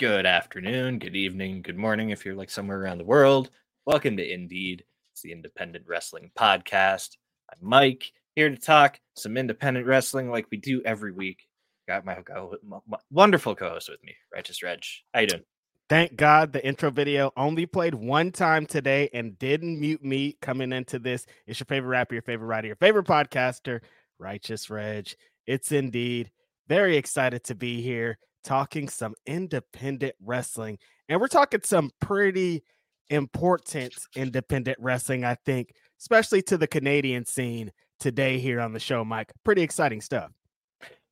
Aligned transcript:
Good 0.00 0.24
afternoon, 0.24 0.98
good 0.98 1.14
evening, 1.14 1.60
good 1.60 1.76
morning 1.76 2.08
if 2.08 2.24
you're 2.24 2.34
like 2.34 2.48
somewhere 2.48 2.80
around 2.80 2.96
the 2.96 3.04
world. 3.04 3.50
Welcome 3.84 4.16
to 4.16 4.26
Indied. 4.26 4.80
It's 5.12 5.20
the 5.20 5.30
Independent 5.30 5.84
Wrestling 5.86 6.30
Podcast. 6.34 7.18
I'm 7.52 7.58
Mike, 7.60 8.10
here 8.34 8.48
to 8.48 8.56
talk 8.56 8.98
some 9.14 9.36
independent 9.36 9.86
wrestling 9.86 10.30
like 10.30 10.46
we 10.50 10.56
do 10.56 10.80
every 10.86 11.12
week. 11.12 11.46
Got 11.86 12.06
my, 12.06 12.16
my, 12.64 12.78
my 12.88 12.96
wonderful 13.10 13.54
co-host 13.54 13.90
with 13.90 14.02
me, 14.02 14.14
Righteous 14.32 14.62
Reg. 14.62 14.80
How 15.12 15.20
you 15.20 15.26
doing? 15.26 15.42
Thank 15.90 16.16
God 16.16 16.54
the 16.54 16.66
intro 16.66 16.90
video 16.90 17.30
only 17.36 17.66
played 17.66 17.94
one 17.94 18.32
time 18.32 18.64
today 18.64 19.10
and 19.12 19.38
didn't 19.38 19.78
mute 19.78 20.02
me 20.02 20.38
coming 20.40 20.72
into 20.72 20.98
this. 20.98 21.26
It's 21.46 21.60
your 21.60 21.66
favorite 21.66 21.90
rapper, 21.90 22.14
your 22.14 22.22
favorite 22.22 22.46
writer, 22.46 22.68
your 22.68 22.76
favorite 22.76 23.06
podcaster, 23.06 23.82
Righteous 24.18 24.70
Reg. 24.70 25.12
It's 25.46 25.72
indeed 25.72 26.30
very 26.68 26.96
excited 26.96 27.44
to 27.44 27.54
be 27.54 27.82
here 27.82 28.16
talking 28.44 28.88
some 28.88 29.14
independent 29.26 30.14
wrestling. 30.20 30.78
And 31.08 31.20
we're 31.20 31.28
talking 31.28 31.60
some 31.64 31.90
pretty 32.00 32.62
important 33.10 33.94
independent 34.14 34.78
wrestling, 34.80 35.24
I 35.24 35.34
think, 35.34 35.74
especially 36.00 36.42
to 36.42 36.56
the 36.56 36.66
Canadian 36.66 37.24
scene 37.24 37.72
today 37.98 38.38
here 38.38 38.60
on 38.60 38.72
the 38.72 38.80
show, 38.80 39.04
Mike. 39.04 39.32
Pretty 39.44 39.62
exciting 39.62 40.00
stuff. 40.00 40.30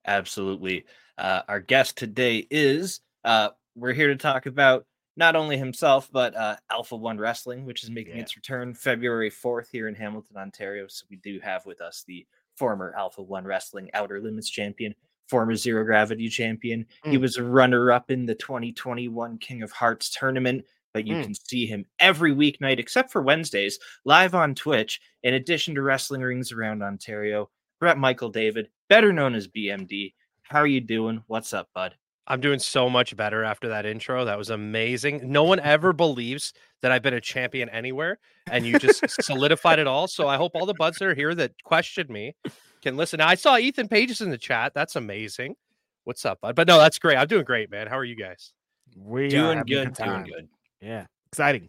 Absolutely. 0.07 0.85
Uh, 1.19 1.43
our 1.49 1.61
guest 1.61 1.99
today 1.99 2.47
is 2.51 3.01
uh, 3.25 3.51
we're 3.75 3.93
here 3.93 4.09
to 4.09 4.17
talk 4.17 4.47
about 4.47 4.87
not 5.17 5.35
only 5.35 5.59
himself, 5.59 6.09
but 6.13 6.35
uh, 6.37 6.57
Alpha 6.71 6.97
One 6.97 7.19
Wrestling, 7.19 7.67
which 7.67 7.83
is 7.83 7.91
making 7.91 8.17
yeah. 8.17 8.23
its 8.23 8.37
return 8.37 8.73
February 8.73 9.31
4th 9.31 9.67
here 9.71 9.89
in 9.89 9.95
Hamilton, 9.95 10.37
Ontario. 10.37 10.87
So 10.89 11.05
we 11.11 11.17
do 11.17 11.41
have 11.43 11.67
with 11.67 11.81
us 11.81 12.05
the 12.07 12.25
former 12.57 12.95
Alpha 12.97 13.23
One 13.23 13.45
Wrestling 13.45 13.91
Outer 13.95 14.21
Limits 14.21 14.49
champion, 14.49 14.95
former 15.29 15.55
Zero 15.55 15.85
Gravity 15.85 16.29
champion. 16.29 16.87
Mm. 17.05 17.11
He 17.11 17.19
was 17.19 17.37
a 17.37 17.43
runner 17.43 17.93
up 17.93 18.11
in 18.11 18.27
the 18.27 18.35
2021 18.35 19.39
King 19.39 19.63
of 19.63 19.73
Hearts 19.73 20.11
tournament, 20.11 20.65
but 20.93 21.07
you 21.07 21.17
mm. 21.17 21.23
can 21.25 21.35
see 21.35 21.67
him 21.67 21.85
every 22.01 22.35
weeknight 22.35 22.79
except 22.79 23.13
for 23.13 23.23
Wednesdays 23.23 23.79
live 24.05 24.35
on 24.35 24.55
Twitch. 24.55 25.01
In 25.23 25.35
addition 25.35 25.75
to 25.75 25.83
wrestling 25.83 26.23
rings 26.23 26.53
around 26.53 26.83
Ontario, 26.83 27.51
Brett 27.81 27.99
Michael 27.99 28.31
David, 28.31 28.69
better 28.89 29.13
known 29.13 29.35
as 29.35 29.49
BMD. 29.49 30.15
How 30.43 30.61
are 30.61 30.67
you 30.67 30.81
doing? 30.81 31.23
What's 31.27 31.53
up, 31.53 31.69
bud? 31.75 31.95
I'm 32.31 32.41
doing 32.43 32.59
so 32.59 32.91
much 32.91 33.17
better 33.17 33.43
after 33.43 33.69
that 33.69 33.87
intro. 33.87 34.27
That 34.27 34.37
was 34.37 34.51
amazing. 34.51 35.33
No 35.33 35.45
one 35.45 35.61
ever 35.61 35.95
believes 35.95 36.53
that 36.83 36.93
I've 36.93 37.03
been 37.03 37.15
a 37.15 37.23
champion 37.23 37.71
anywhere, 37.71 38.19
and 38.51 38.67
you 38.67 38.79
just 38.79 39.03
solidified 39.23 39.79
it 39.79 39.87
all. 39.87 40.07
So 40.09 40.29
I 40.29 40.37
hope 40.37 40.53
all 40.55 40.67
the 40.67 40.75
buds 40.75 40.99
that 40.99 41.09
are 41.09 41.15
here 41.15 41.35
that 41.35 41.53
questioned 41.65 42.11
me 42.11 42.35
can 42.83 42.97
listen. 42.97 43.19
Now, 43.19 43.29
I 43.29 43.35
saw 43.35 43.57
Ethan 43.57 43.89
Pages 43.89 44.21
in 44.21 44.31
the 44.31 44.39
chat. 44.39 44.73
That's 44.75 44.97
amazing. 44.97 45.57
What's 46.05 46.25
up, 46.25 46.41
bud? 46.41 46.57
But 46.57 46.67
no, 46.67 46.79
that's 46.79 46.99
great. 46.99 47.17
I'm 47.17 47.27
doing 47.27 47.45
great, 47.45 47.71
man. 47.71 47.87
How 47.87 47.99
are 47.99 48.05
you 48.05 48.17
guys? 48.17 48.53
We 48.97 49.29
doing 49.29 49.63
good. 49.67 49.93
Doing 49.95 50.25
good. 50.25 50.49
Yeah, 50.81 51.07
exciting. 51.31 51.69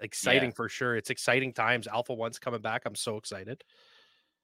Exciting 0.00 0.50
yeah. 0.50 0.54
for 0.54 0.68
sure. 0.68 0.96
It's 0.96 1.10
exciting 1.10 1.52
times. 1.52 1.86
Alpha 1.86 2.14
One's 2.14 2.38
coming 2.38 2.60
back. 2.60 2.82
I'm 2.86 2.94
so 2.94 3.16
excited. 3.16 3.62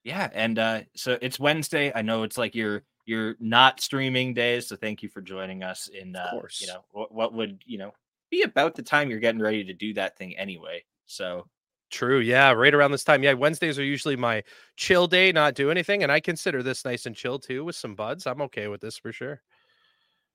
Yeah, 0.04 0.28
and 0.32 0.58
uh 0.58 0.80
so 0.94 1.18
it's 1.20 1.38
Wednesday. 1.38 1.92
I 1.94 2.02
know 2.02 2.22
it's 2.22 2.38
like 2.38 2.54
your 2.54 2.82
your 3.06 3.36
not 3.40 3.80
streaming 3.80 4.34
days, 4.34 4.68
so 4.68 4.76
thank 4.76 5.02
you 5.02 5.08
for 5.08 5.20
joining 5.20 5.62
us. 5.62 5.88
In 5.88 6.14
uh, 6.14 6.40
you 6.60 6.66
know 6.66 6.84
what, 6.92 7.12
what 7.12 7.32
would 7.32 7.62
you 7.66 7.78
know 7.78 7.92
be 8.30 8.42
about 8.42 8.74
the 8.74 8.82
time 8.82 9.10
you're 9.10 9.18
getting 9.18 9.40
ready 9.40 9.64
to 9.64 9.72
do 9.72 9.94
that 9.94 10.16
thing 10.16 10.36
anyway. 10.36 10.84
So 11.06 11.46
True. 11.90 12.18
Yeah. 12.20 12.52
Right 12.52 12.74
around 12.74 12.92
this 12.92 13.04
time. 13.04 13.22
Yeah. 13.22 13.32
Wednesdays 13.32 13.78
are 13.78 13.84
usually 13.84 14.16
my 14.16 14.42
chill 14.76 15.06
day, 15.06 15.32
not 15.32 15.54
do 15.54 15.70
anything. 15.70 16.02
And 16.02 16.12
I 16.12 16.20
consider 16.20 16.62
this 16.62 16.84
nice 16.84 17.06
and 17.06 17.16
chill 17.16 17.38
too 17.38 17.64
with 17.64 17.76
some 17.76 17.94
buds. 17.94 18.26
I'm 18.26 18.42
okay 18.42 18.68
with 18.68 18.80
this 18.80 18.98
for 18.98 19.12
sure. 19.12 19.40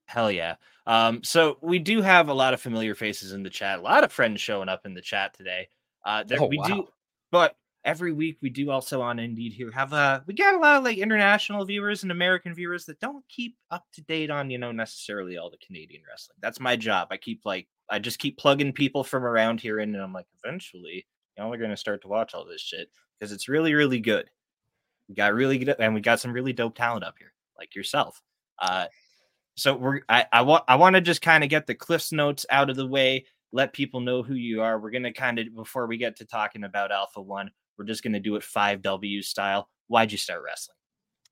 Hell 0.05 0.31
yeah. 0.31 0.55
Um, 0.85 1.23
so 1.23 1.57
we 1.61 1.79
do 1.79 2.01
have 2.01 2.29
a 2.29 2.33
lot 2.33 2.53
of 2.53 2.61
familiar 2.61 2.95
faces 2.95 3.31
in 3.31 3.43
the 3.43 3.49
chat, 3.49 3.79
a 3.79 3.81
lot 3.81 4.03
of 4.03 4.11
friends 4.11 4.41
showing 4.41 4.69
up 4.69 4.85
in 4.85 4.93
the 4.93 5.01
chat 5.01 5.33
today. 5.33 5.69
Uh, 6.05 6.23
that 6.23 6.39
oh, 6.39 6.47
we 6.47 6.57
wow. 6.57 6.67
do, 6.67 6.87
but 7.31 7.55
every 7.85 8.11
week 8.11 8.37
we 8.41 8.49
do 8.49 8.69
also 8.69 9.01
on 9.01 9.17
Indied 9.17 9.53
here 9.53 9.71
have 9.71 9.93
a 9.93 10.23
we 10.25 10.33
got 10.33 10.55
a 10.55 10.59
lot 10.59 10.77
of 10.77 10.83
like 10.83 10.97
international 10.97 11.65
viewers 11.65 12.03
and 12.03 12.11
American 12.11 12.53
viewers 12.53 12.85
that 12.85 12.99
don't 12.99 13.23
keep 13.29 13.55
up 13.71 13.85
to 13.93 14.01
date 14.01 14.29
on, 14.29 14.49
you 14.49 14.57
know, 14.57 14.71
necessarily 14.71 15.37
all 15.37 15.49
the 15.49 15.57
Canadian 15.65 16.01
wrestling. 16.09 16.37
That's 16.41 16.59
my 16.59 16.75
job. 16.75 17.07
I 17.11 17.17
keep 17.17 17.41
like 17.45 17.67
I 17.89 17.99
just 17.99 18.19
keep 18.19 18.37
plugging 18.37 18.73
people 18.73 19.03
from 19.03 19.23
around 19.23 19.61
here 19.61 19.79
in 19.79 19.95
and 19.95 20.03
I'm 20.03 20.13
like, 20.13 20.27
eventually 20.43 21.05
y'all 21.37 21.53
are 21.53 21.57
gonna 21.57 21.77
start 21.77 22.01
to 22.01 22.07
watch 22.07 22.33
all 22.33 22.45
this 22.45 22.61
shit 22.61 22.89
because 23.19 23.31
it's 23.31 23.47
really, 23.47 23.73
really 23.73 23.99
good. 23.99 24.29
We 25.09 25.15
got 25.15 25.33
really 25.33 25.57
good 25.57 25.75
and 25.79 25.93
we 25.93 26.01
got 26.01 26.19
some 26.19 26.33
really 26.33 26.53
dope 26.53 26.75
talent 26.75 27.03
up 27.03 27.15
here, 27.19 27.33
like 27.57 27.75
yourself. 27.75 28.21
Uh 28.59 28.87
so 29.55 29.75
we're 29.75 30.01
I, 30.09 30.25
I 30.31 30.41
want 30.41 30.63
I 30.67 30.75
want 30.75 30.95
to 30.95 31.01
just 31.01 31.21
kind 31.21 31.43
of 31.43 31.49
get 31.49 31.67
the 31.67 31.75
cliffs 31.75 32.11
notes 32.11 32.45
out 32.49 32.69
of 32.69 32.75
the 32.75 32.87
way, 32.87 33.25
let 33.51 33.73
people 33.73 33.99
know 33.99 34.23
who 34.23 34.33
you 34.33 34.61
are. 34.61 34.79
We're 34.79 34.91
gonna 34.91 35.13
kind 35.13 35.39
of 35.39 35.55
before 35.55 35.87
we 35.87 35.97
get 35.97 36.15
to 36.17 36.25
talking 36.25 36.63
about 36.63 36.91
Alpha 36.91 37.21
One, 37.21 37.51
we're 37.77 37.85
just 37.85 38.03
gonna 38.03 38.19
do 38.19 38.35
it 38.35 38.43
five 38.43 38.81
W 38.81 39.21
style. 39.21 39.69
Why'd 39.87 40.11
you 40.11 40.17
start 40.17 40.41
wrestling? 40.43 40.77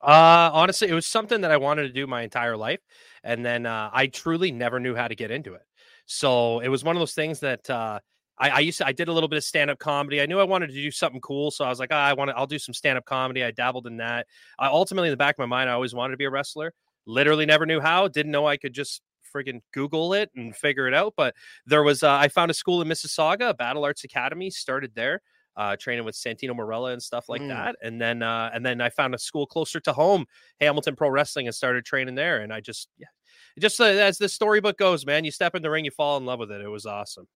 Uh, 0.01 0.49
honestly, 0.53 0.87
it 0.87 0.93
was 0.93 1.05
something 1.05 1.41
that 1.41 1.51
I 1.51 1.57
wanted 1.57 1.83
to 1.83 1.93
do 1.93 2.07
my 2.07 2.23
entire 2.23 2.57
life, 2.57 2.79
and 3.23 3.45
then 3.45 3.65
uh, 3.65 3.89
I 3.93 4.07
truly 4.07 4.51
never 4.51 4.79
knew 4.79 4.95
how 4.95 5.07
to 5.07 5.15
get 5.15 5.29
into 5.29 5.53
it. 5.53 5.61
So 6.07 6.59
it 6.59 6.69
was 6.69 6.83
one 6.83 6.95
of 6.95 6.99
those 6.99 7.13
things 7.13 7.39
that 7.41 7.69
uh, 7.69 7.99
I, 8.41 8.49
I, 8.49 8.59
used 8.59 8.79
to. 8.79 8.87
I 8.87 8.91
did 8.91 9.07
a 9.07 9.13
little 9.13 9.29
bit 9.29 9.37
of 9.37 9.43
stand 9.43 9.69
up 9.69 9.79
comedy. 9.79 10.19
I 10.19 10.25
knew 10.25 10.39
I 10.39 10.43
wanted 10.43 10.67
to 10.67 10.73
do 10.73 10.91
something 10.91 11.21
cool, 11.21 11.51
so 11.51 11.63
I 11.63 11.69
was 11.69 11.79
like, 11.79 11.89
oh, 11.91 11.95
I 11.95 12.13
want 12.13 12.29
to. 12.29 12.37
I'll 12.37 12.47
do 12.47 12.59
some 12.59 12.73
stand 12.73 12.97
up 12.97 13.05
comedy. 13.05 13.43
I 13.43 13.51
dabbled 13.51 13.87
in 13.87 13.97
that. 13.97 14.27
I 14.57 14.67
ultimately, 14.67 15.09
in 15.09 15.13
the 15.13 15.17
back 15.17 15.35
of 15.35 15.39
my 15.39 15.45
mind, 15.45 15.69
I 15.69 15.73
always 15.73 15.93
wanted 15.93 16.11
to 16.11 16.17
be 16.17 16.25
a 16.25 16.29
wrestler. 16.29 16.73
Literally, 17.05 17.45
never 17.45 17.65
knew 17.65 17.79
how. 17.79 18.07
Didn't 18.07 18.31
know 18.31 18.47
I 18.47 18.57
could 18.57 18.73
just 18.73 19.01
friggin' 19.33 19.61
Google 19.73 20.13
it 20.13 20.29
and 20.35 20.55
figure 20.55 20.87
it 20.87 20.93
out. 20.93 21.13
But 21.15 21.35
there 21.65 21.83
was. 21.83 22.03
Uh, 22.03 22.13
I 22.13 22.27
found 22.27 22.51
a 22.51 22.55
school 22.55 22.81
in 22.81 22.87
Mississauga, 22.87 23.55
Battle 23.55 23.85
Arts 23.85 24.03
Academy. 24.03 24.49
Started 24.49 24.91
there 24.95 25.21
uh, 25.55 25.75
training 25.79 26.05
with 26.05 26.15
Santino 26.15 26.55
Marella 26.55 26.93
and 26.93 27.01
stuff 27.01 27.29
like 27.29 27.41
mm. 27.41 27.49
that. 27.49 27.75
And 27.81 28.01
then 28.01 28.23
uh, 28.23 28.49
and 28.53 28.65
then 28.65 28.81
I 28.81 28.89
found 28.89 29.13
a 29.13 29.19
school 29.19 29.45
closer 29.45 29.79
to 29.81 29.93
home, 29.93 30.25
Hamilton 30.59 30.95
Pro 30.95 31.09
Wrestling, 31.09 31.47
and 31.47 31.55
started 31.55 31.85
training 31.85 32.15
there. 32.15 32.41
And 32.41 32.53
I 32.53 32.61
just 32.61 32.89
yeah, 32.97 33.07
just 33.59 33.79
uh, 33.79 33.85
as 33.85 34.17
the 34.17 34.29
storybook 34.29 34.77
goes, 34.77 35.05
man, 35.05 35.25
you 35.25 35.31
step 35.31 35.55
in 35.55 35.61
the 35.61 35.69
ring, 35.69 35.85
you 35.85 35.91
fall 35.91 36.17
in 36.17 36.25
love 36.25 36.39
with 36.39 36.51
it. 36.51 36.61
It 36.61 36.69
was 36.69 36.85
awesome. 36.85 37.27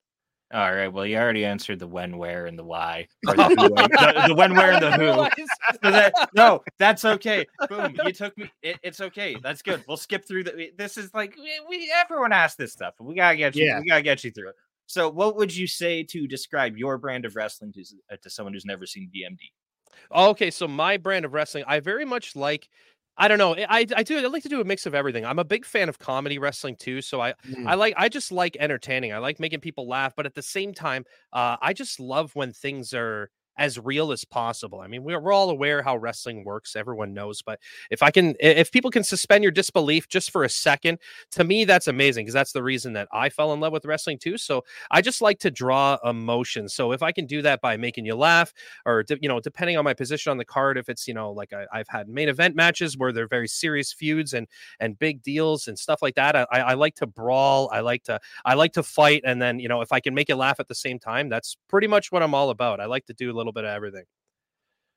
All 0.54 0.74
right. 0.74 0.88
Well, 0.88 1.06
you 1.06 1.18
already 1.18 1.44
answered 1.44 1.80
the 1.80 1.88
when, 1.88 2.18
where, 2.18 2.46
and 2.46 2.58
the 2.58 2.64
why. 2.64 3.08
Or 3.28 3.36
the, 3.36 3.48
the, 3.50 4.24
the, 4.28 4.36
when, 4.36 4.56
where, 4.56 4.74
and 4.74 4.82
the 4.82 4.92
who. 5.38 5.44
So 5.84 5.92
that, 5.92 6.14
no, 6.36 6.62
that's 6.78 7.04
okay. 7.04 7.46
Boom. 7.68 7.96
You 8.06 8.12
took 8.12 8.38
me. 8.38 8.52
It, 8.62 8.78
it's 8.84 9.02
okay. 9.02 9.38
That's 9.42 9.64
good. 9.64 9.84
We'll 9.88 9.98
skip 9.98 10.28
through 10.28 10.44
the. 10.44 10.72
This 10.78 10.98
is 10.98 11.12
like 11.14 11.36
we, 11.36 11.60
we 11.68 11.92
everyone 12.00 12.32
asks 12.32 12.58
this 12.58 12.72
stuff. 12.72 12.94
We 13.00 13.16
gotta 13.16 13.38
get 13.38 13.56
you. 13.56 13.66
Yeah. 13.66 13.80
We 13.80 13.88
gotta 13.88 14.04
get 14.04 14.24
you 14.24 14.32
through 14.32 14.50
it. 14.50 14.56
So, 14.86 15.10
what 15.10 15.36
would 15.36 15.56
you 15.56 15.66
say 15.66 16.04
to 16.04 16.28
describe 16.28 16.78
your 16.78 17.00
brand 17.00 17.26
of 17.26 17.36
wrestling 17.36 17.74
to, 17.74 17.84
uh, 18.12 18.18
to 18.22 18.30
someone 18.30 18.54
who's 18.54 18.66
never 18.66 18.86
seen 18.86 19.10
BMD? 19.14 19.40
Okay, 20.14 20.52
so 20.52 20.68
my 20.68 20.98
brand 20.98 21.26
of 21.26 21.34
wrestling, 21.34 21.64
I 21.68 21.80
very 21.80 22.06
much 22.06 22.36
like 22.36 22.70
I 23.18 23.28
don't 23.28 23.38
know. 23.38 23.54
Eh, 23.54 23.66
I 23.70 23.86
I 23.96 24.04
do 24.04 24.18
I 24.18 24.28
like 24.28 24.44
to 24.44 24.50
do 24.50 24.62
a 24.62 24.66
mix 24.66 24.86
of 24.86 24.94
everything. 24.94 25.26
I'm 25.26 25.40
a 25.40 25.44
big 25.46 25.66
fan 25.66 25.90
of 25.90 26.00
comedy 26.00 26.38
wrestling 26.38 26.76
too, 26.76 27.02
so 27.02 27.22
I 27.22 27.34
mm. 27.48 27.68
I 27.68 27.76
like 27.76 27.94
I 27.98 28.10
just 28.10 28.32
like 28.32 28.58
entertaining. 28.60 29.14
I 29.14 29.20
like 29.20 29.40
making 29.40 29.62
people 29.62 29.88
laugh, 29.88 30.14
but 30.16 30.26
at 30.26 30.36
the 30.36 30.42
same 30.42 30.74
time, 30.74 31.06
uh, 31.32 31.58
I 31.62 31.74
just 31.74 32.00
love 32.00 32.36
when 32.36 32.52
things 32.52 32.94
are 32.94 33.30
as 33.58 33.80
real 33.80 34.12
as 34.12 34.26
possible. 34.26 34.82
I 34.82 34.88
mean, 34.88 35.04
we're, 35.04 35.20
we're 35.20 35.34
all 35.34 35.50
aware 35.50 35.82
how 35.82 35.98
wrestling 35.98 36.44
works. 36.44 36.76
Everyone 36.76 37.14
knows, 37.14 37.42
but 37.42 37.60
if 37.92 38.04
I 38.04 38.12
can, 38.12 38.36
if 38.40 38.72
people 38.72 38.92
can 38.92 39.04
suspend 39.04 39.44
your 39.44 39.52
disbelief 39.52 40.08
just 40.08 40.32
for 40.32 40.44
a 40.44 40.50
second, 40.50 41.00
to 41.32 41.44
me, 41.44 41.66
that's 41.66 41.88
amazing 41.88 42.26
because 42.26 42.34
that's 42.34 42.52
the 42.52 42.64
reason 42.64 42.94
that 42.94 43.08
I 43.12 43.30
fell 43.30 43.54
in 43.54 43.60
love 43.60 43.74
with 43.74 43.86
wrestling 43.86 44.18
too. 44.18 44.38
So 44.38 44.64
I 44.92 45.02
just 45.02 45.22
like 45.22 45.40
to 45.40 45.52
draw 45.52 45.98
emotion. 46.04 46.68
So 46.68 46.92
if 46.92 47.02
I 47.02 47.12
can 47.12 47.26
do 47.26 47.42
that 47.44 47.62
by 47.62 47.78
making 47.78 48.06
you 48.06 48.16
laugh 48.16 48.54
or, 48.86 49.04
you 49.22 49.30
know, 49.30 49.40
depending 49.40 49.78
on 49.78 49.84
my 49.84 49.94
position 49.94 50.32
on 50.32 50.38
the 50.38 50.46
card, 50.46 50.78
if 50.78 50.90
it's, 50.90 51.08
you 51.08 51.14
know, 51.14 51.32
like 51.32 51.54
I, 51.54 51.66
have 51.78 51.88
had 51.88 52.10
main 52.10 52.30
event 52.30 52.56
matches 52.56 52.98
where 52.98 53.12
they're 53.12 53.28
very 53.28 53.48
serious 53.48 53.94
feuds 53.94 54.34
and, 54.34 54.48
and 54.80 54.98
big 55.00 55.22
deals 55.24 55.68
and 55.68 55.78
stuff 55.78 56.02
like 56.02 56.16
that. 56.16 56.36
I, 56.36 56.46
I 56.52 56.74
like 56.74 56.96
to 56.96 57.08
brawl. 57.08 57.70
I 57.72 57.80
like 57.82 58.04
to, 58.04 58.20
I 58.44 58.56
like 58.56 58.74
to 58.74 58.84
fight. 58.84 59.22
And 59.26 59.42
then, 59.42 59.60
you 59.60 59.70
know, 59.70 59.82
if 59.82 59.92
I 59.92 60.00
can 60.00 60.14
make 60.14 60.30
you 60.30 60.36
laugh 60.36 60.60
at 60.60 60.68
the 60.68 60.76
same 60.76 61.00
time, 61.00 61.30
that's 61.30 61.58
pretty 61.68 61.88
much 61.88 62.12
what 62.12 62.24
I'm 62.24 62.34
all 62.34 62.50
about. 62.50 62.80
I 62.80 62.86
like 62.86 63.06
to 63.08 63.14
do 63.14 63.32
little 63.32 63.45
little 63.46 63.54
bit 63.54 63.66
of 63.66 63.72
everything. 63.72 64.06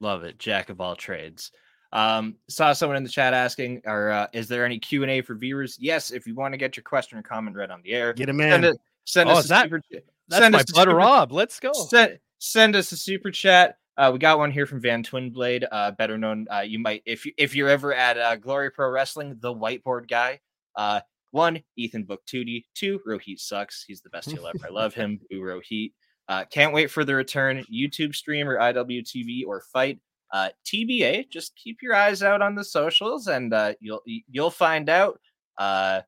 Love 0.01 0.25
it, 0.25 0.39
jack 0.39 0.71
of 0.71 0.81
all 0.81 0.97
trades. 0.97 1.53
Um, 1.93 2.37
saw 2.49 2.73
someone 2.73 2.97
in 2.97 3.03
the 3.03 3.09
chat 3.09 3.35
asking, 3.35 3.83
"Or 3.85 4.11
uh, 4.11 4.27
is 4.33 4.49
there 4.49 4.65
any 4.65 4.79
Q 4.79 5.03
and 5.03 5.11
A 5.11 5.21
for 5.23 5.35
viewers?" 5.35 5.77
Yes, 5.81 6.11
if 6.11 6.27
you 6.27 6.35
want 6.35 6.53
to 6.53 6.59
get 6.59 6.77
your 6.77 6.85
question 6.85 7.19
or 7.19 7.23
comment 7.23 7.57
read 7.57 7.71
on 7.71 7.81
the 7.83 7.93
air, 7.93 8.13
get 8.13 8.27
them 8.27 8.41
in. 8.41 8.51
Send, 8.51 8.65
it, 8.65 8.77
send 9.05 9.31
oh, 9.31 9.35
us 9.35 9.49
that, 9.49 9.65
super, 9.65 9.81
that's 10.29 10.43
send 10.43 10.53
my 10.53 10.63
butter 10.75 10.95
Rob. 10.95 11.33
Let's 11.33 11.59
go. 11.59 11.73
Send, 11.73 12.19
send 12.39 12.77
us 12.77 12.93
a 12.93 12.97
super 12.97 13.31
chat. 13.31 13.79
Uh, 13.97 14.11
we 14.13 14.19
got 14.19 14.39
one 14.39 14.53
here 14.53 14.67
from 14.67 14.81
Van 14.81 15.03
Twinblade, 15.03 15.67
uh, 15.73 15.91
better 15.93 16.17
known. 16.17 16.47
Uh, 16.53 16.61
you 16.61 16.79
might 16.79 17.03
if 17.05 17.27
you 17.27 17.33
if 17.37 17.57
you're 17.57 17.69
ever 17.69 17.93
at 17.93 18.19
uh, 18.19 18.37
Glory 18.37 18.71
Pro 18.71 18.91
Wrestling, 18.91 19.37
the 19.41 19.53
whiteboard 19.53 20.09
guy. 20.09 20.39
Uh, 20.77 21.01
one, 21.33 21.63
Ethan 21.77 22.05
Book 22.05 22.23
Tootie. 22.27 22.65
Two, 22.75 23.01
Rohit 23.07 23.41
sucks. 23.41 23.85
He's 23.85 24.01
the 24.01 24.11
best 24.11 24.31
heel 24.31 24.47
ever. 24.47 24.67
I 24.67 24.71
love 24.71 24.95
him. 24.95 25.21
Boo 25.31 25.41
Rohit. 25.41 25.93
Uh, 26.29 26.45
can't 26.45 26.75
wait 26.75 26.91
for 26.91 27.05
the 27.05 27.15
return. 27.15 27.65
YouTube 27.73 28.15
stream 28.15 28.49
or 28.49 28.59
IWTV 28.59 29.47
or 29.47 29.63
fight. 29.73 29.99
Uh, 30.33 30.51
TBA. 30.67 31.31
Just 31.31 31.57
keep 31.57 31.79
your 31.81 31.95
eyes 31.95 32.23
out 32.23 32.43
on 32.43 32.55
the 32.55 32.65
socials, 32.65 33.29
and 33.29 33.55
uh, 33.55 33.73
you'll 33.81 34.03
you'll 34.05 34.51
find 34.51 34.89
out. 34.89 35.19
Uh, 35.57 36.03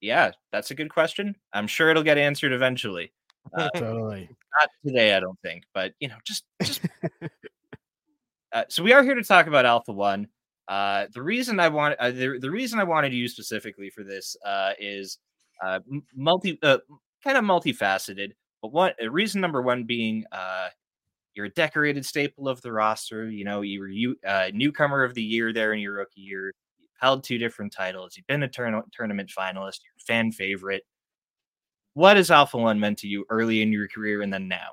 yeah, 0.00 0.32
that's 0.52 0.70
a 0.70 0.74
good 0.74 0.90
question. 0.90 1.36
I'm 1.52 1.66
sure 1.66 1.90
it'll 1.90 2.02
get 2.02 2.18
answered 2.18 2.52
eventually. 2.52 3.12
Uh, 3.58 3.68
totally. 3.76 4.26
Not 4.58 4.70
today, 4.86 5.14
I 5.14 5.20
don't 5.20 5.38
think, 5.42 5.64
but 5.74 5.92
you 6.00 6.08
know, 6.08 6.16
just 6.24 6.44
just. 6.62 6.80
uh, 8.54 8.64
so 8.70 8.82
we 8.82 8.94
are 8.94 9.02
here 9.02 9.14
to 9.14 9.22
talk 9.22 9.48
about 9.48 9.66
Alpha 9.66 9.92
One. 9.92 10.28
Uh, 10.66 11.06
the 11.12 11.22
reason 11.22 11.60
I 11.60 11.68
want 11.68 11.96
uh, 11.98 12.10
the, 12.10 12.38
the 12.40 12.50
reason 12.50 12.80
I 12.80 12.84
wanted 12.84 13.12
you 13.12 13.28
specifically 13.28 13.90
for 13.90 14.02
this 14.02 14.34
uh, 14.46 14.72
is 14.78 15.18
uh, 15.62 15.80
multi 16.16 16.58
uh, 16.62 16.78
kind 17.22 17.36
of 17.36 17.44
multifaceted. 17.44 18.32
But 18.64 18.72
one 18.72 18.92
reason 19.10 19.42
number 19.42 19.60
one 19.60 19.84
being 19.84 20.24
uh, 20.32 20.68
you're 21.34 21.44
a 21.44 21.50
decorated 21.50 22.06
staple 22.06 22.48
of 22.48 22.62
the 22.62 22.72
roster. 22.72 23.28
You 23.30 23.44
know, 23.44 23.60
you 23.60 23.78
were 23.78 23.88
you 23.88 24.16
uh, 24.26 24.46
newcomer 24.54 25.04
of 25.04 25.12
the 25.12 25.22
year 25.22 25.52
there 25.52 25.74
in 25.74 25.80
your 25.80 25.96
rookie 25.96 26.22
year. 26.22 26.54
You've 26.78 26.88
held 26.98 27.24
two 27.24 27.36
different 27.36 27.74
titles. 27.74 28.16
You've 28.16 28.26
been 28.26 28.42
a 28.42 28.48
tournament 28.48 29.30
finalist. 29.38 29.80
You're 29.84 29.98
a 29.98 30.04
fan 30.06 30.32
favorite. 30.32 30.82
What 31.92 32.16
has 32.16 32.30
Alpha 32.30 32.56
One 32.56 32.80
meant 32.80 32.96
to 33.00 33.06
you 33.06 33.26
early 33.28 33.60
in 33.60 33.70
your 33.70 33.86
career 33.86 34.22
and 34.22 34.32
then 34.32 34.48
now? 34.48 34.70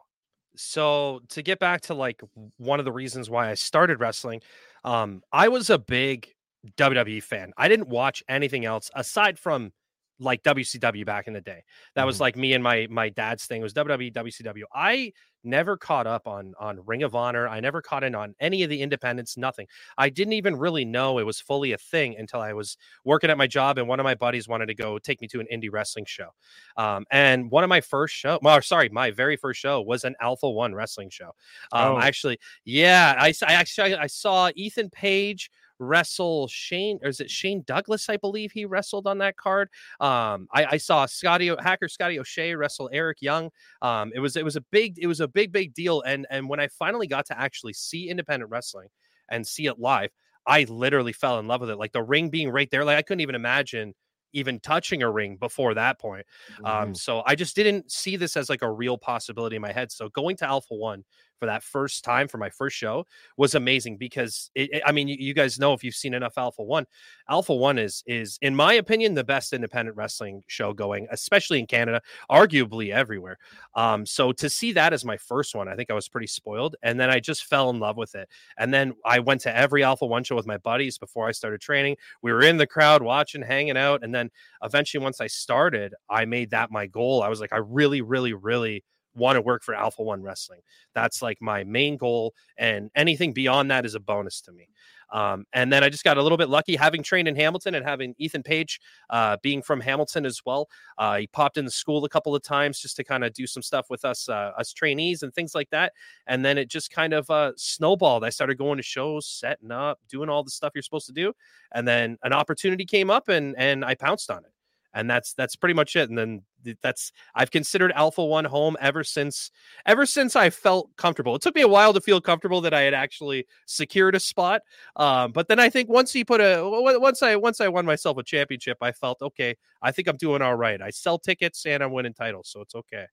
So 0.55 1.19
to 1.27 1.41
get 1.41 1.59
back 1.59 1.81
to 1.81 1.93
like 1.93 2.21
one 2.59 2.79
of 2.79 2.85
the 2.85 2.93
reasons 2.93 3.29
why 3.29 3.49
I 3.49 3.55
started 3.55 3.99
wrestling, 3.99 4.41
um, 4.85 5.21
I 5.33 5.49
was 5.49 5.69
a 5.69 5.77
big 5.77 6.33
WWE 6.77 7.21
fan. 7.21 7.51
I 7.57 7.67
didn't 7.67 7.89
watch 7.89 8.23
anything 8.29 8.63
else 8.63 8.89
aside 8.95 9.37
from 9.37 9.73
like 10.21 10.43
WCW 10.43 11.05
back 11.05 11.27
in 11.27 11.33
the 11.33 11.41
day. 11.41 11.63
That 11.95 12.01
mm-hmm. 12.01 12.07
was 12.07 12.19
like 12.19 12.35
me 12.35 12.53
and 12.53 12.63
my 12.63 12.87
my 12.89 13.09
dad's 13.09 13.45
thing. 13.45 13.61
It 13.61 13.63
was 13.63 13.73
WWE, 13.73 14.13
WCW. 14.13 14.63
I 14.73 15.11
never 15.43 15.75
caught 15.75 16.05
up 16.07 16.27
on 16.27 16.53
on 16.59 16.79
Ring 16.85 17.03
of 17.03 17.15
Honor. 17.15 17.47
I 17.47 17.59
never 17.59 17.81
caught 17.81 18.03
in 18.03 18.13
on 18.15 18.35
any 18.39 18.63
of 18.63 18.69
the 18.69 18.81
independents. 18.81 19.37
Nothing. 19.37 19.67
I 19.97 20.09
didn't 20.09 20.33
even 20.33 20.55
really 20.55 20.85
know 20.85 21.17
it 21.17 21.25
was 21.25 21.39
fully 21.39 21.71
a 21.71 21.77
thing 21.77 22.15
until 22.17 22.41
I 22.41 22.53
was 22.53 22.77
working 23.03 23.29
at 23.29 23.37
my 23.37 23.47
job, 23.47 23.77
and 23.77 23.87
one 23.87 23.99
of 23.99 24.03
my 24.03 24.15
buddies 24.15 24.47
wanted 24.47 24.67
to 24.67 24.75
go 24.75 24.99
take 24.99 25.21
me 25.21 25.27
to 25.29 25.39
an 25.39 25.47
indie 25.51 25.71
wrestling 25.71 26.05
show. 26.05 26.29
Um, 26.77 27.05
and 27.11 27.49
one 27.49 27.63
of 27.63 27.69
my 27.69 27.81
first 27.81 28.13
show, 28.13 28.39
well, 28.41 28.61
sorry, 28.61 28.89
my 28.89 29.11
very 29.11 29.35
first 29.35 29.59
show 29.59 29.81
was 29.81 30.03
an 30.03 30.15
Alpha 30.21 30.49
One 30.49 30.75
wrestling 30.75 31.09
show. 31.09 31.31
Um, 31.71 31.95
oh. 31.95 31.99
actually, 31.99 32.39
yeah, 32.65 33.15
I, 33.17 33.33
I 33.47 33.53
actually 33.53 33.95
I 33.95 34.07
saw 34.07 34.51
Ethan 34.55 34.89
Page 34.91 35.49
wrestle 35.81 36.47
Shane, 36.47 36.99
or 37.01 37.09
is 37.09 37.19
it 37.19 37.29
Shane 37.29 37.63
Douglas? 37.65 38.09
I 38.09 38.17
believe 38.17 38.51
he 38.51 38.65
wrestled 38.65 39.07
on 39.07 39.17
that 39.17 39.35
card. 39.35 39.69
Um, 39.99 40.47
I, 40.53 40.65
I 40.71 40.77
saw 40.77 41.05
Scotty 41.05 41.53
Hacker 41.59 41.87
Scotty 41.87 42.19
O'Shea 42.19 42.55
wrestle 42.55 42.89
Eric 42.93 43.17
Young. 43.21 43.49
Um, 43.81 44.11
it 44.15 44.19
was 44.19 44.37
it 44.37 44.45
was 44.45 44.55
a 44.55 44.61
big 44.71 44.97
it 44.99 45.07
was 45.07 45.19
a 45.19 45.27
big 45.27 45.51
big 45.51 45.73
deal. 45.73 46.01
And 46.01 46.27
and 46.29 46.47
when 46.47 46.59
I 46.59 46.67
finally 46.67 47.07
got 47.07 47.25
to 47.27 47.39
actually 47.39 47.73
see 47.73 48.09
independent 48.09 48.51
wrestling 48.51 48.89
and 49.29 49.45
see 49.45 49.65
it 49.65 49.79
live, 49.79 50.11
I 50.45 50.65
literally 50.69 51.13
fell 51.13 51.39
in 51.39 51.47
love 51.47 51.61
with 51.61 51.69
it. 51.69 51.77
Like 51.77 51.91
the 51.91 52.03
ring 52.03 52.29
being 52.29 52.49
right 52.49 52.69
there, 52.71 52.85
like 52.85 52.97
I 52.97 53.01
couldn't 53.01 53.21
even 53.21 53.35
imagine 53.35 53.93
even 54.33 54.59
touching 54.59 55.03
a 55.03 55.11
ring 55.11 55.35
before 55.37 55.73
that 55.73 55.99
point. 55.99 56.25
Um, 56.59 56.65
mm-hmm. 56.65 56.83
Um, 56.83 56.95
so 56.95 57.23
I 57.25 57.35
just 57.35 57.55
didn't 57.55 57.91
see 57.91 58.15
this 58.15 58.37
as 58.37 58.49
like 58.49 58.61
a 58.61 58.71
real 58.71 58.97
possibility 58.97 59.55
in 59.55 59.61
my 59.61 59.71
head. 59.71 59.91
So 59.91 60.09
going 60.09 60.37
to 60.37 60.47
Alpha 60.47 60.73
One 60.73 61.03
for 61.41 61.47
that 61.47 61.63
first 61.63 62.03
time 62.03 62.27
for 62.27 62.37
my 62.37 62.51
first 62.51 62.77
show 62.77 63.03
was 63.35 63.55
amazing 63.55 63.97
because 63.97 64.51
it, 64.53 64.69
it, 64.73 64.83
I 64.85 64.91
mean, 64.91 65.07
you, 65.07 65.15
you, 65.17 65.33
guys 65.33 65.57
know 65.57 65.73
if 65.73 65.83
you've 65.83 65.95
seen 65.95 66.13
enough 66.13 66.37
Alpha 66.37 66.61
One, 66.61 66.85
Alpha 67.27 67.55
One 67.55 67.79
is 67.79 68.03
is 68.05 68.37
in 68.43 68.55
my 68.55 68.73
opinion 68.73 69.15
the 69.15 69.23
best 69.23 69.51
independent 69.51 69.97
wrestling 69.97 70.43
show 70.45 70.71
going, 70.71 71.07
especially 71.09 71.57
in 71.57 71.65
Canada, 71.65 71.99
arguably 72.29 72.91
everywhere. 72.91 73.39
Um, 73.73 74.05
so 74.05 74.31
to 74.33 74.51
see 74.51 74.71
that 74.73 74.93
as 74.93 75.03
my 75.03 75.17
first 75.17 75.55
one, 75.55 75.67
I 75.67 75.75
think 75.75 75.89
I 75.89 75.95
was 75.95 76.07
pretty 76.07 76.27
spoiled, 76.27 76.75
and 76.83 76.99
then 76.99 77.09
I 77.09 77.19
just 77.19 77.45
fell 77.45 77.71
in 77.71 77.79
love 77.79 77.97
with 77.97 78.13
it. 78.13 78.29
And 78.59 78.71
then 78.71 78.93
I 79.03 79.17
went 79.17 79.41
to 79.41 79.57
every 79.57 79.83
Alpha 79.83 80.05
One 80.05 80.23
show 80.23 80.35
with 80.35 80.45
my 80.45 80.57
buddies 80.57 80.99
before 80.99 81.27
I 81.27 81.31
started 81.31 81.59
training. 81.59 81.97
We 82.21 82.31
were 82.31 82.43
in 82.43 82.57
the 82.57 82.67
crowd 82.67 83.01
watching, 83.01 83.41
hanging 83.41 83.77
out, 83.77 84.03
and 84.03 84.13
then 84.13 84.29
eventually 84.61 85.03
once 85.03 85.19
I 85.19 85.25
started, 85.25 85.95
I 86.07 86.25
made 86.25 86.51
that 86.51 86.69
my 86.69 86.85
goal. 86.85 87.23
I 87.23 87.29
was 87.29 87.41
like, 87.41 87.51
I 87.51 87.57
really, 87.57 88.01
really, 88.01 88.33
really 88.33 88.83
want 89.15 89.35
to 89.35 89.41
work 89.41 89.63
for 89.63 89.73
Alpha 89.73 90.03
One 90.03 90.21
Wrestling. 90.21 90.61
That's 90.93 91.21
like 91.21 91.41
my 91.41 91.63
main 91.63 91.97
goal, 91.97 92.33
and 92.57 92.89
anything 92.95 93.33
beyond 93.33 93.71
that 93.71 93.85
is 93.85 93.95
a 93.95 93.99
bonus 93.99 94.41
to 94.41 94.51
me. 94.51 94.67
Um, 95.11 95.45
and 95.53 95.71
then 95.71 95.83
I 95.83 95.89
just 95.89 96.03
got 96.03 96.17
a 96.17 96.23
little 96.23 96.37
bit 96.37 96.49
lucky 96.49 96.75
having 96.75 97.03
trained 97.03 97.27
in 97.27 97.35
Hamilton 97.35 97.75
and 97.75 97.85
having 97.85 98.15
Ethan 98.17 98.43
Page 98.43 98.79
uh, 99.09 99.37
being 99.41 99.61
from 99.61 99.81
Hamilton 99.81 100.25
as 100.25 100.41
well. 100.45 100.69
Uh, 100.97 101.17
he 101.17 101.27
popped 101.27 101.57
in 101.57 101.65
the 101.65 101.71
school 101.71 102.05
a 102.05 102.09
couple 102.09 102.33
of 102.33 102.41
times 102.41 102.79
just 102.79 102.95
to 102.95 103.03
kind 103.03 103.23
of 103.23 103.33
do 103.33 103.45
some 103.45 103.61
stuff 103.61 103.89
with 103.89 104.05
us, 104.05 104.29
uh, 104.29 104.51
us 104.57 104.71
trainees 104.71 105.23
and 105.23 105.33
things 105.33 105.53
like 105.53 105.69
that. 105.71 105.93
And 106.27 106.45
then 106.45 106.57
it 106.57 106.69
just 106.69 106.91
kind 106.91 107.13
of 107.13 107.29
uh, 107.29 107.51
snowballed. 107.57 108.23
I 108.23 108.29
started 108.29 108.57
going 108.57 108.77
to 108.77 108.83
shows, 108.83 109.27
setting 109.27 109.71
up, 109.71 109.99
doing 110.07 110.29
all 110.29 110.43
the 110.43 110.51
stuff 110.51 110.71
you're 110.73 110.81
supposed 110.81 111.07
to 111.07 111.13
do, 111.13 111.33
and 111.73 111.87
then 111.87 112.17
an 112.23 112.33
opportunity 112.33 112.85
came 112.85 113.09
up, 113.09 113.27
and 113.27 113.55
and 113.57 113.83
I 113.83 113.95
pounced 113.95 114.31
on 114.31 114.39
it 114.39 114.51
and 114.93 115.09
that's 115.09 115.33
that's 115.33 115.55
pretty 115.55 115.73
much 115.73 115.95
it 115.95 116.09
and 116.09 116.17
then 116.17 116.41
that's 116.81 117.11
i've 117.35 117.51
considered 117.51 117.91
alpha 117.95 118.23
one 118.23 118.45
home 118.45 118.77
ever 118.79 119.03
since 119.03 119.51
ever 119.85 120.05
since 120.05 120.35
i 120.35 120.49
felt 120.49 120.89
comfortable 120.95 121.35
it 121.35 121.41
took 121.41 121.55
me 121.55 121.61
a 121.61 121.67
while 121.67 121.93
to 121.93 122.01
feel 122.01 122.21
comfortable 122.21 122.61
that 122.61 122.73
i 122.73 122.81
had 122.81 122.93
actually 122.93 123.45
secured 123.65 124.15
a 124.15 124.19
spot 124.19 124.61
um, 124.95 125.31
but 125.31 125.47
then 125.47 125.59
i 125.59 125.69
think 125.69 125.89
once 125.89 126.11
he 126.11 126.23
put 126.23 126.39
a 126.39 126.61
once 126.99 127.23
i 127.23 127.35
once 127.35 127.61
i 127.61 127.67
won 127.67 127.85
myself 127.85 128.17
a 128.17 128.23
championship 128.23 128.77
i 128.81 128.91
felt 128.91 129.21
okay 129.21 129.55
i 129.81 129.91
think 129.91 130.07
i'm 130.07 130.17
doing 130.17 130.41
all 130.41 130.55
right 130.55 130.81
i 130.81 130.89
sell 130.89 131.17
tickets 131.17 131.65
and 131.65 131.83
i'm 131.83 131.91
winning 131.91 132.13
titles 132.13 132.49
so 132.49 132.61
it's 132.61 132.75
okay 132.75 133.05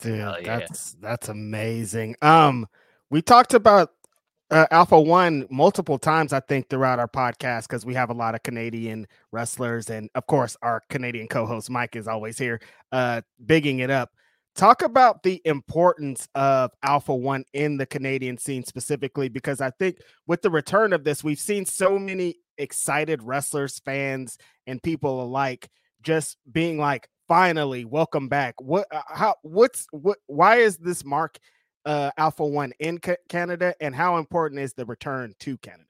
Dude, 0.00 0.18
yeah. 0.18 0.40
that's 0.42 0.94
that's 1.00 1.28
amazing. 1.28 2.16
Um, 2.20 2.66
we 3.08 3.22
talked 3.22 3.54
about 3.54 3.92
uh, 4.50 4.66
Alpha 4.70 5.00
One 5.00 5.46
multiple 5.50 5.98
times, 5.98 6.32
I 6.32 6.40
think, 6.40 6.68
throughout 6.68 6.98
our 6.98 7.08
podcast 7.08 7.62
because 7.62 7.84
we 7.84 7.94
have 7.94 8.10
a 8.10 8.14
lot 8.14 8.34
of 8.34 8.42
Canadian 8.42 9.06
wrestlers, 9.32 9.90
and 9.90 10.08
of 10.14 10.26
course, 10.26 10.56
our 10.62 10.82
Canadian 10.88 11.28
co-host 11.28 11.70
Mike 11.70 11.96
is 11.96 12.06
always 12.06 12.38
here, 12.38 12.60
uh, 12.92 13.22
bigging 13.44 13.80
it 13.80 13.90
up. 13.90 14.10
Talk 14.54 14.82
about 14.82 15.22
the 15.22 15.42
importance 15.44 16.28
of 16.34 16.70
Alpha 16.82 17.14
One 17.14 17.44
in 17.52 17.76
the 17.76 17.86
Canadian 17.86 18.38
scene 18.38 18.64
specifically, 18.64 19.28
because 19.28 19.60
I 19.60 19.70
think 19.70 19.98
with 20.26 20.42
the 20.42 20.50
return 20.50 20.92
of 20.92 21.04
this, 21.04 21.22
we've 21.24 21.40
seen 21.40 21.66
so 21.66 21.98
many 21.98 22.36
excited 22.56 23.22
wrestlers, 23.22 23.80
fans, 23.80 24.38
and 24.66 24.82
people 24.82 25.22
alike 25.22 25.68
just 26.02 26.38
being 26.50 26.78
like, 26.78 27.08
finally 27.28 27.84
welcome 27.84 28.28
back. 28.28 28.54
What 28.60 28.86
uh, 28.90 29.02
how 29.08 29.34
what's 29.42 29.86
what 29.90 30.18
why 30.26 30.56
is 30.56 30.76
this 30.78 31.04
mark 31.04 31.38
uh 31.86 32.10
Alpha 32.18 32.44
1 32.46 32.72
in 32.80 32.98
ca- 32.98 33.16
Canada 33.30 33.74
and 33.80 33.94
how 33.94 34.18
important 34.18 34.60
is 34.60 34.74
the 34.74 34.84
return 34.86 35.34
to 35.40 35.56
Canada? 35.58 35.84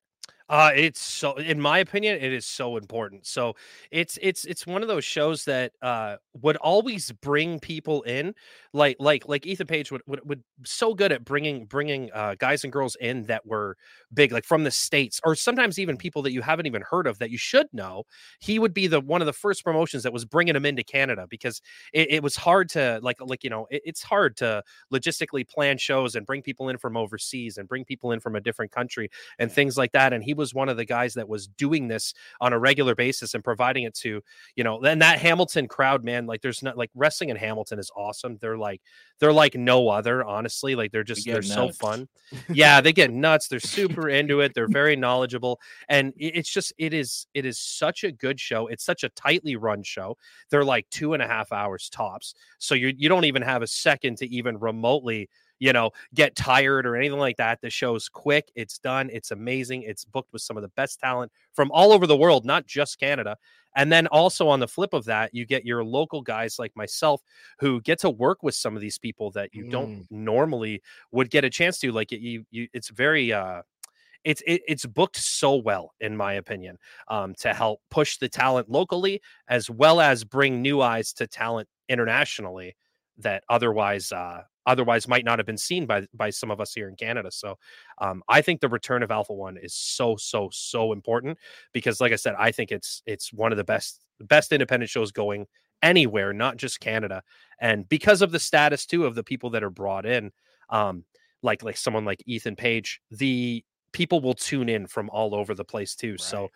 Uh, 0.48 0.70
it's 0.76 1.00
so, 1.00 1.34
in 1.34 1.60
my 1.60 1.78
opinion, 1.80 2.16
it 2.22 2.32
is 2.32 2.46
so 2.46 2.76
important. 2.76 3.26
So 3.26 3.56
it's 3.90 4.16
it's 4.22 4.44
it's 4.44 4.64
one 4.64 4.80
of 4.80 4.86
those 4.86 5.04
shows 5.04 5.44
that 5.46 5.72
uh 5.82 6.16
would 6.40 6.54
always 6.58 7.10
bring 7.10 7.58
people 7.58 8.02
in, 8.02 8.32
like 8.72 8.96
like 9.00 9.26
like 9.26 9.44
Ethan 9.44 9.66
Page 9.66 9.90
would 9.90 10.02
would, 10.06 10.20
would 10.24 10.44
so 10.64 10.94
good 10.94 11.10
at 11.10 11.24
bringing 11.24 11.64
bringing 11.66 12.10
uh, 12.14 12.36
guys 12.38 12.62
and 12.62 12.72
girls 12.72 12.96
in 13.00 13.24
that 13.24 13.44
were 13.44 13.76
big, 14.14 14.30
like 14.30 14.44
from 14.44 14.62
the 14.62 14.70
states, 14.70 15.20
or 15.24 15.34
sometimes 15.34 15.80
even 15.80 15.96
people 15.96 16.22
that 16.22 16.30
you 16.32 16.42
haven't 16.42 16.66
even 16.66 16.82
heard 16.88 17.08
of 17.08 17.18
that 17.18 17.30
you 17.30 17.38
should 17.38 17.66
know. 17.72 18.04
He 18.40 18.58
would 18.60 18.72
be 18.74 18.86
the 18.86 19.00
one 19.00 19.20
of 19.22 19.26
the 19.26 19.32
first 19.32 19.64
promotions 19.64 20.04
that 20.04 20.12
was 20.12 20.24
bringing 20.24 20.54
them 20.54 20.64
into 20.64 20.84
Canada 20.84 21.26
because 21.28 21.60
it, 21.92 22.10
it 22.10 22.22
was 22.22 22.36
hard 22.36 22.68
to 22.70 23.00
like 23.02 23.16
like 23.20 23.42
you 23.42 23.50
know 23.50 23.66
it, 23.70 23.82
it's 23.84 24.02
hard 24.02 24.36
to 24.36 24.62
logistically 24.92 25.48
plan 25.48 25.76
shows 25.78 26.14
and 26.14 26.24
bring 26.24 26.42
people 26.42 26.68
in 26.68 26.78
from 26.78 26.96
overseas 26.96 27.58
and 27.58 27.68
bring 27.68 27.84
people 27.84 28.12
in 28.12 28.20
from 28.20 28.36
a 28.36 28.40
different 28.40 28.70
country 28.70 29.10
and 29.38 29.50
things 29.50 29.76
like 29.76 29.92
that. 29.92 30.12
And 30.12 30.22
he 30.22 30.34
was 30.36 30.54
one 30.54 30.68
of 30.68 30.76
the 30.76 30.84
guys 30.84 31.14
that 31.14 31.28
was 31.28 31.46
doing 31.46 31.88
this 31.88 32.14
on 32.40 32.52
a 32.52 32.58
regular 32.58 32.94
basis 32.94 33.34
and 33.34 33.42
providing 33.42 33.84
it 33.84 33.94
to, 33.94 34.22
you 34.54 34.64
know, 34.64 34.80
and 34.82 35.02
that 35.02 35.18
Hamilton 35.18 35.68
crowd, 35.68 36.04
man, 36.04 36.26
like 36.26 36.42
there's 36.42 36.62
not 36.62 36.76
like 36.76 36.90
wrestling 36.94 37.30
in 37.30 37.36
Hamilton 37.36 37.78
is 37.78 37.90
awesome. 37.96 38.38
They're 38.40 38.58
like, 38.58 38.82
they're 39.18 39.32
like 39.32 39.54
no 39.54 39.88
other, 39.88 40.24
honestly. 40.24 40.74
Like 40.74 40.92
they're 40.92 41.04
just, 41.04 41.26
they 41.26 41.32
are 41.32 41.42
so 41.42 41.70
fun. 41.72 42.08
yeah, 42.48 42.80
they 42.80 42.92
get 42.92 43.10
nuts. 43.12 43.48
They're 43.48 43.60
super 43.60 44.08
into 44.08 44.40
it. 44.40 44.54
They're 44.54 44.68
very 44.68 44.96
knowledgeable. 44.96 45.60
And 45.88 46.12
it's 46.16 46.50
just, 46.50 46.72
it 46.78 46.92
is, 46.92 47.26
it 47.34 47.46
is 47.46 47.58
such 47.58 48.04
a 48.04 48.12
good 48.12 48.38
show. 48.38 48.66
It's 48.66 48.84
such 48.84 49.04
a 49.04 49.08
tightly 49.10 49.56
run 49.56 49.82
show. 49.82 50.16
They're 50.50 50.64
like 50.64 50.88
two 50.90 51.14
and 51.14 51.22
a 51.22 51.26
half 51.26 51.52
hours 51.52 51.88
tops. 51.88 52.34
So 52.58 52.74
you, 52.74 52.92
you 52.96 53.08
don't 53.08 53.24
even 53.24 53.42
have 53.42 53.62
a 53.62 53.66
second 53.66 54.18
to 54.18 54.28
even 54.28 54.58
remotely 54.58 55.28
you 55.58 55.72
know, 55.72 55.90
get 56.14 56.36
tired 56.36 56.86
or 56.86 56.96
anything 56.96 57.18
like 57.18 57.36
that. 57.36 57.60
The 57.60 57.70
show's 57.70 58.08
quick, 58.08 58.50
it's 58.54 58.78
done, 58.78 59.10
it's 59.12 59.30
amazing. 59.30 59.82
It's 59.82 60.04
booked 60.04 60.32
with 60.32 60.42
some 60.42 60.56
of 60.56 60.62
the 60.62 60.68
best 60.70 61.00
talent 61.00 61.32
from 61.54 61.70
all 61.72 61.92
over 61.92 62.06
the 62.06 62.16
world, 62.16 62.44
not 62.44 62.66
just 62.66 62.98
Canada. 62.98 63.36
And 63.76 63.92
then 63.92 64.06
also 64.06 64.48
on 64.48 64.60
the 64.60 64.68
flip 64.68 64.94
of 64.94 65.04
that, 65.04 65.34
you 65.34 65.44
get 65.44 65.66
your 65.66 65.84
local 65.84 66.22
guys 66.22 66.58
like 66.58 66.74
myself 66.74 67.20
who 67.58 67.80
get 67.82 67.98
to 68.00 68.10
work 68.10 68.42
with 68.42 68.54
some 68.54 68.74
of 68.74 68.80
these 68.80 68.98
people 68.98 69.30
that 69.32 69.50
you 69.54 69.64
mm. 69.64 69.70
don't 69.70 70.06
normally 70.10 70.82
would 71.12 71.30
get 71.30 71.44
a 71.44 71.50
chance 71.50 71.78
to. 71.80 71.92
Like 71.92 72.10
you, 72.10 72.44
you 72.50 72.68
it's 72.72 72.88
very 72.88 73.32
uh 73.32 73.62
it's 74.24 74.42
it, 74.46 74.62
it's 74.66 74.84
booked 74.84 75.16
so 75.16 75.56
well 75.56 75.92
in 76.00 76.16
my 76.16 76.34
opinion 76.34 76.76
um, 77.08 77.34
to 77.34 77.54
help 77.54 77.80
push 77.90 78.16
the 78.16 78.28
talent 78.28 78.68
locally 78.68 79.22
as 79.48 79.70
well 79.70 80.00
as 80.00 80.24
bring 80.24 80.60
new 80.60 80.82
eyes 80.82 81.12
to 81.12 81.26
talent 81.26 81.68
internationally 81.88 82.74
that 83.18 83.44
otherwise 83.48 84.10
uh, 84.10 84.42
otherwise 84.66 85.08
might 85.08 85.24
not 85.24 85.38
have 85.38 85.46
been 85.46 85.56
seen 85.56 85.86
by 85.86 86.06
by 86.14 86.30
some 86.30 86.50
of 86.50 86.60
us 86.60 86.74
here 86.74 86.88
in 86.88 86.96
Canada. 86.96 87.30
So 87.30 87.58
um, 87.98 88.22
I 88.28 88.42
think 88.42 88.60
the 88.60 88.68
return 88.68 89.02
of 89.02 89.10
Alpha 89.10 89.32
One 89.32 89.56
is 89.56 89.74
so 89.74 90.16
so 90.16 90.48
so 90.52 90.92
important 90.92 91.38
because, 91.72 92.00
like 92.00 92.12
I 92.12 92.16
said, 92.16 92.34
I 92.38 92.52
think 92.52 92.72
it's 92.72 93.02
it's 93.06 93.32
one 93.32 93.52
of 93.52 93.58
the 93.58 93.64
best 93.64 94.04
best 94.20 94.52
independent 94.52 94.90
shows 94.90 95.12
going 95.12 95.46
anywhere, 95.82 96.32
not 96.32 96.56
just 96.56 96.80
Canada. 96.80 97.22
And 97.60 97.88
because 97.88 98.22
of 98.22 98.32
the 98.32 98.40
status 98.40 98.86
too 98.86 99.06
of 99.06 99.14
the 99.14 99.24
people 99.24 99.50
that 99.50 99.62
are 99.62 99.70
brought 99.70 100.06
in, 100.06 100.32
um, 100.70 101.04
like 101.42 101.62
like 101.62 101.76
someone 101.76 102.04
like 102.04 102.22
Ethan 102.26 102.56
Page, 102.56 103.00
the 103.10 103.64
people 103.92 104.20
will 104.20 104.34
tune 104.34 104.68
in 104.68 104.86
from 104.86 105.08
all 105.10 105.34
over 105.34 105.54
the 105.54 105.64
place 105.64 105.94
too. 105.94 106.12
Right. 106.12 106.20
So 106.20 106.50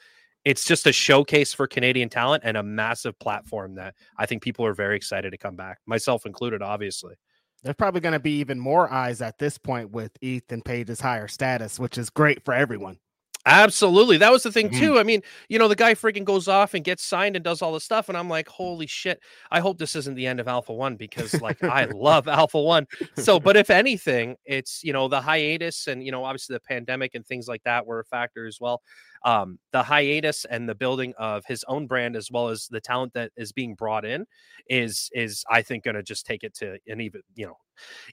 it's 0.44 0.64
just 0.64 0.86
a 0.86 0.92
showcase 0.92 1.52
for 1.52 1.66
Canadian 1.66 2.08
talent 2.08 2.42
and 2.46 2.56
a 2.56 2.62
massive 2.62 3.18
platform 3.18 3.74
that 3.74 3.94
I 4.16 4.26
think 4.26 4.42
people 4.42 4.64
are 4.64 4.74
very 4.74 4.96
excited 4.96 5.30
to 5.30 5.38
come 5.38 5.54
back, 5.54 5.78
myself 5.86 6.24
included, 6.24 6.62
obviously. 6.62 7.14
There's 7.62 7.76
probably 7.76 8.00
going 8.00 8.14
to 8.14 8.20
be 8.20 8.38
even 8.38 8.58
more 8.58 8.90
eyes 8.90 9.20
at 9.20 9.38
this 9.38 9.58
point 9.58 9.90
with 9.90 10.12
Ethan 10.20 10.62
Page's 10.62 11.00
higher 11.00 11.28
status, 11.28 11.78
which 11.78 11.98
is 11.98 12.08
great 12.08 12.44
for 12.44 12.54
everyone. 12.54 12.98
Absolutely. 13.46 14.18
That 14.18 14.32
was 14.32 14.42
the 14.42 14.52
thing, 14.52 14.68
mm-hmm. 14.68 14.78
too. 14.78 14.98
I 14.98 15.02
mean, 15.02 15.22
you 15.48 15.58
know, 15.58 15.68
the 15.68 15.76
guy 15.76 15.94
freaking 15.94 16.24
goes 16.24 16.46
off 16.46 16.74
and 16.74 16.84
gets 16.84 17.02
signed 17.02 17.36
and 17.36 17.44
does 17.44 17.62
all 17.62 17.72
this 17.72 17.84
stuff. 17.84 18.10
And 18.10 18.18
I'm 18.18 18.28
like, 18.28 18.48
holy 18.48 18.86
shit. 18.86 19.20
I 19.50 19.60
hope 19.60 19.78
this 19.78 19.96
isn't 19.96 20.14
the 20.14 20.26
end 20.26 20.40
of 20.40 20.48
Alpha 20.48 20.74
One 20.74 20.96
because, 20.96 21.40
like, 21.40 21.62
I 21.64 21.84
love 21.94 22.28
Alpha 22.28 22.60
One. 22.60 22.86
So, 23.16 23.40
but 23.40 23.56
if 23.56 23.70
anything, 23.70 24.36
it's, 24.44 24.84
you 24.84 24.92
know, 24.92 25.08
the 25.08 25.22
hiatus 25.22 25.86
and, 25.86 26.04
you 26.04 26.12
know, 26.12 26.24
obviously 26.24 26.54
the 26.54 26.60
pandemic 26.60 27.14
and 27.14 27.26
things 27.26 27.48
like 27.48 27.62
that 27.64 27.86
were 27.86 28.00
a 28.00 28.04
factor 28.04 28.46
as 28.46 28.58
well. 28.60 28.82
Um, 29.24 29.58
the 29.72 29.82
hiatus 29.82 30.44
and 30.46 30.68
the 30.68 30.74
building 30.74 31.12
of 31.18 31.44
his 31.46 31.64
own 31.68 31.86
brand 31.86 32.16
as 32.16 32.30
well 32.30 32.48
as 32.48 32.68
the 32.68 32.80
talent 32.80 33.12
that 33.14 33.32
is 33.36 33.52
being 33.52 33.74
brought 33.74 34.04
in 34.04 34.26
is, 34.68 35.10
is, 35.12 35.44
I 35.50 35.62
think, 35.62 35.84
going 35.84 35.96
to 35.96 36.02
just 36.02 36.24
take 36.26 36.42
it 36.42 36.54
to 36.54 36.78
an 36.86 37.00
even, 37.00 37.22
you 37.34 37.46
know, 37.46 37.58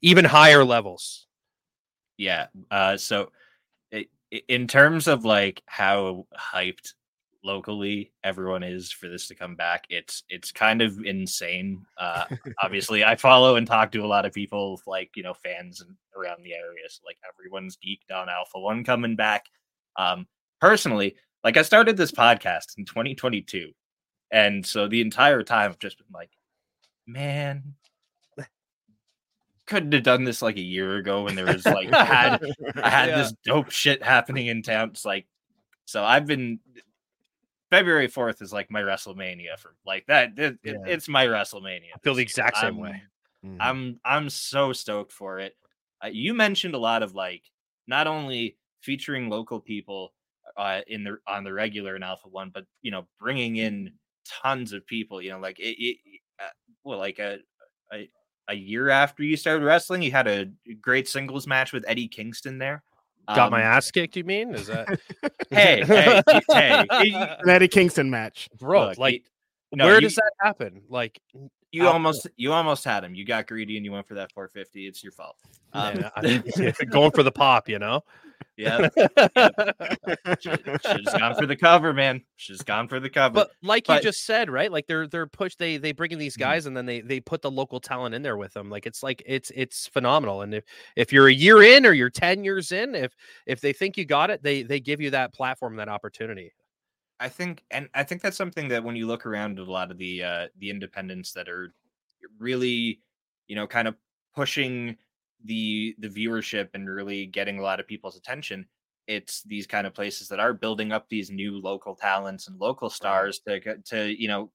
even 0.01 0.25
higher 0.25 0.65
levels. 0.65 1.27
Yeah. 2.17 2.47
Uh, 2.69 2.97
so, 2.97 3.31
in 4.47 4.67
terms 4.67 5.07
of 5.07 5.25
like 5.25 5.61
how 5.67 6.25
hyped 6.37 6.93
locally 7.43 8.11
everyone 8.23 8.63
is 8.63 8.91
for 8.91 9.07
this 9.07 9.27
to 9.27 9.35
come 9.35 9.55
back 9.55 9.85
it's 9.89 10.23
it's 10.27 10.51
kind 10.51 10.81
of 10.81 10.99
insane 11.05 11.85
uh 11.97 12.25
obviously 12.63 13.05
i 13.05 13.15
follow 13.15 13.55
and 13.55 13.65
talk 13.65 13.91
to 13.91 14.03
a 14.03 14.05
lot 14.05 14.25
of 14.25 14.33
people 14.33 14.81
like 14.85 15.09
you 15.15 15.23
know 15.23 15.33
fans 15.33 15.81
around 16.17 16.43
the 16.43 16.53
area 16.53 16.83
so 16.89 16.99
like 17.05 17.17
everyone's 17.33 17.77
geeked 17.77 18.13
on 18.13 18.27
alpha 18.27 18.59
one 18.59 18.83
coming 18.83 19.15
back 19.15 19.45
um 19.95 20.27
personally 20.59 21.15
like 21.43 21.57
i 21.57 21.61
started 21.61 21.97
this 21.97 22.11
podcast 22.11 22.77
in 22.77 22.85
2022 22.85 23.71
and 24.31 24.65
so 24.65 24.87
the 24.87 25.01
entire 25.01 25.43
time 25.43 25.71
i've 25.71 25.79
just 25.79 25.97
been 25.97 26.07
like 26.13 26.31
man 27.05 27.75
couldn't 29.67 29.91
have 29.91 30.03
done 30.03 30.23
this 30.23 30.41
like 30.41 30.55
a 30.55 30.61
year 30.61 30.95
ago 30.95 31.23
when 31.23 31.35
there 31.35 31.45
was 31.45 31.65
like 31.65 31.93
I 31.93 32.05
had 32.05 32.41
I 32.81 32.89
had 32.89 33.09
yeah. 33.09 33.17
this 33.17 33.33
dope 33.43 33.69
shit 33.69 34.01
happening 34.01 34.47
in 34.47 34.63
town. 34.63 34.89
It's 34.89 35.05
like 35.05 35.27
so 35.85 36.03
I've 36.03 36.25
been 36.25 36.59
February 37.69 38.07
4th 38.07 38.41
is 38.41 38.53
like 38.53 38.71
my 38.71 38.81
WrestleMania 38.81 39.59
for 39.59 39.75
like 39.85 40.05
that. 40.07 40.31
It, 40.37 40.57
yeah. 40.63 40.73
it's 40.85 41.09
my 41.09 41.27
WrestleMania. 41.27 41.91
I 41.95 41.99
feel 42.01 42.15
the 42.15 42.21
exact 42.21 42.57
same 42.57 42.75
I'm, 42.75 42.77
way. 42.77 43.03
Mm-hmm. 43.45 43.57
I'm 43.61 43.99
I'm 44.03 44.29
so 44.29 44.73
stoked 44.73 45.11
for 45.11 45.39
it. 45.39 45.55
Uh, 46.03 46.09
you 46.11 46.33
mentioned 46.33 46.73
a 46.73 46.79
lot 46.79 47.03
of 47.03 47.13
like 47.13 47.43
not 47.87 48.07
only 48.07 48.57
featuring 48.81 49.29
local 49.29 49.59
people 49.59 50.13
uh, 50.55 50.81
in 50.87 51.03
the 51.03 51.17
on 51.27 51.43
the 51.43 51.53
regular 51.53 51.95
in 51.95 52.03
Alpha 52.03 52.27
One, 52.29 52.51
but 52.53 52.65
you 52.81 52.91
know 52.91 53.07
bringing 53.19 53.57
in 53.57 53.91
tons 54.25 54.73
of 54.73 54.85
people. 54.85 55.21
You 55.21 55.31
know, 55.31 55.39
like 55.39 55.59
it, 55.59 55.75
it 55.79 55.97
uh, 56.39 56.49
well, 56.83 56.99
like 56.99 57.19
a, 57.19 57.39
a 57.93 58.09
a 58.47 58.55
year 58.55 58.89
after 58.89 59.23
you 59.23 59.35
started 59.35 59.65
wrestling. 59.65 60.01
You 60.01 60.11
had 60.11 60.27
a 60.27 60.45
great 60.81 61.07
singles 61.07 61.47
match 61.47 61.73
with 61.73 61.83
Eddie 61.87 62.07
Kingston 62.07 62.57
there. 62.57 62.83
Got 63.27 63.47
um, 63.47 63.51
my 63.51 63.61
ass 63.61 63.91
kicked. 63.91 64.15
You 64.15 64.23
mean? 64.23 64.55
Is 64.55 64.67
that? 64.67 64.87
hey, 65.49 65.83
hey, 65.85 66.21
hey, 66.49 66.85
an 67.39 67.49
Eddie 67.49 67.67
Kingston 67.67 68.09
match, 68.09 68.47
bro? 68.57 68.87
Look, 68.87 68.97
like, 68.97 69.23
no, 69.73 69.85
where 69.85 69.95
you, 69.95 70.01
does 70.01 70.15
that 70.15 70.31
happen? 70.39 70.81
Like, 70.89 71.19
you 71.73 71.87
almost, 71.87 72.27
you 72.37 72.53
almost 72.53 72.85
had 72.85 73.03
him. 73.03 73.15
You 73.15 73.25
got 73.25 73.47
greedy 73.47 73.75
and 73.75 73.85
you 73.85 73.91
went 73.91 74.07
for 74.07 74.13
that 74.13 74.31
450. 74.31 74.87
It's 74.87 75.03
your 75.03 75.11
fault. 75.11 75.35
Um, 75.73 76.05
yeah, 76.23 76.71
going 76.89 77.11
for 77.11 77.23
the 77.23 77.31
pop, 77.31 77.67
you 77.67 77.79
know. 77.79 78.01
Yeah. 78.57 78.89
she's 80.39 81.05
gone 81.13 81.35
for 81.35 81.45
the 81.45 81.55
cover, 81.55 81.93
man. 81.93 82.23
She's 82.37 82.63
gone 82.63 82.87
for 82.87 82.99
the 82.99 83.09
cover. 83.09 83.35
But 83.35 83.51
like 83.61 83.85
but, 83.85 83.97
you 83.97 84.09
just 84.09 84.25
said, 84.25 84.49
right? 84.49 84.71
Like 84.71 84.87
they're 84.87 85.07
they're 85.07 85.27
pushed. 85.27 85.59
they 85.59 85.77
they 85.77 85.91
bring 85.91 86.11
in 86.11 86.17
these 86.17 86.33
mm-hmm. 86.33 86.41
guys 86.41 86.63
mm-hmm. 86.63 86.69
and 86.69 86.77
then 86.77 86.85
they 86.87 87.01
they 87.01 87.19
put 87.19 87.43
the 87.43 87.51
local 87.51 87.79
talent 87.79 88.15
in 88.15 88.23
there 88.23 88.35
with 88.35 88.53
them. 88.53 88.69
Like 88.69 88.87
it's 88.87 89.03
like 89.03 89.21
it's 89.25 89.51
it's 89.55 89.87
phenomenal. 89.87 90.41
And 90.41 90.55
if 90.55 90.63
if 90.95 91.13
you're 91.13 91.27
a 91.27 91.33
year 91.33 91.61
in 91.61 91.85
or 91.85 91.93
you're 91.93 92.09
10 92.09 92.43
years 92.43 92.71
in, 92.71 92.95
if 92.95 93.15
if 93.45 93.61
they 93.61 93.73
think 93.73 93.95
you 93.95 94.05
got 94.05 94.31
it, 94.31 94.41
they 94.41 94.63
they 94.63 94.79
give 94.79 94.99
you 94.99 95.11
that 95.11 95.33
platform, 95.33 95.75
that 95.75 95.89
opportunity. 95.89 96.51
I 97.19 97.29
think 97.29 97.63
and 97.69 97.89
I 97.93 98.03
think 98.03 98.21
that's 98.21 98.37
something 98.37 98.67
that 98.69 98.83
when 98.83 98.95
you 98.95 99.05
look 99.05 99.25
around 99.25 99.59
at 99.59 99.67
a 99.67 99.71
lot 99.71 99.91
of 99.91 99.99
the 99.99 100.23
uh 100.23 100.47
the 100.57 100.71
independents 100.71 101.31
that 101.33 101.47
are 101.47 101.73
really, 102.39 103.01
you 103.47 103.55
know, 103.55 103.67
kind 103.67 103.87
of 103.87 103.95
pushing 104.35 104.97
the 105.45 105.95
the 105.99 106.09
viewership 106.09 106.69
and 106.73 106.89
really 106.89 107.25
getting 107.25 107.59
a 107.59 107.61
lot 107.61 107.79
of 107.79 107.87
people's 107.87 108.17
attention 108.17 108.65
it's 109.07 109.41
these 109.43 109.65
kind 109.65 109.87
of 109.87 109.93
places 109.93 110.27
that 110.27 110.39
are 110.39 110.53
building 110.53 110.91
up 110.91 111.07
these 111.07 111.29
new 111.29 111.59
local 111.59 111.95
talents 111.95 112.47
and 112.47 112.59
local 112.59 112.89
stars 112.89 113.39
to 113.39 113.77
to 113.83 114.21
you 114.21 114.27
know 114.27 114.51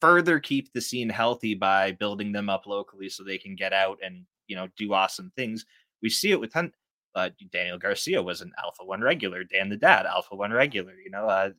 further 0.00 0.38
keep 0.38 0.72
the 0.72 0.80
scene 0.80 1.08
healthy 1.08 1.54
by 1.54 1.92
building 1.92 2.32
them 2.32 2.48
up 2.48 2.66
locally 2.66 3.08
so 3.08 3.22
they 3.22 3.38
can 3.38 3.54
get 3.54 3.72
out 3.72 3.98
and 4.02 4.24
you 4.46 4.56
know 4.56 4.68
do 4.76 4.92
awesome 4.92 5.30
things 5.36 5.66
we 6.02 6.08
see 6.08 6.30
it 6.30 6.40
with 6.40 6.52
ton- 6.52 6.72
uh, 7.14 7.30
Daniel 7.50 7.78
Garcia 7.78 8.22
was 8.22 8.40
an 8.40 8.52
Alpha 8.62 8.84
One 8.84 9.00
regular. 9.00 9.42
Dan 9.42 9.68
the 9.68 9.76
Dad, 9.76 10.06
Alpha 10.06 10.36
One 10.36 10.52
regular. 10.52 10.94
You 10.94 11.10
know, 11.10 11.26
uh, 11.26 11.50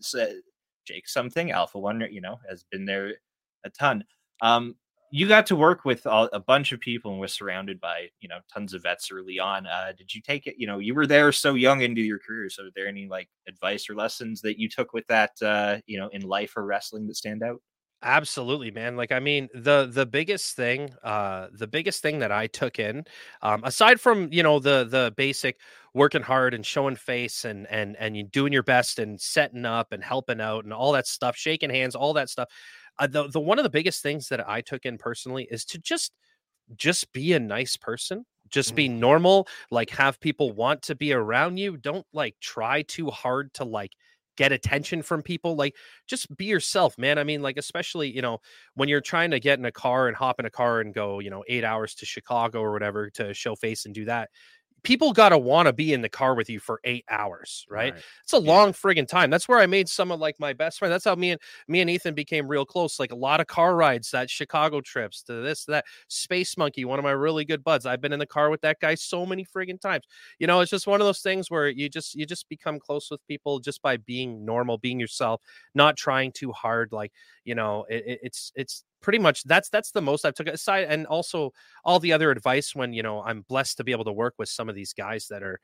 Jake 0.86 1.08
something 1.08 1.52
Alpha 1.52 1.78
One. 1.78 2.06
You 2.10 2.22
know, 2.22 2.40
has 2.50 2.64
been 2.72 2.86
there 2.86 3.16
a 3.66 3.70
ton. 3.70 4.04
Um, 4.42 4.76
you 5.12 5.28
got 5.28 5.46
to 5.48 5.56
work 5.56 5.86
with 5.86 6.06
all, 6.06 6.30
a 6.34 6.40
bunch 6.40 6.72
of 6.72 6.80
people 6.80 7.12
and 7.12 7.20
was 7.20 7.34
surrounded 7.34 7.80
by 7.80 8.08
you 8.20 8.30
know 8.30 8.40
tons 8.54 8.74
of 8.74 8.84
vets 8.84 9.12
early 9.12 9.40
on 9.40 9.66
uh, 9.68 9.92
did 9.98 10.14
you 10.14 10.22
take 10.22 10.48
it 10.48 10.56
you 10.58 10.68
know 10.68 10.80
you 10.80 10.94
were 10.94 11.08
there 11.08 11.32
so 11.32 11.54
young 11.56 11.82
into 11.82 12.02
your 12.02 12.20
career 12.20 12.50
so 12.50 12.64
are 12.66 12.72
there 12.76 12.88
any 12.88 13.08
like 13.08 13.30
advice 13.48 13.90
or 13.90 13.96
lessons 13.96 14.42
that 14.42 14.60
you 14.60 14.70
took 14.70 14.94
with 14.94 15.06
that 15.08 15.32
uh, 15.42 15.78
you 15.86 15.98
know 16.00 16.10
in 16.10 16.22
life 16.22 16.56
or 16.58 16.66
wrestling 16.66 17.08
that 17.08 17.16
stand 17.16 17.44
out 17.44 17.62
Absolutely, 18.02 18.72
man. 18.72 18.96
Like, 18.96 19.12
I 19.12 19.20
mean, 19.20 19.50
the 19.54 19.86
the 19.92 20.06
biggest 20.06 20.56
thing, 20.56 20.90
uh, 21.04 21.48
the 21.52 21.68
biggest 21.68 22.02
thing 22.02 22.20
that 22.20 22.32
I 22.32 22.48
took 22.48 22.80
in, 22.80 23.04
um, 23.42 23.62
aside 23.66 24.00
from 24.00 24.30
you 24.32 24.42
know 24.42 24.60
the 24.60 24.86
the 24.86 25.14
basic 25.18 25.60
working 25.94 26.22
hard 26.22 26.54
and 26.54 26.66
showing 26.66 26.96
face 26.96 27.44
and 27.44 27.68
and 27.68 27.98
and 27.98 28.16
you 28.16 28.24
doing 28.24 28.54
your 28.54 28.64
best 28.64 29.00
and 29.00 29.20
setting 29.20 29.66
up 29.66 29.92
and 29.92 30.02
helping 30.02 30.40
out 30.40 30.64
and 30.64 30.74
all 30.74 30.94
that 30.94 31.08
stuff, 31.08 31.36
shaking 31.36 31.70
hands, 31.70 31.94
all 31.94 32.14
that 32.14 32.30
stuff. 32.30 32.48
Uh, 33.00 33.08
the 33.08 33.28
the 33.30 33.40
one 33.40 33.58
of 33.58 33.64
the 33.64 33.70
biggest 33.70 34.04
things 34.04 34.28
that 34.30 34.48
I 34.48 34.62
took 34.62 34.86
in 34.86 34.98
personally 34.98 35.48
is 35.50 35.66
to 35.66 35.80
just 35.80 36.12
just 36.76 37.12
be 37.14 37.34
a 37.34 37.40
nice 37.40 37.78
person 37.78 38.26
just 38.50 38.76
be 38.76 38.88
mm-hmm. 38.88 39.00
normal 39.00 39.48
like 39.72 39.90
have 39.92 40.20
people 40.20 40.52
want 40.52 40.82
to 40.82 40.96
be 40.96 41.14
around 41.14 41.58
you 41.58 41.78
don't 41.78 42.06
like 42.14 42.36
try 42.42 42.82
too 42.84 43.10
hard 43.10 43.54
to 43.54 43.64
like 43.64 43.92
get 44.38 44.52
attention 44.52 45.02
from 45.02 45.22
people 45.22 45.56
like 45.56 45.76
just 46.08 46.36
be 46.38 46.46
yourself 46.46 46.98
man 46.98 47.18
i 47.18 47.24
mean 47.24 47.42
like 47.42 47.58
especially 47.58 48.10
you 48.10 48.22
know 48.22 48.40
when 48.76 48.88
you're 48.88 49.02
trying 49.02 49.32
to 49.32 49.40
get 49.40 49.60
in 49.60 49.66
a 49.66 49.72
car 49.72 50.08
and 50.08 50.16
hop 50.16 50.40
in 50.40 50.46
a 50.46 50.50
car 50.50 50.80
and 50.80 50.94
go 50.94 51.20
you 51.20 51.30
know 51.30 51.44
8 51.48 51.64
hours 51.64 51.94
to 51.96 52.06
chicago 52.06 52.62
or 52.62 52.72
whatever 52.72 53.10
to 53.12 53.34
show 53.34 53.56
face 53.56 53.86
and 53.86 53.94
do 53.94 54.06
that 54.06 54.30
people 54.84 55.14
got 55.14 55.30
to 55.30 55.38
want 55.38 55.68
to 55.68 55.74
be 55.74 55.94
in 55.94 56.02
the 56.02 56.10
car 56.10 56.36
with 56.36 56.50
you 56.50 56.60
for 56.60 56.80
eight 56.84 57.06
hours, 57.10 57.66
right? 57.70 57.94
right. 57.94 58.04
It's 58.24 58.34
a 58.34 58.40
yeah. 58.40 58.52
long 58.52 58.74
friggin' 58.74 59.08
time. 59.08 59.30
That's 59.30 59.48
where 59.48 59.60
I 59.60 59.66
made 59.66 59.90
some 59.90 60.12
of 60.12 60.20
like 60.20 60.40
my 60.40 60.54
best 60.54 60.80
friend. 60.80 60.92
That's 60.92 61.06
how 61.06 61.16
me 61.16 61.32
and 61.32 61.42
me 61.68 61.82
and 61.82 61.90
Ethan 61.90 62.14
became 62.14 62.48
real 62.48 62.66
close. 62.66 63.00
Like 63.00 63.12
a 63.12 63.16
lot 63.16 63.40
of 63.40 63.48
car 63.48 63.76
rides, 63.76 64.12
that 64.12 64.30
Chicago 64.30 64.82
trips 64.82 65.22
to 65.24 65.42
this, 65.42 65.66
that 65.66 65.86
Space 66.08 66.58
Monkey, 66.58 66.86
one 66.86 67.00
of 67.00 67.04
my 67.04 67.12
really 67.12 67.46
good 67.46 67.64
buds. 67.64 67.86
I've 67.86 68.02
been 68.02 68.14
in 68.14 68.20
the 68.20 68.26
car 68.26 68.50
with 68.50 68.62
that 68.62 68.80
guy 68.80 68.96
so 68.96 69.26
many 69.26 69.46
friggin' 69.46 69.80
times. 69.80 70.06
You 70.40 70.48
know, 70.48 70.60
it's 70.62 70.72
just 70.72 70.88
one 70.88 71.02
of 71.02 71.08
those 71.08 71.22
things 71.22 71.50
where 71.50 71.68
you 71.68 71.90
just 71.90 72.16
you 72.16 72.26
just 72.26 72.48
become 72.50 72.80
close 72.80 73.10
with 73.12 73.26
people 73.28 73.60
just 73.60 73.82
by 73.82 73.98
being 73.98 74.46
normal, 74.46 74.78
being 74.78 75.00
yourself, 75.00 75.42
not 75.74 75.98
trying 75.98 76.32
too 76.32 76.52
hard. 76.52 76.92
Like 76.92 77.12
you 77.44 77.56
know, 77.56 77.86
it, 77.90 78.20
it's 78.24 78.52
it's 78.56 78.84
pretty 79.02 79.20
much 79.20 79.44
that's 79.44 79.70
that's 79.70 79.92
the 79.92 80.02
most 80.02 80.26
I've 80.26 80.34
took 80.34 80.48
aside 80.48 80.86
and 80.90 81.06
also 81.08 81.52
all 81.84 82.00
the 82.00 82.14
other 82.14 82.32
advice 82.32 82.76
when 82.76 82.94
you 82.94 83.04
know 83.04 83.22
I'm 83.22 83.42
blessed 83.42 83.78
to 83.78 83.84
be 83.84 83.92
able 83.92 84.06
to 84.06 84.12
work 84.12 84.36
with 84.38 84.50
some 84.50 84.70
of 84.70 84.76
these 84.76 84.94
guys 84.94 85.28
that 85.30 85.44
are 85.44 85.60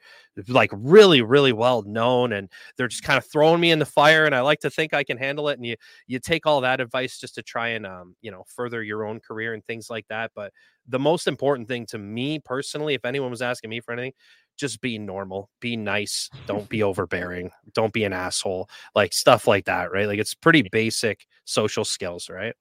like 0.48 0.72
really 0.74 1.22
really 1.22 1.54
well 1.54 1.82
known 1.84 2.34
and 2.34 2.50
they're 2.78 2.88
just 2.88 3.04
kind 3.04 3.18
of 3.18 3.26
throwing 3.26 3.60
me 3.60 3.72
in 3.72 3.80
the 3.80 3.86
fire 3.86 4.26
and 4.26 4.36
I 4.36 4.42
like 4.42 4.60
to 4.62 4.70
think 4.70 4.94
I 4.94 5.04
can 5.04 5.18
handle 5.18 5.50
it 5.50 5.58
and 5.58 5.66
you 5.66 5.76
you 6.08 6.20
take 6.20 6.46
all 6.46 6.62
that 6.62 6.82
advice 6.82 7.20
just 7.20 7.36
to 7.36 7.44
try 7.44 7.70
and 7.70 7.86
um 7.86 8.16
you 8.22 8.32
know 8.32 8.44
further 8.48 8.84
your 8.84 9.06
own 9.06 9.20
career 9.20 9.54
and 9.54 9.66
things 9.66 9.90
like 9.90 10.08
that 10.08 10.32
but 10.36 10.52
the 10.88 11.00
most 11.00 11.28
important 11.28 11.68
thing 11.68 11.86
to 11.88 11.98
me 11.98 12.40
personally 12.40 12.94
if 12.94 13.06
anyone 13.06 13.32
was 13.32 13.42
asking 13.42 13.70
me 13.70 13.80
for 13.80 13.92
anything 13.92 14.14
just 14.58 14.82
be 14.82 14.98
normal, 14.98 15.50
be 15.60 15.76
nice, 15.76 16.30
don't 16.48 16.70
be 16.70 16.84
overbearing, 16.84 17.52
don't 17.74 17.94
be 17.94 18.04
an 18.04 18.14
asshole, 18.14 18.70
like 18.94 19.14
stuff 19.14 19.48
like 19.48 19.66
that, 19.66 19.92
right? 19.92 20.08
Like 20.08 20.20
it's 20.20 20.34
pretty 20.34 20.64
basic 20.72 21.28
social 21.46 21.86
skills, 21.86 22.30
right? 22.30 22.56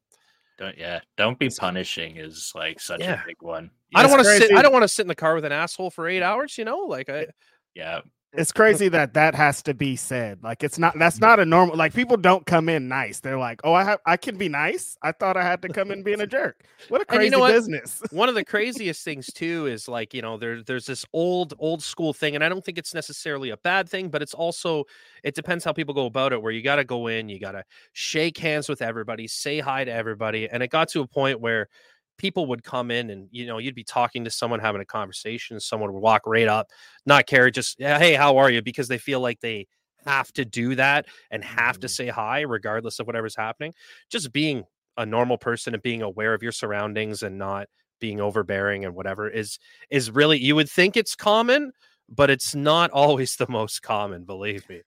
Don't 0.59 0.77
yeah. 0.79 1.01
Don't 1.17 1.39
be 1.39 1.49
punishing 1.49 2.17
is 2.17 2.53
like 2.55 2.81
such 2.81 3.01
yeah. 3.01 3.23
a 3.23 3.27
big 3.27 3.37
one. 3.41 3.71
I 3.95 4.03
don't 4.03 4.11
want 4.11 4.23
to 4.25 4.39
sit. 4.39 4.53
I 4.55 4.63
don't 4.63 4.73
want 4.73 4.83
to 4.83 4.89
sit 4.89 5.03
in 5.03 5.09
the 5.09 5.15
car 5.15 5.35
with 5.35 5.45
an 5.45 5.53
asshole 5.53 5.91
for 5.91 6.09
eight 6.09 6.23
hours. 6.23 6.59
You 6.59 6.65
know, 6.65 6.79
like 6.81 7.09
I. 7.09 7.27
Yeah, 7.75 8.01
it's 8.37 8.53
crazy 8.53 8.88
that 8.88 9.14
that 9.14 9.35
has 9.35 9.62
to 9.62 9.75
be 9.75 9.97
said. 9.97 10.43
Like 10.43 10.62
it's 10.62 10.79
not 10.79 10.99
that's 10.99 11.21
not 11.21 11.38
a 11.38 11.45
normal 11.45 11.76
like 11.76 11.95
people 11.95 12.17
don't 12.17 12.45
come 12.45 12.69
in 12.69 12.88
nice. 12.88 13.21
They're 13.21 13.38
like, 13.38 13.61
"Oh, 13.64 13.73
I 13.73 13.85
have 13.85 14.00
I 14.07 14.17
can 14.17 14.37
be 14.37 14.49
nice." 14.49 14.97
I 15.03 15.12
thought 15.12 15.37
I 15.37 15.43
had 15.43 15.62
to 15.62 15.69
come 15.69 15.91
in 15.91 16.03
being 16.03 16.21
a 16.21 16.26
jerk. 16.26 16.64
What 16.88 17.03
a 17.03 17.05
crazy 17.05 17.26
you 17.26 17.31
know 17.31 17.47
business. 17.47 18.03
One 18.11 18.29
of 18.29 18.35
the 18.35 18.45
craziest 18.45 19.05
things 19.05 19.26
too 19.33 19.67
is 19.67 19.88
like, 19.88 20.12
you 20.12 20.23
know, 20.23 20.37
there 20.37 20.62
there's 20.62 20.87
this 20.87 21.05
old 21.12 21.55
old 21.59 21.83
school 21.83 22.12
thing 22.12 22.35
and 22.35 22.43
I 22.43 22.49
don't 22.49 22.64
think 22.64 22.79
it's 22.79 22.95
necessarily 22.95 23.50
a 23.50 23.57
bad 23.59 23.88
thing, 23.88 24.09
but 24.09 24.23
it's 24.23 24.35
also 24.35 24.85
it 25.23 25.35
depends 25.35 25.64
how 25.64 25.73
people 25.73 25.95
go 25.95 26.07
about 26.07 26.33
it 26.33 26.43
where 26.43 26.53
you 26.53 26.62
got 26.62 26.76
to 26.76 26.85
go 26.85 27.07
in, 27.07 27.29
you 27.29 27.38
got 27.38 27.53
to 27.53 27.64
shake 27.93 28.38
hands 28.38 28.69
with 28.69 28.83
everybody, 28.83 29.29
say 29.29 29.61
hi 29.61 29.85
to 29.85 29.93
everybody, 29.93 30.49
and 30.49 30.62
it 30.62 30.71
got 30.71 30.88
to 30.91 31.00
a 31.00 31.07
point 31.07 31.41
where 31.41 31.69
people 32.16 32.47
would 32.47 32.62
come 32.62 32.90
in 32.90 33.11
and 33.11 33.28
you 33.30 33.47
know 33.47 33.59
you'd 33.59 33.75
be 33.75 33.85
talking 33.85 34.25
to 34.25 34.30
someone 34.30 34.61
having 34.61 34.80
a 34.80 34.85
conversation 34.85 35.59
someone 35.59 35.92
would 35.92 36.00
walk 36.00 36.23
right 36.26 36.47
up 36.47 36.68
not 37.06 37.26
care 37.26 37.50
just 37.50 37.76
hey 37.78 38.14
how 38.14 38.37
are 38.37 38.50
you? 38.50 38.62
because 38.62 38.88
they 38.88 38.99
feel 38.99 39.21
like 39.21 39.40
they 39.40 39.66
have 40.06 40.33
to 40.33 40.44
do 40.44 40.75
that 40.75 41.06
and 41.30 41.44
have 41.44 41.78
to 41.80 41.87
mm-hmm. 41.87 41.92
say 41.92 42.09
hi 42.09 42.40
regardless 42.40 42.99
of 42.99 43.06
whatever's 43.06 43.37
happening. 43.37 43.73
Just 44.11 44.33
being 44.33 44.64
a 44.96 45.05
normal 45.05 45.38
person 45.38 45.74
and 45.74 45.83
being 45.83 46.03
aware 46.03 46.35
of 46.35 46.42
your 46.42 46.53
surroundings 46.53 47.22
and 47.22 47.38
not 47.38 47.68
being 48.00 48.20
overbearing 48.20 48.85
and 48.85 48.94
whatever 48.94 49.29
is 49.29 49.59
is 49.90 50.11
really 50.11 50.38
you 50.38 50.55
would 50.55 50.68
think 50.68 50.96
it's 50.96 51.14
common 51.14 51.72
but 52.09 52.29
it's 52.31 52.55
not 52.55 52.90
always 52.92 53.37
the 53.37 53.48
most 53.48 53.83
common 53.83 54.24
believe 54.24 54.68
me. 54.68 54.83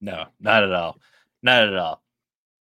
No 0.00 0.26
not 0.40 0.62
at 0.62 0.72
all. 0.72 0.98
Not 1.42 1.68
at 1.68 1.76
all. 1.76 2.02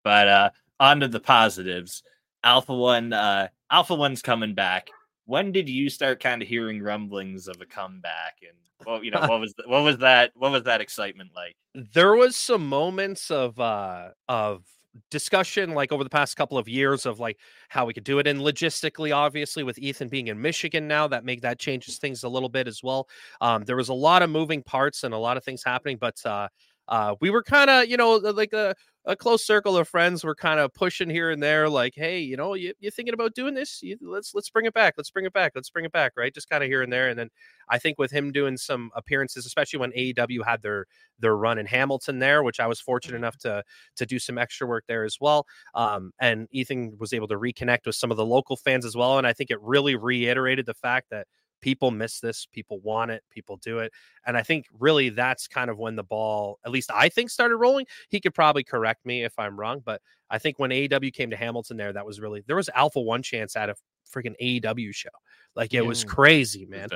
But 0.04 0.28
uh 0.28 0.50
on 0.80 1.00
to 1.02 1.08
the 1.08 1.20
positives 1.20 2.04
Alpha 2.44 2.76
One, 2.76 3.14
uh, 3.14 3.48
Alpha 3.72 3.96
One's 3.96 4.22
coming 4.22 4.54
back. 4.54 4.90
When 5.26 5.52
did 5.52 5.70
you 5.70 5.90
start 5.90 6.22
kind 6.22 6.42
of 6.42 6.48
hearing 6.48 6.82
rumblings 6.82 7.48
of 7.48 7.62
a 7.62 7.66
comeback? 7.66 8.38
And 8.42 8.58
well, 8.86 9.04
you 9.04 9.12
know, 9.12 9.20
what 9.28 9.40
was 9.40 9.54
the, 9.54 9.64
what 9.68 9.84
was 9.84 9.98
that? 10.00 10.32
What 10.36 10.52
was 10.52 10.64
that 10.64 10.82
excitement 10.82 11.32
like? 11.36 11.56
There 11.94 12.16
was 12.16 12.36
some 12.36 12.68
moments 12.68 13.32
of 13.32 13.60
uh 13.60 14.10
of 14.28 14.64
discussion 15.10 15.74
like 15.74 15.94
over 15.94 16.04
the 16.04 16.10
past 16.10 16.36
couple 16.36 16.58
of 16.58 16.68
years 16.68 17.06
of 17.06 17.18
like 17.18 17.38
how 17.70 17.86
we 17.86 17.94
could 17.94 18.04
do 18.04 18.20
it 18.20 18.28
and 18.28 18.42
logistically 18.42 19.16
obviously 19.16 19.64
with 19.64 19.80
ethan 19.80 20.10
being 20.10 20.28
in 20.28 20.42
michigan 20.42 20.86
now 20.86 21.08
that 21.08 21.24
make 21.24 21.40
that 21.40 21.58
changes 21.58 21.98
things 21.98 22.24
a 22.24 22.28
little 22.28 22.50
bit 22.50 22.68
as 22.68 22.84
well 22.84 23.08
um, 23.40 23.64
there 23.64 23.78
was 23.78 23.88
a 23.88 23.94
lot 23.94 24.22
of 24.22 24.30
moving 24.30 24.62
parts 24.62 25.06
and 25.06 25.14
a 25.14 25.18
lot 25.18 25.38
of 25.38 25.46
things 25.46 25.64
happening 25.64 25.96
but 25.96 26.20
uh, 26.26 26.46
uh, 26.92 27.16
we 27.22 27.30
were 27.30 27.42
kind 27.42 27.70
of, 27.70 27.88
you 27.88 27.96
know, 27.96 28.16
like 28.16 28.52
a, 28.52 28.76
a 29.06 29.16
close 29.16 29.44
circle 29.44 29.78
of 29.78 29.88
friends 29.88 30.24
were 30.24 30.36
kind 30.36 30.60
of 30.60 30.74
pushing 30.74 31.10
here 31.10 31.32
and 31.32 31.42
there, 31.42 31.68
like, 31.68 31.94
hey, 31.96 32.20
you 32.20 32.38
know, 32.38 32.54
you, 32.54 32.74
you 32.80 32.92
thinking 32.92 33.14
about 33.14 33.34
doing 33.34 33.56
this? 33.56 33.82
You, 33.82 33.98
let's 34.02 34.36
let's 34.36 34.50
bring 34.50 34.66
it 34.66 34.74
back. 34.74 34.94
Let's 34.96 35.10
bring 35.10 35.26
it 35.26 35.34
back. 35.34 35.54
Let's 35.56 35.70
bring 35.70 35.86
it 35.86 35.92
back. 35.92 36.14
Right, 36.16 36.34
just 36.34 36.50
kind 36.50 36.64
of 36.64 36.70
here 36.70 36.84
and 36.84 36.94
there. 36.94 37.10
And 37.10 37.18
then 37.18 37.30
I 37.68 37.80
think 37.80 37.98
with 37.98 38.12
him 38.12 38.32
doing 38.32 38.58
some 38.58 38.92
appearances, 38.96 39.46
especially 39.46 39.80
when 39.80 39.92
AEW 39.92 40.46
had 40.46 40.62
their 40.62 40.86
their 41.20 41.36
run 41.36 41.58
in 41.58 41.66
Hamilton 41.66 42.20
there, 42.20 42.44
which 42.44 42.60
I 42.60 42.68
was 42.68 42.80
fortunate 42.80 43.16
mm-hmm. 43.16 43.24
enough 43.24 43.38
to 43.40 43.64
to 43.96 44.06
do 44.06 44.20
some 44.20 44.38
extra 44.38 44.68
work 44.68 44.86
there 44.88 45.04
as 45.04 45.18
well. 45.20 45.48
Um, 45.74 46.12
and 46.20 46.48
Ethan 46.52 46.98
was 47.00 47.14
able 47.14 47.28
to 47.30 47.40
reconnect 47.40 47.88
with 47.88 47.96
some 47.96 48.12
of 48.12 48.18
the 48.18 48.26
local 48.26 48.56
fans 48.56 48.86
as 48.86 48.96
well. 48.96 49.18
And 49.18 49.26
I 49.26 49.34
think 49.34 49.50
it 49.50 49.62
really 49.62 49.96
reiterated 49.96 50.68
the 50.68 50.76
fact 50.76 51.10
that 51.10 51.28
people 51.62 51.92
miss 51.92 52.20
this 52.20 52.46
people 52.46 52.80
want 52.80 53.12
it 53.12 53.24
people 53.30 53.58
do 53.58 53.80
it 53.80 53.92
and 54.26 54.36
i 54.36 54.42
think 54.42 54.66
really 54.80 55.10
that's 55.10 55.48
kind 55.48 55.70
of 55.70 55.78
when 55.78 55.96
the 55.96 56.04
ball 56.04 56.60
at 56.66 56.72
least 56.72 56.92
i 56.94 57.08
think 57.08 57.30
started 57.30 57.58
rolling. 57.58 57.86
He 58.10 58.20
could 58.20 58.34
probably 58.34 58.64
correct 58.64 59.06
me 59.06 59.24
if 59.24 59.38
i'm 59.38 59.60
wrong 59.60 59.82
but 59.84 60.02
i 60.30 60.38
think 60.38 60.60
when 60.60 60.72
aew 60.72 61.14
came 61.14 61.30
to 61.30 61.38
hamilton 61.38 61.78
there 61.78 61.94
that 61.94 62.06
was 62.06 62.20
really 62.20 62.44
there 62.48 62.56
was 62.56 62.70
alpha 62.76 63.00
one 63.00 63.22
chance 63.22 63.56
at 63.56 63.70
a 63.70 63.76
freaking 64.12 64.36
aew 64.42 64.94
show. 64.94 65.10
Like 65.56 65.74
it 65.74 65.86
was 65.86 66.04
mm, 66.04 66.10
crazy 66.10 66.66
man. 66.66 66.90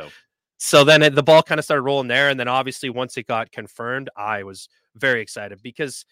so 0.57 0.83
then 0.83 1.01
it, 1.01 1.15
the 1.15 1.23
ball 1.23 1.43
kind 1.43 1.59
of 1.59 1.65
started 1.65 1.83
rolling 1.83 2.07
there 2.07 2.29
and 2.29 2.39
then 2.39 2.47
obviously 2.47 2.89
once 2.89 3.17
it 3.17 3.27
got 3.27 3.51
confirmed 3.51 4.09
i 4.15 4.43
was 4.43 4.69
very 4.95 5.21
excited 5.21 5.61
because 5.61 6.05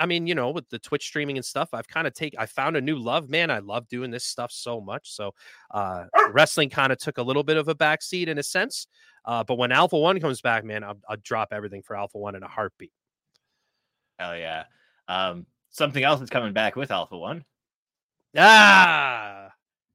I 0.00 0.06
mean, 0.06 0.26
you 0.26 0.34
know, 0.34 0.50
with 0.50 0.68
the 0.68 0.78
Twitch 0.78 1.04
streaming 1.04 1.36
and 1.36 1.44
stuff, 1.44 1.68
I've 1.72 1.86
kind 1.86 2.06
of 2.06 2.12
take 2.12 2.34
I 2.38 2.46
found 2.46 2.76
a 2.76 2.80
new 2.80 2.98
love, 2.98 3.28
man. 3.28 3.50
I 3.50 3.60
love 3.60 3.88
doing 3.88 4.10
this 4.10 4.24
stuff 4.24 4.50
so 4.50 4.80
much. 4.80 5.12
So 5.12 5.32
uh 5.70 6.04
wrestling 6.32 6.70
kind 6.70 6.92
of 6.92 6.98
took 6.98 7.18
a 7.18 7.22
little 7.22 7.44
bit 7.44 7.56
of 7.56 7.68
a 7.68 7.74
backseat 7.74 8.26
in 8.26 8.38
a 8.38 8.42
sense. 8.42 8.86
Uh, 9.24 9.44
but 9.44 9.56
when 9.56 9.72
Alpha 9.72 9.98
One 9.98 10.18
comes 10.18 10.40
back, 10.40 10.64
man, 10.64 10.82
I'll, 10.82 10.98
I'll 11.08 11.16
drop 11.22 11.48
everything 11.52 11.82
for 11.82 11.96
Alpha 11.96 12.18
One 12.18 12.34
in 12.34 12.42
a 12.42 12.48
heartbeat. 12.48 12.92
Hell 14.18 14.36
yeah. 14.36 14.64
Um, 15.08 15.46
something 15.70 16.02
else 16.02 16.20
is 16.20 16.30
coming 16.30 16.52
back 16.52 16.76
with 16.76 16.90
Alpha 16.90 17.16
One. 17.16 17.44
Ah, 18.36 19.50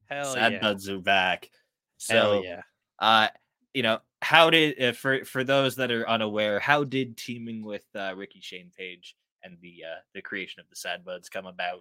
hell 0.06 0.26
yeah. 0.26 0.32
Sad 0.32 0.52
yeah. 0.52 0.60
Buds 0.60 0.88
are 0.88 0.98
back. 0.98 1.50
So, 1.98 2.14
hell 2.14 2.44
yeah. 2.44 2.62
Uh, 2.98 3.28
you 3.74 3.82
know, 3.82 3.98
how 4.22 4.50
did 4.50 4.80
uh, 4.82 4.92
for 4.92 5.24
for 5.24 5.44
those 5.44 5.76
that 5.76 5.90
are 5.90 6.08
unaware, 6.08 6.58
how 6.60 6.84
did 6.84 7.16
teaming 7.16 7.64
with 7.64 7.84
uh, 7.94 8.14
Ricky 8.16 8.40
Shane 8.40 8.70
Page 8.76 9.16
and 9.42 9.56
the 9.60 9.84
uh, 9.84 10.00
the 10.14 10.22
creation 10.22 10.60
of 10.60 10.68
the 10.68 10.76
Sad 10.76 11.04
Buds 11.04 11.28
come 11.28 11.46
about? 11.46 11.80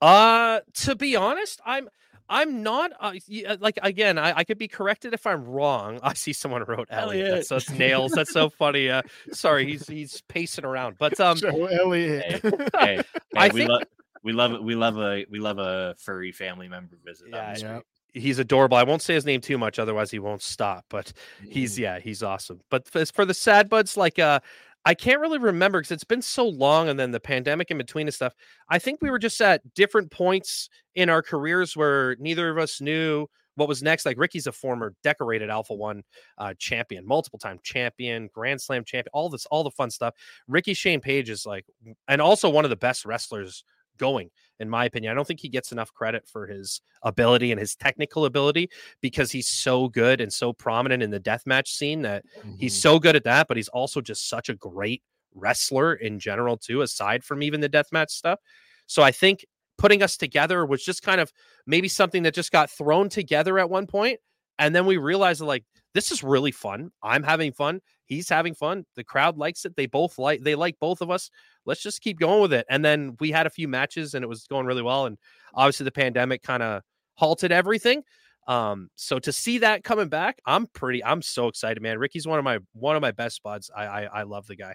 Uh, 0.00 0.60
to 0.74 0.94
be 0.94 1.16
honest, 1.16 1.60
I'm 1.64 1.88
I'm 2.30 2.62
not 2.62 2.92
uh, 3.00 3.12
uh, 3.46 3.56
like 3.60 3.78
again. 3.82 4.16
I, 4.16 4.38
I 4.38 4.44
could 4.44 4.56
be 4.56 4.68
corrected 4.68 5.12
if 5.12 5.26
I'm 5.26 5.44
wrong. 5.44 5.98
I 6.02 6.14
see 6.14 6.32
someone 6.32 6.62
wrote 6.62 6.88
Elliot. 6.90 7.26
Elliot. 7.26 7.34
That's, 7.34 7.48
that's 7.48 7.70
nails. 7.70 8.12
That's 8.12 8.32
so 8.32 8.48
funny. 8.48 8.88
Uh, 8.88 9.02
sorry, 9.32 9.66
he's 9.66 9.86
he's 9.86 10.22
pacing 10.22 10.64
around. 10.64 10.96
But 10.98 11.18
um, 11.18 11.36
Joe 11.38 11.66
Elliot. 11.66 12.24
Hey, 12.24 12.40
hey, 12.78 12.96
hey 12.96 13.02
I 13.36 13.48
we 13.48 13.60
think... 13.60 13.70
love 13.70 13.82
we 14.22 14.32
love 14.32 14.60
we 14.62 14.74
love 14.76 14.96
a 14.96 15.26
we 15.28 15.40
love 15.40 15.58
a 15.58 15.96
furry 15.98 16.30
family 16.30 16.68
member 16.68 16.96
visit. 17.04 17.28
Yeah, 17.30 17.56
yeah. 17.58 17.80
He's 18.12 18.40
adorable. 18.40 18.76
I 18.76 18.82
won't 18.82 19.02
say 19.02 19.14
his 19.14 19.24
name 19.24 19.40
too 19.40 19.56
much, 19.56 19.78
otherwise 19.78 20.10
he 20.10 20.18
won't 20.18 20.42
stop. 20.42 20.84
But 20.88 21.12
he's 21.48 21.76
mm. 21.76 21.80
yeah, 21.80 21.98
he's 21.98 22.22
awesome. 22.22 22.60
But 22.70 22.88
for, 22.88 23.04
for 23.06 23.24
the 23.24 23.34
sad 23.34 23.68
buds, 23.68 23.96
like 23.96 24.18
uh, 24.18 24.40
I 24.84 24.94
can't 24.94 25.20
really 25.20 25.38
remember 25.38 25.78
because 25.78 25.90
it's 25.90 26.04
been 26.04 26.22
so 26.22 26.48
long 26.48 26.88
and 26.88 26.98
then 26.98 27.10
the 27.10 27.20
pandemic 27.20 27.70
in 27.70 27.78
between 27.78 28.06
and 28.06 28.14
stuff. 28.14 28.34
I 28.70 28.78
think 28.78 29.00
we 29.02 29.10
were 29.10 29.18
just 29.18 29.40
at 29.40 29.74
different 29.74 30.10
points 30.10 30.70
in 30.94 31.10
our 31.10 31.22
careers 31.22 31.76
where 31.76 32.16
neither 32.18 32.48
of 32.50 32.58
us 32.58 32.80
knew 32.80 33.26
what 33.56 33.68
was 33.68 33.82
next. 33.82 34.06
Like 34.06 34.18
Ricky's 34.18 34.46
a 34.46 34.52
former 34.52 34.94
decorated 35.02 35.50
Alpha 35.50 35.74
One 35.74 36.02
uh, 36.38 36.54
champion, 36.58 37.06
multiple 37.06 37.38
time 37.38 37.58
champion, 37.62 38.30
Grand 38.32 38.60
Slam 38.60 38.84
champion, 38.84 39.10
all 39.12 39.28
this, 39.28 39.44
all 39.46 39.64
the 39.64 39.70
fun 39.70 39.90
stuff. 39.90 40.14
Ricky 40.48 40.72
Shane 40.72 41.00
Page 41.00 41.28
is 41.28 41.44
like, 41.44 41.66
and 42.08 42.22
also 42.22 42.48
one 42.48 42.64
of 42.64 42.70
the 42.70 42.76
best 42.76 43.04
wrestlers 43.04 43.64
going 44.00 44.30
in 44.58 44.68
my 44.68 44.84
opinion. 44.84 45.10
I 45.10 45.14
don't 45.14 45.26
think 45.26 45.40
he 45.40 45.48
gets 45.48 45.72
enough 45.72 45.92
credit 45.92 46.26
for 46.26 46.46
his 46.46 46.82
ability 47.02 47.50
and 47.50 47.60
his 47.60 47.76
technical 47.76 48.24
ability 48.26 48.70
because 49.00 49.30
he's 49.30 49.48
so 49.48 49.88
good 49.88 50.20
and 50.20 50.32
so 50.32 50.52
prominent 50.52 51.02
in 51.02 51.10
the 51.10 51.20
deathmatch 51.20 51.68
scene 51.68 52.02
that 52.02 52.24
mm-hmm. 52.38 52.56
he's 52.58 52.80
so 52.80 52.98
good 52.98 53.16
at 53.16 53.24
that, 53.24 53.48
but 53.48 53.56
he's 53.56 53.68
also 53.68 54.00
just 54.00 54.28
such 54.28 54.48
a 54.48 54.54
great 54.54 55.02
wrestler 55.34 55.94
in 55.94 56.18
general 56.18 56.56
too 56.56 56.82
aside 56.82 57.24
from 57.24 57.42
even 57.42 57.60
the 57.60 57.68
deathmatch 57.68 58.10
stuff. 58.10 58.38
So 58.86 59.02
I 59.02 59.12
think 59.12 59.46
putting 59.78 60.02
us 60.02 60.16
together 60.16 60.66
was 60.66 60.84
just 60.84 61.02
kind 61.02 61.20
of 61.20 61.32
maybe 61.66 61.88
something 61.88 62.24
that 62.24 62.34
just 62.34 62.52
got 62.52 62.70
thrown 62.70 63.08
together 63.08 63.58
at 63.58 63.70
one 63.70 63.86
point 63.86 64.20
and 64.58 64.74
then 64.74 64.84
we 64.84 64.98
realized 64.98 65.40
like 65.40 65.64
this 65.94 66.12
is 66.12 66.22
really 66.22 66.52
fun. 66.52 66.90
I'm 67.02 67.22
having 67.22 67.52
fun. 67.52 67.80
He's 68.04 68.28
having 68.28 68.54
fun. 68.54 68.84
The 68.94 69.04
crowd 69.04 69.36
likes 69.38 69.64
it. 69.64 69.74
They 69.74 69.86
both 69.86 70.18
like 70.18 70.42
they 70.42 70.54
like 70.54 70.76
both 70.78 71.00
of 71.00 71.10
us. 71.10 71.30
Let's 71.66 71.82
just 71.82 72.00
keep 72.00 72.18
going 72.18 72.40
with 72.40 72.52
it. 72.52 72.66
And 72.68 72.84
then 72.84 73.16
we 73.20 73.30
had 73.30 73.46
a 73.46 73.50
few 73.50 73.68
matches 73.68 74.14
and 74.14 74.24
it 74.24 74.28
was 74.28 74.46
going 74.46 74.66
really 74.66 74.82
well. 74.82 75.06
And 75.06 75.18
obviously 75.54 75.84
the 75.84 75.92
pandemic 75.92 76.42
kind 76.42 76.62
of 76.62 76.82
halted 77.14 77.52
everything. 77.52 78.02
Um, 78.46 78.88
so 78.96 79.18
to 79.18 79.32
see 79.32 79.58
that 79.58 79.84
coming 79.84 80.08
back, 80.08 80.40
I'm 80.46 80.66
pretty 80.66 81.04
I'm 81.04 81.22
so 81.22 81.48
excited, 81.48 81.82
man. 81.82 81.98
Ricky's 81.98 82.26
one 82.26 82.38
of 82.38 82.44
my 82.44 82.58
one 82.72 82.96
of 82.96 83.02
my 83.02 83.12
best 83.12 83.42
buds. 83.42 83.70
I 83.74 83.84
I, 83.84 84.02
I 84.02 84.22
love 84.22 84.46
the 84.46 84.56
guy. 84.56 84.74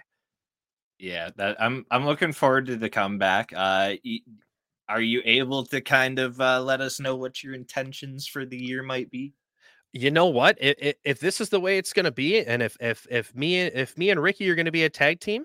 Yeah, 0.98 1.30
that 1.36 1.60
I'm 1.60 1.84
I'm 1.90 2.06
looking 2.06 2.32
forward 2.32 2.66
to 2.66 2.76
the 2.76 2.88
comeback. 2.88 3.52
Uh 3.54 3.94
are 4.88 5.00
you 5.00 5.20
able 5.24 5.66
to 5.66 5.80
kind 5.80 6.20
of 6.20 6.40
uh, 6.40 6.62
let 6.62 6.80
us 6.80 7.00
know 7.00 7.16
what 7.16 7.42
your 7.42 7.54
intentions 7.54 8.24
for 8.28 8.46
the 8.46 8.56
year 8.56 8.84
might 8.84 9.10
be? 9.10 9.34
you 9.96 10.10
know 10.10 10.26
what? 10.26 10.58
If, 10.60 10.96
if 11.04 11.20
this 11.20 11.40
is 11.40 11.48
the 11.48 11.60
way 11.60 11.78
it's 11.78 11.92
going 11.92 12.04
to 12.04 12.12
be, 12.12 12.44
and 12.44 12.62
if 12.62 12.76
if 12.80 13.06
if 13.10 13.34
me 13.34 13.60
if 13.60 13.96
me 13.96 14.10
and 14.10 14.22
Ricky 14.22 14.48
are 14.50 14.54
going 14.54 14.66
to 14.66 14.72
be 14.72 14.84
a 14.84 14.90
tag 14.90 15.20
team, 15.20 15.44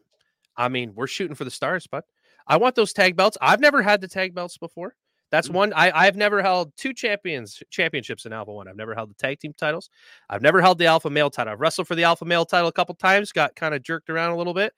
I 0.62 0.70
mean, 0.70 0.94
we're 0.96 1.08
shooting 1.08 1.36
for 1.36 1.44
the 1.44 1.52
stars. 1.52 1.88
But 1.88 2.06
I 2.48 2.58
want 2.58 2.76
those 2.76 2.94
tag 2.94 3.16
belts. 3.16 3.38
I've 3.42 3.60
never 3.60 3.82
had 3.82 4.02
the 4.02 4.08
tag 4.08 4.34
belts 4.36 4.58
before. 4.58 4.96
That's 5.32 5.48
mm. 5.48 5.54
one. 5.54 5.74
I 5.74 5.92
I've 5.92 6.16
never 6.16 6.42
held 6.42 6.76
two 6.78 6.94
champions 6.94 7.62
championships 7.70 8.26
in 8.26 8.34
Alpha 8.34 8.52
One. 8.52 8.68
I've 8.68 8.76
never 8.76 8.94
held 8.94 9.10
the 9.10 9.16
tag 9.16 9.40
team 9.40 9.54
titles. 9.58 9.90
I've 10.30 10.42
never 10.42 10.62
held 10.62 10.78
the 10.78 10.86
Alpha 10.86 11.10
Male 11.10 11.30
title. 11.30 11.54
I've 11.54 11.60
wrestled 11.60 11.88
for 11.88 11.96
the 11.96 12.04
Alpha 12.04 12.26
Male 12.26 12.46
title 12.46 12.68
a 12.68 12.74
couple 12.74 12.96
times. 12.96 13.32
Got 13.32 13.56
kind 13.56 13.74
of 13.74 13.82
jerked 13.84 14.10
around 14.10 14.32
a 14.32 14.38
little 14.38 14.54
bit. 14.54 14.74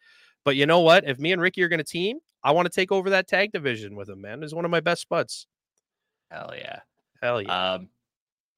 But 0.46 0.56
you 0.56 0.66
know 0.66 0.82
what? 0.82 1.08
If 1.08 1.20
me 1.20 1.32
and 1.32 1.42
Ricky 1.42 1.64
are 1.64 1.70
going 1.70 1.80
to 1.80 1.84
team, 1.84 2.20
I 2.44 2.52
want 2.52 2.66
to 2.66 2.72
take 2.72 2.92
over 2.92 3.10
that 3.12 3.28
tag 3.28 3.52
division 3.52 3.96
with 3.96 4.10
him. 4.10 4.22
Man, 4.22 4.42
he's 4.42 4.54
one 4.54 4.66
of 4.66 4.72
my 4.72 4.82
best 4.82 5.08
buds. 5.10 5.48
Hell 6.30 6.54
yeah. 6.56 6.80
Hell 7.22 7.42
yeah. 7.42 7.74
Um, 7.74 7.90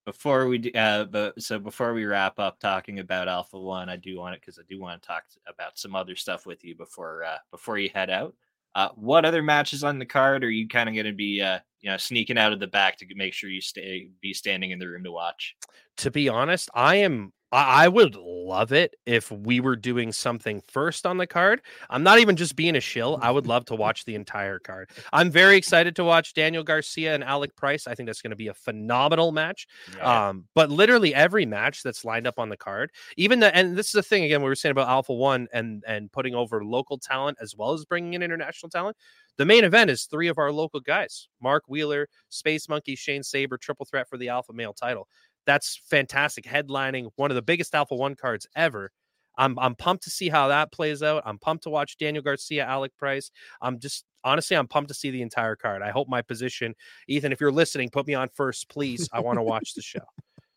before 0.06 0.48
we 0.48 0.60
do, 0.60 0.72
uh, 0.72 1.06
but 1.06 1.42
so 1.42 1.60
before 1.60 1.94
we 1.94 2.06
wrap 2.06 2.40
up 2.40 2.60
talking 2.60 3.00
about 3.00 3.28
Alpha 3.28 3.60
One, 3.60 3.90
I 3.90 3.96
do 3.98 4.18
want 4.18 4.36
it 4.36 4.42
because 4.42 4.60
I 4.60 4.64
do 4.70 4.80
want 4.80 5.02
to 5.02 5.08
talk 5.08 5.24
about 5.48 5.78
some 5.78 5.96
other 5.96 6.16
stuff 6.16 6.46
with 6.46 6.64
you 6.64 6.76
before 6.76 7.24
uh, 7.24 7.38
before 7.52 7.78
you 7.78 7.90
head 7.94 8.10
out. 8.10 8.36
Uh, 8.76 8.90
what 8.96 9.26
other 9.26 9.42
matches 9.42 9.84
on 9.84 9.98
the 10.00 10.06
card 10.06 10.44
are 10.44 10.50
you 10.50 10.68
kind 10.68 10.90
of 10.90 10.96
going 10.96 11.06
to 11.06 11.14
be, 11.14 11.42
uh, 11.42 11.60
you 11.80 11.90
know, 11.90 11.96
sneaking 11.96 12.38
out 12.38 12.52
of 12.52 12.60
the 12.60 12.68
back 12.68 12.98
to 12.98 13.06
make 13.16 13.34
sure 13.34 13.50
you 13.50 13.62
stay 13.62 14.10
be 14.22 14.34
standing 14.34 14.72
in 14.72 14.80
the 14.80 14.88
room 14.88 15.04
to 15.04 15.12
watch? 15.12 15.56
To 15.98 16.12
be 16.12 16.30
honest, 16.30 16.70
I 16.76 16.98
am 16.98 17.32
I, 17.52 17.88
would 17.88 18.16
love 18.16 18.74
it 18.74 18.96
if 19.06 19.32
we 19.32 19.60
were 19.60 19.76
doing 19.76 20.12
something 20.12 20.62
first 20.68 21.06
on 21.06 21.18
the 21.18 21.28
card. 21.28 21.62
I'm 21.90 22.04
not 22.04 22.20
even 22.20 22.36
just 22.36 22.56
being 22.56 22.76
a 22.76 22.82
shill. 22.82 23.20
I 23.22 23.32
would 23.32 23.48
love 23.48 23.66
to 23.66 23.76
watch 23.76 24.06
the 24.06 24.16
entire 24.16 24.60
card. 24.60 24.90
I'm 25.14 25.32
very 25.32 25.56
excited 25.56 25.96
to 25.98 26.04
watch 26.04 26.34
Daniel 26.34 26.64
Garcia 26.64 27.14
and 27.14 27.24
Alec 27.24 27.56
Price. 27.56 27.88
I 27.88 27.96
think 27.96 28.08
that's 28.08 28.22
going 28.22 28.32
to 28.32 28.36
be 28.36 28.48
a 28.48 28.54
phenomenal 28.54 29.32
match. 29.32 29.68
Yeah. 29.96 30.30
Um, 30.30 30.46
but 30.54 30.70
literally 30.70 31.14
every 31.14 31.46
match 31.46 31.84
that's 31.84 32.04
lined 32.04 32.28
up 32.28 32.40
on 32.40 32.50
the 32.50 32.58
card, 32.58 32.92
even 33.18 33.40
the 33.40 33.56
and 33.56 33.78
this 33.78 33.88
is 33.88 33.94
the 33.94 34.04
thing 34.04 34.24
again 34.24 34.42
we 34.42 34.50
were 34.50 34.56
saying 34.56 34.72
about 34.72 34.90
Alpha 34.90 35.14
One 35.14 35.48
and 35.54 35.84
and 35.88 36.12
putting 36.12 36.36
over 36.36 36.64
local 36.64 36.98
talent 36.98 37.38
as 37.42 37.56
well 37.56 37.74
as 37.74 37.86
bringing 37.86 38.14
in 38.14 38.24
international 38.24 38.70
talent. 38.70 38.98
The 39.38 39.46
main 39.46 39.66
event 39.66 39.90
is 39.90 40.06
three 40.06 40.28
of 40.28 40.38
our 40.38 40.52
local 40.52 40.80
guys: 40.80 41.28
Mark 41.42 41.64
Wheeler, 41.68 42.08
Space 42.30 42.68
Monkey, 42.70 42.96
Shane 42.96 43.24
Saber, 43.24 43.58
triple 43.58 43.86
threat 43.86 44.10
for 44.10 44.18
the 44.18 44.30
Alpha 44.30 44.54
Male 44.54 44.74
title 44.74 45.08
that's 45.46 45.82
fantastic. 45.90 46.46
Headlining 46.46 47.10
one 47.16 47.32
of 47.32 47.36
the 47.36 47.42
biggest 47.42 47.76
Alpha 47.76 47.96
One 47.96 48.16
cards 48.16 48.48
ever. 48.56 48.92
I'm 49.38 49.60
I'm 49.60 49.76
pumped 49.76 50.04
to 50.06 50.10
see 50.10 50.30
how 50.30 50.48
that 50.48 50.72
plays 50.72 51.04
out. 51.04 51.24
I'm 51.26 51.38
pumped 51.38 51.64
to 51.64 51.70
watch 51.70 51.98
Daniel 51.98 52.24
Garcia, 52.24 52.66
Alec 52.66 52.92
Price. 52.98 53.32
I'm 53.62 53.80
just 53.80 54.06
honestly, 54.24 54.58
I'm 54.58 54.68
pumped 54.68 54.88
to 54.90 54.94
see 54.94 55.12
the 55.12 55.22
entire 55.22 55.56
card. 55.56 55.82
I 55.82 55.92
hope 55.92 56.08
my 56.08 56.22
position, 56.22 56.74
Ethan, 57.08 57.32
if 57.32 57.42
you're 57.42 57.52
listening, 57.52 57.90
put 57.90 58.08
me 58.08 58.14
on 58.14 58.30
first, 58.30 58.70
please. 58.70 59.10
I 59.14 59.20
want 59.20 59.38
to 59.38 59.44
watch 59.44 59.74
the 59.74 59.82
show. 59.82 60.00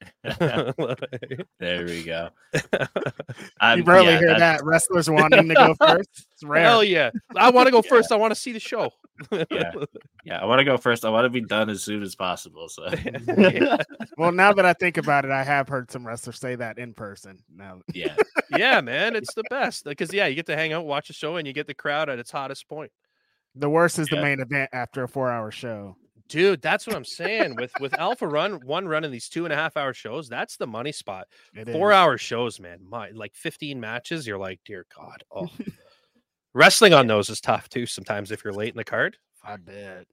there 1.59 1.85
we 1.85 2.05
go. 2.05 2.31
Um, 3.61 3.81
you 3.81 3.85
rarely 3.85 4.13
yeah, 4.13 4.19
hear 4.19 4.39
that 4.39 4.65
wrestlers 4.65 5.11
wanting 5.11 5.49
to 5.49 5.55
go 5.55 5.75
first. 5.75 6.27
It's 6.33 6.45
rare. 6.45 6.63
Hell 6.63 6.85
yeah! 6.85 7.11
I 7.37 7.51
want 7.51 7.67
to 7.67 7.73
go 7.73 7.83
yeah. 7.85 7.91
first. 7.91 8.13
I 8.13 8.17
want 8.17 8.31
to 8.33 8.41
see 8.41 8.53
the 8.53 8.61
show. 8.61 8.91
yeah, 9.33 9.73
yeah. 10.25 10.39
I 10.39 10.45
want 10.47 10.61
to 10.61 10.65
go 10.65 10.77
first. 10.77 11.05
I 11.05 11.11
want 11.11 11.25
to 11.25 11.29
be 11.29 11.41
done 11.41 11.69
as 11.69 11.83
soon 11.83 12.03
as 12.03 12.15
possible. 12.15 12.69
So, 12.69 12.89
well, 14.17 14.31
now 14.31 14.53
that 14.53 14.65
I 14.65 14.75
think 14.75 14.97
about 14.97 15.25
it, 15.25 15.33
I 15.33 15.43
have 15.43 15.69
heard 15.69 15.91
some 15.91 16.07
wrestlers 16.07 16.39
say 16.39 16.55
that 16.55 16.79
in 16.79 16.95
person. 16.95 17.41
Now, 17.53 17.81
yeah, 17.93 18.15
yeah, 18.57 18.81
man, 18.81 19.17
it's 19.17 19.35
the 19.35 19.45
best 19.51 19.85
because 19.85 20.13
yeah, 20.13 20.29
you 20.29 20.37
get 20.37 20.47
to 20.47 20.57
hang 20.57 20.73
out, 20.73 20.87
watch 20.87 21.11
a 21.11 21.15
show, 21.15 21.37
and 21.37 21.47
you 21.47 21.53
get 21.53 21.67
the 21.67 21.75
crowd 21.75 22.09
at 22.09 22.21
its 22.21 22.31
hottest 22.31 22.69
point. 22.69 22.93
The 23.57 23.69
worst 23.69 23.99
is 23.99 24.07
the 24.07 24.21
main 24.21 24.41
event 24.41 24.71
after 24.73 25.03
a 25.03 25.09
four-hour 25.09 25.51
show. 25.51 25.97
Dude, 26.29 26.61
that's 26.61 26.87
what 26.87 26.95
I'm 26.95 27.05
saying. 27.05 27.57
with 27.57 27.73
with 27.81 27.99
Alpha 27.99 28.27
Run, 28.27 28.61
one 28.65 28.87
run 28.87 29.05
in 29.05 29.11
these 29.11 29.29
two 29.29 29.45
and 29.45 29.53
a 29.53 29.57
half 29.57 29.77
hour 29.77 29.95
shows, 29.95 30.29
that's 30.29 30.57
the 30.57 30.67
money 30.67 30.93
spot. 30.93 31.27
It 31.55 31.71
Four 31.71 31.91
is. 31.91 31.97
hour 31.97 32.19
shows, 32.19 32.61
man. 32.61 32.81
My 32.87 33.11
like 33.11 33.35
15 33.35 33.81
matches, 33.81 34.27
you're 34.27 34.39
like, 34.39 34.61
dear 34.65 34.87
God. 34.97 35.25
Oh. 35.35 35.49
Wrestling 36.55 36.95
on 36.95 37.07
those 37.07 37.31
is 37.31 37.41
tough 37.41 37.69
too, 37.69 37.87
sometimes 37.87 38.31
if 38.31 38.45
you're 38.45 38.53
late 38.53 38.73
in 38.73 38.77
the 38.77 38.85
card. 38.85 39.17
I 39.45 39.57
bet. 39.57 40.07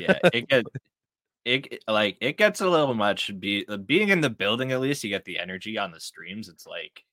Yeah, 0.00 0.18
it 0.32 0.48
gets 0.48 0.70
it 1.44 1.82
like 1.86 2.16
it 2.20 2.36
gets 2.36 2.60
a 2.60 2.68
little 2.68 2.94
much. 2.94 3.30
Be 3.38 3.64
uh, 3.68 3.76
being 3.76 4.08
in 4.08 4.20
the 4.20 4.30
building 4.30 4.72
at 4.72 4.80
least, 4.80 5.04
you 5.04 5.10
get 5.10 5.24
the 5.24 5.38
energy 5.38 5.78
on 5.78 5.92
the 5.92 6.00
streams. 6.00 6.48
It's 6.48 6.66
like 6.66 7.04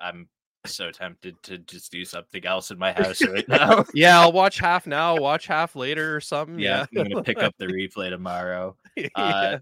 I'm 0.00 0.28
so 0.66 0.90
tempted 0.90 1.40
to 1.42 1.58
just 1.58 1.92
do 1.92 2.04
something 2.04 2.44
else 2.46 2.70
in 2.70 2.78
my 2.78 2.92
house 3.00 3.22
right 3.22 3.48
now. 3.48 3.84
yeah, 3.94 4.20
I'll 4.20 4.32
watch 4.32 4.58
half 4.58 4.86
now, 4.86 5.16
watch 5.16 5.46
half 5.46 5.76
later 5.76 6.14
or 6.14 6.20
something. 6.20 6.58
Yeah, 6.58 6.86
yeah. 6.90 7.02
I'm 7.02 7.08
gonna 7.08 7.22
pick 7.22 7.42
up 7.42 7.54
the 7.58 7.66
replay 7.66 8.10
tomorrow. 8.10 8.76
Uh, 8.98 9.02
yeah. 9.16 9.58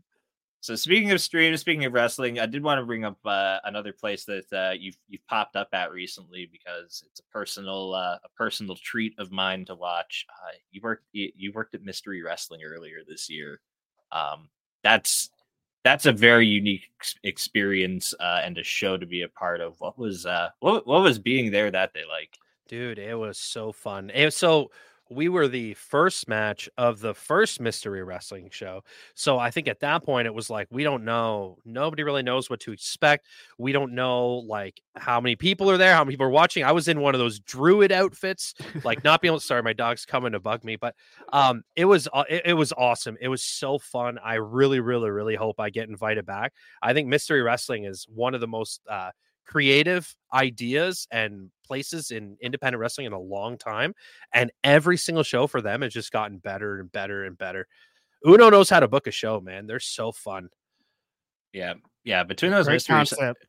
So 0.60 0.76
speaking 0.76 1.10
of 1.10 1.20
streams, 1.20 1.60
speaking 1.60 1.84
of 1.86 1.92
wrestling, 1.92 2.38
I 2.38 2.46
did 2.46 2.62
want 2.62 2.78
to 2.78 2.86
bring 2.86 3.04
up 3.04 3.18
uh, 3.24 3.58
another 3.64 3.92
place 3.92 4.24
that 4.26 4.44
uh, 4.52 4.74
you've 4.78 4.96
you've 5.08 5.26
popped 5.26 5.56
up 5.56 5.68
at 5.72 5.90
recently 5.90 6.48
because 6.50 7.02
it's 7.04 7.18
a 7.18 7.24
personal 7.32 7.94
uh, 7.94 8.18
a 8.24 8.28
personal 8.36 8.76
treat 8.76 9.12
of 9.18 9.32
mine 9.32 9.64
to 9.64 9.74
watch. 9.74 10.24
Uh, 10.30 10.52
you 10.70 10.80
worked 10.80 11.04
you, 11.10 11.32
you 11.34 11.50
worked 11.52 11.74
at 11.74 11.82
Mystery 11.82 12.22
Wrestling 12.22 12.62
earlier 12.62 12.98
this 13.06 13.28
year. 13.28 13.60
Um, 14.12 14.50
that's 14.84 15.30
that's 15.84 16.06
a 16.06 16.12
very 16.12 16.46
unique 16.46 16.88
experience 17.24 18.14
uh, 18.20 18.40
and 18.44 18.56
a 18.58 18.62
show 18.62 18.96
to 18.96 19.06
be 19.06 19.22
a 19.22 19.28
part 19.28 19.60
of. 19.60 19.80
What 19.80 19.98
was 19.98 20.26
uh, 20.26 20.50
what 20.60 20.86
what 20.86 21.02
was 21.02 21.18
being 21.18 21.50
there 21.50 21.70
that 21.70 21.92
day 21.92 22.04
like? 22.08 22.38
Dude, 22.68 22.98
it 22.98 23.18
was 23.18 23.38
so 23.38 23.72
fun. 23.72 24.10
It 24.10 24.24
was 24.24 24.36
so 24.36 24.70
we 25.14 25.28
were 25.28 25.48
the 25.48 25.74
first 25.74 26.28
match 26.28 26.68
of 26.78 27.00
the 27.00 27.14
first 27.14 27.60
mystery 27.60 28.02
wrestling 28.02 28.48
show. 28.50 28.82
So 29.14 29.38
I 29.38 29.50
think 29.50 29.68
at 29.68 29.80
that 29.80 30.04
point 30.04 30.26
it 30.26 30.34
was 30.34 30.50
like 30.50 30.68
we 30.70 30.84
don't 30.84 31.04
know. 31.04 31.58
Nobody 31.64 32.02
really 32.02 32.22
knows 32.22 32.50
what 32.50 32.60
to 32.60 32.72
expect. 32.72 33.26
We 33.58 33.72
don't 33.72 33.94
know 33.94 34.44
like 34.46 34.80
how 34.96 35.20
many 35.20 35.36
people 35.36 35.70
are 35.70 35.76
there, 35.76 35.94
how 35.94 36.04
many 36.04 36.14
people 36.14 36.26
are 36.26 36.30
watching. 36.30 36.64
I 36.64 36.72
was 36.72 36.88
in 36.88 37.00
one 37.00 37.14
of 37.14 37.18
those 37.18 37.40
druid 37.40 37.92
outfits, 37.92 38.54
like 38.84 39.04
not 39.04 39.20
being 39.20 39.32
able 39.32 39.40
sorry, 39.40 39.62
my 39.62 39.72
dog's 39.72 40.04
coming 40.04 40.32
to 40.32 40.40
bug 40.40 40.64
me, 40.64 40.76
but 40.76 40.94
um 41.32 41.62
it 41.76 41.84
was 41.84 42.08
uh, 42.12 42.24
it, 42.28 42.42
it 42.46 42.54
was 42.54 42.72
awesome. 42.72 43.16
It 43.20 43.28
was 43.28 43.42
so 43.42 43.78
fun. 43.78 44.18
I 44.22 44.34
really, 44.34 44.80
really, 44.80 45.10
really 45.10 45.34
hope 45.34 45.60
I 45.60 45.70
get 45.70 45.88
invited 45.88 46.26
back. 46.26 46.52
I 46.80 46.92
think 46.92 47.08
mystery 47.08 47.42
wrestling 47.42 47.84
is 47.84 48.06
one 48.08 48.34
of 48.34 48.40
the 48.40 48.48
most 48.48 48.80
uh 48.88 49.10
creative 49.46 50.14
ideas 50.32 51.06
and 51.10 51.50
places 51.66 52.10
in 52.10 52.36
independent 52.40 52.80
wrestling 52.80 53.06
in 53.06 53.12
a 53.12 53.18
long 53.18 53.58
time. 53.58 53.94
And 54.32 54.50
every 54.64 54.96
single 54.96 55.24
show 55.24 55.46
for 55.46 55.60
them 55.60 55.82
has 55.82 55.92
just 55.92 56.12
gotten 56.12 56.38
better 56.38 56.80
and 56.80 56.90
better 56.90 57.24
and 57.24 57.36
better. 57.36 57.66
Uno 58.26 58.50
knows 58.50 58.70
how 58.70 58.80
to 58.80 58.88
book 58.88 59.06
a 59.06 59.10
show, 59.10 59.40
man. 59.40 59.66
They're 59.66 59.80
so 59.80 60.12
fun. 60.12 60.48
Yeah. 61.52 61.74
Yeah. 62.04 62.24
Between 62.24 62.52
those 62.52 62.66
Great 62.66 62.74
mysteries, 62.76 63.10
concept 63.10 63.46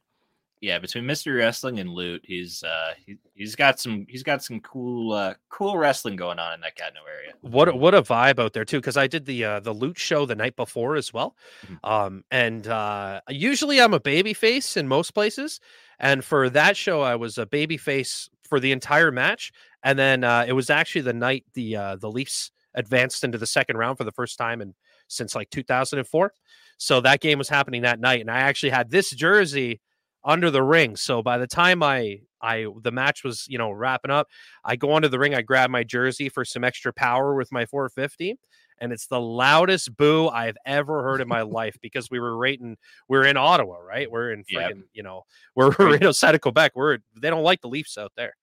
yeah, 0.63 0.79
between 0.79 1.05
Mystery 1.05 1.33
Wrestling 1.33 1.79
and 1.79 1.89
Loot, 1.89 2.21
he's 2.23 2.63
uh 2.63 2.93
he, 3.05 3.17
he's 3.33 3.53
got 3.53 3.81
some 3.81 4.05
he's 4.07 4.23
got 4.23 4.41
some 4.41 4.61
cool 4.61 5.11
uh 5.11 5.33
cool 5.49 5.77
wrestling 5.77 6.15
going 6.15 6.39
on 6.39 6.53
in 6.53 6.61
that 6.61 6.77
Gatineau 6.77 7.01
area. 7.05 7.33
What 7.41 7.77
what 7.77 7.93
a 7.93 8.01
vibe 8.01 8.39
out 8.39 8.53
there 8.53 8.63
too 8.63 8.77
because 8.77 8.95
I 8.95 9.07
did 9.07 9.25
the 9.25 9.43
uh 9.43 9.59
the 9.59 9.73
Loot 9.73 9.99
show 9.99 10.25
the 10.25 10.37
night 10.37 10.55
before 10.55 10.95
as 10.95 11.11
well. 11.11 11.35
Mm-hmm. 11.65 11.85
Um 11.85 12.23
and 12.31 12.65
uh 12.65 13.19
usually 13.27 13.81
I'm 13.81 13.93
a 13.93 13.99
baby 13.99 14.33
face 14.33 14.77
in 14.77 14.87
most 14.87 15.11
places 15.11 15.59
and 16.03 16.23
for 16.23 16.49
that 16.51 16.77
show 16.77 17.01
I 17.01 17.15
was 17.15 17.39
a 17.39 17.47
baby 17.47 17.77
face 17.77 18.29
for 18.43 18.59
the 18.59 18.71
entire 18.71 19.11
match 19.11 19.51
and 19.83 19.97
then 19.97 20.23
uh 20.23 20.45
it 20.47 20.53
was 20.53 20.69
actually 20.69 21.01
the 21.01 21.13
night 21.13 21.45
the 21.55 21.75
uh 21.75 21.95
the 21.95 22.11
Leafs 22.11 22.51
advanced 22.75 23.23
into 23.23 23.39
the 23.39 23.47
second 23.47 23.77
round 23.77 23.97
for 23.97 24.03
the 24.03 24.11
first 24.11 24.37
time 24.37 24.61
and 24.61 24.73
since 25.07 25.35
like 25.35 25.49
2004. 25.49 26.33
So 26.77 27.01
that 27.01 27.21
game 27.21 27.37
was 27.37 27.49
happening 27.49 27.83
that 27.83 27.99
night 27.99 28.21
and 28.21 28.29
I 28.29 28.39
actually 28.39 28.71
had 28.71 28.91
this 28.91 29.11
jersey 29.11 29.79
under 30.25 30.51
the 30.51 30.63
ring. 30.63 30.95
So 30.95 31.23
by 31.23 31.37
the 31.37 31.47
time 31.47 31.81
I 31.81 32.19
I 32.41 32.67
the 32.81 32.91
match 32.91 33.23
was 33.23 33.45
you 33.47 33.57
know 33.57 33.71
wrapping 33.71 34.11
up. 34.11 34.27
I 34.65 34.75
go 34.75 34.91
onto 34.91 35.07
the 35.07 35.19
ring. 35.19 35.33
I 35.33 35.41
grab 35.41 35.69
my 35.69 35.83
jersey 35.83 36.27
for 36.29 36.43
some 36.43 36.63
extra 36.63 36.91
power 36.91 37.35
with 37.35 37.51
my 37.51 37.65
450 37.65 38.37
and 38.79 38.91
it's 38.91 39.07
the 39.07 39.19
loudest 39.19 39.95
boo 39.95 40.29
I've 40.29 40.57
ever 40.65 41.03
heard 41.03 41.21
in 41.21 41.27
my 41.27 41.41
life 41.41 41.77
because 41.81 42.09
we 42.09 42.19
were 42.19 42.37
rating 42.37 42.77
we're 43.07 43.25
in 43.25 43.37
Ottawa, 43.37 43.77
right? 43.77 44.09
We're 44.09 44.31
in 44.31 44.43
freaking, 44.43 44.77
yep. 44.77 44.85
you 44.93 45.03
know, 45.03 45.23
we're, 45.55 45.73
we're 45.79 45.95
in 45.95 46.03
outside 46.03 46.35
of 46.35 46.41
Quebec. 46.41 46.73
We're 46.75 46.99
they 47.19 47.29
don't 47.29 47.43
like 47.43 47.61
the 47.61 47.69
Leafs 47.69 47.97
out 47.97 48.11
there. 48.15 48.35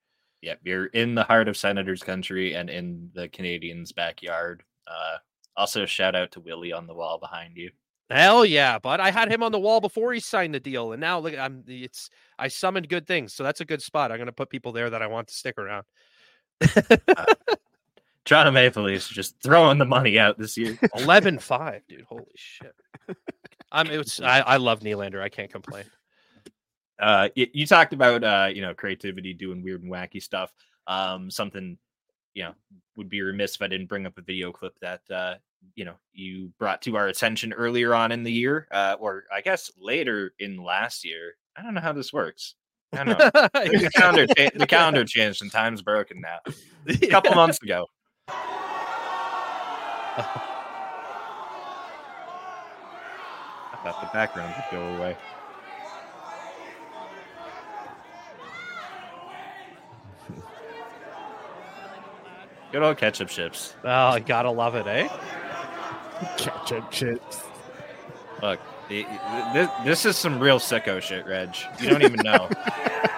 Yeah, 0.43 0.55
you're 0.63 0.87
in 0.87 1.15
the 1.15 1.25
heart 1.25 1.49
of 1.49 1.57
Senators 1.57 2.03
country 2.03 2.55
and 2.55 2.71
in 2.71 3.11
the 3.15 3.29
Canadiens' 3.29 3.95
backyard. 3.95 4.63
Uh 4.87 5.19
also 5.57 5.85
shout 5.87 6.15
out 6.15 6.33
to 6.33 6.41
Willie 6.41 6.73
on 6.73 6.87
the 6.87 6.95
wall 6.95 7.19
behind 7.19 7.57
you. 7.57 7.71
Hell 8.11 8.45
yeah, 8.45 8.79
but 8.79 8.99
I 8.99 9.13
had 9.13 9.31
him 9.31 9.43
on 9.45 9.53
the 9.53 9.59
wall 9.59 9.81
before 9.81 10.13
he 10.13 10.19
signed 10.19 10.53
the 10.53 10.59
deal, 10.61 10.93
and 10.93 11.01
now 11.01 11.21
look, 11.21 11.39
I'm 11.39 11.63
it's 11.69 12.11
I 12.39 12.49
summoned 12.49 12.89
good 12.89 13.07
things, 13.07 13.35
so 13.35 13.45
that's 13.45 13.61
a 13.61 13.65
good 13.65 13.81
spot. 13.81 14.11
I'm 14.11 14.19
gonna 14.19 14.33
put 14.33 14.51
people 14.51 14.73
there 14.73 14.91
that 14.91 15.01
I 15.01 15.07
want 15.07 15.29
to 15.29 15.35
stick 15.35 15.57
around. 15.59 15.85
uh, 16.61 17.35
Toronto 18.25 18.51
Maple 18.51 18.85
Leafs 18.85 19.09
just 19.09 19.41
throwing 19.43 19.79
the 19.79 19.85
money 19.85 20.19
out 20.19 20.39
this 20.39 20.57
year. 20.57 20.75
11-5, 20.97 21.81
dude. 21.89 22.03
Holy 22.03 22.25
shit. 22.35 22.75
I 23.73 23.85
mean, 23.85 24.01
it's 24.01 24.21
I, 24.21 24.41
I 24.41 24.57
love 24.57 24.81
Nylander. 24.81 25.23
I 25.23 25.29
can't 25.29 25.51
complain. 25.51 25.85
Uh, 27.01 27.29
you, 27.35 27.47
you 27.53 27.67
talked 27.67 27.93
about 27.93 28.23
uh, 28.23 28.49
you 28.53 28.63
know, 28.63 28.75
creativity, 28.75 29.33
doing 29.33 29.63
weird 29.63 29.83
and 29.83 29.91
wacky 29.91 30.23
stuff. 30.23 30.53
Um, 30.87 31.31
something 31.31 31.79
you 32.35 32.45
know 32.45 32.55
would 32.97 33.09
be 33.09 33.23
remiss 33.23 33.55
if 33.55 33.63
I 33.63 33.69
didn't 33.69 33.89
bring 33.89 34.07
up 34.07 34.19
a 34.19 34.23
video 34.23 34.53
clip 34.53 34.75
that 34.81 35.01
uh, 35.11 35.35
you 35.75 35.85
know 35.85 35.95
you 36.13 36.53
brought 36.59 36.83
to 36.83 36.97
our 36.97 37.09
attention 37.09 37.53
earlier 37.53 37.95
on 37.95 38.13
in 38.13 38.23
the 38.23 38.33
year, 38.33 38.69
uh, 38.71 38.97
or 38.99 39.25
I 39.33 39.41
guess 39.41 39.71
later 39.79 40.33
in 40.39 40.63
last 40.63 41.05
year. 41.05 41.35
I 41.57 41.63
don't 41.63 41.75
know 41.75 41.81
how 41.81 41.93
this 41.93 42.13
works. 42.13 42.55
I 42.93 43.05
don't 43.05 43.19
know. 43.19 43.31
the 43.55 43.91
calendar, 43.95 44.27
the 44.27 44.67
calendar 44.67 45.05
changed 45.05 45.43
and 45.43 45.51
time's 45.51 45.83
broken 45.83 46.21
now. 46.21 46.39
A 46.89 47.07
couple 47.11 47.35
months 47.35 47.63
ago. 47.63 47.87
I 53.73 53.77
thought 53.83 54.01
the 54.01 54.09
background 54.13 54.55
would 54.57 54.65
go 54.71 54.83
away. 54.97 55.17
Good 62.73 62.83
old 62.83 62.99
ketchup 62.99 63.29
chips. 63.29 63.75
Oh, 63.85 63.89
I 63.89 64.21
gotta 64.21 64.51
love 64.51 64.75
it, 64.75 64.87
eh? 64.87 65.09
Ketchup 66.37 66.91
chips. 66.91 67.45
Look, 68.43 68.61
this, 68.89 69.69
this 69.85 70.07
is 70.07 70.17
some 70.17 70.41
real 70.41 70.59
sicko 70.59 71.01
shit, 71.01 71.27
Reg. 71.27 71.55
You 71.81 71.89
don't 71.89 72.03
even 72.03 72.21
know. 72.25 72.49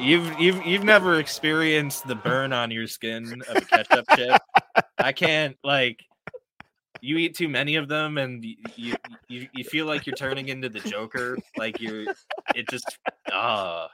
you've 0.00 0.40
you've 0.40 0.64
you've 0.66 0.84
never 0.84 1.18
experienced 1.18 2.06
the 2.06 2.14
burn 2.14 2.52
on 2.52 2.70
your 2.70 2.86
skin 2.86 3.42
of 3.48 3.56
a 3.56 3.60
ketchup 3.60 4.04
chip. 4.16 4.40
I 4.98 5.12
can't 5.12 5.56
like 5.62 6.02
you 7.00 7.16
eat 7.16 7.36
too 7.36 7.48
many 7.48 7.76
of 7.76 7.88
them 7.88 8.18
and 8.18 8.44
you, 8.44 8.94
you 9.28 9.48
you 9.52 9.64
feel 9.64 9.86
like 9.86 10.06
you're 10.06 10.16
turning 10.16 10.48
into 10.48 10.68
the 10.68 10.80
Joker. 10.80 11.38
Like 11.56 11.80
you're 11.80 12.14
it 12.54 12.68
just 12.68 12.98
ah. 13.32 13.84
Uh. 13.84 13.88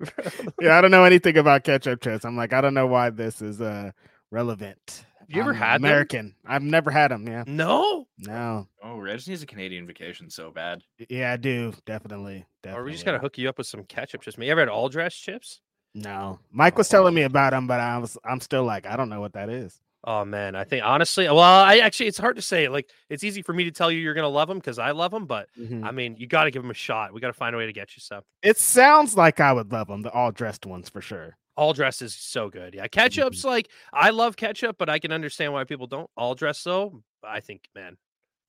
yeah, 0.60 0.78
I 0.78 0.80
don't 0.80 0.90
know 0.90 1.04
anything 1.04 1.36
about 1.36 1.64
ketchup 1.64 2.00
chips. 2.00 2.24
I'm 2.24 2.36
like, 2.36 2.54
I 2.54 2.60
don't 2.60 2.74
know 2.74 2.86
why 2.86 3.10
this 3.10 3.42
is 3.42 3.60
uh 3.60 3.90
relevant. 4.30 5.04
You 5.32 5.42
ever 5.42 5.50
I'm 5.50 5.56
had 5.56 5.76
American? 5.76 6.26
Them? 6.26 6.34
I've 6.46 6.62
never 6.62 6.90
had 6.90 7.12
them. 7.12 7.26
Yeah. 7.26 7.44
No. 7.46 8.06
No. 8.18 8.66
Oh, 8.82 8.98
Reg 8.98 9.26
needs 9.28 9.42
a 9.42 9.46
Canadian 9.46 9.86
vacation 9.86 10.28
so 10.28 10.50
bad. 10.50 10.82
Yeah, 11.08 11.32
I 11.32 11.36
do. 11.36 11.72
Definitely. 11.86 12.44
Definitely. 12.62 12.80
Or 12.80 12.84
we 12.84 12.92
just 12.92 13.04
gotta 13.04 13.20
hook 13.20 13.38
you 13.38 13.48
up 13.48 13.56
with 13.56 13.68
some 13.68 13.84
ketchup 13.84 14.22
chips. 14.22 14.36
You 14.36 14.50
ever 14.50 14.60
had 14.60 14.68
all 14.68 14.88
dress 14.88 15.14
chips? 15.14 15.60
No. 15.94 16.40
Mike 16.50 16.76
was 16.76 16.88
telling 16.88 17.14
me 17.14 17.22
about 17.22 17.50
them, 17.50 17.68
but 17.68 17.78
I 17.78 17.98
was 17.98 18.18
I'm 18.24 18.40
still 18.40 18.64
like, 18.64 18.86
I 18.86 18.96
don't 18.96 19.08
know 19.08 19.20
what 19.20 19.34
that 19.34 19.50
is. 19.50 19.80
Oh 20.02 20.24
man, 20.24 20.56
I 20.56 20.64
think 20.64 20.84
honestly, 20.84 21.26
well, 21.26 21.40
I 21.40 21.78
actually 21.78 22.06
it's 22.06 22.18
hard 22.18 22.36
to 22.36 22.42
say. 22.42 22.68
Like, 22.68 22.88
it's 23.10 23.22
easy 23.22 23.42
for 23.42 23.52
me 23.52 23.64
to 23.64 23.70
tell 23.70 23.92
you 23.92 24.00
you're 24.00 24.14
gonna 24.14 24.28
love 24.28 24.48
them 24.48 24.58
because 24.58 24.78
I 24.78 24.92
love 24.92 25.10
them, 25.10 25.26
but 25.26 25.48
mm-hmm. 25.58 25.84
I 25.84 25.90
mean, 25.90 26.16
you 26.18 26.26
got 26.26 26.44
to 26.44 26.50
give 26.50 26.62
them 26.62 26.70
a 26.70 26.74
shot. 26.74 27.12
We 27.12 27.20
got 27.20 27.26
to 27.28 27.34
find 27.34 27.54
a 27.54 27.58
way 27.58 27.66
to 27.66 27.72
get 27.72 27.94
you 27.94 28.00
some. 28.00 28.22
It 28.42 28.58
sounds 28.58 29.14
like 29.14 29.40
I 29.40 29.52
would 29.52 29.70
love 29.70 29.88
them, 29.88 30.02
the 30.02 30.10
all 30.10 30.32
dressed 30.32 30.64
ones 30.64 30.88
for 30.88 31.02
sure. 31.02 31.36
All 31.60 31.74
dress 31.74 32.00
is 32.00 32.14
so 32.14 32.48
good. 32.48 32.72
Yeah, 32.72 32.86
ketchup's 32.88 33.40
mm-hmm. 33.40 33.48
like 33.48 33.68
I 33.92 34.10
love 34.10 34.34
ketchup, 34.34 34.76
but 34.78 34.88
I 34.88 34.98
can 34.98 35.12
understand 35.12 35.52
why 35.52 35.64
people 35.64 35.86
don't. 35.86 36.08
All 36.16 36.34
dress 36.34 36.64
though, 36.64 37.02
I 37.22 37.40
think, 37.40 37.68
man, 37.74 37.98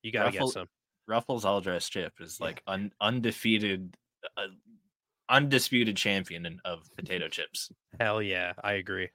you 0.02 0.12
gotta 0.12 0.30
Ruffle, 0.30 0.46
get 0.46 0.54
some. 0.54 0.66
Ruffles 1.06 1.44
all 1.44 1.60
dress 1.60 1.90
chip 1.90 2.14
is 2.20 2.40
like 2.40 2.62
un, 2.66 2.90
undefeated, 3.02 3.98
uh, 4.38 4.46
undisputed 5.28 5.94
champion 5.94 6.58
of 6.64 6.88
potato 6.96 7.28
chips. 7.28 7.70
Hell 8.00 8.22
yeah, 8.22 8.54
I 8.64 8.72
agree. 8.72 9.10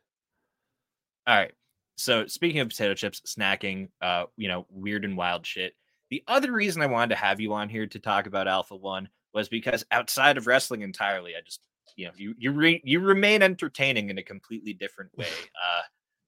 All 1.26 1.36
right. 1.36 1.54
So 1.98 2.28
speaking 2.28 2.62
of 2.62 2.70
potato 2.70 2.94
chips, 2.94 3.22
snacking, 3.22 3.90
uh, 4.00 4.26
you 4.36 4.48
know, 4.48 4.68
weird 4.70 5.06
and 5.06 5.18
wild 5.18 5.44
shit. 5.44 5.74
The 6.12 6.24
other 6.28 6.52
reason 6.52 6.84
I 6.84 6.86
wanted 6.86 7.16
to 7.16 7.22
have 7.22 7.40
you 7.40 7.52
on 7.56 7.68
here 7.68 7.88
to 7.88 8.00
talk 8.00 8.28
about 8.28 8.48
Alpha 8.48 8.76
One 8.76 9.10
was 9.34 9.50
because 9.50 9.84
outside 9.90 10.38
of 10.38 10.46
wrestling 10.46 10.84
entirely, 10.84 11.32
I 11.36 11.42
just 11.44 11.62
you 11.96 12.06
know 12.06 12.12
you 12.16 12.36
you 12.38 12.52
re, 12.52 12.82
you 12.84 13.00
remain 13.00 13.42
entertaining 13.42 14.10
in 14.10 14.18
a 14.18 14.24
completely 14.24 14.74
different 14.74 15.16
way. 15.18 15.28
Uh, 15.56 15.82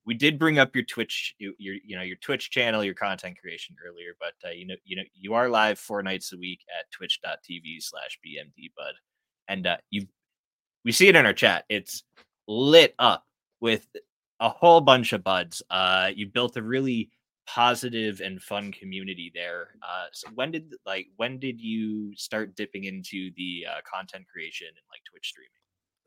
we 0.05 0.15
did 0.15 0.39
bring 0.39 0.57
up 0.57 0.75
your 0.75 0.85
Twitch, 0.85 1.35
your, 1.37 1.53
your 1.59 1.75
you 1.85 1.95
know 1.95 2.01
your 2.01 2.15
Twitch 2.17 2.49
channel, 2.49 2.83
your 2.83 2.95
content 2.95 3.37
creation 3.39 3.75
earlier, 3.85 4.15
but 4.19 4.33
uh, 4.43 4.51
you 4.51 4.65
know 4.65 4.75
you 4.83 4.95
know 4.95 5.03
you 5.13 5.33
are 5.35 5.49
live 5.49 5.77
four 5.77 6.01
nights 6.01 6.33
a 6.33 6.37
week 6.37 6.61
at 6.79 6.89
twitch.tv 6.91 7.81
slash 7.81 8.19
bmdbud, 8.25 8.93
and 9.47 9.67
uh, 9.67 9.77
you 9.91 10.07
we 10.83 10.91
see 10.91 11.07
it 11.07 11.15
in 11.15 11.25
our 11.25 11.33
chat. 11.33 11.65
It's 11.69 12.03
lit 12.47 12.95
up 12.97 13.25
with 13.59 13.87
a 14.39 14.49
whole 14.49 14.81
bunch 14.81 15.13
of 15.13 15.23
buds. 15.23 15.61
Uh, 15.69 16.09
you 16.15 16.27
built 16.27 16.57
a 16.57 16.63
really 16.63 17.11
positive 17.55 18.21
and 18.21 18.41
fun 18.41 18.71
community 18.71 19.31
there. 19.33 19.69
Uh, 19.81 20.05
so 20.11 20.27
when 20.35 20.51
did 20.51 20.73
like 20.85 21.07
when 21.17 21.39
did 21.39 21.59
you 21.59 22.15
start 22.15 22.55
dipping 22.55 22.83
into 22.83 23.31
the 23.37 23.65
uh, 23.67 23.79
content 23.91 24.25
creation 24.31 24.67
and 24.67 24.85
like 24.91 25.01
Twitch 25.09 25.29
streaming? 25.29 25.49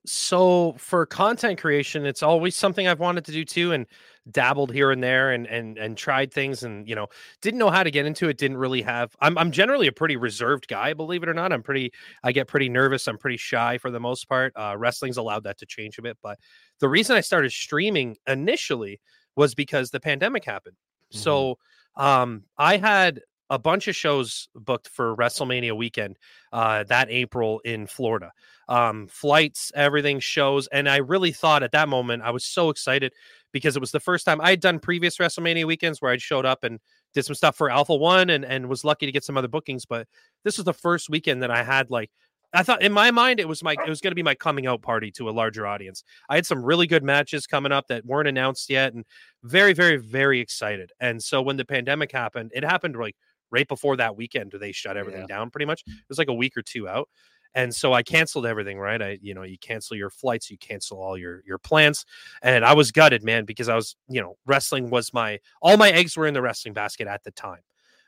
so 0.05 0.75
for 0.79 1.07
content 1.07 1.61
creation 1.61 2.05
it's 2.05 2.25
always 2.25 2.57
something 2.57 2.89
i've 2.89 2.99
wanted 2.99 3.25
to 3.25 3.31
do 3.31 3.45
too 3.45 3.71
and 3.71 3.87
dabbled 4.33 4.73
here 4.73 4.91
and 4.91 5.01
there 5.01 5.31
and 5.31 5.47
and 5.47 5.79
and 5.79 5.97
tried 5.97 6.33
things 6.33 6.65
and 6.65 6.89
you 6.89 6.97
know 6.97 7.07
didn't 7.41 7.61
know 7.61 7.71
how 7.71 7.85
to 7.85 7.91
get 7.91 8.05
into 8.05 8.29
it 8.29 8.37
didn't 8.37 8.57
really 8.57 8.83
have 8.83 9.15
i'm, 9.21 9.39
I'm 9.39 9.53
generally 9.53 9.87
a 9.87 9.93
pretty 9.93 10.17
reserved 10.17 10.67
guy 10.67 10.93
believe 10.93 11.23
it 11.23 11.29
or 11.29 11.35
not 11.35 11.53
i'm 11.53 11.63
pretty 11.63 11.93
i 12.25 12.33
get 12.33 12.49
pretty 12.49 12.69
nervous 12.69 13.07
i'm 13.07 13.17
pretty 13.17 13.37
shy 13.37 13.79
for 13.79 13.93
the 13.93 14.01
most 14.01 14.29
part 14.29 14.53
uh, 14.57 14.75
wrestling's 14.77 15.19
allowed 15.19 15.45
that 15.45 15.59
to 15.59 15.67
change 15.67 15.99
a 15.99 16.03
bit 16.03 16.19
but 16.21 16.37
the 16.81 16.89
reason 16.89 17.15
i 17.15 17.21
started 17.21 17.53
streaming 17.53 18.17
initially 18.27 19.01
was 19.37 19.55
because 19.55 19.93
the 19.93 20.01
pandemic 20.01 20.45
happened 20.45 20.75
mm-hmm. 21.13 21.19
so 21.19 21.59
um 21.97 22.43
i 22.59 22.77
had 22.77 23.21
a 23.53 23.59
bunch 23.59 23.87
of 23.87 23.95
shows 23.95 24.49
booked 24.55 24.89
for 24.89 25.15
WrestleMania 25.15 25.77
weekend 25.77 26.17
uh, 26.55 26.85
that 26.85 27.11
April 27.11 27.61
in 27.67 27.87
Florida. 27.87 28.33
Um, 28.67 29.09
flights, 29.09 29.71
everything, 29.75 30.21
shows. 30.21 30.69
And 30.69 30.89
I 30.89 30.97
really 30.97 31.33
thought 31.33 31.63
at 31.63 31.73
that 31.73 31.91
moment, 31.91 32.23
I 32.23 32.31
was 32.31 32.47
so 32.47 32.71
excited 32.71 33.13
because 33.53 33.77
it 33.77 33.81
was 33.81 33.93
the 33.93 34.01
first 34.01 34.25
time 34.25 34.41
I 34.41 34.49
had 34.51 34.61
done 34.61 34.79
previous 34.79 35.19
WrestleMania 35.19 35.67
weekends 35.67 36.01
where 36.01 36.11
I 36.11 36.17
showed 36.17 36.47
up 36.47 36.65
and 36.65 36.81
did 37.13 37.27
some 37.27 37.35
stuff 37.35 37.55
for 37.55 37.69
Alpha 37.69 37.95
One 37.95 38.31
and, 38.31 38.43
and 38.43 38.71
was 38.71 38.85
lucky 38.85 39.05
to 39.05 39.13
get 39.13 39.23
some 39.23 39.37
other 39.37 39.49
bookings. 39.49 39.85
But 39.85 40.09
this 40.45 40.57
was 40.57 40.65
the 40.65 40.73
first 40.73 41.11
weekend 41.11 41.43
that 41.43 41.51
I 41.51 41.63
had 41.63 41.91
like 41.91 42.11
I 42.55 42.63
thought 42.63 42.83
in 42.83 42.93
my 42.93 43.11
mind 43.11 43.41
it 43.41 43.49
was 43.49 43.63
my 43.63 43.73
it 43.73 43.89
was 43.89 44.01
going 44.01 44.11
to 44.11 44.17
be 44.17 44.23
my 44.23 44.35
coming 44.35 44.67
out 44.67 44.83
party 44.83 45.11
to 45.13 45.29
a 45.29 45.33
larger 45.33 45.67
audience. 45.67 46.05
I 46.29 46.35
had 46.35 46.47
some 46.47 46.63
really 46.63 46.87
good 46.87 47.03
matches 47.03 47.47
coming 47.47 47.73
up 47.73 47.89
that 47.89 48.05
weren't 48.05 48.29
announced 48.29 48.69
yet, 48.69 48.93
and 48.93 49.05
very, 49.43 49.73
very, 49.73 49.97
very 49.97 50.41
excited. 50.41 50.93
And 51.01 51.23
so 51.23 51.41
when 51.43 51.57
the 51.57 51.65
pandemic 51.65 52.13
happened, 52.13 52.53
it 52.55 52.65
happened 52.65 52.97
like 52.97 53.17
right 53.51 53.69
before 53.69 53.97
that 53.97 54.17
weekend 54.17 54.53
they 54.59 54.73
shut 54.73 54.97
everything 54.97 55.23
yeah. 55.23 55.37
down 55.37 55.51
pretty 55.51 55.67
much. 55.67 55.83
It 55.87 56.09
was 56.09 56.19
like 56.19 56.29
a 56.29 56.35
week 56.35 56.57
or 56.57 56.63
two 56.63 56.89
out. 56.89 57.09
And 57.55 57.75
so 57.75 57.93
I 57.93 58.03
canceled 58.03 58.47
everything, 58.47 58.79
right? 58.79 59.01
I, 59.01 59.19
you 59.21 59.35
know, 59.35 59.43
you 59.43 59.59
cancel 59.59 59.95
your 59.95 60.09
flights, 60.09 60.51
you 60.51 60.57
cancel 60.59 61.03
all 61.03 61.19
your 61.19 61.43
your 61.47 61.59
plans. 61.59 62.05
And 62.43 62.65
I 62.65 62.75
was 62.75 62.93
gutted, 62.93 63.23
man, 63.23 63.45
because 63.45 63.69
I 63.69 63.77
was, 63.77 63.95
you 64.09 64.21
know, 64.21 64.37
wrestling 64.47 64.91
was 64.91 65.13
my 65.13 65.39
all 65.61 65.77
my 65.77 65.91
eggs 65.91 66.17
were 66.17 66.27
in 66.27 66.35
the 66.35 66.43
wrestling 66.43 66.75
basket 66.75 67.07
at 67.07 67.25
the 67.25 67.31
time. 67.31 67.61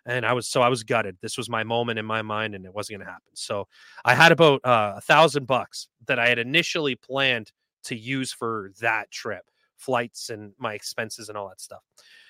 And 0.07 0.27
I 0.27 0.33
was 0.35 0.47
so 0.47 0.61
I 0.61 0.69
was 0.69 0.83
gutted. 0.83 1.17
This 1.23 1.39
was 1.39 1.49
my 1.49 1.65
moment 1.65 1.99
in 1.99 2.05
my 2.05 2.23
mind, 2.23 2.55
and 2.55 2.67
it 2.67 2.75
wasn't 2.75 2.99
gonna 2.99 3.11
happen. 3.11 3.31
So 3.35 3.67
I 4.05 4.15
had 4.15 4.33
about 4.33 4.61
uh, 4.65 4.95
a 4.97 5.01
thousand 5.01 5.47
bucks 5.47 5.89
that 6.07 6.19
I 6.19 6.29
had 6.29 6.39
initially 6.39 6.95
planned 6.95 7.53
to 7.85 7.97
use 7.97 8.33
for 8.33 8.73
that 8.81 9.11
trip, 9.11 9.45
flights 9.77 10.31
and 10.31 10.53
my 10.59 10.75
expenses 10.75 11.29
and 11.29 11.39
all 11.39 11.49
that 11.49 11.61
stuff. 11.61 11.81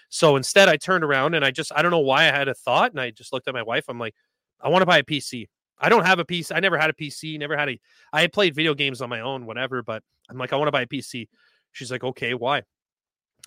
So 0.08 0.36
instead, 0.36 0.68
I 0.68 0.76
turned 0.76 1.02
around 1.02 1.34
and 1.34 1.44
I 1.44 1.50
just, 1.50 1.72
I 1.74 1.82
don't 1.82 1.90
know 1.90 1.98
why 1.98 2.22
I 2.22 2.26
had 2.26 2.46
a 2.46 2.54
thought. 2.54 2.92
And 2.92 3.00
I 3.00 3.10
just 3.10 3.32
looked 3.32 3.48
at 3.48 3.54
my 3.54 3.62
wife. 3.62 3.86
I'm 3.88 3.98
like, 3.98 4.14
I 4.60 4.68
want 4.68 4.82
to 4.82 4.86
buy 4.86 4.98
a 4.98 5.02
PC. 5.02 5.48
I 5.78 5.88
don't 5.88 6.06
have 6.06 6.20
a 6.20 6.24
PC. 6.24 6.52
I 6.54 6.60
never 6.60 6.78
had 6.78 6.88
a 6.88 6.92
PC, 6.92 7.36
never 7.38 7.56
had 7.56 7.68
a, 7.68 7.80
I 8.12 8.20
had 8.20 8.32
played 8.32 8.54
video 8.54 8.74
games 8.74 9.02
on 9.02 9.08
my 9.08 9.20
own, 9.20 9.44
whatever, 9.44 9.82
but 9.82 10.02
I'm 10.30 10.38
like, 10.38 10.52
I 10.52 10.56
want 10.56 10.68
to 10.68 10.72
buy 10.72 10.82
a 10.82 10.86
PC. 10.86 11.26
She's 11.72 11.90
like, 11.90 12.04
okay, 12.04 12.34
why? 12.34 12.62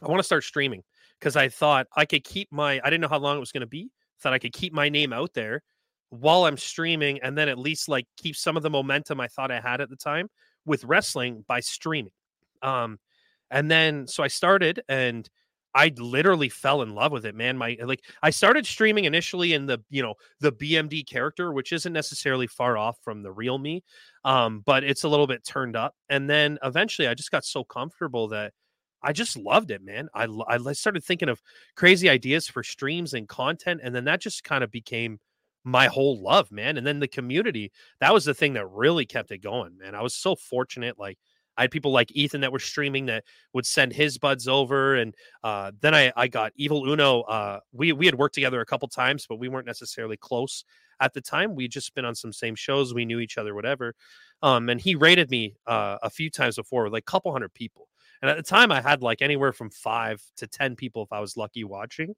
I 0.03 0.07
want 0.07 0.19
to 0.19 0.23
start 0.23 0.43
streaming 0.43 0.83
because 1.19 1.37
I 1.37 1.47
thought 1.47 1.87
I 1.95 2.05
could 2.05 2.23
keep 2.25 2.51
my, 2.51 2.81
I 2.83 2.89
didn't 2.89 2.99
know 2.99 3.07
how 3.07 3.19
long 3.19 3.37
it 3.37 3.39
was 3.39 3.53
going 3.53 3.61
to 3.61 3.67
be. 3.67 3.89
Thought 4.21 4.33
I 4.33 4.39
could 4.39 4.53
keep 4.53 4.73
my 4.73 4.89
name 4.89 5.13
out 5.13 5.33
there 5.33 5.61
while 6.09 6.45
I'm 6.45 6.57
streaming 6.57 7.19
and 7.21 7.37
then 7.37 7.49
at 7.49 7.57
least 7.57 7.89
like 7.89 8.05
keep 8.17 8.35
some 8.35 8.55
of 8.55 8.63
the 8.63 8.69
momentum 8.69 9.19
I 9.19 9.27
thought 9.27 9.51
I 9.51 9.59
had 9.59 9.81
at 9.81 9.89
the 9.89 9.95
time 9.95 10.29
with 10.65 10.83
wrestling 10.85 11.43
by 11.47 11.59
streaming. 11.59 12.13
Um, 12.61 12.97
and 13.51 13.69
then 13.69 14.07
so 14.07 14.23
I 14.23 14.27
started 14.27 14.81
and 14.89 15.29
I 15.75 15.93
literally 15.97 16.49
fell 16.49 16.81
in 16.81 16.95
love 16.95 17.11
with 17.11 17.25
it, 17.25 17.35
man. 17.35 17.55
My 17.55 17.77
like 17.83 18.03
I 18.23 18.31
started 18.31 18.65
streaming 18.65 19.05
initially 19.05 19.53
in 19.53 19.67
the 19.67 19.79
you 19.91 20.01
know 20.01 20.15
the 20.39 20.51
BMD 20.51 21.07
character, 21.07 21.53
which 21.53 21.71
isn't 21.71 21.93
necessarily 21.93 22.47
far 22.47 22.77
off 22.77 22.97
from 23.03 23.21
the 23.21 23.31
real 23.31 23.59
me, 23.59 23.83
um, 24.25 24.63
but 24.65 24.83
it's 24.83 25.03
a 25.03 25.09
little 25.09 25.27
bit 25.27 25.45
turned 25.45 25.75
up. 25.75 25.93
And 26.09 26.27
then 26.27 26.57
eventually, 26.63 27.07
I 27.07 27.13
just 27.13 27.29
got 27.29 27.45
so 27.45 27.63
comfortable 27.63 28.27
that 28.29 28.53
I 29.03 29.13
just 29.13 29.37
loved 29.37 29.71
it, 29.71 29.81
man. 29.83 30.09
I 30.13 30.27
I 30.47 30.73
started 30.73 31.03
thinking 31.03 31.29
of 31.29 31.41
crazy 31.75 32.09
ideas 32.09 32.47
for 32.47 32.63
streams 32.63 33.13
and 33.13 33.27
content, 33.27 33.81
and 33.83 33.93
then 33.95 34.05
that 34.05 34.21
just 34.21 34.43
kind 34.43 34.63
of 34.63 34.71
became 34.71 35.19
my 35.63 35.87
whole 35.87 36.21
love, 36.21 36.51
man. 36.51 36.77
And 36.77 36.87
then 36.87 36.99
the 36.99 37.07
community, 37.07 37.71
that 37.99 38.13
was 38.13 38.25
the 38.25 38.33
thing 38.33 38.53
that 38.53 38.67
really 38.69 39.05
kept 39.05 39.31
it 39.31 39.39
going, 39.39 39.77
man. 39.77 39.95
I 39.95 40.01
was 40.01 40.13
so 40.15 40.35
fortunate, 40.35 40.97
like 40.97 41.17
I 41.57 41.63
had 41.63 41.71
people 41.71 41.91
like 41.91 42.11
Ethan 42.11 42.41
that 42.41 42.51
were 42.51 42.59
streaming 42.59 43.07
that 43.07 43.23
would 43.53 43.65
send 43.65 43.91
his 43.93 44.17
buds 44.17 44.47
over, 44.47 44.95
and 44.95 45.13
uh, 45.43 45.71
then 45.81 45.93
I 45.95 46.11
I 46.15 46.27
got 46.27 46.53
Evil 46.55 46.87
Uno. 46.89 47.21
Uh, 47.21 47.59
we 47.73 47.91
we 47.93 48.05
had 48.05 48.15
worked 48.15 48.35
together 48.35 48.61
a 48.61 48.65
couple 48.65 48.87
times, 48.87 49.25
but 49.27 49.37
we 49.39 49.49
weren't 49.49 49.67
necessarily 49.67 50.17
close 50.17 50.63
at 50.99 51.13
the 51.13 51.21
time. 51.21 51.55
We 51.55 51.67
just 51.67 51.93
been 51.95 52.05
on 52.05 52.15
some 52.15 52.33
same 52.33 52.55
shows. 52.55 52.93
We 52.93 53.05
knew 53.05 53.19
each 53.19 53.37
other, 53.37 53.53
whatever. 53.55 53.93
Um, 54.43 54.69
and 54.69 54.79
he 54.79 54.95
raided 54.95 55.29
me 55.31 55.55
uh, 55.65 55.97
a 56.03 56.09
few 56.09 56.29
times 56.29 56.55
before, 56.57 56.89
like 56.89 57.03
a 57.03 57.11
couple 57.11 57.31
hundred 57.31 57.53
people. 57.53 57.87
And 58.21 58.31
at 58.31 58.37
the 58.37 58.43
time, 58.43 58.71
I 58.71 58.81
had 58.81 59.01
like 59.01 59.21
anywhere 59.21 59.53
from 59.53 59.69
five 59.69 60.21
to 60.37 60.47
ten 60.47 60.75
people 60.75 61.03
if 61.03 61.11
I 61.11 61.19
was 61.19 61.37
lucky 61.37 61.63
watching 61.63 62.15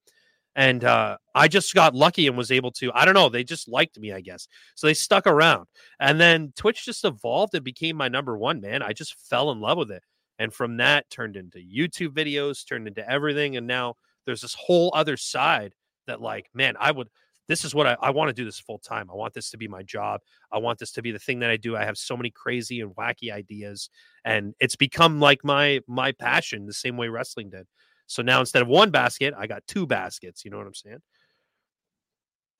and 0.55 0.83
uh, 0.83 1.17
I 1.35 1.47
just 1.47 1.73
got 1.73 1.95
lucky 1.95 2.27
and 2.27 2.37
was 2.37 2.51
able 2.51 2.71
to. 2.73 2.91
I 2.93 3.05
don't 3.05 3.13
know. 3.13 3.29
They 3.29 3.43
just 3.43 3.67
liked 3.67 3.99
me, 3.99 4.11
I 4.11 4.21
guess. 4.21 4.47
So 4.75 4.87
they 4.87 4.93
stuck 4.93 5.27
around, 5.27 5.67
and 5.99 6.19
then 6.19 6.53
Twitch 6.55 6.85
just 6.85 7.05
evolved 7.05 7.55
and 7.55 7.63
became 7.63 7.95
my 7.95 8.07
number 8.07 8.37
one. 8.37 8.61
Man, 8.61 8.81
I 8.81 8.93
just 8.93 9.15
fell 9.29 9.51
in 9.51 9.61
love 9.61 9.77
with 9.77 9.91
it, 9.91 10.03
and 10.37 10.53
from 10.53 10.77
that 10.77 11.09
turned 11.09 11.35
into 11.35 11.59
YouTube 11.59 12.09
videos, 12.09 12.67
turned 12.67 12.87
into 12.87 13.09
everything, 13.09 13.57
and 13.57 13.67
now 13.67 13.95
there's 14.25 14.41
this 14.41 14.55
whole 14.55 14.91
other 14.93 15.17
side 15.17 15.73
that, 16.07 16.21
like, 16.21 16.49
man, 16.53 16.75
I 16.79 16.91
would. 16.91 17.09
This 17.49 17.65
is 17.65 17.75
what 17.75 17.87
I, 17.87 17.97
I 18.01 18.11
want 18.11 18.29
to 18.29 18.33
do 18.33 18.45
this 18.45 18.59
full 18.59 18.77
time. 18.77 19.09
I 19.11 19.15
want 19.15 19.33
this 19.33 19.49
to 19.49 19.57
be 19.57 19.67
my 19.67 19.83
job. 19.83 20.21
I 20.53 20.59
want 20.59 20.79
this 20.79 20.91
to 20.93 21.01
be 21.01 21.11
the 21.11 21.19
thing 21.19 21.39
that 21.39 21.49
I 21.49 21.57
do. 21.57 21.75
I 21.75 21.83
have 21.83 21.97
so 21.97 22.15
many 22.15 22.29
crazy 22.29 22.79
and 22.79 22.95
wacky 22.95 23.33
ideas, 23.33 23.89
and 24.23 24.53
it's 24.61 24.77
become 24.77 25.19
like 25.19 25.43
my 25.43 25.81
my 25.87 26.13
passion, 26.13 26.67
the 26.67 26.73
same 26.73 26.95
way 26.95 27.09
wrestling 27.09 27.49
did. 27.49 27.67
So 28.05 28.21
now 28.21 28.39
instead 28.39 28.61
of 28.61 28.67
one 28.67 28.91
basket, 28.91 29.33
I 29.37 29.47
got 29.47 29.67
two 29.67 29.85
baskets. 29.85 30.45
You 30.45 30.51
know 30.51 30.57
what 30.57 30.67
I'm 30.67 30.73
saying? 30.75 31.01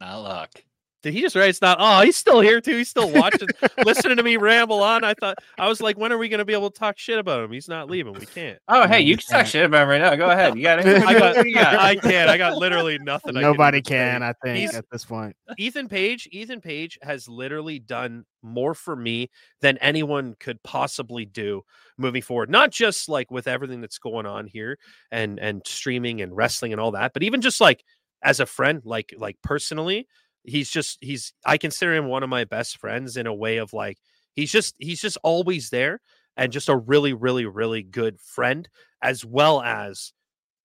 Not 0.02 0.18
luck. 0.22 0.52
Did 1.02 1.14
he 1.14 1.22
just 1.22 1.36
write 1.36 1.50
it's 1.50 1.62
not? 1.62 1.78
Oh, 1.80 2.02
he's 2.02 2.18
still 2.18 2.42
here 2.42 2.60
too. 2.60 2.78
He's 2.78 2.90
still 2.90 3.10
watching, 3.10 3.48
listening 3.86 4.18
to 4.18 4.24
me 4.24 4.36
ramble 4.36 4.84
on. 4.84 5.06
I 5.06 5.14
thought 5.14 5.38
I 5.58 5.70
was 5.70 5.80
like, 5.80 5.98
when 5.98 6.12
are 6.12 6.18
we 6.18 6.28
going 6.28 6.40
to 6.40 6.46
be 6.46 6.54
able 6.54 6.70
to 6.70 6.78
talk 6.78 6.98
shit 6.98 7.18
about 7.18 7.44
him? 7.44 7.52
He's 7.54 7.70
not 7.70 7.90
leaving. 7.90 8.14
We 8.14 8.26
can't. 8.26 8.60
Oh, 8.68 8.86
hey, 8.86 9.02
you 9.02 9.16
can 9.16 9.26
talk 9.26 9.46
shit 9.46 9.66
about 9.66 9.84
him 9.84 9.90
right 9.90 10.02
now. 10.02 10.16
Go 10.16 10.30
ahead. 10.30 10.58
You 10.58 10.64
got 10.64 10.80
it. 10.80 10.86
I, 10.86 11.14
got, 11.14 11.38
I 11.38 11.96
can't. 11.96 12.30
I 12.30 12.38
got 12.38 12.58
literally 12.58 13.00
nothing. 13.00 13.36
Nobody 13.36 13.82
can. 13.82 14.20
can 14.20 14.24
I 14.24 14.34
think 14.44 14.58
he's, 14.58 14.76
at 14.76 14.86
this 14.92 15.06
point. 15.06 15.38
Ethan 15.58 15.88
Page. 15.88 16.28
Ethan 16.34 16.60
Page 16.60 17.00
has 17.02 17.30
literally 17.30 17.80
done 17.80 18.26
more 18.42 18.74
for 18.74 18.96
me 18.96 19.30
than 19.62 19.78
anyone 19.78 20.36
could 20.40 20.62
possibly 20.64 21.24
do 21.26 21.62
moving 21.98 22.22
forward. 22.22 22.50
Not 22.50 22.72
just 22.72 23.08
like 23.08 23.32
with 23.32 23.48
everything 23.48 23.80
that's 23.80 24.00
going 24.00 24.26
on 24.26 24.48
here 24.48 24.78
and 25.12 25.40
and 25.40 25.62
streaming 25.66 26.22
and 26.22 26.36
wrestling 26.36 26.74
and 26.74 26.82
all 26.82 26.92
that, 26.92 27.14
but 27.14 27.24
even 27.24 27.40
just 27.40 27.62
like 27.62 27.84
as 28.22 28.42
a 28.42 28.46
friend, 28.46 28.82
like 28.84 29.14
like 29.18 29.38
personally 29.44 30.08
he's 30.44 30.70
just 30.70 30.98
he's 31.02 31.34
I 31.46 31.58
consider 31.58 31.94
him 31.96 32.08
one 32.08 32.24
of 32.24 32.30
my 32.30 32.46
best 32.46 32.78
friends 32.78 33.18
in 33.18 33.28
a 33.28 33.34
way 33.34 33.58
of 33.58 33.74
like 33.74 33.98
he's 34.36 34.52
just 34.52 34.76
he's 34.80 35.02
just 35.02 35.18
always 35.24 35.70
there 35.70 36.02
and 36.38 36.52
just 36.52 36.70
a 36.70 36.76
really 36.78 37.14
really 37.14 37.46
really 37.46 37.84
good 37.84 38.20
friend 38.22 38.68
as 39.02 39.26
well 39.26 39.62
as 39.62 40.14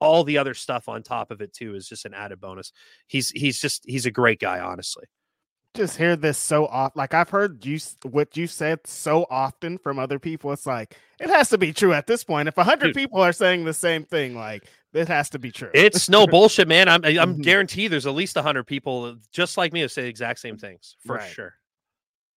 all 0.01 0.25
the 0.25 0.39
other 0.39 0.55
stuff 0.55 0.89
on 0.89 1.03
top 1.03 1.31
of 1.31 1.41
it 1.41 1.53
too 1.53 1.75
is 1.75 1.89
just 1.89 2.05
an 2.05 2.15
added 2.15 2.41
bonus. 2.41 2.73
He's 3.07 3.31
he's 3.31 3.61
just 3.61 3.85
he's 3.87 4.07
a 4.07 4.11
great 4.11 4.41
guy 4.41 4.61
honestly. 4.61 5.05
Just 5.75 5.97
hear 5.97 6.15
this 6.15 6.39
so 6.39 6.67
often. 6.67 6.99
Like 6.99 7.15
I've 7.15 7.31
heard 7.31 7.65
you 7.67 7.79
what 8.03 8.37
you 8.37 8.47
said 8.47 8.87
so 8.87 9.27
often 9.29 9.79
from 9.79 9.99
other 9.99 10.19
people. 10.19 10.53
It's 10.53 10.67
like 10.67 10.97
it 11.19 11.29
has 11.29 11.49
to 11.51 11.59
be 11.59 11.73
true 11.73 11.93
at 11.93 12.07
this 12.07 12.23
point. 12.23 12.49
If 12.49 12.57
a 12.59 12.65
hundred 12.65 12.95
people 12.95 13.21
are 13.21 13.33
saying 13.33 13.65
the 13.65 13.75
same 13.75 14.05
thing, 14.05 14.37
like 14.37 14.65
it 14.93 15.09
has 15.09 15.31
to 15.31 15.39
be 15.39 15.51
true. 15.51 15.71
It's 15.75 16.09
no 16.09 16.27
bullshit, 16.29 16.69
man. 16.69 16.89
I'm 16.89 17.05
I'm 17.05 17.15
mm-hmm. 17.15 17.41
guaranteed 17.41 17.91
there's 17.91 18.07
at 18.07 18.15
least 18.15 18.39
hundred 18.39 18.65
people 18.65 19.17
just 19.33 19.57
like 19.57 19.73
me 19.73 19.81
who 19.81 19.89
say 19.89 20.03
the 20.03 20.09
exact 20.09 20.39
same 20.39 20.57
things 20.57 20.97
for 21.05 21.17
right. 21.17 21.31
sure. 21.31 21.55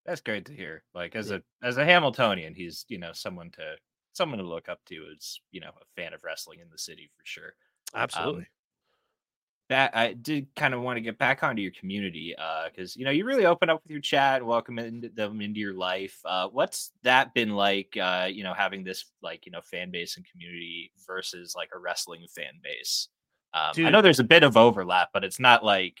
That's 0.04 0.20
great 0.20 0.46
to 0.46 0.52
hear. 0.52 0.82
Like 0.92 1.14
as 1.14 1.30
yeah. 1.30 1.38
a 1.62 1.66
as 1.66 1.76
a 1.76 1.84
Hamiltonian, 1.84 2.54
he's 2.54 2.84
you 2.88 2.98
know 2.98 3.12
someone 3.12 3.50
to 3.52 3.76
someone 4.14 4.38
to 4.38 4.44
look 4.44 4.68
up 4.68 4.80
to 4.86 4.96
as 5.16 5.38
you 5.52 5.60
know 5.60 5.68
a 5.70 6.00
fan 6.00 6.12
of 6.12 6.24
wrestling 6.24 6.58
in 6.58 6.68
the 6.70 6.78
city 6.78 7.08
for 7.16 7.24
sure. 7.24 7.52
Absolutely. 7.94 8.42
Um, 8.42 8.46
that 9.68 9.94
I 9.94 10.14
did 10.14 10.48
kind 10.56 10.72
of 10.72 10.80
want 10.80 10.96
to 10.96 11.00
get 11.00 11.18
back 11.18 11.42
onto 11.42 11.60
your 11.60 11.72
community 11.72 12.34
because 12.70 12.96
uh, 12.96 12.98
you 12.98 13.04
know 13.04 13.10
you 13.10 13.24
really 13.24 13.46
open 13.46 13.68
up 13.68 13.82
with 13.82 13.90
your 13.90 14.00
chat 14.00 14.38
and 14.38 14.46
welcome 14.46 14.76
them 14.76 15.40
into 15.40 15.60
your 15.60 15.74
life. 15.74 16.18
Uh, 16.24 16.48
what's 16.48 16.90
that 17.02 17.34
been 17.34 17.50
like? 17.50 17.96
Uh, 18.00 18.28
you 18.30 18.42
know, 18.42 18.54
having 18.54 18.82
this 18.82 19.04
like 19.22 19.44
you 19.46 19.52
know 19.52 19.60
fan 19.60 19.90
base 19.90 20.16
and 20.16 20.26
community 20.30 20.90
versus 21.06 21.54
like 21.54 21.70
a 21.74 21.78
wrestling 21.78 22.26
fan 22.34 22.54
base. 22.62 23.08
Um, 23.52 23.72
I 23.86 23.90
know 23.90 24.02
there's 24.02 24.20
a 24.20 24.24
bit 24.24 24.42
of 24.42 24.56
overlap, 24.56 25.10
but 25.12 25.24
it's 25.24 25.40
not 25.40 25.64
like 25.64 25.98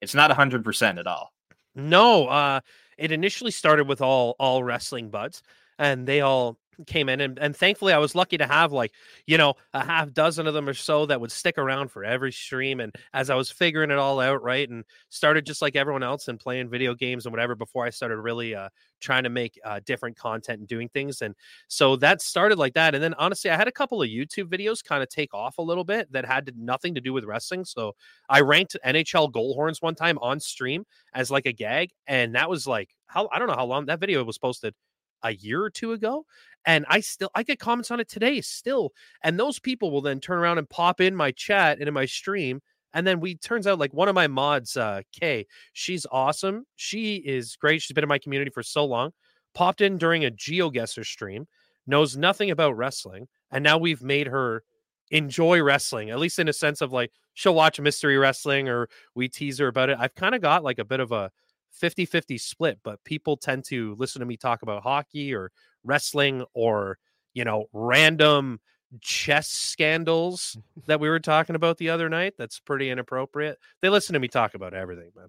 it's 0.00 0.14
not 0.14 0.30
hundred 0.32 0.64
percent 0.64 0.98
at 0.98 1.06
all. 1.06 1.32
No, 1.74 2.26
uh, 2.26 2.60
it 2.96 3.12
initially 3.12 3.52
started 3.52 3.86
with 3.86 4.00
all 4.00 4.34
all 4.40 4.64
wrestling 4.64 5.10
buds, 5.10 5.42
and 5.78 6.06
they 6.06 6.20
all 6.20 6.58
came 6.86 7.08
in 7.08 7.20
and, 7.20 7.38
and 7.38 7.56
thankfully 7.56 7.92
i 7.92 7.98
was 7.98 8.14
lucky 8.14 8.38
to 8.38 8.46
have 8.46 8.72
like 8.72 8.92
you 9.26 9.36
know 9.36 9.54
a 9.74 9.84
half 9.84 10.12
dozen 10.12 10.46
of 10.46 10.54
them 10.54 10.68
or 10.68 10.74
so 10.74 11.06
that 11.06 11.20
would 11.20 11.32
stick 11.32 11.58
around 11.58 11.90
for 11.90 12.04
every 12.04 12.30
stream 12.30 12.80
and 12.80 12.94
as 13.12 13.30
i 13.30 13.34
was 13.34 13.50
figuring 13.50 13.90
it 13.90 13.98
all 13.98 14.20
out 14.20 14.42
right 14.42 14.68
and 14.70 14.84
started 15.08 15.44
just 15.44 15.60
like 15.60 15.74
everyone 15.74 16.02
else 16.02 16.28
and 16.28 16.38
playing 16.38 16.68
video 16.68 16.94
games 16.94 17.26
and 17.26 17.32
whatever 17.32 17.54
before 17.54 17.84
i 17.84 17.90
started 17.90 18.18
really 18.18 18.54
uh, 18.54 18.68
trying 19.00 19.24
to 19.24 19.28
make 19.28 19.58
uh, 19.64 19.80
different 19.86 20.16
content 20.16 20.60
and 20.60 20.68
doing 20.68 20.88
things 20.88 21.22
and 21.22 21.34
so 21.66 21.96
that 21.96 22.22
started 22.22 22.58
like 22.58 22.74
that 22.74 22.94
and 22.94 23.02
then 23.02 23.14
honestly 23.14 23.50
i 23.50 23.56
had 23.56 23.68
a 23.68 23.72
couple 23.72 24.00
of 24.00 24.08
youtube 24.08 24.44
videos 24.44 24.84
kind 24.84 25.02
of 25.02 25.08
take 25.08 25.34
off 25.34 25.58
a 25.58 25.62
little 25.62 25.84
bit 25.84 26.10
that 26.12 26.24
had 26.24 26.52
nothing 26.56 26.94
to 26.94 27.00
do 27.00 27.12
with 27.12 27.24
wrestling 27.24 27.64
so 27.64 27.92
i 28.28 28.40
ranked 28.40 28.76
nhl 28.86 29.30
goal 29.32 29.54
horns 29.54 29.82
one 29.82 29.94
time 29.94 30.18
on 30.18 30.38
stream 30.38 30.84
as 31.14 31.30
like 31.30 31.46
a 31.46 31.52
gag 31.52 31.90
and 32.06 32.34
that 32.34 32.48
was 32.48 32.66
like 32.66 32.90
how 33.06 33.28
i 33.32 33.38
don't 33.38 33.48
know 33.48 33.54
how 33.54 33.66
long 33.66 33.86
that 33.86 34.00
video 34.00 34.22
was 34.22 34.38
posted 34.38 34.74
a 35.22 35.34
year 35.34 35.62
or 35.62 35.70
two 35.70 35.92
ago 35.92 36.24
and 36.66 36.84
i 36.88 37.00
still 37.00 37.30
i 37.34 37.42
get 37.42 37.58
comments 37.58 37.90
on 37.90 38.00
it 38.00 38.08
today 38.08 38.40
still 38.40 38.92
and 39.22 39.38
those 39.38 39.58
people 39.58 39.90
will 39.90 40.00
then 40.00 40.20
turn 40.20 40.38
around 40.38 40.58
and 40.58 40.68
pop 40.68 41.00
in 41.00 41.14
my 41.14 41.30
chat 41.32 41.78
and 41.78 41.88
in 41.88 41.94
my 41.94 42.06
stream 42.06 42.60
and 42.94 43.06
then 43.06 43.20
we 43.20 43.34
turns 43.36 43.66
out 43.66 43.78
like 43.78 43.92
one 43.92 44.08
of 44.08 44.14
my 44.14 44.26
mods 44.26 44.76
uh 44.76 45.00
kay 45.12 45.46
she's 45.72 46.06
awesome 46.10 46.64
she 46.76 47.16
is 47.16 47.56
great 47.56 47.82
she's 47.82 47.94
been 47.94 48.04
in 48.04 48.08
my 48.08 48.18
community 48.18 48.50
for 48.50 48.62
so 48.62 48.84
long 48.84 49.10
popped 49.54 49.80
in 49.80 49.98
during 49.98 50.24
a 50.24 50.30
GeoGuessr 50.30 51.04
stream 51.04 51.46
knows 51.86 52.16
nothing 52.16 52.50
about 52.50 52.76
wrestling 52.76 53.26
and 53.50 53.64
now 53.64 53.78
we've 53.78 54.02
made 54.02 54.26
her 54.26 54.62
enjoy 55.10 55.62
wrestling 55.62 56.10
at 56.10 56.18
least 56.18 56.38
in 56.38 56.48
a 56.48 56.52
sense 56.52 56.80
of 56.80 56.92
like 56.92 57.10
she'll 57.34 57.54
watch 57.54 57.80
mystery 57.80 58.18
wrestling 58.18 58.68
or 58.68 58.88
we 59.14 59.28
tease 59.28 59.58
her 59.58 59.68
about 59.68 59.88
it 59.88 59.96
i've 59.98 60.14
kind 60.14 60.34
of 60.34 60.42
got 60.42 60.62
like 60.62 60.78
a 60.78 60.84
bit 60.84 61.00
of 61.00 61.12
a 61.12 61.30
50 61.72 62.06
50 62.06 62.38
split, 62.38 62.78
but 62.82 63.02
people 63.04 63.36
tend 63.36 63.64
to 63.66 63.94
listen 63.98 64.20
to 64.20 64.26
me 64.26 64.36
talk 64.36 64.62
about 64.62 64.82
hockey 64.82 65.34
or 65.34 65.50
wrestling 65.84 66.44
or, 66.54 66.98
you 67.34 67.44
know, 67.44 67.66
random 67.72 68.60
chess 69.00 69.48
scandals 69.48 70.56
that 70.86 71.00
we 71.00 71.08
were 71.08 71.20
talking 71.20 71.56
about 71.56 71.78
the 71.78 71.90
other 71.90 72.08
night. 72.08 72.34
That's 72.38 72.60
pretty 72.60 72.90
inappropriate. 72.90 73.58
They 73.82 73.88
listen 73.88 74.14
to 74.14 74.20
me 74.20 74.28
talk 74.28 74.54
about 74.54 74.74
everything, 74.74 75.10
man. 75.16 75.28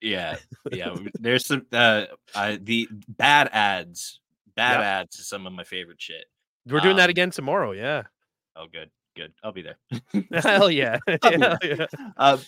Yeah. 0.00 0.36
Yeah. 0.72 0.96
There's 1.14 1.46
some, 1.46 1.66
uh, 1.72 2.06
uh, 2.34 2.56
the 2.60 2.88
bad 3.08 3.50
ads, 3.52 4.20
bad 4.56 4.80
ads 4.80 5.18
is 5.18 5.28
some 5.28 5.46
of 5.46 5.52
my 5.52 5.64
favorite 5.64 6.00
shit. 6.00 6.24
We're 6.66 6.80
doing 6.80 6.92
um, 6.92 6.98
that 6.98 7.10
again 7.10 7.30
tomorrow. 7.30 7.72
Yeah. 7.72 8.04
Oh, 8.56 8.66
good. 8.70 8.90
Good. 9.16 9.32
I'll 9.42 9.52
be 9.52 9.62
there. 9.62 9.76
Hell 10.42 10.70
yeah. 10.70 10.98
Hell 11.22 11.58
yeah. 11.62 11.86
Uh, 12.16 12.38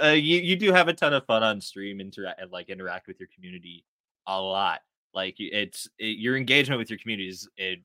uh, 0.00 0.10
you 0.10 0.38
you 0.38 0.56
do 0.56 0.72
have 0.72 0.88
a 0.88 0.92
ton 0.92 1.12
of 1.12 1.26
fun 1.26 1.42
on 1.42 1.60
stream, 1.60 2.00
interact 2.00 2.40
and 2.40 2.50
like 2.50 2.68
interact 2.68 3.06
with 3.06 3.18
your 3.18 3.28
community 3.34 3.84
a 4.26 4.40
lot. 4.40 4.80
Like 5.14 5.36
it's 5.38 5.88
it, 5.98 6.18
your 6.18 6.36
engagement 6.36 6.78
with 6.78 6.90
your 6.90 6.98
community 6.98 7.28
is 7.28 7.48
it 7.56 7.80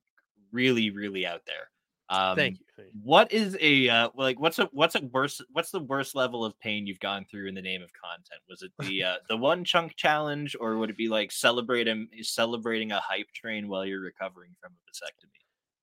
really 0.51 0.89
really 0.89 1.25
out 1.25 1.41
there. 1.45 1.69
Um, 2.09 2.38
Thank 2.38 2.59
you. 2.59 2.65
What 3.03 3.31
is 3.34 3.57
a 3.59 3.89
uh, 3.89 4.09
like 4.15 4.39
what's 4.39 4.59
a 4.59 4.69
what's 4.71 4.95
a 4.95 5.01
worst 5.11 5.41
what's 5.51 5.71
the 5.71 5.79
worst 5.79 6.15
level 6.15 6.45
of 6.45 6.57
pain 6.59 6.88
you've 6.88 6.99
gone 6.99 7.25
through 7.29 7.47
in 7.47 7.55
the 7.55 7.61
name 7.61 7.81
of 7.81 7.91
content? 7.93 8.41
Was 8.47 8.61
it 8.61 8.71
the 8.79 9.03
uh, 9.03 9.15
the 9.27 9.36
one 9.36 9.63
chunk 9.63 9.95
challenge, 9.95 10.55
or 10.59 10.77
would 10.77 10.89
it 10.89 10.97
be 10.97 11.09
like 11.09 11.31
celebrating 11.31 12.07
celebrating 12.21 12.91
a 12.91 12.99
hype 12.99 13.31
train 13.34 13.67
while 13.67 13.86
you're 13.86 13.99
recovering 13.99 14.51
from 14.61 14.73
a 14.73 14.91
vasectomy? 14.91 15.38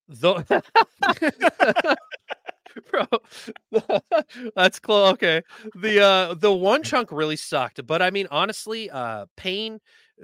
The 0.09 0.63
bro. 2.91 3.81
That's 4.57 4.79
close. 4.79 5.13
Okay. 5.15 5.43
The 5.75 6.01
uh 6.03 6.35
the 6.35 6.53
one 6.53 6.83
chunk 6.83 7.13
really 7.13 7.37
sucked, 7.37 7.87
but 7.87 8.03
I 8.03 8.11
mean 8.11 8.27
honestly, 8.31 8.91
uh 8.91 9.27
pain 9.37 9.81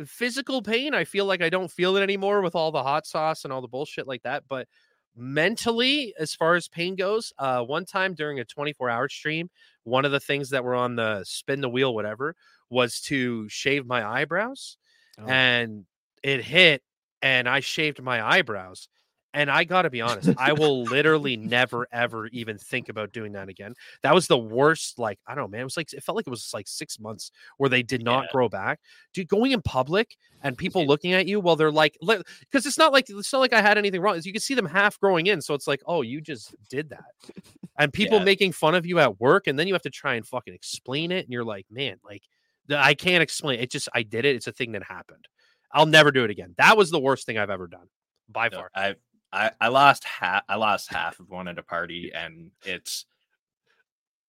physical 0.07 0.63
pain, 0.63 0.95
I 0.95 1.05
feel 1.05 1.25
like 1.25 1.43
I 1.43 1.51
don't 1.51 1.71
feel 1.71 1.97
it 1.97 2.03
anymore 2.03 2.43
with 2.43 2.55
all 2.55 2.71
the 2.71 2.83
hot 2.83 3.07
sauce 3.07 3.45
and 3.45 3.53
all 3.53 3.61
the 3.61 3.69
bullshit 3.69 4.07
like 4.07 4.23
that. 4.23 4.45
But 4.49 4.69
mentally, 5.17 6.15
as 6.19 6.35
far 6.35 6.55
as 6.55 6.69
pain 6.69 6.97
goes, 6.97 7.33
uh, 7.39 7.63
one 7.63 7.85
time 7.85 8.15
during 8.15 8.39
a 8.41 8.45
24 8.45 8.89
hour 8.89 9.09
stream, 9.09 9.51
one 9.85 10.05
of 10.05 10.13
the 10.13 10.21
things 10.21 10.51
that 10.51 10.65
were 10.65 10.75
on 10.75 10.97
the 10.97 11.25
spin 11.25 11.61
the 11.61 11.69
wheel, 11.69 11.95
whatever, 11.95 12.37
was 12.69 13.01
to 13.03 13.49
shave 13.49 13.87
my 13.87 14.07
eyebrows. 14.07 14.77
Oh. 15.19 15.27
And 15.27 15.85
it 16.23 16.45
hit, 16.45 16.83
and 17.23 17.49
I 17.49 17.61
shaved 17.61 18.03
my 18.03 18.25
eyebrows. 18.25 18.89
And 19.33 19.49
I 19.51 19.65
got 19.65 19.83
to 19.83 19.91
be 19.91 20.01
honest, 20.01 20.31
I 20.39 20.53
will 20.53 20.83
literally 20.83 21.37
never 21.37 21.87
ever 21.93 22.27
even 22.29 22.59
think 22.59 22.89
about 22.89 23.13
doing 23.13 23.33
that 23.33 23.49
again. 23.49 23.75
That 24.03 24.15
was 24.15 24.27
the 24.27 24.39
worst. 24.39 24.99
Like 24.99 25.19
I 25.27 25.35
don't 25.35 25.45
know, 25.45 25.49
man. 25.49 25.61
It 25.61 25.65
was 25.65 25.77
like 25.77 25.93
it 25.93 26.03
felt 26.03 26.17
like 26.17 26.27
it 26.27 26.31
was 26.31 26.51
like 26.53 26.67
six 26.67 26.99
months 26.99 27.31
where 27.57 27.71
they 27.71 27.83
did 27.83 28.03
not 28.03 28.25
yeah. 28.25 28.33
grow 28.33 28.49
back. 28.49 28.81
Dude, 29.15 29.29
going 29.29 29.53
in 29.53 29.63
public 29.63 30.17
and 30.43 30.59
people 30.59 30.87
looking 30.87 31.13
at 31.13 31.27
you 31.27 31.39
while 31.39 31.57
they're 31.57 31.71
like, 31.71 31.97
because 32.01 32.67
it's 32.67 32.79
not 32.79 32.93
like 32.93 33.07
it's 33.09 33.33
not 33.33 33.39
like 33.39 33.53
I 33.53 33.63
had 33.63 33.79
anything 33.79 34.01
wrong. 34.01 34.21
You 34.23 34.33
can 34.33 34.41
see 34.41 34.55
them 34.55 34.67
half 34.67 34.99
growing 34.99 35.27
in, 35.27 35.41
so 35.41 35.55
it's 35.55 35.69
like, 35.69 35.83
oh, 35.87 36.03
you 36.03 36.21
just 36.21 36.55
did 36.69 36.91
that. 36.91 37.05
And 37.79 37.93
people 37.93 38.19
yeah. 38.19 38.25
making 38.25 38.53
fun 38.53 38.75
of 38.75 38.85
you 38.85 38.99
at 38.99 39.21
work, 39.21 39.47
and 39.47 39.59
then 39.59 39.69
you 39.69 39.75
have 39.75 39.83
to 39.83 39.91
try 39.91 40.15
and 40.15 40.27
fucking 40.27 40.55
explain 40.55 41.13
it, 41.13 41.25
and 41.25 41.33
you're 41.33 41.45
like, 41.45 41.67
man, 41.71 41.97
like 42.05 42.23
I 42.69 42.95
can't 42.95 43.23
explain. 43.23 43.61
It 43.61 43.71
just 43.71 43.89
I 43.95 44.03
did 44.03 44.25
it. 44.25 44.37
It's 44.37 44.47
a 44.47 44.53
thing 44.53 44.73
that 44.73 44.83
happened. 44.83 45.29
I'll 45.73 45.87
never 45.87 46.11
do 46.11 46.25
it 46.25 46.31
again. 46.31 46.55
That 46.59 46.77
was 46.77 46.91
the 46.91 46.99
worst 46.99 47.27
thing 47.27 47.39
I've 47.39 47.51
ever 47.51 47.69
done 47.69 47.87
by 48.29 48.49
no, 48.49 48.59
far. 48.59 48.71
I 48.75 48.95
I 49.33 49.51
I 49.61 49.69
lost 49.69 50.05
half. 50.05 50.43
I 50.49 50.57
lost 50.57 50.93
half 50.93 51.21
of 51.21 51.31
one 51.31 51.49
at 51.49 51.59
a 51.59 51.63
party, 51.63 52.13
and 52.15 52.51
it's 52.65 53.07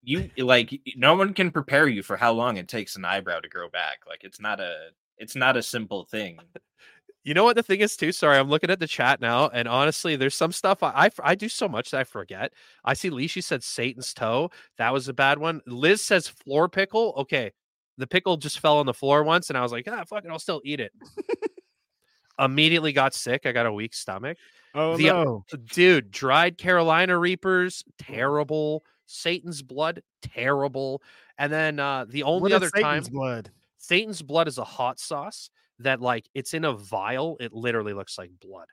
you 0.04 0.30
like 0.38 0.80
no 0.96 1.16
one 1.16 1.34
can 1.34 1.52
prepare 1.52 1.88
you 1.88 2.04
for 2.04 2.18
how 2.18 2.32
long 2.32 2.58
it 2.58 2.68
takes 2.68 2.96
an 2.96 3.06
eyebrow 3.06 3.40
to 3.40 3.50
grow 3.50 3.70
back. 3.70 4.00
Like 4.08 4.24
it's 4.24 4.40
not 4.40 4.60
a 4.60 4.90
it's 5.18 5.36
not 5.36 5.58
a 5.58 5.64
simple 5.64 6.06
thing. 6.06 6.40
You 7.24 7.36
know 7.36 7.44
what 7.44 7.56
the 7.56 7.62
thing 7.62 7.82
is 7.82 7.96
too? 7.96 8.12
Sorry, 8.12 8.38
I'm 8.38 8.50
looking 8.50 8.72
at 8.72 8.80
the 8.80 8.88
chat 8.88 9.22
now, 9.22 9.48
and 9.50 9.68
honestly, 9.68 10.16
there's 10.16 10.36
some 10.36 10.52
stuff 10.52 10.82
I 10.82 10.90
I, 11.06 11.10
I 11.24 11.36
do 11.36 11.50
so 11.50 11.68
much 11.68 11.92
that 11.92 12.00
I 12.00 12.04
forget. 12.04 12.52
I 12.84 12.96
see 12.96 13.12
Lee. 13.12 13.28
She 13.28 13.42
said 13.42 13.64
Satan's 13.64 14.14
toe. 14.14 14.50
That 14.78 14.92
was 14.92 15.08
a 15.08 15.14
bad 15.14 15.38
one. 15.38 15.62
Liz 15.68 16.04
says 16.04 16.28
floor 16.28 16.68
pickle. 16.68 17.14
Okay, 17.18 17.52
the 17.98 18.08
pickle 18.08 18.38
just 18.38 18.60
fell 18.60 18.80
on 18.80 18.88
the 18.88 18.94
floor 18.94 19.24
once, 19.24 19.50
and 19.50 19.58
I 19.58 19.62
was 19.62 19.72
like, 19.72 19.88
ah, 19.88 20.04
fuck 20.06 20.26
it, 20.26 20.32
I'll 20.32 20.40
still 20.40 20.62
eat 20.66 20.80
it. 20.80 20.92
Immediately 22.40 22.92
got 22.92 23.14
sick. 23.14 23.46
I 23.46 23.52
got 23.52 23.68
a 23.68 23.74
weak 23.74 23.94
stomach. 23.94 24.38
Oh 24.74 24.98
the, 24.98 25.06
no, 25.06 25.46
dude! 25.74 26.12
Dried 26.12 26.58
Carolina 26.58 27.18
Reapers, 27.18 27.84
terrible. 27.98 28.84
Satan's 29.06 29.62
blood, 29.62 30.02
terrible. 30.22 31.02
And 31.38 31.52
then 31.52 31.80
uh 31.80 32.06
the 32.08 32.24
only 32.24 32.44
what 32.44 32.54
other 32.54 32.70
Satan's 32.70 33.08
time, 33.08 33.14
blood. 33.14 33.52
Satan's 33.78 34.22
blood 34.22 34.48
is 34.48 34.58
a 34.58 34.64
hot 34.64 35.00
sauce 35.00 35.50
that, 35.80 36.02
like, 36.02 36.30
it's 36.34 36.54
in 36.54 36.66
a 36.66 36.74
vial. 36.74 37.38
It 37.40 37.54
literally 37.54 37.94
looks 37.94 38.18
like 38.18 38.30
blood. 38.40 38.68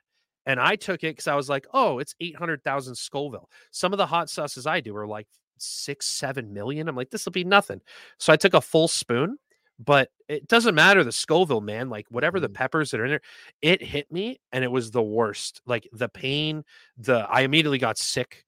And 0.45 0.59
I 0.59 0.75
took 0.75 1.03
it 1.03 1.11
because 1.15 1.27
I 1.27 1.35
was 1.35 1.49
like, 1.49 1.67
oh, 1.73 1.99
it's 1.99 2.15
800,000 2.19 2.95
Scoville. 2.95 3.49
Some 3.71 3.93
of 3.93 3.97
the 3.97 4.05
hot 4.05 4.29
sauces 4.29 4.65
I 4.65 4.79
do 4.79 4.95
are 4.95 5.07
like 5.07 5.27
six, 5.57 6.05
seven 6.05 6.53
million. 6.53 6.87
I'm 6.87 6.95
like, 6.95 7.09
this 7.09 7.25
will 7.25 7.31
be 7.31 7.43
nothing. 7.43 7.81
So 8.17 8.31
I 8.31 8.35
took 8.35 8.53
a 8.53 8.61
full 8.61 8.87
spoon, 8.87 9.37
but 9.79 10.09
it 10.27 10.47
doesn't 10.47 10.75
matter 10.75 11.03
the 11.03 11.11
Scoville, 11.11 11.61
man. 11.61 11.89
Like 11.89 12.05
whatever 12.09 12.39
the 12.39 12.49
mm. 12.49 12.53
peppers 12.53 12.91
that 12.91 12.99
are 12.99 13.05
in 13.05 13.11
there, 13.11 13.21
it 13.61 13.81
hit 13.81 14.11
me 14.11 14.39
and 14.51 14.63
it 14.63 14.71
was 14.71 14.91
the 14.91 15.01
worst. 15.01 15.61
Like 15.65 15.87
the 15.93 16.09
pain, 16.09 16.63
the 16.97 17.25
I 17.29 17.41
immediately 17.41 17.77
got 17.77 17.97
sick. 17.97 18.45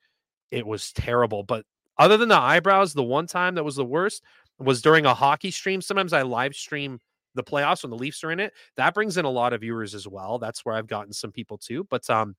It 0.51 0.67
was 0.67 0.91
terrible. 0.91 1.43
But 1.43 1.65
other 1.97 2.17
than 2.17 2.29
the 2.29 2.37
eyebrows, 2.37 2.93
the 2.93 3.03
one 3.03 3.27
time 3.27 3.55
that 3.55 3.63
was 3.63 3.77
the 3.77 3.85
worst 3.85 4.23
was 4.59 4.81
during 4.81 5.05
a 5.05 5.13
hockey 5.13 5.51
stream. 5.51 5.81
Sometimes 5.81 6.13
I 6.13 6.23
live 6.23 6.53
stream 6.53 6.99
the 7.33 7.43
playoffs 7.43 7.83
when 7.83 7.91
the 7.91 7.97
Leafs 7.97 8.23
are 8.25 8.31
in 8.31 8.41
it. 8.41 8.53
That 8.75 8.93
brings 8.93 9.17
in 9.17 9.23
a 9.23 9.29
lot 9.29 9.53
of 9.53 9.61
viewers 9.61 9.95
as 9.95 10.07
well. 10.07 10.37
That's 10.37 10.65
where 10.65 10.75
I've 10.75 10.87
gotten 10.87 11.13
some 11.13 11.31
people 11.31 11.57
too. 11.57 11.87
But 11.89 12.09
um, 12.09 12.35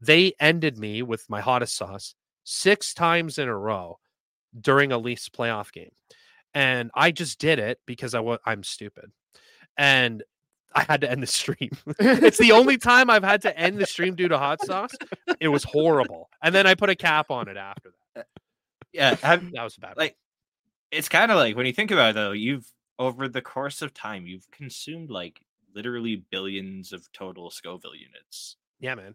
they 0.00 0.32
ended 0.38 0.78
me 0.78 1.02
with 1.02 1.28
my 1.28 1.40
hottest 1.40 1.76
sauce 1.76 2.14
six 2.44 2.94
times 2.94 3.38
in 3.38 3.48
a 3.48 3.56
row 3.56 3.98
during 4.58 4.92
a 4.92 4.98
Leafs 4.98 5.28
playoff 5.28 5.72
game. 5.72 5.90
And 6.58 6.90
I 6.92 7.12
just 7.12 7.38
did 7.38 7.60
it 7.60 7.78
because 7.86 8.14
I 8.14 8.20
was 8.20 8.40
I'm 8.44 8.64
stupid. 8.64 9.12
And 9.76 10.24
I 10.74 10.82
had 10.82 11.02
to 11.02 11.10
end 11.10 11.22
the 11.22 11.28
stream. 11.28 11.70
it's 12.00 12.38
the 12.38 12.50
only 12.50 12.76
time 12.78 13.10
I've 13.10 13.22
had 13.22 13.42
to 13.42 13.56
end 13.56 13.78
the 13.78 13.86
stream 13.86 14.16
due 14.16 14.26
to 14.26 14.38
hot 14.38 14.60
sauce. 14.66 14.90
It 15.38 15.46
was 15.48 15.62
horrible. 15.62 16.28
And 16.42 16.52
then 16.52 16.66
I 16.66 16.74
put 16.74 16.90
a 16.90 16.96
cap 16.96 17.30
on 17.30 17.46
it 17.46 17.56
after 17.56 17.92
that. 18.16 18.22
Uh, 18.22 18.40
yeah, 18.92 19.14
that 19.14 19.52
was 19.54 19.76
bad. 19.76 19.96
Like 19.96 20.16
it's 20.90 21.08
kind 21.08 21.30
of 21.30 21.36
like 21.36 21.56
when 21.56 21.66
you 21.66 21.72
think 21.72 21.92
about 21.92 22.10
it 22.10 22.14
though, 22.14 22.32
you've 22.32 22.66
over 22.98 23.28
the 23.28 23.40
course 23.40 23.80
of 23.80 23.94
time, 23.94 24.26
you've 24.26 24.50
consumed 24.50 25.10
like 25.10 25.40
literally 25.76 26.24
billions 26.28 26.92
of 26.92 27.12
total 27.12 27.52
Scoville 27.52 27.94
units. 27.94 28.56
Yeah, 28.80 28.96
man. 28.96 29.14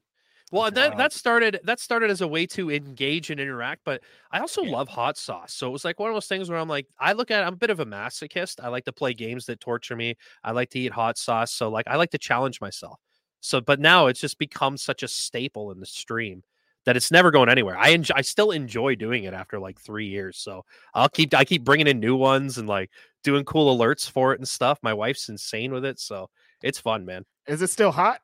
Well, 0.53 0.69
that 0.69 0.97
that 0.97 1.11
started 1.11 1.59
that 1.63 1.79
started 1.79 2.11
as 2.11 2.21
a 2.21 2.27
way 2.27 2.45
to 2.45 2.69
engage 2.69 3.31
and 3.31 3.39
interact, 3.39 3.81
but 3.83 4.03
I 4.31 4.37
also 4.37 4.61
yeah. 4.61 4.73
love 4.73 4.87
hot 4.87 5.17
sauce. 5.17 5.51
So 5.51 5.67
it 5.67 5.71
was 5.71 5.83
like 5.83 5.99
one 5.99 6.11
of 6.11 6.15
those 6.15 6.27
things 6.27 6.47
where 6.47 6.59
I'm 6.59 6.67
like, 6.67 6.85
I 6.99 7.13
look 7.13 7.31
at 7.31 7.43
I'm 7.43 7.53
a 7.53 7.55
bit 7.57 7.71
of 7.71 7.79
a 7.79 7.87
masochist. 7.87 8.63
I 8.63 8.67
like 8.67 8.85
to 8.85 8.93
play 8.93 9.15
games 9.15 9.47
that 9.47 9.59
torture 9.59 9.95
me. 9.95 10.15
I 10.43 10.51
like 10.51 10.69
to 10.69 10.79
eat 10.79 10.91
hot 10.91 11.17
sauce. 11.17 11.51
So 11.51 11.69
like 11.69 11.87
I 11.87 11.95
like 11.95 12.11
to 12.11 12.19
challenge 12.19 12.61
myself. 12.61 12.99
So 13.39 13.61
but 13.61 13.79
now 13.79 14.05
it's 14.05 14.19
just 14.19 14.37
become 14.37 14.77
such 14.77 15.01
a 15.01 15.07
staple 15.07 15.71
in 15.71 15.79
the 15.79 15.87
stream 15.87 16.43
that 16.85 16.95
it's 16.95 17.09
never 17.09 17.31
going 17.31 17.49
anywhere. 17.49 17.75
I 17.75 17.89
enjoy, 17.89 18.13
I 18.17 18.21
still 18.21 18.51
enjoy 18.51 18.93
doing 18.93 19.23
it 19.23 19.33
after 19.33 19.57
like 19.59 19.79
3 19.79 20.05
years. 20.05 20.37
So 20.37 20.65
I'll 20.93 21.09
keep 21.09 21.33
I 21.33 21.45
keep 21.45 21.63
bringing 21.63 21.87
in 21.87 21.99
new 21.99 22.15
ones 22.15 22.59
and 22.59 22.69
like 22.69 22.91
doing 23.23 23.43
cool 23.43 23.75
alerts 23.75 24.07
for 24.07 24.33
it 24.33 24.39
and 24.39 24.47
stuff. 24.47 24.77
My 24.83 24.93
wife's 24.93 25.29
insane 25.29 25.73
with 25.73 25.83
it, 25.83 25.99
so 25.99 26.29
it's 26.61 26.79
fun, 26.79 27.05
man. 27.05 27.25
Is 27.47 27.63
it 27.63 27.71
still 27.71 27.91
hot? 27.91 28.19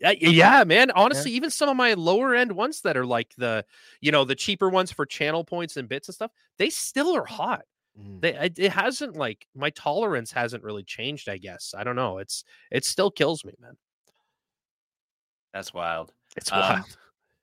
Yeah, 0.00 0.12
yeah, 0.18 0.64
man. 0.64 0.90
Honestly, 0.90 1.30
yeah. 1.30 1.36
even 1.36 1.50
some 1.50 1.68
of 1.68 1.76
my 1.76 1.94
lower 1.94 2.34
end 2.34 2.52
ones 2.52 2.82
that 2.82 2.96
are 2.96 3.06
like 3.06 3.34
the, 3.36 3.64
you 4.00 4.12
know, 4.12 4.24
the 4.24 4.34
cheaper 4.34 4.68
ones 4.68 4.92
for 4.92 5.06
channel 5.06 5.44
points 5.44 5.76
and 5.76 5.88
bits 5.88 6.08
and 6.08 6.14
stuff, 6.14 6.30
they 6.58 6.70
still 6.70 7.16
are 7.16 7.24
hot. 7.24 7.62
Mm. 7.98 8.20
They 8.20 8.34
it 8.62 8.72
hasn't 8.72 9.16
like 9.16 9.46
my 9.54 9.70
tolerance 9.70 10.30
hasn't 10.32 10.62
really 10.62 10.84
changed. 10.84 11.28
I 11.28 11.38
guess 11.38 11.74
I 11.76 11.84
don't 11.84 11.96
know. 11.96 12.18
It's 12.18 12.44
it 12.70 12.84
still 12.84 13.10
kills 13.10 13.44
me, 13.44 13.54
man. 13.60 13.76
That's 15.54 15.72
wild. 15.72 16.12
It's 16.36 16.52
um, 16.52 16.60
wild. 16.60 16.78
Um, 16.78 16.84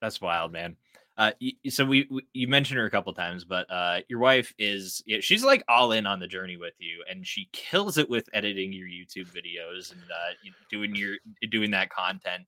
that's 0.02 0.22
wild, 0.22 0.52
man. 0.52 0.76
Uh, 1.16 1.32
so 1.70 1.86
we, 1.86 2.08
we, 2.10 2.26
you 2.34 2.48
mentioned 2.48 2.80
her 2.80 2.86
a 2.86 2.90
couple 2.90 3.14
times, 3.14 3.46
but 3.46 3.70
uh, 3.70 4.00
your 4.10 4.20
wife 4.20 4.52
is 4.58 5.04
she's 5.20 5.44
like 5.44 5.64
all 5.68 5.92
in 5.92 6.08
on 6.08 6.20
the 6.20 6.28
journey 6.28 6.58
with 6.58 6.74
you, 6.80 7.04
and 7.10 7.26
she 7.26 7.50
kills 7.54 7.98
it 8.00 8.10
with 8.10 8.28
editing 8.34 8.74
your 8.74 8.88
YouTube 8.88 9.28
videos 9.28 9.92
and 9.92 10.02
uh, 10.02 10.50
doing 10.72 10.96
your 10.96 11.18
doing 11.52 11.72
that 11.72 11.92
content. 11.92 12.46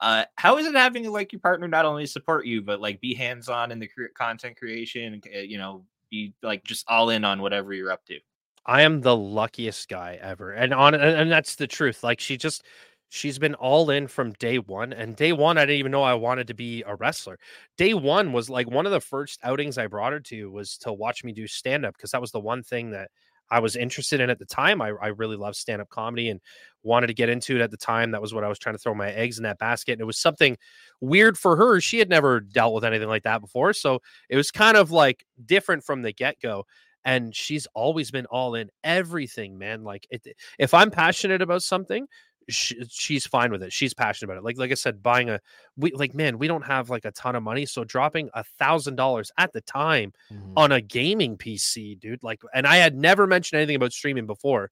Uh, 0.00 0.24
how 0.36 0.56
is 0.56 0.66
it 0.66 0.74
having 0.74 1.04
like 1.10 1.32
your 1.32 1.40
partner 1.40 1.68
not 1.68 1.84
only 1.84 2.06
support 2.06 2.46
you 2.46 2.62
but 2.62 2.80
like 2.80 3.00
be 3.00 3.14
hands 3.14 3.48
on 3.48 3.70
in 3.70 3.78
the 3.78 3.90
content 4.16 4.56
creation? 4.56 5.20
Uh, 5.34 5.40
you 5.40 5.58
know, 5.58 5.84
be 6.10 6.32
like 6.42 6.64
just 6.64 6.86
all 6.88 7.10
in 7.10 7.24
on 7.24 7.42
whatever 7.42 7.74
you're 7.74 7.92
up 7.92 8.04
to. 8.06 8.18
I 8.64 8.82
am 8.82 9.00
the 9.00 9.16
luckiest 9.16 9.88
guy 9.88 10.18
ever, 10.20 10.52
and 10.52 10.72
on 10.72 10.94
and 10.94 11.30
that's 11.30 11.56
the 11.56 11.66
truth. 11.66 12.02
Like 12.02 12.20
she 12.20 12.36
just 12.36 12.64
She's 13.08 13.38
been 13.38 13.54
all 13.54 13.90
in 13.90 14.06
from 14.06 14.32
day 14.34 14.58
one. 14.58 14.92
And 14.92 15.16
day 15.16 15.32
one, 15.32 15.56
I 15.56 15.62
didn't 15.62 15.78
even 15.78 15.92
know 15.92 16.02
I 16.02 16.14
wanted 16.14 16.46
to 16.48 16.54
be 16.54 16.82
a 16.86 16.94
wrestler. 16.94 17.38
Day 17.76 17.94
one 17.94 18.32
was 18.32 18.50
like 18.50 18.70
one 18.70 18.86
of 18.86 18.92
the 18.92 19.00
first 19.00 19.40
outings 19.42 19.78
I 19.78 19.86
brought 19.86 20.12
her 20.12 20.20
to 20.20 20.50
was 20.50 20.76
to 20.78 20.92
watch 20.92 21.24
me 21.24 21.32
do 21.32 21.46
stand 21.46 21.86
up 21.86 21.94
because 21.96 22.10
that 22.10 22.20
was 22.20 22.32
the 22.32 22.40
one 22.40 22.62
thing 22.62 22.90
that 22.90 23.10
I 23.50 23.60
was 23.60 23.76
interested 23.76 24.20
in 24.20 24.28
at 24.28 24.38
the 24.38 24.44
time. 24.44 24.82
I, 24.82 24.88
I 25.00 25.06
really 25.08 25.36
loved 25.36 25.56
stand 25.56 25.80
up 25.80 25.88
comedy 25.88 26.28
and 26.28 26.40
wanted 26.82 27.06
to 27.06 27.14
get 27.14 27.30
into 27.30 27.56
it 27.56 27.62
at 27.62 27.70
the 27.70 27.78
time. 27.78 28.10
That 28.10 28.20
was 28.20 28.34
what 28.34 28.44
I 28.44 28.48
was 28.48 28.58
trying 28.58 28.74
to 28.74 28.78
throw 28.78 28.94
my 28.94 29.10
eggs 29.10 29.38
in 29.38 29.44
that 29.44 29.58
basket. 29.58 29.92
And 29.92 30.02
it 30.02 30.06
was 30.06 30.18
something 30.18 30.58
weird 31.00 31.38
for 31.38 31.56
her. 31.56 31.80
She 31.80 31.98
had 31.98 32.10
never 32.10 32.40
dealt 32.40 32.74
with 32.74 32.84
anything 32.84 33.08
like 33.08 33.22
that 33.22 33.40
before. 33.40 33.72
So 33.72 34.00
it 34.28 34.36
was 34.36 34.50
kind 34.50 34.76
of 34.76 34.90
like 34.90 35.24
different 35.46 35.82
from 35.82 36.02
the 36.02 36.12
get 36.12 36.40
go 36.40 36.66
and 37.04 37.34
she's 37.34 37.66
always 37.74 38.10
been 38.10 38.26
all 38.26 38.54
in 38.54 38.70
everything 38.84 39.56
man 39.56 39.84
like 39.84 40.06
it, 40.10 40.26
if 40.58 40.74
i'm 40.74 40.90
passionate 40.90 41.40
about 41.40 41.62
something 41.62 42.06
she, 42.48 42.76
she's 42.88 43.26
fine 43.26 43.50
with 43.50 43.62
it. 43.62 43.72
She's 43.72 43.94
passionate 43.94 44.30
about 44.30 44.38
it. 44.38 44.44
Like 44.44 44.58
like 44.58 44.70
I 44.70 44.74
said, 44.74 45.02
buying 45.02 45.30
a 45.30 45.40
we 45.76 45.92
like 45.92 46.14
man, 46.14 46.38
we 46.38 46.48
don't 46.48 46.64
have 46.64 46.90
like 46.90 47.04
a 47.04 47.12
ton 47.12 47.36
of 47.36 47.42
money, 47.42 47.66
so 47.66 47.84
dropping 47.84 48.30
a 48.34 48.44
thousand 48.58 48.96
dollars 48.96 49.30
at 49.38 49.52
the 49.52 49.60
time 49.60 50.12
mm-hmm. 50.32 50.52
on 50.56 50.72
a 50.72 50.80
gaming 50.80 51.36
PC, 51.36 51.98
dude. 51.98 52.22
Like, 52.22 52.40
and 52.54 52.66
I 52.66 52.76
had 52.76 52.96
never 52.96 53.26
mentioned 53.26 53.58
anything 53.58 53.76
about 53.76 53.92
streaming 53.92 54.26
before, 54.26 54.70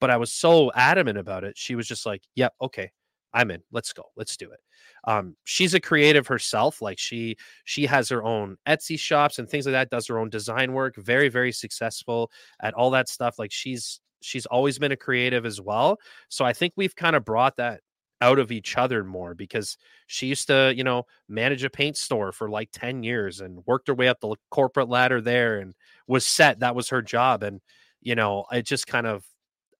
but 0.00 0.10
I 0.10 0.16
was 0.16 0.32
so 0.32 0.72
adamant 0.74 1.18
about 1.18 1.44
it. 1.44 1.56
She 1.56 1.74
was 1.74 1.86
just 1.86 2.04
like, 2.06 2.22
"Yeah, 2.34 2.48
okay, 2.60 2.90
I'm 3.32 3.50
in. 3.50 3.62
Let's 3.70 3.92
go. 3.92 4.04
Let's 4.16 4.36
do 4.36 4.50
it." 4.50 4.60
Um, 5.04 5.36
she's 5.44 5.74
a 5.74 5.80
creative 5.80 6.26
herself. 6.26 6.82
Like 6.82 6.98
she 6.98 7.36
she 7.64 7.86
has 7.86 8.08
her 8.08 8.22
own 8.22 8.56
Etsy 8.66 8.98
shops 8.98 9.38
and 9.38 9.48
things 9.48 9.66
like 9.66 9.72
that. 9.72 9.90
Does 9.90 10.06
her 10.08 10.18
own 10.18 10.28
design 10.28 10.72
work. 10.72 10.96
Very 10.96 11.28
very 11.28 11.52
successful 11.52 12.30
at 12.60 12.74
all 12.74 12.90
that 12.90 13.08
stuff. 13.08 13.38
Like 13.38 13.52
she's 13.52 14.00
she's 14.24 14.46
always 14.46 14.78
been 14.78 14.92
a 14.92 14.96
creative 14.96 15.46
as 15.46 15.60
well. 15.60 15.98
So 16.28 16.44
I 16.44 16.52
think 16.52 16.74
we've 16.76 16.94
kind 16.96 17.16
of 17.16 17.24
brought 17.24 17.56
that 17.56 17.80
out 18.22 18.38
of 18.38 18.52
each 18.52 18.78
other 18.78 19.02
more 19.02 19.34
because 19.34 19.76
she 20.06 20.28
used 20.28 20.46
to, 20.46 20.72
you 20.76 20.84
know, 20.84 21.04
manage 21.28 21.64
a 21.64 21.70
paint 21.70 21.96
store 21.96 22.30
for 22.30 22.48
like 22.48 22.70
10 22.72 23.02
years 23.02 23.40
and 23.40 23.66
worked 23.66 23.88
her 23.88 23.94
way 23.94 24.06
up 24.06 24.20
the 24.20 24.36
corporate 24.50 24.88
ladder 24.88 25.20
there 25.20 25.58
and 25.58 25.74
was 26.06 26.24
set. 26.24 26.60
That 26.60 26.76
was 26.76 26.88
her 26.90 27.02
job. 27.02 27.42
And, 27.42 27.60
you 28.00 28.14
know, 28.14 28.46
it 28.52 28.62
just 28.62 28.86
kind 28.86 29.08
of, 29.08 29.24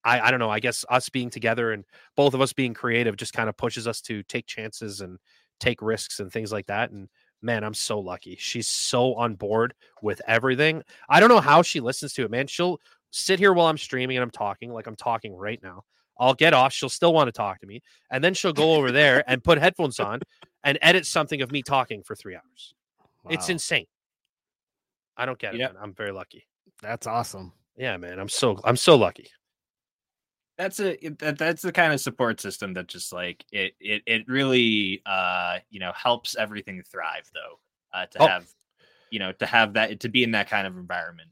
I, 0.05 0.21
I 0.21 0.31
don't 0.33 0.41
know. 0.41 0.51
I 0.51 0.59
guess 0.59 0.85
us 0.91 1.09
being 1.09 1.31
together 1.31 1.71
and 1.71 1.85
both 2.17 2.35
of 2.35 2.41
us 2.41 2.53
being 2.53 2.75
creative 2.75 3.17
just 3.17 3.33
kind 3.33 3.49
of 3.49 3.57
pushes 3.57 3.87
us 3.87 4.01
to 4.03 4.25
take 4.25 4.47
chances 4.47 5.01
and 5.01 5.19
take 5.61 5.81
risks 5.81 6.19
and 6.19 6.33
things 6.33 6.51
like 6.51 6.67
that. 6.67 6.91
And 6.91 7.09
man, 7.43 7.63
I'm 7.63 7.75
so 7.75 8.01
lucky. 8.01 8.37
She's 8.41 8.69
so 8.69 9.15
on 9.15 9.37
board 9.37 9.75
with 10.03 10.21
everything. 10.27 10.83
I 11.09 11.21
don't 11.21 11.29
know 11.29 11.41
how 11.41 11.63
she 11.63 11.79
listens 11.79 12.13
to 12.15 12.25
it, 12.25 12.31
man. 12.31 12.49
She'll 12.49 12.81
sit 13.13 13.39
here 13.39 13.53
while 13.53 13.67
I'm 13.67 13.79
streaming 13.79 14.17
and 14.17 14.25
I'm 14.25 14.31
talking 14.31 14.73
like 14.73 14.89
I'm 14.89 14.97
talking 14.97 15.35
right 15.37 15.63
now. 15.63 15.85
I'll 16.19 16.35
get 16.35 16.53
off. 16.53 16.73
She'll 16.73 16.89
still 16.89 17.13
want 17.13 17.29
to 17.29 17.33
talk 17.33 17.61
to 17.61 17.67
me. 17.67 17.81
And 18.11 18.23
then 18.23 18.35
she'll 18.35 18.53
go 18.53 18.75
over 18.75 18.91
there 18.91 19.25
and 19.27 19.43
put 19.43 19.59
headphones 19.59 19.99
on 20.01 20.21
and 20.65 20.79
edit 20.83 21.07
something 21.07 21.41
of 21.41 21.51
me 21.51 21.63
talking 21.63 22.03
for 22.03 22.15
three 22.15 22.35
hours. 22.35 22.75
Wow. 23.25 23.31
It's 23.31 23.49
insane. 23.49 23.87
I 25.17 25.27
don't 25.27 25.39
get 25.39 25.55
it. 25.55 25.71
I'm 25.81 25.95
very 25.95 26.13
lucky. 26.13 26.47
That's 26.81 27.07
awesome. 27.07 27.53
Yeah, 27.77 27.97
man. 27.97 28.19
I'm 28.19 28.29
so 28.29 28.59
I'm 28.65 28.77
so 28.77 28.97
lucky 28.97 29.29
that's 30.59 30.81
a 30.81 30.97
that, 31.19 31.39
that's 31.39 31.63
the 31.63 31.73
kind 31.73 31.93
of 31.93 32.01
support 32.01 32.41
system 32.41 32.75
that 32.75 32.87
just 32.87 33.13
like 33.13 33.45
it 33.53 33.75
it 33.81 34.03
it 34.07 34.29
really 34.29 35.03
uh 35.07 35.59
you 35.71 35.81
know 35.81 35.93
helps 35.95 36.37
everything 36.37 36.83
thrive 36.83 37.29
though 37.35 37.59
uh 37.95 38.07
to 38.07 38.23
oh. 38.23 38.27
have 38.27 38.47
you 39.11 39.19
know 39.19 39.33
to 39.33 39.47
have 39.47 39.75
that 39.75 40.01
to 40.01 40.09
be 40.09 40.23
in 40.23 40.31
that 40.33 40.49
kind 40.49 40.67
of 40.67 40.77
environment 40.77 41.29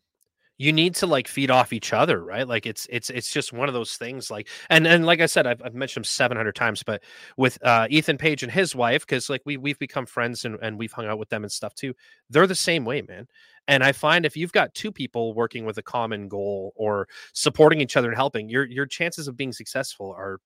you 0.61 0.75
need 0.75 0.95
to 0.95 1.07
like 1.07 1.27
feed 1.27 1.51
off 1.51 1.73
each 1.73 1.95
other 1.95 2.23
right? 2.23 2.47
Like 2.47 2.67
it's 2.67 2.87
it's 2.91 3.09
it's 3.09 3.33
just 3.33 3.51
one 3.51 3.69
of 3.69 3.75
those 3.75 3.97
things 3.97 4.31
like 4.31 4.47
and 4.69 4.87
and 4.87 5.07
like 5.07 5.21
i 5.21 5.27
said 5.27 5.47
i've, 5.47 5.63
I've 5.65 5.75
mentioned 5.75 6.05
him 6.05 6.05
700 6.05 6.55
times 6.55 6.83
but 6.83 7.03
with 7.37 7.59
uh 7.65 7.87
ethan 7.89 8.19
page 8.19 8.43
and 8.43 8.53
his 8.53 8.75
wife 8.75 9.07
because 9.07 9.31
like 9.31 9.43
we, 9.47 9.57
we've 9.57 9.79
become 9.79 10.07
friends 10.07 10.45
and, 10.45 10.59
and 10.61 10.79
we've 10.79 10.93
hung 10.93 11.07
out 11.07 11.19
with 11.19 11.31
them 11.31 11.45
and 11.45 11.51
stuff 11.51 11.75
too 11.75 11.95
they're 12.29 12.47
the 12.47 12.55
same 12.55 12.85
way 12.85 13.03
man 13.03 13.27
and 13.69 13.83
i 13.83 13.93
find 13.93 14.27
if 14.27 14.37
you've 14.37 14.53
got 14.53 14.75
two 14.75 14.93
people 14.93 15.33
working 15.35 15.65
with 15.65 15.79
a 15.79 15.83
common 15.83 16.29
goal 16.29 16.73
or 16.77 17.09
supporting 17.33 17.81
each 17.81 17.97
other 17.97 18.09
and 18.09 18.17
helping 18.17 18.49
your 18.49 18.67
your 18.67 18.87
chances 18.87 19.29
of 19.29 19.37
being 19.37 19.53
successful 19.53 20.13
are 20.17 20.39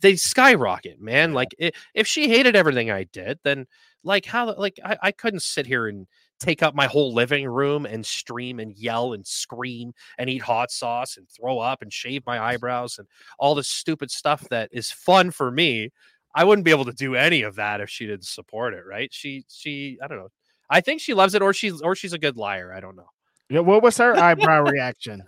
they 0.00 0.16
skyrocket 0.16 1.00
man 1.00 1.32
like 1.32 1.54
if 1.94 2.06
she 2.06 2.28
hated 2.28 2.56
everything 2.56 2.90
i 2.90 3.04
did 3.04 3.38
then 3.44 3.66
like 4.04 4.26
how 4.26 4.54
like 4.54 4.78
I, 4.84 4.96
I 5.02 5.12
couldn't 5.12 5.42
sit 5.42 5.66
here 5.66 5.86
and 5.86 6.06
take 6.42 6.62
up 6.62 6.74
my 6.74 6.86
whole 6.86 7.14
living 7.14 7.46
room 7.46 7.86
and 7.86 8.04
stream 8.04 8.58
and 8.58 8.76
yell 8.76 9.12
and 9.12 9.26
scream 9.26 9.92
and 10.18 10.28
eat 10.28 10.42
hot 10.42 10.70
sauce 10.70 11.16
and 11.16 11.28
throw 11.28 11.58
up 11.58 11.82
and 11.82 11.92
shave 11.92 12.22
my 12.26 12.40
eyebrows 12.40 12.98
and 12.98 13.06
all 13.38 13.54
this 13.54 13.68
stupid 13.68 14.10
stuff 14.10 14.48
that 14.50 14.68
is 14.72 14.90
fun 14.90 15.30
for 15.30 15.50
me. 15.50 15.90
I 16.34 16.44
wouldn't 16.44 16.64
be 16.64 16.70
able 16.70 16.86
to 16.86 16.92
do 16.92 17.14
any 17.14 17.42
of 17.42 17.56
that 17.56 17.80
if 17.80 17.90
she 17.90 18.06
didn't 18.06 18.24
support 18.24 18.74
it, 18.74 18.84
right? 18.86 19.12
She 19.12 19.44
she 19.48 19.98
I 20.02 20.08
don't 20.08 20.18
know. 20.18 20.28
I 20.68 20.80
think 20.80 21.00
she 21.00 21.14
loves 21.14 21.34
it 21.34 21.42
or 21.42 21.52
she's 21.52 21.80
or 21.80 21.94
she's 21.94 22.12
a 22.12 22.18
good 22.18 22.36
liar. 22.36 22.72
I 22.72 22.80
don't 22.80 22.96
know. 22.96 23.08
Yeah, 23.48 23.60
what 23.60 23.82
was 23.82 23.98
her 23.98 24.16
eyebrow 24.16 24.62
reaction? 24.62 25.24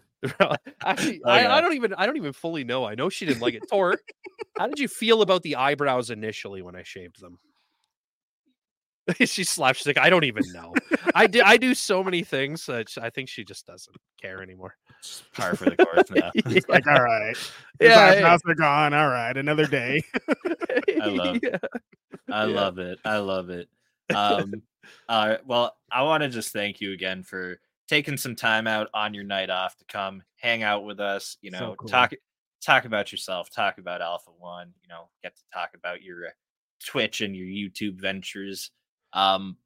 Actually, 0.82 1.20
oh, 1.24 1.30
I, 1.30 1.58
I, 1.58 1.60
don't 1.60 1.74
even 1.74 1.92
I 1.94 2.06
don't 2.06 2.16
even 2.16 2.32
fully 2.32 2.64
know. 2.64 2.84
I 2.84 2.94
know 2.94 3.10
she 3.10 3.26
didn't 3.26 3.42
like 3.42 3.54
it. 3.54 3.62
Tor, 3.70 3.98
how 4.58 4.66
did 4.66 4.78
you 4.78 4.88
feel 4.88 5.20
about 5.20 5.42
the 5.42 5.56
eyebrows 5.56 6.10
initially 6.10 6.62
when 6.62 6.74
I 6.74 6.82
shaved 6.82 7.20
them? 7.20 7.38
she 9.24 9.44
slaps. 9.44 9.78
She's 9.78 9.86
like, 9.86 9.98
I 9.98 10.10
don't 10.10 10.24
even 10.24 10.42
know. 10.52 10.72
I 11.14 11.26
do. 11.26 11.42
I 11.44 11.56
do 11.56 11.74
so 11.74 12.02
many 12.02 12.22
things 12.22 12.64
that 12.66 12.88
I 13.00 13.10
think 13.10 13.28
she 13.28 13.44
just 13.44 13.66
doesn't 13.66 13.96
care 14.20 14.42
anymore. 14.42 14.76
par 15.34 15.54
for 15.56 15.66
the 15.70 15.76
course 15.76 16.10
now. 16.10 16.30
yeah. 16.34 16.60
Like, 16.68 16.86
all 16.86 17.02
right, 17.02 17.36
His 17.78 17.90
yeah, 17.90 18.00
eyebrows 18.00 18.40
yeah. 18.46 18.52
are 18.52 18.54
gone. 18.54 18.94
All 18.94 19.08
right, 19.08 19.36
another 19.36 19.66
day. 19.66 20.02
I 21.02 21.06
love. 21.06 21.38
Yeah. 21.42 21.58
I 22.30 22.46
yeah. 22.46 22.54
love 22.54 22.78
it. 22.78 22.98
I 23.04 23.18
love 23.18 23.50
it. 23.50 23.68
Um. 24.14 24.62
uh. 25.08 25.36
Well, 25.44 25.76
I 25.90 26.02
want 26.02 26.22
to 26.22 26.28
just 26.28 26.52
thank 26.52 26.80
you 26.80 26.92
again 26.92 27.22
for 27.22 27.60
taking 27.88 28.16
some 28.16 28.34
time 28.34 28.66
out 28.66 28.88
on 28.94 29.12
your 29.12 29.24
night 29.24 29.50
off 29.50 29.76
to 29.76 29.84
come 29.84 30.22
hang 30.36 30.62
out 30.62 30.84
with 30.84 31.00
us. 31.00 31.36
You 31.42 31.50
know, 31.50 31.58
so 31.58 31.74
cool. 31.78 31.88
talk 31.88 32.12
talk 32.62 32.86
about 32.86 33.12
yourself. 33.12 33.50
Talk 33.50 33.78
about 33.78 34.00
Alpha 34.00 34.30
One. 34.38 34.72
You 34.82 34.88
know, 34.88 35.08
get 35.22 35.36
to 35.36 35.42
talk 35.52 35.70
about 35.74 36.02
your 36.02 36.30
Twitch 36.84 37.20
and 37.20 37.36
your 37.36 37.46
YouTube 37.46 38.00
ventures. 38.00 38.70
Um, 39.14 39.56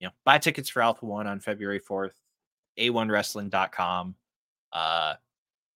you 0.00 0.06
know, 0.06 0.12
buy 0.24 0.38
tickets 0.38 0.68
for 0.68 0.82
Alpha 0.82 1.06
One 1.06 1.26
on 1.26 1.40
February 1.40 1.80
4th, 1.80 2.12
a1wrestling.com. 2.78 4.14
Uh, 4.72 5.14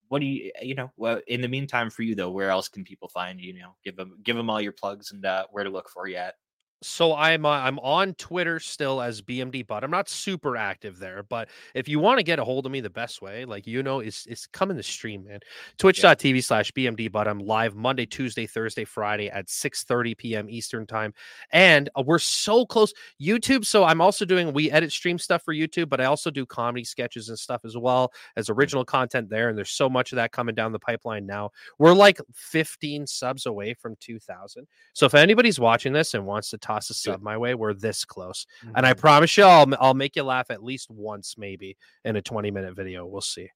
what 0.08 0.20
do 0.20 0.26
you, 0.26 0.52
you 0.60 0.74
know, 0.74 0.92
well, 0.96 1.20
in 1.26 1.40
the 1.40 1.48
meantime 1.48 1.88
for 1.88 2.02
you 2.02 2.14
though, 2.14 2.30
where 2.30 2.50
else 2.50 2.68
can 2.68 2.84
people 2.84 3.08
find 3.08 3.40
you? 3.40 3.54
You 3.54 3.60
know, 3.60 3.74
give 3.84 3.96
them, 3.96 4.18
give 4.22 4.36
them 4.36 4.50
all 4.50 4.60
your 4.60 4.72
plugs 4.72 5.12
and 5.12 5.24
uh, 5.24 5.46
where 5.50 5.64
to 5.64 5.70
look 5.70 5.88
for 5.88 6.06
you 6.06 6.16
at 6.16 6.34
so 6.82 7.14
I'm 7.14 7.46
uh, 7.46 7.50
I'm 7.50 7.78
on 7.78 8.14
Twitter 8.14 8.58
still 8.60 9.00
as 9.00 9.22
BMD 9.22 9.66
Bud. 9.66 9.84
I'm 9.84 9.90
not 9.90 10.08
super 10.08 10.56
active 10.56 10.98
there, 10.98 11.22
but 11.22 11.48
if 11.74 11.88
you 11.88 11.98
want 11.98 12.18
to 12.18 12.24
get 12.24 12.38
a 12.38 12.44
hold 12.44 12.66
of 12.66 12.72
me, 12.72 12.80
the 12.80 12.90
best 12.90 13.22
way, 13.22 13.44
like 13.44 13.66
you 13.66 13.82
know, 13.82 14.00
is 14.00 14.26
is 14.28 14.46
come 14.46 14.70
in 14.70 14.76
the 14.76 14.82
stream, 14.82 15.24
man. 15.24 15.40
Twitch.tv 15.78 16.42
slash 16.42 16.72
BMD 16.72 17.10
Bud. 17.10 17.26
I'm 17.26 17.38
live 17.38 17.74
Monday, 17.74 18.06
Tuesday, 18.06 18.46
Thursday, 18.46 18.84
Friday 18.84 19.30
at 19.30 19.48
6 19.48 19.84
30 19.84 20.14
p.m. 20.14 20.50
Eastern 20.50 20.86
time. 20.86 21.14
And 21.50 21.88
uh, 21.96 22.02
we're 22.04 22.18
so 22.18 22.66
close. 22.66 22.92
YouTube. 23.20 23.64
So 23.64 23.84
I'm 23.84 24.00
also 24.00 24.24
doing 24.24 24.52
we 24.52 24.70
edit 24.70 24.92
stream 24.92 25.18
stuff 25.18 25.42
for 25.44 25.54
YouTube, 25.54 25.88
but 25.88 26.00
I 26.00 26.06
also 26.06 26.30
do 26.30 26.44
comedy 26.44 26.84
sketches 26.84 27.28
and 27.28 27.38
stuff 27.38 27.64
as 27.64 27.76
well 27.76 28.12
as 28.36 28.50
original 28.50 28.84
content 28.84 29.28
there. 29.28 29.48
And 29.48 29.56
there's 29.56 29.70
so 29.70 29.88
much 29.88 30.12
of 30.12 30.16
that 30.16 30.32
coming 30.32 30.54
down 30.54 30.72
the 30.72 30.78
pipeline 30.78 31.26
now. 31.26 31.50
We're 31.78 31.94
like 31.94 32.18
15 32.34 33.06
subs 33.06 33.46
away 33.46 33.74
from 33.74 33.96
2000. 34.00 34.66
So 34.92 35.06
if 35.06 35.14
anybody's 35.14 35.60
watching 35.60 35.92
this 35.92 36.14
and 36.14 36.26
wants 36.26 36.50
to 36.50 36.58
talk 36.58 36.71
toss 36.72 36.90
a 36.90 36.94
sub 36.94 37.22
my 37.22 37.36
way, 37.36 37.54
we're 37.54 37.74
this 37.74 38.04
close. 38.04 38.46
Mm-hmm. 38.64 38.76
And 38.76 38.86
I 38.86 38.92
mm-hmm. 38.92 39.00
promise 39.00 39.36
you, 39.36 39.44
I'll, 39.44 39.66
I'll 39.80 39.94
make 39.94 40.16
you 40.16 40.22
laugh 40.22 40.50
at 40.50 40.62
least 40.62 40.90
once, 40.90 41.36
maybe 41.36 41.76
in 42.04 42.16
a 42.16 42.22
20 42.22 42.50
minute 42.50 42.74
video. 42.74 43.06
We'll 43.06 43.20
see. 43.20 43.50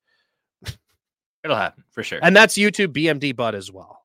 It'll 1.45 1.57
happen 1.57 1.85
for 1.91 2.03
sure. 2.03 2.19
And 2.23 2.35
that's 2.35 2.57
YouTube 2.57 2.89
BMD 2.89 3.35
Bud 3.35 3.55
as 3.55 3.71
well. 3.71 4.03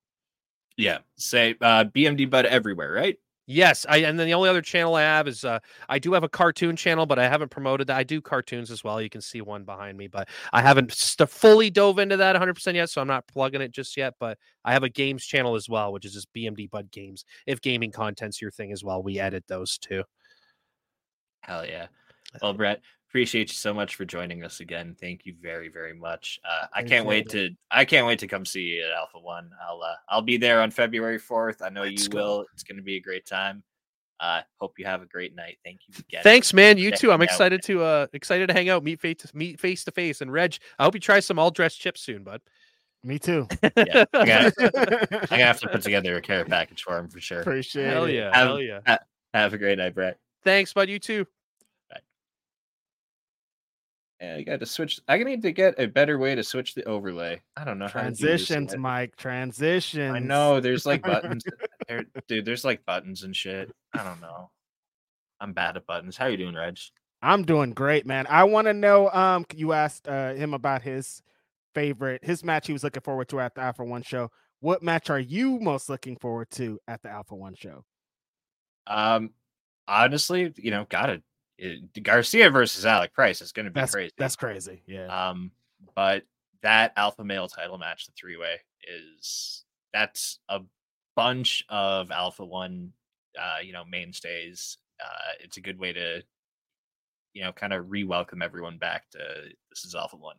Yeah. 0.78 0.99
Say 1.16 1.55
uh, 1.62 1.86
BMD 1.86 2.30
Bud 2.30 2.45
everywhere, 2.45 2.91
right? 2.91 3.18
Yes, 3.47 3.85
I 3.89 3.97
and 3.97 4.19
then 4.19 4.27
the 4.27 4.33
only 4.35 4.49
other 4.49 4.61
channel 4.61 4.95
I 4.95 5.01
have 5.01 5.27
is 5.27 5.43
uh 5.43 5.59
I 5.89 5.99
do 5.99 6.13
have 6.13 6.23
a 6.23 6.29
cartoon 6.29 6.75
channel, 6.75 7.05
but 7.05 7.19
I 7.19 7.27
haven't 7.27 7.49
promoted 7.49 7.87
that. 7.87 7.97
I 7.97 8.03
do 8.03 8.21
cartoons 8.21 8.69
as 8.69 8.83
well. 8.83 9.01
You 9.01 9.09
can 9.09 9.19
see 9.21 9.41
one 9.41 9.63
behind 9.63 9.97
me, 9.97 10.07
but 10.07 10.29
I 10.53 10.61
haven't 10.61 10.91
st- 10.93 11.29
fully 11.29 11.69
dove 11.69 11.99
into 11.99 12.17
that 12.17 12.35
100% 12.35 12.75
yet, 12.75 12.89
so 12.89 13.01
I'm 13.01 13.07
not 13.07 13.27
plugging 13.27 13.61
it 13.61 13.71
just 13.71 13.97
yet, 13.97 14.13
but 14.19 14.37
I 14.63 14.73
have 14.73 14.83
a 14.83 14.89
games 14.89 15.25
channel 15.25 15.55
as 15.55 15.67
well, 15.67 15.91
which 15.91 16.05
is 16.05 16.13
just 16.13 16.31
BMD 16.33 16.69
Bud 16.69 16.91
Games. 16.91 17.25
If 17.47 17.61
gaming 17.61 17.91
content's 17.91 18.41
your 18.41 18.51
thing 18.51 18.71
as 18.71 18.83
well, 18.83 19.01
we 19.01 19.19
edit 19.19 19.43
those 19.47 19.77
too. 19.77 20.03
Hell 21.41 21.65
yeah. 21.65 21.87
Well, 22.41 22.53
Brett, 22.53 22.81
appreciate 23.12 23.49
you 23.49 23.55
so 23.55 23.74
much 23.74 23.95
for 23.95 24.05
joining 24.05 24.41
us 24.41 24.62
again. 24.62 24.95
Thank 24.97 25.26
you 25.26 25.36
very, 25.41 25.68
very 25.68 25.93
much. 25.93 26.39
Uh, 26.45 26.68
I 26.74 26.82
can't 26.82 27.05
wait 27.05 27.28
to 27.32 27.49
I 27.70 27.84
can't 27.84 28.07
wait 28.07 28.20
to 28.20 28.28
come 28.28 28.45
see 28.45 28.62
you 28.62 28.86
at 28.86 28.91
Alpha 28.91 29.20
One. 29.20 29.51
I'll 29.68 29.82
uh, 29.84 29.95
I'll 30.07 30.22
be 30.22 30.38
there 30.38 30.62
on 30.62 30.72
February 30.72 31.20
fourth. 31.20 31.62
I 31.62 31.68
know 31.68 31.84
Let's 31.84 32.03
you 32.03 32.09
go. 32.09 32.18
will. 32.18 32.45
It's 32.53 32.64
going 32.64 32.78
to 32.78 32.84
be 32.84 32.95
a 32.95 33.01
great 33.01 33.26
time. 33.26 33.64
Uh, 34.22 34.41
hope 34.62 34.80
you 34.80 34.86
have 34.86 35.01
a 35.01 35.05
great 35.05 35.36
night. 35.36 35.57
Thank 35.66 35.82
you 35.88 35.95
again. 36.07 36.24
Thanks, 36.24 36.53
man. 36.53 36.78
You 36.78 36.91
too. 36.91 37.12
I'm 37.12 37.22
excited 37.22 37.62
to 37.64 37.84
uh 37.84 38.07
excited 38.14 38.47
to 38.47 38.53
hang 38.53 38.70
out, 38.70 38.82
meet 38.82 39.01
face 39.01 39.18
to 39.18 39.30
meet 39.36 39.59
face 39.59 39.84
to 39.84 39.91
face. 39.91 40.22
And 40.22 40.32
Reg, 40.32 40.55
I 40.80 40.86
hope 40.86 40.93
you 40.93 41.01
try 41.01 41.20
some 41.20 41.38
all 41.38 41.51
dressed 41.51 41.82
chips 41.82 41.99
soon, 41.99 42.24
bud. 42.24 42.39
Me 43.03 43.20
too. 43.20 43.45
yeah, 43.76 44.05
I'm 44.14 44.26
gonna, 44.26 44.51
I'm 44.62 45.28
gonna, 45.28 45.43
have 45.43 45.59
to 45.59 45.68
put 45.68 45.82
together 45.82 46.16
a 46.16 46.22
care 46.22 46.45
package 46.45 46.84
for 46.84 46.97
him 46.97 47.09
for 47.09 47.20
sure. 47.20 47.41
Appreciate 47.41 47.88
it. 47.88 47.89
Hell 47.89 48.07
yeah. 48.07 48.34
Have, 48.34 48.47
Hell 48.47 48.62
yeah. 48.62 48.97
Have 49.34 49.53
a 49.53 49.57
great 49.57 49.80
night, 49.80 49.95
Brett. 49.95 50.18
Thanks, 50.45 50.72
bud. 50.72 50.88
You 50.88 50.99
too. 50.99 51.26
Yeah, 54.22 54.38
you 54.38 54.45
got 54.45 54.59
to 54.59 54.67
switch. 54.67 54.99
I 55.07 55.17
need 55.17 55.41
to 55.41 55.51
get 55.51 55.80
a 55.80 55.88
better 55.88 56.19
way 56.19 56.36
to 56.36 56.43
switch 56.43 56.76
the 56.76 56.84
overlay. 56.84 57.41
I 57.57 57.63
don't 57.63 57.80
know 57.80 57.88
transitions, 57.88 58.78
Mike. 58.78 59.15
Transitions. 59.15 60.15
I 60.15 60.19
know 60.19 60.59
there's 60.59 60.86
like 60.86 61.01
buttons, 61.01 61.43
there, 61.88 62.05
dude. 62.28 62.45
There's 62.45 62.63
like 62.63 62.86
buttons 62.86 63.24
and 63.24 63.36
shit. 63.36 63.72
I 63.93 64.03
don't 64.03 64.22
know. 64.22 64.51
I'm 65.39 65.53
bad 65.53 65.76
at 65.76 65.88
buttons. 65.88 66.17
How 66.17 66.26
are 66.26 66.30
you 66.30 66.38
doing, 66.38 66.53
Reg? 66.53 66.78
I'm 67.24 67.43
doing 67.43 67.72
great, 67.72 68.05
man. 68.05 68.28
I 68.30 68.43
want 68.43 68.67
to 68.67 68.74
know. 68.74 69.09
Um, 69.09 69.43
you 69.55 69.74
asked 69.74 70.07
uh, 70.07 70.34
him 70.34 70.53
about 70.53 70.84
his 70.84 71.24
favorite, 71.74 72.24
his 72.24 72.43
match 72.43 72.67
he 72.67 72.74
was 72.74 72.84
looking 72.84 73.01
forward 73.01 73.28
to 73.30 73.39
at 73.39 73.55
the 73.55 73.61
Alpha 73.61 73.84
One 73.84 74.03
show. 74.03 74.30
What 74.59 74.84
match 74.84 75.09
are 75.09 75.19
you 75.19 75.59
most 75.59 75.89
looking 75.89 76.15
forward 76.17 76.51
to 76.51 76.80
at 76.88 77.01
the 77.01 77.09
Alpha 77.09 77.36
One 77.36 77.55
show? 77.55 77.86
Um, 78.86 79.32
honestly, 79.88 80.53
you 80.57 80.69
know, 80.69 80.86
gotta 80.89 81.24
it, 81.57 82.03
Garcia 82.03 82.49
versus 82.49 82.85
Alec 82.85 83.13
Price 83.13 83.41
is 83.41 83.51
going 83.51 83.65
to 83.65 83.71
be 83.71 83.79
that's, 83.79 83.93
crazy. 83.93 84.13
That's 84.17 84.35
crazy. 84.35 84.81
Yeah. 84.87 85.29
Um, 85.29 85.51
but 85.95 86.23
that 86.63 86.93
alpha 86.95 87.23
male 87.23 87.47
title 87.47 87.77
match, 87.77 88.05
the 88.05 88.13
three 88.19 88.37
way, 88.37 88.57
is 88.87 89.65
that's 89.93 90.39
a 90.49 90.61
bunch 91.15 91.63
of 91.69 92.11
alpha 92.11 92.45
one, 92.45 92.93
uh, 93.39 93.57
you 93.63 93.73
know, 93.73 93.83
mainstays. 93.85 94.77
Uh, 95.03 95.33
it's 95.39 95.57
a 95.57 95.61
good 95.61 95.79
way 95.79 95.91
to, 95.93 96.23
you 97.33 97.43
know, 97.43 97.51
kind 97.51 97.73
of 97.73 97.89
re-welcome 97.89 98.41
everyone 98.41 98.77
back 98.77 99.09
to 99.09 99.19
this 99.69 99.85
is 99.85 99.95
alpha 99.95 100.15
one, 100.15 100.35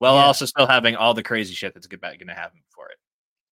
Well, 0.00 0.14
yeah. 0.14 0.24
also 0.24 0.46
still 0.46 0.66
having 0.66 0.96
all 0.96 1.14
the 1.14 1.22
crazy 1.22 1.54
shit 1.54 1.74
that's 1.74 1.86
going 1.86 2.00
to 2.00 2.34
happen 2.34 2.60
for 2.70 2.88
it. 2.88 2.96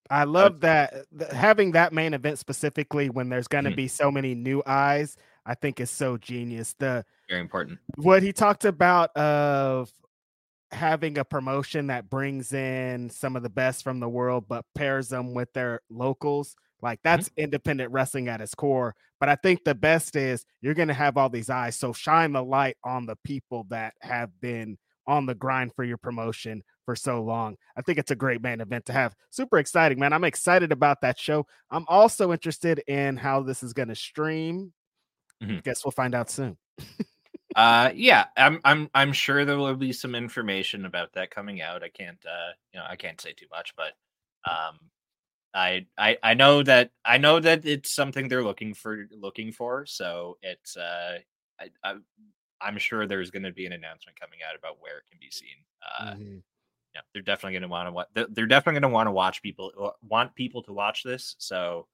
I 0.09 0.25
love 0.25 0.61
that 0.61 1.07
having 1.33 1.73
that 1.73 1.93
main 1.93 2.15
event 2.15 2.39
specifically 2.39 3.11
when 3.11 3.29
there's 3.29 3.49
going 3.49 3.65
to 3.65 3.71
mm-hmm. 3.71 3.77
be 3.77 3.89
so 3.89 4.11
many 4.11 4.35
new 4.35 4.63
eyes. 4.65 5.17
I 5.47 5.55
think 5.55 5.81
is 5.81 5.91
so 5.91 6.17
genius. 6.17 6.75
The 6.79 7.05
very 7.29 7.41
important. 7.41 7.79
What 7.97 8.23
he 8.23 8.33
talked 8.33 8.65
about 8.65 9.17
of 9.17 9.91
having 10.73 11.19
a 11.19 11.25
promotion 11.25 11.87
that 11.87 12.11
brings 12.11 12.53
in 12.53 13.09
some 13.09 13.37
of 13.37 13.43
the 13.43 13.49
best 13.49 13.85
from 13.85 14.01
the 14.01 14.09
world, 14.09 14.47
but 14.49 14.65
pairs 14.75 15.09
them 15.09 15.33
with 15.33 15.53
their 15.53 15.81
locals. 15.89 16.57
Like 16.83 16.99
mm-hmm. 16.99 17.09
that's 17.09 17.29
mm-hmm. 17.31 17.45
independent 17.45 17.93
wrestling 17.93 18.29
at 18.29 18.41
its 18.41 18.55
core. 18.55 18.95
But 19.19 19.29
I 19.29 19.37
think 19.37 19.65
the 19.65 19.75
best 19.75 20.17
is 20.17 20.45
you're 20.61 20.75
going 20.75 20.89
to 20.89 20.95
have 20.95 21.17
all 21.17 21.31
these 21.31 21.49
eyes. 21.49 21.77
So 21.77 21.93
shine 21.93 22.33
the 22.33 22.45
light 22.45 22.77
on 22.85 23.07
the 23.07 23.17
people 23.25 23.67
that 23.71 23.95
have 24.03 24.31
been 24.41 24.77
on 25.07 25.25
the 25.25 25.35
grind 25.35 25.73
for 25.75 25.85
your 25.85 25.97
promotion 25.97 26.63
for 26.85 26.97
so 26.97 27.23
long. 27.23 27.57
I 27.77 27.83
think 27.83 27.99
it's 27.99 28.11
a 28.11 28.17
great 28.17 28.43
main 28.43 28.61
event 28.61 28.87
to 28.87 28.93
have. 28.93 29.15
Super 29.31 29.59
exciting, 29.59 29.99
man. 29.99 30.13
I'm 30.13 30.25
excited 30.25 30.73
about 30.73 31.01
that 31.01 31.19
show. 31.19 31.47
I'm 31.71 31.85
also 31.89 32.33
interested 32.33 32.83
in 32.87 33.17
how 33.17 33.43
this 33.43 33.63
is 33.63 33.73
going 33.73 33.89
to 33.89 33.95
stream. 33.95 34.73
Mm-hmm. 35.43 35.59
Guess 35.65 35.85
we'll 35.85 35.93
find 35.93 36.15
out 36.15 36.31
soon. 36.31 36.57
uh 37.57 37.91
yeah 37.95 38.27
i'm 38.37 38.61
i'm 38.67 38.91
i'm 38.93 39.15
sure 39.15 39.47
there 39.47 39.57
will 39.57 39.75
be 39.75 39.91
some 39.91 40.15
information 40.15 40.85
about 40.85 41.11
that 41.15 41.31
coming 41.31 41.63
out 41.63 41.83
i 41.83 41.89
can't 41.89 42.19
uh 42.27 42.53
you 42.75 42.79
know 42.79 42.85
i 42.87 42.95
can't 42.95 43.19
say 43.19 43.33
too 43.33 43.47
much 43.51 43.73
but 43.77 43.93
um 44.45 44.79
I, 45.57 45.87
I 45.97 46.19
I 46.23 46.35
know 46.35 46.63
that 46.65 46.91
I 47.03 47.17
know 47.17 47.41
that 47.41 47.65
it's 47.65 47.91
something 47.91 48.29
they're 48.29 48.45
looking 48.45 48.75
for 48.75 49.09
looking 49.11 49.53
for. 49.53 49.87
So 49.87 50.37
it's 50.43 50.77
uh 50.77 51.19
I, 51.59 51.71
I 51.83 51.95
I'm 52.61 52.79
sure 52.79 53.07
there's 53.07 53.31
going 53.31 53.43
to 53.43 53.53
be 53.53 53.67
an 53.67 53.73
announcement 53.73 54.21
coming 54.21 54.41
out 54.49 54.57
about 54.57 54.81
where 54.81 54.99
it 54.99 55.05
can 55.11 55.19
be 55.19 55.31
seen. 55.31 55.57
Uh, 55.83 56.13
mm-hmm. 56.13 56.37
Yeah, 56.95 57.01
they're 57.13 57.23
definitely 57.23 57.53
going 57.53 57.63
to 57.63 57.69
want 57.69 57.89
to 57.89 57.93
watch. 57.93 58.09
They're 58.15 58.47
definitely 58.47 58.81
going 58.81 58.91
to 58.91 58.95
want 58.95 59.07
to 59.07 59.13
watch 59.13 59.43
people 59.43 59.95
want 60.03 60.35
people 60.35 60.63
to 60.65 60.73
watch 60.73 61.03
this. 61.03 61.37
So 61.39 61.87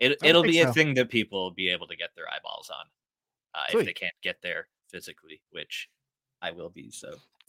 it 0.00 0.18
it'll 0.22 0.42
be 0.42 0.62
so. 0.62 0.68
a 0.68 0.72
thing 0.72 0.94
that 0.94 1.10
people 1.10 1.44
will 1.44 1.50
be 1.50 1.68
able 1.68 1.86
to 1.86 1.96
get 1.96 2.10
their 2.16 2.24
eyeballs 2.28 2.70
on 2.70 2.86
uh, 3.54 3.78
if 3.78 3.84
they 3.84 3.92
can't 3.92 4.14
get 4.22 4.36
there 4.42 4.68
physically, 4.90 5.42
which 5.50 5.88
I 6.42 6.52
will 6.52 6.70
be. 6.70 6.90
So, 6.90 7.14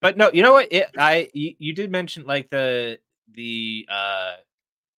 but 0.00 0.16
no, 0.16 0.30
you 0.32 0.42
know 0.42 0.52
what? 0.52 0.68
It, 0.72 0.88
I 0.98 1.30
you, 1.32 1.54
you 1.58 1.74
did 1.74 1.90
mention 1.90 2.24
like 2.24 2.50
the 2.50 2.98
the 3.32 3.86
uh 3.90 4.34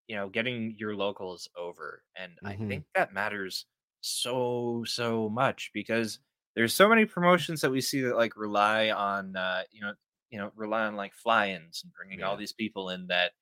you 0.08 0.16
know 0.16 0.28
getting 0.28 0.74
your 0.78 0.94
locals 0.96 1.48
over, 1.56 2.02
and 2.16 2.32
mm-hmm. 2.32 2.46
I 2.46 2.56
think 2.68 2.84
that 2.94 3.12
matters 3.12 3.66
so 4.00 4.84
so 4.86 5.28
much 5.28 5.70
because 5.72 6.18
there's 6.56 6.74
so 6.74 6.88
many 6.88 7.04
promotions 7.04 7.60
that 7.62 7.70
we 7.70 7.80
see 7.80 8.00
that 8.02 8.16
like 8.16 8.36
rely 8.36 8.90
on 8.90 9.34
uh 9.34 9.62
you 9.72 9.80
know 9.80 9.92
you 10.30 10.38
know 10.38 10.50
rely 10.56 10.82
on 10.84 10.94
like 10.94 11.14
fly-ins 11.14 11.82
and 11.82 11.92
bringing 11.92 12.20
yeah. 12.20 12.26
all 12.26 12.36
these 12.36 12.52
people 12.52 12.90
in 12.90 13.06
that 13.06 13.32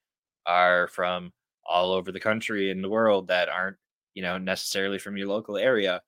are 0.47 0.87
from 0.89 1.33
all 1.67 1.93
over 1.93 2.13
the 2.13 2.21
country 2.21 2.71
and 2.71 2.83
the 2.83 2.89
world 2.89 3.29
that 3.29 3.49
aren't 3.49 3.77
you 4.15 4.23
know 4.23 4.39
necessarily 4.39 4.99
from 4.99 5.17
your 5.17 5.29
local 5.29 5.57
area 5.57 6.03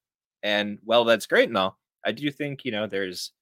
and 0.45 0.79
well, 0.85 1.05
that's 1.05 1.27
great 1.27 1.49
and 1.49 1.57
all. 1.57 1.79
I 2.05 2.13
do 2.13 2.31
think, 2.31 2.65
you 2.65 2.71
know, 2.71 2.87
there's 2.87 3.33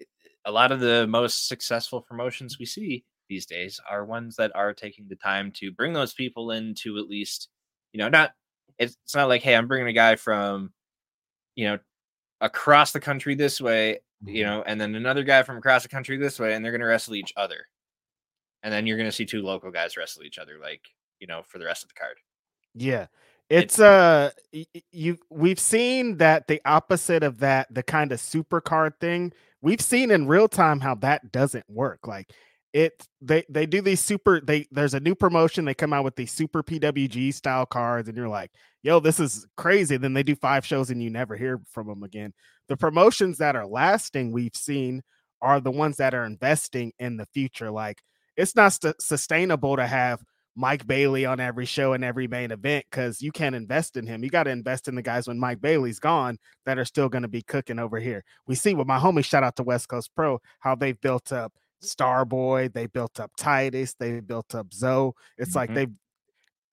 eh, 0.00 0.04
a 0.46 0.50
lot 0.50 0.72
of 0.72 0.80
the 0.80 1.06
most 1.06 1.46
successful 1.46 2.00
promotions 2.00 2.58
we 2.58 2.64
see 2.64 3.04
these 3.28 3.46
days 3.46 3.78
are 3.88 4.04
ones 4.06 4.34
that 4.36 4.50
are 4.56 4.72
taking 4.72 5.06
the 5.08 5.16
time 5.16 5.52
to 5.56 5.70
bring 5.70 5.92
those 5.92 6.14
people 6.14 6.50
in 6.50 6.74
to 6.76 6.96
at 6.98 7.08
least, 7.08 7.48
you 7.92 7.98
know, 7.98 8.08
not 8.08 8.32
it's, 8.78 8.96
it's 9.04 9.14
not 9.14 9.28
like, 9.28 9.42
hey, 9.42 9.54
I'm 9.54 9.68
bringing 9.68 9.88
a 9.88 9.92
guy 9.92 10.16
from, 10.16 10.72
you 11.54 11.66
know, 11.66 11.78
across 12.40 12.92
the 12.92 13.00
country 13.00 13.34
this 13.34 13.60
way, 13.60 14.00
you 14.24 14.42
mm-hmm. 14.42 14.50
know, 14.50 14.62
and 14.66 14.80
then 14.80 14.94
another 14.94 15.24
guy 15.24 15.42
from 15.42 15.58
across 15.58 15.82
the 15.82 15.90
country 15.90 16.16
this 16.16 16.40
way, 16.40 16.54
and 16.54 16.64
they're 16.64 16.72
going 16.72 16.80
to 16.80 16.86
wrestle 16.86 17.14
each 17.14 17.34
other. 17.36 17.66
And 18.62 18.72
then 18.72 18.86
you're 18.86 18.96
going 18.96 19.08
to 19.08 19.12
see 19.14 19.26
two 19.26 19.42
local 19.42 19.70
guys 19.70 19.98
wrestle 19.98 20.22
each 20.22 20.38
other, 20.38 20.58
like, 20.60 20.82
you 21.22 21.28
know, 21.28 21.42
for 21.46 21.58
the 21.58 21.64
rest 21.64 21.84
of 21.84 21.88
the 21.88 21.94
card. 21.94 22.16
Yeah. 22.74 23.06
It's 23.48 23.78
uh 23.78 24.30
you 24.90 25.18
we've 25.30 25.60
seen 25.60 26.16
that 26.16 26.48
the 26.48 26.60
opposite 26.64 27.22
of 27.22 27.38
that, 27.38 27.72
the 27.72 27.82
kind 27.82 28.10
of 28.10 28.18
super 28.18 28.60
card 28.60 28.98
thing, 28.98 29.32
we've 29.60 29.80
seen 29.80 30.10
in 30.10 30.26
real 30.26 30.48
time 30.48 30.80
how 30.80 30.96
that 30.96 31.30
doesn't 31.30 31.68
work. 31.68 32.06
Like 32.08 32.32
it 32.72 33.06
they 33.20 33.44
they 33.48 33.66
do 33.66 33.80
these 33.80 34.00
super 34.00 34.40
they 34.40 34.66
there's 34.72 34.94
a 34.94 35.00
new 35.00 35.14
promotion, 35.14 35.64
they 35.64 35.74
come 35.74 35.92
out 35.92 36.02
with 36.02 36.16
these 36.16 36.32
super 36.32 36.62
PWG 36.62 37.32
style 37.34 37.66
cards, 37.66 38.08
and 38.08 38.16
you're 38.16 38.28
like, 38.28 38.50
yo, 38.82 38.98
this 38.98 39.20
is 39.20 39.46
crazy. 39.56 39.96
Then 39.96 40.14
they 40.14 40.24
do 40.24 40.34
five 40.34 40.66
shows 40.66 40.90
and 40.90 41.00
you 41.02 41.10
never 41.10 41.36
hear 41.36 41.60
from 41.70 41.86
them 41.86 42.02
again. 42.02 42.32
The 42.68 42.76
promotions 42.76 43.38
that 43.38 43.54
are 43.54 43.66
lasting, 43.66 44.32
we've 44.32 44.56
seen 44.56 45.02
are 45.40 45.60
the 45.60 45.70
ones 45.70 45.98
that 45.98 46.14
are 46.14 46.24
investing 46.24 46.92
in 46.98 47.16
the 47.16 47.26
future. 47.26 47.70
Like 47.70 48.00
it's 48.36 48.56
not 48.56 48.72
st- 48.72 49.00
sustainable 49.00 49.76
to 49.76 49.86
have 49.86 50.22
Mike 50.54 50.86
Bailey 50.86 51.24
on 51.24 51.40
every 51.40 51.64
show 51.64 51.94
and 51.94 52.04
every 52.04 52.28
main 52.28 52.50
event 52.50 52.84
because 52.90 53.22
you 53.22 53.32
can't 53.32 53.54
invest 53.54 53.96
in 53.96 54.06
him. 54.06 54.22
You 54.22 54.30
got 54.30 54.44
to 54.44 54.50
invest 54.50 54.86
in 54.86 54.94
the 54.94 55.02
guys 55.02 55.26
when 55.26 55.38
Mike 55.38 55.60
Bailey's 55.60 55.98
gone 55.98 56.38
that 56.66 56.78
are 56.78 56.84
still 56.84 57.08
going 57.08 57.22
to 57.22 57.28
be 57.28 57.42
cooking 57.42 57.78
over 57.78 57.98
here. 57.98 58.22
We 58.46 58.54
see 58.54 58.74
with 58.74 58.86
my 58.86 58.98
homie, 58.98 59.24
shout 59.24 59.42
out 59.42 59.56
to 59.56 59.62
West 59.62 59.88
Coast 59.88 60.10
Pro, 60.14 60.40
how 60.60 60.74
they've 60.74 61.00
built 61.00 61.32
up 61.32 61.52
Starboy, 61.82 62.72
they 62.72 62.86
built 62.86 63.18
up 63.18 63.32
Titus, 63.36 63.94
they 63.94 64.20
built 64.20 64.54
up 64.54 64.72
Zoe. 64.72 65.12
It's 65.38 65.50
mm-hmm. 65.50 65.58
like 65.58 65.74
they've 65.74 65.90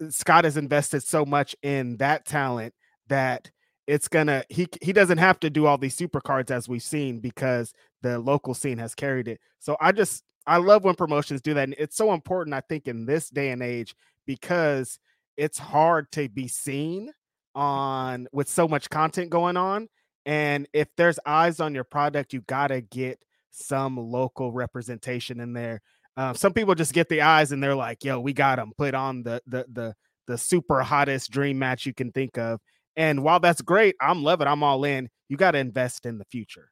Scott 0.09 0.45
has 0.45 0.57
invested 0.57 1.03
so 1.03 1.25
much 1.25 1.55
in 1.61 1.97
that 1.97 2.25
talent 2.25 2.73
that 3.07 3.51
it's 3.87 4.07
gonna 4.07 4.43
he 4.49 4.67
he 4.81 4.93
doesn't 4.93 5.17
have 5.17 5.39
to 5.41 5.49
do 5.49 5.65
all 5.65 5.77
these 5.77 5.95
super 5.95 6.21
cards 6.21 6.51
as 6.51 6.69
we've 6.69 6.83
seen 6.83 7.19
because 7.19 7.73
the 8.01 8.19
local 8.19 8.53
scene 8.53 8.77
has 8.77 8.95
carried 8.95 9.27
it. 9.27 9.39
So 9.59 9.75
I 9.81 9.91
just 9.91 10.23
I 10.49 10.57
love 10.57 10.83
when 10.83 10.95
promotions 10.95 11.41
do 11.41 11.53
that. 11.53 11.65
And 11.65 11.75
it's 11.77 11.95
so 11.95 12.11
important, 12.11 12.55
I 12.55 12.61
think, 12.61 12.87
in 12.87 13.05
this 13.05 13.29
day 13.29 13.51
and 13.51 13.61
age 13.61 13.95
because 14.25 14.99
it's 15.37 15.59
hard 15.59 16.11
to 16.13 16.27
be 16.27 16.47
seen 16.47 17.11
on 17.53 18.27
with 18.31 18.49
so 18.49 18.67
much 18.67 18.89
content 18.89 19.29
going 19.29 19.57
on. 19.57 19.87
And 20.25 20.67
if 20.73 20.87
there's 20.97 21.19
eyes 21.23 21.59
on 21.59 21.75
your 21.75 21.83
product, 21.83 22.33
you 22.33 22.41
gotta 22.41 22.81
get 22.81 23.23
some 23.51 23.97
local 23.97 24.51
representation 24.51 25.39
in 25.39 25.53
there. 25.53 25.81
Uh, 26.17 26.33
some 26.33 26.53
people 26.53 26.73
just 26.73 26.93
get 26.93 27.09
the 27.09 27.21
eyes 27.21 27.51
and 27.51 27.61
they're 27.61 27.75
like, 27.75 28.03
"Yo, 28.03 28.19
we 28.19 28.33
got 28.33 28.57
them." 28.57 28.73
Put 28.75 28.95
on 28.95 29.21
the 29.23 29.41
the 29.45 29.65
the 29.71 29.95
the 30.27 30.37
super 30.37 30.81
hottest 30.81 31.31
dream 31.31 31.59
match 31.59 31.85
you 31.85 31.93
can 31.93 32.11
think 32.11 32.37
of. 32.39 32.59
And 32.95 33.23
while 33.23 33.39
that's 33.39 33.61
great, 33.61 33.95
I'm 34.01 34.23
loving. 34.23 34.47
I'm 34.47 34.63
all 34.63 34.83
in. 34.83 35.09
You 35.29 35.37
got 35.37 35.51
to 35.51 35.59
invest 35.59 36.05
in 36.05 36.17
the 36.17 36.25
future. 36.25 36.69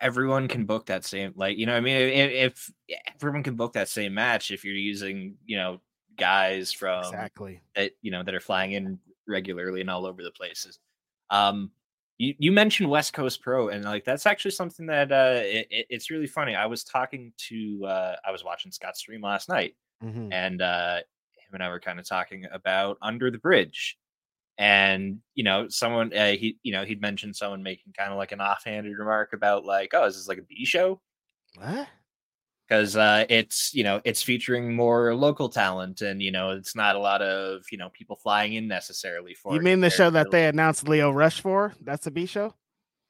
Everyone 0.00 0.48
can 0.48 0.64
book 0.64 0.86
that 0.86 1.04
same 1.04 1.32
like 1.36 1.58
you 1.58 1.66
know 1.66 1.76
i 1.76 1.80
mean? 1.80 1.96
If, 1.96 2.72
if, 2.88 3.04
everyone 3.16 3.42
can 3.42 3.56
book 3.56 3.72
that 3.72 3.88
same 3.88 4.14
match 4.14 4.50
if 4.50 4.64
you're 4.64 4.74
using 4.74 5.36
you 5.44 5.56
know 5.56 5.80
guys 6.16 6.72
from 6.72 7.04
exactly. 7.04 7.60
that 7.74 7.92
you 8.02 8.10
know 8.10 8.22
that 8.22 8.34
are 8.34 8.40
flying 8.40 8.72
in 8.72 8.98
regularly 9.26 9.80
and 9.80 9.90
all 9.90 10.06
over 10.06 10.22
the 10.22 10.30
places. 10.30 10.78
Um 11.30 11.70
you, 12.18 12.34
you 12.38 12.50
mentioned 12.50 12.90
west 12.90 13.12
coast 13.12 13.40
pro 13.42 13.68
and 13.68 13.84
like 13.84 14.04
that's 14.04 14.26
actually 14.26 14.50
something 14.50 14.86
that 14.86 15.12
uh 15.12 15.40
it, 15.42 15.68
it's 15.70 16.10
really 16.10 16.26
funny. 16.26 16.54
I 16.54 16.66
was 16.66 16.84
talking 16.84 17.32
to 17.48 17.84
uh 17.86 18.16
i 18.24 18.30
was 18.30 18.44
watching 18.44 18.72
scott 18.72 18.96
stream 18.96 19.20
last 19.20 19.48
night 19.48 19.76
mm-hmm. 20.02 20.32
and 20.32 20.62
uh 20.62 20.96
him 20.96 21.54
and 21.54 21.62
i 21.62 21.68
were 21.68 21.80
kind 21.80 21.98
of 21.98 22.08
talking 22.08 22.46
about 22.52 22.98
under 23.02 23.30
the 23.30 23.38
bridge 23.38 23.98
and 24.58 25.18
you 25.34 25.44
know 25.44 25.68
someone 25.68 26.12
uh, 26.12 26.32
he 26.32 26.58
you 26.62 26.72
know 26.72 26.84
he'd 26.84 27.00
mentioned 27.00 27.36
someone 27.36 27.62
making 27.62 27.92
kind 27.96 28.10
of 28.10 28.18
like 28.18 28.32
an 28.32 28.40
offhanded 28.40 28.98
remark 28.98 29.32
about 29.32 29.64
like 29.64 29.90
oh 29.94 30.04
is 30.04 30.16
this 30.16 30.28
like 30.28 30.38
a 30.38 30.42
b 30.42 30.64
show? 30.64 31.00
What? 31.56 31.88
Because 32.68 32.96
uh 32.96 33.24
it's 33.28 33.72
you 33.72 33.84
know 33.84 34.00
it's 34.04 34.22
featuring 34.22 34.74
more 34.74 35.14
local 35.14 35.48
talent 35.48 36.02
and 36.02 36.20
you 36.20 36.32
know 36.32 36.50
it's 36.50 36.74
not 36.74 36.96
a 36.96 36.98
lot 36.98 37.22
of 37.22 37.62
you 37.70 37.78
know 37.78 37.88
people 37.90 38.16
flying 38.16 38.54
in 38.54 38.66
necessarily 38.66 39.32
for 39.32 39.54
you 39.54 39.60
mean 39.60 39.80
the 39.80 39.90
show 39.90 40.10
that 40.10 40.30
they 40.30 40.46
announced 40.46 40.88
leo 40.88 41.10
rush 41.10 41.40
for? 41.40 41.72
That's 41.80 42.06
a 42.08 42.10
b 42.10 42.26
show? 42.26 42.52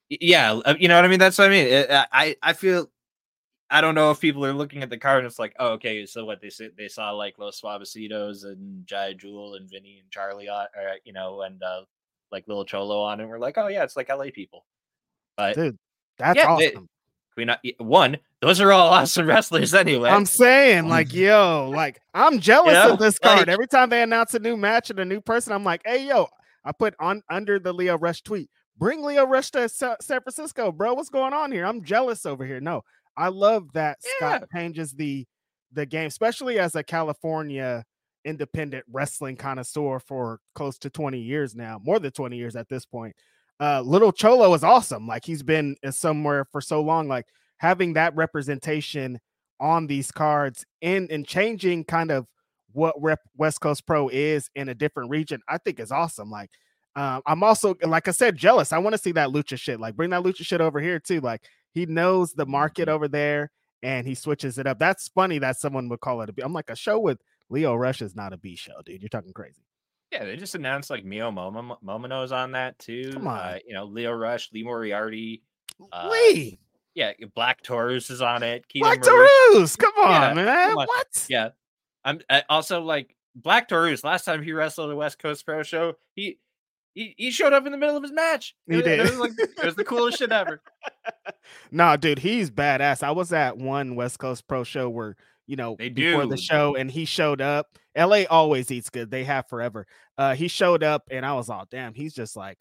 Yeah 0.09 0.53
uh, 0.53 0.75
you 0.79 0.87
know 0.87 0.95
what 0.95 1.05
i 1.05 1.07
mean? 1.07 1.19
That's 1.19 1.37
what 1.37 1.47
i 1.47 1.49
mean. 1.49 1.85
I 1.89 2.35
i 2.41 2.53
feel 2.53 2.89
I 3.71 3.81
don't 3.81 3.95
know 3.95 4.09
if 4.11 4.19
people 4.19 4.45
are 4.45 4.53
looking 4.53 4.81
at 4.81 4.89
the 4.89 4.97
card 4.97 5.19
and 5.19 5.27
it's 5.27 5.39
like, 5.39 5.55
oh, 5.59 5.73
okay, 5.73 6.05
so 6.05 6.25
what 6.25 6.41
they 6.41 6.49
they 6.77 6.87
saw 6.87 7.11
like 7.11 7.37
Los 7.37 7.61
Suavecitos 7.61 8.43
and 8.43 8.85
Jai 8.87 9.13
Jewel 9.13 9.55
and 9.55 9.69
Vinny 9.69 9.99
and 10.01 10.09
Charlie 10.09 10.49
on, 10.49 10.65
or, 10.75 10.95
you 11.03 11.13
know, 11.13 11.41
and 11.41 11.61
uh, 11.61 11.81
like 12.31 12.47
Little 12.47 12.65
Cholo 12.65 13.01
on, 13.01 13.19
and 13.19 13.29
we're 13.29 13.39
like, 13.39 13.57
oh 13.57 13.67
yeah, 13.67 13.83
it's 13.83 13.95
like 13.95 14.09
LA 14.09 14.25
people. 14.33 14.65
But 15.37 15.55
dude, 15.55 15.77
that's 16.17 16.37
yeah, 16.37 16.47
awesome. 16.47 16.59
They, 16.59 16.87
we 17.37 17.45
not 17.45 17.59
one? 17.77 18.17
Those 18.41 18.59
are 18.59 18.71
all 18.71 18.89
awesome 18.93 19.27
wrestlers 19.27 19.73
anyway. 19.73 20.09
I'm 20.09 20.25
saying, 20.25 20.87
like, 20.87 21.13
yo, 21.13 21.71
like 21.73 22.01
I'm 22.13 22.39
jealous 22.39 22.73
you 22.73 22.73
know? 22.73 22.93
of 22.93 22.99
this 22.99 23.19
card. 23.19 23.39
Like, 23.39 23.47
Every 23.49 23.67
time 23.67 23.89
they 23.89 24.01
announce 24.01 24.33
a 24.33 24.39
new 24.39 24.57
match 24.57 24.89
and 24.89 24.99
a 24.99 25.05
new 25.05 25.21
person, 25.21 25.53
I'm 25.53 25.63
like, 25.63 25.81
hey, 25.85 26.07
yo, 26.07 26.27
I 26.63 26.71
put 26.71 26.95
on 26.99 27.21
under 27.29 27.59
the 27.59 27.73
Leo 27.73 27.97
Rush 27.97 28.21
tweet. 28.21 28.49
Bring 28.77 29.03
Leo 29.03 29.25
Rush 29.25 29.51
to 29.51 29.67
San 29.67 29.97
Francisco, 29.99 30.71
bro. 30.71 30.93
What's 30.93 31.09
going 31.09 31.33
on 31.33 31.51
here? 31.51 31.65
I'm 31.65 31.83
jealous 31.83 32.25
over 32.25 32.45
here. 32.45 32.61
No, 32.61 32.83
I 33.17 33.29
love 33.29 33.71
that 33.73 33.97
yeah. 34.03 34.37
Scott 34.37 34.49
changes 34.53 34.91
the 34.93 35.25
the 35.71 35.85
game, 35.85 36.07
especially 36.07 36.59
as 36.59 36.75
a 36.75 36.83
California 36.83 37.83
independent 38.25 38.83
wrestling 38.91 39.35
connoisseur 39.35 39.99
for 39.99 40.39
close 40.55 40.77
to 40.79 40.89
20 40.89 41.19
years 41.19 41.55
now, 41.55 41.79
more 41.83 41.99
than 41.99 42.11
20 42.11 42.35
years 42.37 42.55
at 42.55 42.67
this 42.67 42.85
point. 42.85 43.15
Uh, 43.59 43.81
Little 43.81 44.11
Cholo 44.11 44.53
is 44.53 44.63
awesome. 44.63 45.07
Like 45.07 45.25
he's 45.25 45.43
been 45.43 45.75
somewhere 45.91 46.45
for 46.51 46.61
so 46.61 46.81
long. 46.81 47.07
Like 47.07 47.25
having 47.57 47.93
that 47.93 48.15
representation 48.15 49.19
on 49.59 49.87
these 49.87 50.11
cards 50.11 50.65
and 50.81 51.11
and 51.11 51.27
changing 51.27 51.83
kind 51.83 52.11
of 52.11 52.25
what 52.71 52.95
Rep 53.01 53.19
West 53.35 53.61
Coast 53.61 53.85
Pro 53.85 54.09
is 54.09 54.49
in 54.55 54.69
a 54.69 54.75
different 54.75 55.09
region, 55.09 55.41
I 55.47 55.57
think 55.57 55.79
is 55.79 55.91
awesome. 55.91 56.29
Like 56.29 56.49
Um, 56.95 57.21
I'm 57.25 57.43
also, 57.43 57.75
like 57.83 58.07
I 58.07 58.11
said, 58.11 58.35
jealous. 58.35 58.73
I 58.73 58.77
want 58.79 58.93
to 58.93 58.97
see 59.01 59.11
that 59.13 59.29
lucha 59.29 59.57
shit. 59.59 59.79
Like, 59.79 59.95
bring 59.95 60.09
that 60.09 60.23
lucha 60.23 60.43
shit 60.45 60.59
over 60.59 60.79
here 60.81 60.99
too. 60.99 61.21
Like, 61.21 61.43
he 61.73 61.85
knows 61.85 62.33
the 62.33 62.45
market 62.45 62.87
mm-hmm. 62.87 62.95
over 62.95 63.07
there, 63.07 63.51
and 63.83 64.07
he 64.07 64.15
switches 64.15 64.57
it 64.57 64.67
up. 64.67 64.79
That's 64.79 65.07
funny 65.09 65.39
that 65.39 65.59
someone 65.59 65.89
would 65.89 66.01
call 66.01 66.21
it 66.21 66.29
a 66.29 66.33
B. 66.33 66.41
I'm 66.41 66.53
like, 66.53 66.69
a 66.69 66.75
show 66.75 66.99
with 66.99 67.19
Leo 67.49 67.75
Rush 67.75 68.01
is 68.01 68.15
not 68.15 68.33
a 68.33 68.37
B 68.37 68.55
show, 68.55 68.81
dude. 68.85 69.01
You're 69.01 69.09
talking 69.09 69.33
crazy. 69.33 69.61
Yeah, 70.11 70.25
they 70.25 70.37
just 70.37 70.55
announced 70.55 70.89
like 70.89 71.05
Mio 71.05 71.31
Momo 71.31 71.77
Momono's 71.83 72.31
on 72.31 72.53
that 72.53 72.79
too. 72.79 73.11
Come 73.13 73.27
on, 73.27 73.39
uh, 73.39 73.59
you 73.65 73.75
know 73.75 73.85
Leo 73.85 74.11
Rush, 74.11 74.49
Lee 74.51 74.63
Moriarty, 74.63 75.43
uh, 75.91 76.09
Lee. 76.11 76.59
Yeah, 76.95 77.13
Black 77.35 77.61
Taurus 77.61 78.09
is 78.09 78.21
on 78.21 78.41
it. 78.41 78.65
Black 78.75 79.01
Taurus, 79.01 79.75
come 79.75 79.93
on, 79.99 80.11
yeah, 80.11 80.33
man. 80.33 80.69
Come 80.69 80.77
on. 80.79 80.87
What? 80.87 81.25
Yeah, 81.29 81.49
I'm 82.03 82.21
I 82.27 82.43
also 82.49 82.81
like 82.81 83.15
Black 83.35 83.67
Taurus. 83.67 84.03
Last 84.03 84.25
time 84.25 84.41
he 84.41 84.51
wrestled 84.51 84.91
a 84.91 84.95
West 84.95 85.19
Coast 85.19 85.45
Pro 85.45 85.61
Show, 85.61 85.93
he 86.15 86.39
he, 86.93 87.13
he 87.17 87.31
showed 87.31 87.53
up 87.53 87.65
in 87.65 87.71
the 87.71 87.77
middle 87.77 87.95
of 87.95 88.03
his 88.03 88.11
match. 88.11 88.55
He 88.67 88.77
it, 88.77 88.83
did. 88.83 88.99
It 88.99 89.03
was 89.03 89.17
like 89.17 89.31
it 89.37 89.63
was 89.63 89.75
the 89.75 89.83
coolest 89.83 90.19
shit 90.19 90.31
ever. 90.31 90.61
nah, 91.71 91.95
dude, 91.95 92.19
he's 92.19 92.49
badass. 92.51 93.03
I 93.03 93.11
was 93.11 93.31
at 93.33 93.57
one 93.57 93.95
West 93.95 94.19
Coast 94.19 94.47
Pro 94.47 94.63
show 94.63 94.89
where 94.89 95.15
you 95.49 95.55
know, 95.55 95.75
they 95.79 95.89
before 95.89 96.27
the 96.27 96.37
show, 96.37 96.75
and 96.75 96.91
he 96.91 97.05
showed 97.05 97.41
up. 97.41 97.75
LA 97.97 98.21
always 98.29 98.69
eats 98.69 98.91
good. 98.91 99.09
They 99.09 99.23
have 99.23 99.47
forever. 99.49 99.87
Uh, 100.15 100.35
he 100.35 100.47
showed 100.47 100.83
up, 100.83 101.07
and 101.09 101.25
I 101.25 101.33
was 101.33 101.49
all, 101.49 101.65
damn, 101.71 101.95
he's 101.95 102.13
just 102.13 102.35
like 102.35 102.59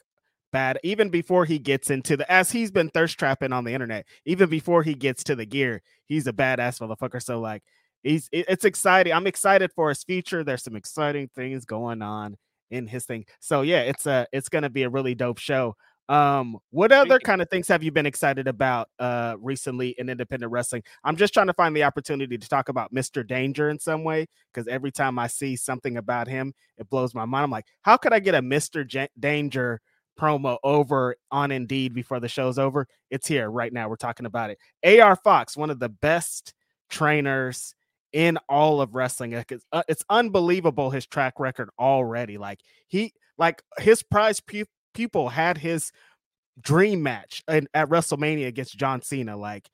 bad. 0.52 0.78
Even 0.82 1.10
before 1.10 1.44
he 1.44 1.58
gets 1.58 1.90
into 1.90 2.16
the, 2.16 2.32
as 2.32 2.50
he's 2.50 2.70
been 2.70 2.88
thirst 2.88 3.18
trapping 3.18 3.52
on 3.52 3.64
the 3.64 3.74
internet, 3.74 4.06
even 4.24 4.48
before 4.48 4.82
he 4.82 4.94
gets 4.94 5.22
to 5.24 5.36
the 5.36 5.44
gear, 5.44 5.82
he's 6.06 6.26
a 6.26 6.32
badass 6.32 6.80
motherfucker. 6.80 7.22
So 7.22 7.40
like, 7.40 7.62
he's 8.02 8.30
it's 8.32 8.64
exciting. 8.64 9.12
I'm 9.12 9.26
excited 9.26 9.70
for 9.74 9.90
his 9.90 10.02
future. 10.02 10.42
There's 10.42 10.62
some 10.62 10.74
exciting 10.74 11.28
things 11.36 11.66
going 11.66 12.00
on 12.00 12.38
in 12.70 12.86
his 12.86 13.04
thing. 13.04 13.24
So 13.40 13.62
yeah, 13.62 13.80
it's 13.80 14.06
a 14.06 14.26
it's 14.32 14.48
gonna 14.48 14.70
be 14.70 14.82
a 14.82 14.88
really 14.88 15.14
dope 15.14 15.38
show. 15.38 15.76
Um, 16.08 16.56
what 16.70 16.90
other 16.90 17.18
kind 17.18 17.42
of 17.42 17.50
things 17.50 17.68
have 17.68 17.82
you 17.82 17.92
been 17.92 18.06
excited 18.06 18.48
about 18.48 18.88
uh 18.98 19.36
recently 19.40 19.94
in 19.98 20.08
independent 20.08 20.50
wrestling? 20.50 20.82
I'm 21.04 21.16
just 21.16 21.34
trying 21.34 21.48
to 21.48 21.52
find 21.52 21.76
the 21.76 21.84
opportunity 21.84 22.38
to 22.38 22.48
talk 22.48 22.70
about 22.70 22.94
Mr. 22.94 23.26
Danger 23.26 23.68
in 23.68 23.78
some 23.78 24.04
way 24.04 24.26
because 24.52 24.66
every 24.68 24.90
time 24.90 25.18
I 25.18 25.26
see 25.26 25.54
something 25.54 25.98
about 25.98 26.26
him, 26.26 26.54
it 26.78 26.88
blows 26.88 27.14
my 27.14 27.26
mind. 27.26 27.44
I'm 27.44 27.50
like, 27.50 27.66
how 27.82 27.98
could 27.98 28.14
I 28.14 28.20
get 28.20 28.34
a 28.34 28.40
Mr. 28.40 28.86
J- 28.86 29.10
Danger 29.18 29.80
promo 30.18 30.56
over 30.64 31.14
on 31.30 31.50
Indied 31.50 31.92
before 31.92 32.20
the 32.20 32.28
show's 32.28 32.58
over? 32.58 32.86
It's 33.10 33.28
here 33.28 33.50
right 33.50 33.72
now. 33.72 33.88
We're 33.90 33.96
talking 33.96 34.26
about 34.26 34.50
it. 34.50 35.00
AR 35.00 35.16
Fox, 35.16 35.58
one 35.58 35.68
of 35.70 35.78
the 35.78 35.90
best 35.90 36.54
trainers 36.88 37.74
in 38.12 38.38
all 38.48 38.80
of 38.80 38.94
wrestling. 38.94 39.32
It's, 39.32 39.64
uh, 39.72 39.82
it's 39.88 40.04
unbelievable 40.08 40.90
his 40.90 41.06
track 41.06 41.34
record 41.38 41.70
already. 41.78 42.38
Like 42.38 42.60
he, 42.86 43.12
like 43.36 43.62
his 43.78 44.02
prize 44.02 44.40
pu- 44.40 44.64
people 44.94 45.28
had 45.28 45.58
his 45.58 45.92
dream 46.60 47.02
match 47.02 47.42
in, 47.48 47.68
at 47.74 47.88
WrestleMania 47.88 48.46
against 48.46 48.76
John 48.76 49.02
Cena. 49.02 49.36
Like, 49.36 49.68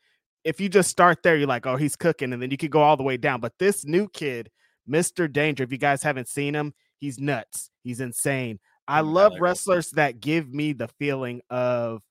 if 0.44 0.60
you 0.60 0.68
just 0.68 0.90
start 0.90 1.22
there, 1.22 1.36
you're 1.36 1.48
like, 1.48 1.66
oh, 1.66 1.76
he's 1.76 1.96
cooking, 1.96 2.32
and 2.32 2.42
then 2.42 2.50
you 2.50 2.56
could 2.56 2.70
go 2.70 2.82
all 2.82 2.96
the 2.96 3.02
way 3.02 3.16
down. 3.16 3.40
But 3.40 3.54
this 3.58 3.84
new 3.84 4.08
kid, 4.08 4.50
Mr. 4.88 5.32
Danger, 5.32 5.64
if 5.64 5.72
you 5.72 5.78
guys 5.78 6.02
haven't 6.02 6.28
seen 6.28 6.54
him, 6.54 6.74
he's 6.98 7.18
nuts. 7.18 7.70
He's 7.82 8.00
insane. 8.00 8.60
I 8.86 9.00
love 9.00 9.32
wrestlers 9.40 9.90
that 9.92 10.20
give 10.20 10.52
me 10.52 10.74
the 10.74 10.88
feeling 10.98 11.40
of 11.48 12.02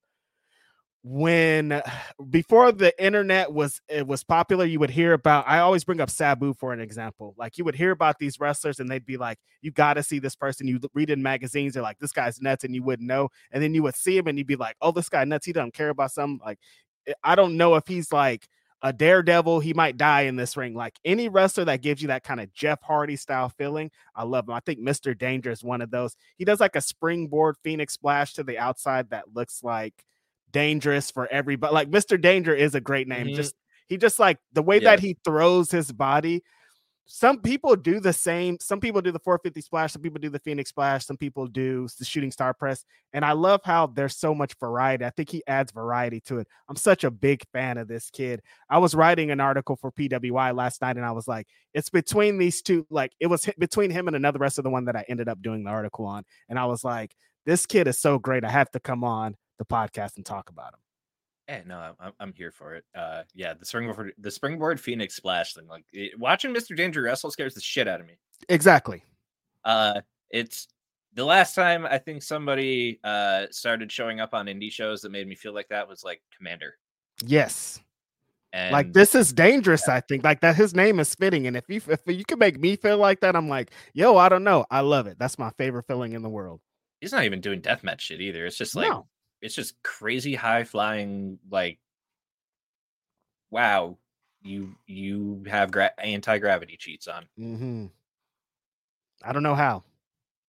when 1.03 1.81
before 2.29 2.71
the 2.71 3.03
internet 3.03 3.51
was 3.51 3.81
it 3.89 4.07
was 4.07 4.23
popular 4.23 4.65
you 4.65 4.79
would 4.79 4.89
hear 4.89 5.13
about 5.13 5.45
i 5.47 5.59
always 5.59 5.83
bring 5.83 5.99
up 5.99 6.09
sabu 6.09 6.53
for 6.53 6.73
an 6.73 6.79
example. 6.79 7.35
Like 7.37 7.57
you 7.57 7.65
would 7.65 7.75
hear 7.75 7.91
about 7.91 8.19
these 8.19 8.39
wrestlers 8.39 8.79
and 8.79 8.89
they'd 8.89 9.05
be 9.05 9.17
like 9.17 9.37
you 9.61 9.71
got 9.71 9.95
to 9.95 10.03
see 10.03 10.19
this 10.19 10.35
person. 10.35 10.67
You 10.67 10.79
read 10.93 11.09
in 11.09 11.21
magazines 11.21 11.73
they're 11.73 11.83
like 11.83 11.99
this 11.99 12.11
guy's 12.11 12.41
nuts 12.41 12.63
and 12.63 12.73
you 12.73 12.83
wouldn't 12.83 13.07
know 13.07 13.29
and 13.51 13.61
then 13.61 13.73
you 13.73 13.83
would 13.83 13.95
see 13.95 14.17
him 14.17 14.27
and 14.27 14.37
you'd 14.37 14.47
be 14.47 14.55
like 14.55 14.75
oh 14.81 14.91
this 14.91 15.09
guy 15.09 15.23
nuts. 15.25 15.45
He 15.45 15.53
doesn't 15.53 15.73
care 15.73 15.89
about 15.89 16.11
something 16.11 16.39
like 16.45 16.59
eh, 17.07 17.13
i 17.23 17.35
don't 17.35 17.57
know 17.57 17.75
if 17.75 17.85
he's 17.87 18.11
like 18.11 18.47
a 18.81 18.91
daredevil 18.91 19.61
he 19.61 19.73
might 19.73 19.97
die 19.97 20.21
in 20.21 20.35
this 20.35 20.55
ring. 20.57 20.73
Like 20.73 20.95
any 21.05 21.29
wrestler 21.29 21.65
that 21.65 21.81
gives 21.81 22.01
you 22.01 22.09
that 22.09 22.23
kind 22.23 22.39
of 22.39 22.53
jeff 22.53 22.81
hardy 22.81 23.15
style 23.15 23.49
feeling 23.49 23.91
i 24.15 24.23
love 24.23 24.47
him. 24.47 24.53
I 24.53 24.61
think 24.61 24.79
mr 24.79 25.17
danger 25.17 25.51
is 25.51 25.63
one 25.63 25.81
of 25.81 25.91
those. 25.91 26.15
He 26.37 26.45
does 26.45 26.59
like 26.59 26.75
a 26.75 26.81
springboard 26.81 27.57
phoenix 27.63 27.93
splash 27.93 28.33
to 28.33 28.43
the 28.43 28.57
outside 28.57 29.09
that 29.09 29.33
looks 29.33 29.63
like 29.63 30.05
dangerous 30.53 31.11
for 31.11 31.27
everybody. 31.27 31.73
Like 31.73 31.89
Mr. 31.89 32.19
Danger 32.19 32.55
is 32.55 32.75
a 32.75 32.81
great 32.81 33.09
name. 33.09 33.27
Mm-hmm. 33.27 33.35
Just 33.35 33.55
he 33.87 33.97
just 33.97 34.19
like 34.19 34.37
the 34.53 34.63
way 34.63 34.77
yeah. 34.77 34.91
that 34.91 34.99
he 35.01 35.17
throws 35.25 35.69
his 35.69 35.91
body. 35.91 36.43
Some 37.05 37.41
people 37.41 37.75
do 37.75 37.99
the 37.99 38.13
same. 38.13 38.57
Some 38.61 38.79
people 38.79 39.01
do 39.01 39.11
the 39.11 39.19
450 39.19 39.59
splash. 39.59 39.91
Some 39.91 40.01
people 40.01 40.19
do 40.19 40.29
the 40.29 40.39
Phoenix 40.39 40.69
splash. 40.69 41.05
Some 41.05 41.17
people 41.17 41.47
do 41.47 41.85
the 41.99 42.05
shooting 42.05 42.31
star 42.31 42.53
press. 42.53 42.85
And 43.11 43.25
I 43.25 43.33
love 43.33 43.59
how 43.65 43.87
there's 43.87 44.15
so 44.15 44.33
much 44.33 44.53
variety. 44.57 45.03
I 45.03 45.09
think 45.09 45.29
he 45.29 45.43
adds 45.45 45.73
variety 45.73 46.21
to 46.21 46.39
it. 46.39 46.47
I'm 46.69 46.77
such 46.77 47.03
a 47.03 47.11
big 47.11 47.43
fan 47.51 47.77
of 47.77 47.89
this 47.89 48.09
kid. 48.09 48.41
I 48.69 48.77
was 48.77 48.95
writing 48.95 49.31
an 49.31 49.41
article 49.41 49.75
for 49.75 49.91
PWI 49.91 50.55
last 50.55 50.81
night 50.81 50.95
and 50.95 51.05
I 51.05 51.11
was 51.11 51.27
like, 51.27 51.47
it's 51.73 51.89
between 51.89 52.37
these 52.37 52.61
two. 52.61 52.87
Like 52.89 53.11
it 53.19 53.27
was 53.27 53.49
between 53.59 53.91
him 53.91 54.07
and 54.07 54.15
another 54.15 54.39
rest 54.39 54.57
of 54.57 54.63
the 54.63 54.69
one 54.69 54.85
that 54.85 54.95
I 54.95 55.03
ended 55.09 55.27
up 55.27 55.41
doing 55.41 55.65
the 55.65 55.71
article 55.71 56.05
on. 56.05 56.23
And 56.47 56.57
I 56.57 56.67
was 56.67 56.85
like, 56.85 57.13
this 57.45 57.65
kid 57.65 57.89
is 57.89 57.99
so 57.99 58.17
great. 58.17 58.45
I 58.45 58.49
have 58.49 58.71
to 58.71 58.79
come 58.79 59.03
on 59.03 59.35
the 59.57 59.65
podcast 59.65 60.17
and 60.17 60.25
talk 60.25 60.49
about 60.49 60.71
them. 60.71 60.79
Yeah, 61.47 61.61
no, 61.65 61.93
I'm 61.99 62.13
I'm 62.19 62.33
here 62.33 62.51
for 62.51 62.75
it. 62.75 62.85
Uh, 62.95 63.23
yeah, 63.33 63.53
the 63.53 63.65
springboard 63.65 64.13
the 64.17 64.31
springboard 64.31 64.79
Phoenix 64.79 65.15
splash 65.15 65.53
thing, 65.53 65.67
like 65.67 65.83
it, 65.91 66.17
watching 66.17 66.53
Mr. 66.53 66.75
Danger 66.75 67.01
wrestle 67.01 67.31
scares 67.31 67.53
the 67.53 67.61
shit 67.61 67.87
out 67.87 67.99
of 67.99 68.07
me. 68.07 68.13
Exactly. 68.47 69.03
Uh, 69.65 70.01
it's 70.29 70.67
the 71.13 71.25
last 71.25 71.53
time 71.53 71.85
I 71.85 71.97
think 71.97 72.23
somebody 72.23 72.99
uh 73.03 73.47
started 73.51 73.91
showing 73.91 74.21
up 74.21 74.33
on 74.33 74.45
indie 74.45 74.71
shows 74.71 75.01
that 75.01 75.11
made 75.11 75.27
me 75.27 75.35
feel 75.35 75.53
like 75.53 75.67
that 75.69 75.87
was 75.87 76.03
like 76.03 76.21
Komander. 76.41 76.71
Yes. 77.25 77.81
And 78.53 78.71
like 78.71 78.93
this 78.93 79.13
is 79.13 79.33
dangerous. 79.33 79.83
Yeah. 79.87 79.95
I 79.95 79.99
think 79.99 80.23
like 80.23 80.39
that. 80.41 80.55
His 80.55 80.73
name 80.73 80.99
is 80.99 81.13
fitting, 81.13 81.47
and 81.47 81.57
if 81.57 81.65
you 81.67 81.81
if 81.89 81.99
you 82.07 82.23
can 82.23 82.39
make 82.39 82.57
me 82.57 82.77
feel 82.77 82.97
like 82.97 83.19
that, 83.19 83.35
I'm 83.35 83.49
like, 83.49 83.71
yo, 83.93 84.15
I 84.15 84.29
don't 84.29 84.43
know. 84.45 84.65
I 84.71 84.79
love 84.79 85.07
it. 85.07 85.19
That's 85.19 85.37
my 85.37 85.49
favorite 85.57 85.87
feeling 85.87 86.13
in 86.13 86.21
the 86.21 86.29
world. 86.29 86.61
He's 87.01 87.11
not 87.11 87.25
even 87.25 87.41
doing 87.41 87.61
deathmatch 87.61 87.99
shit 87.99 88.21
either. 88.21 88.45
It's 88.45 88.57
just 88.57 88.75
like 88.75 88.89
no 88.89 89.07
it's 89.43 89.53
just 89.53 89.81
crazy 89.83 90.33
high 90.33 90.63
flying 90.63 91.37
like 91.51 91.77
wow 93.51 93.97
you 94.41 94.73
you 94.87 95.43
have 95.47 95.69
gra- 95.69 95.91
anti-gravity 95.99 96.77
cheats 96.77 97.07
on. 97.07 97.25
Mm-hmm. 97.39 97.85
i 99.23 99.31
don't 99.31 99.43
know 99.43 99.55
how. 99.55 99.83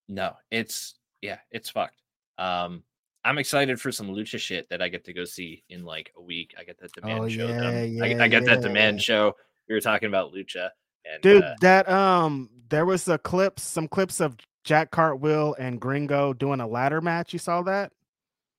No 0.07 0.33
it's 0.49 0.95
yeah 1.21 1.37
it's 1.51 1.69
fucked. 1.69 2.01
Um 2.37 2.83
i'm 3.25 3.37
excited 3.37 3.81
for 3.81 3.91
some 3.91 4.07
lucha 4.07 4.39
shit 4.39 4.69
that 4.69 4.81
i 4.81 4.87
get 4.87 5.03
to 5.03 5.13
go 5.13 5.25
see 5.25 5.63
in 5.69 5.83
like 5.83 6.11
a 6.17 6.21
week. 6.21 6.55
I 6.57 6.63
get 6.63 6.79
that 6.79 6.93
demand 6.93 7.19
oh, 7.19 7.29
show 7.29 7.47
yeah, 7.47 7.81
yeah, 7.83 8.03
I, 8.03 8.23
I, 8.23 8.27
get 8.27 8.43
yeah. 8.43 8.55
that 8.55 8.61
demand 8.61 9.01
show. 9.01 9.33
We 9.67 9.75
were 9.75 9.81
talking 9.81 10.07
about 10.07 10.33
lucha 10.33 10.69
and 11.05 11.21
dude 11.21 11.43
uh, 11.43 11.55
that 11.61 11.89
um 11.89 12.49
there 12.69 12.85
was 12.85 13.07
a 13.09 13.17
clip 13.17 13.59
some 13.59 13.87
clips 13.87 14.21
of 14.21 14.37
jack 14.63 14.91
cartwheel 14.91 15.55
and 15.59 15.79
gringo 15.79 16.33
doing 16.33 16.61
a 16.61 16.67
ladder 16.67 17.01
match. 17.01 17.33
You 17.33 17.39
saw 17.39 17.61
that 17.63 17.91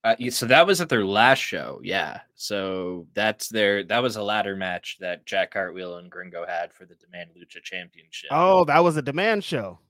uh, 0.05 0.15
so 0.31 0.47
that 0.47 0.67
was 0.67 0.81
at 0.81 0.89
their 0.89 1.05
last 1.05 1.41
show, 1.41 1.81
yeah. 1.83 2.21
So 2.37 3.07
that's 3.15 3.49
their 3.49 3.83
that 3.85 4.03
was 4.03 4.17
a 4.17 4.23
ladder 4.23 4.55
match 4.55 4.99
that 5.01 5.27
Jack 5.27 5.53
Cartwheel 5.53 5.97
and 5.97 6.11
Gringo 6.11 6.47
had 6.47 6.73
for 6.73 6.85
the 6.85 6.95
Demand 6.95 7.31
Lucha 7.37 7.63
Championship. 7.63 8.29
Oh, 8.31 8.65
that 8.67 8.85
was 8.85 8.97
a 8.97 9.03
demand 9.03 9.43
show. 9.43 9.81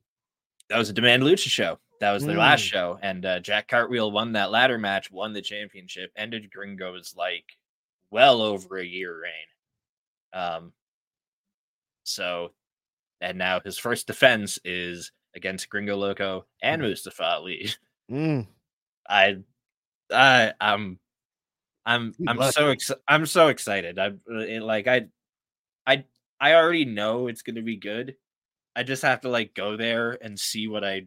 That 0.70 0.78
was 0.78 0.88
a 0.88 0.94
Demand 0.94 1.22
Lucha 1.22 1.48
show. 1.48 1.78
That 2.00 2.12
was 2.12 2.24
their 2.24 2.36
mm. 2.36 2.40
last 2.40 2.61
show, 2.61 2.98
and 3.02 3.24
uh, 3.26 3.40
Jack 3.40 3.68
Cartwheel 3.68 4.11
won 4.11 4.32
that 4.32 4.50
ladder 4.50 4.78
match, 4.78 5.11
won 5.11 5.32
the 5.32 5.42
championship, 5.42 6.12
ended 6.16 6.50
Gringo's 6.50 7.14
like 7.16 7.57
well 8.11 8.40
over 8.42 8.78
a 8.78 8.84
year 8.84 9.20
reign. 9.20 10.42
Um. 10.42 10.72
So, 12.04 12.52
and 13.20 13.36
now 13.36 13.61
his 13.61 13.76
first 13.76 14.07
defense 14.07 14.59
is 14.64 15.12
against 15.34 15.68
Gringo 15.68 15.96
Loco 15.96 16.46
and 16.62 16.80
mm. 16.80 16.88
Mustafa 16.88 17.24
Ali. 17.24 17.70
Mm. 18.09 18.46
I 19.09 19.38
I 20.12 20.52
I'm 20.61 20.98
I'm 21.84 22.14
I'm 22.26 22.50
so 22.52 22.68
ex- 22.68 22.92
I'm 23.07 23.26
so 23.26 23.48
excited. 23.48 23.98
I'm 23.98 24.20
uh, 24.30 24.64
like 24.64 24.86
I 24.86 25.07
I 25.86 26.04
I 26.40 26.54
already 26.54 26.84
know 26.84 27.28
it's 27.28 27.42
going 27.42 27.57
to 27.57 27.62
be 27.62 27.76
good. 27.76 28.16
I 28.74 28.82
just 28.82 29.02
have 29.02 29.22
to 29.22 29.28
like 29.28 29.54
go 29.54 29.76
there 29.76 30.18
and 30.20 30.38
see 30.38 30.68
what 30.68 30.84
I 30.84 31.07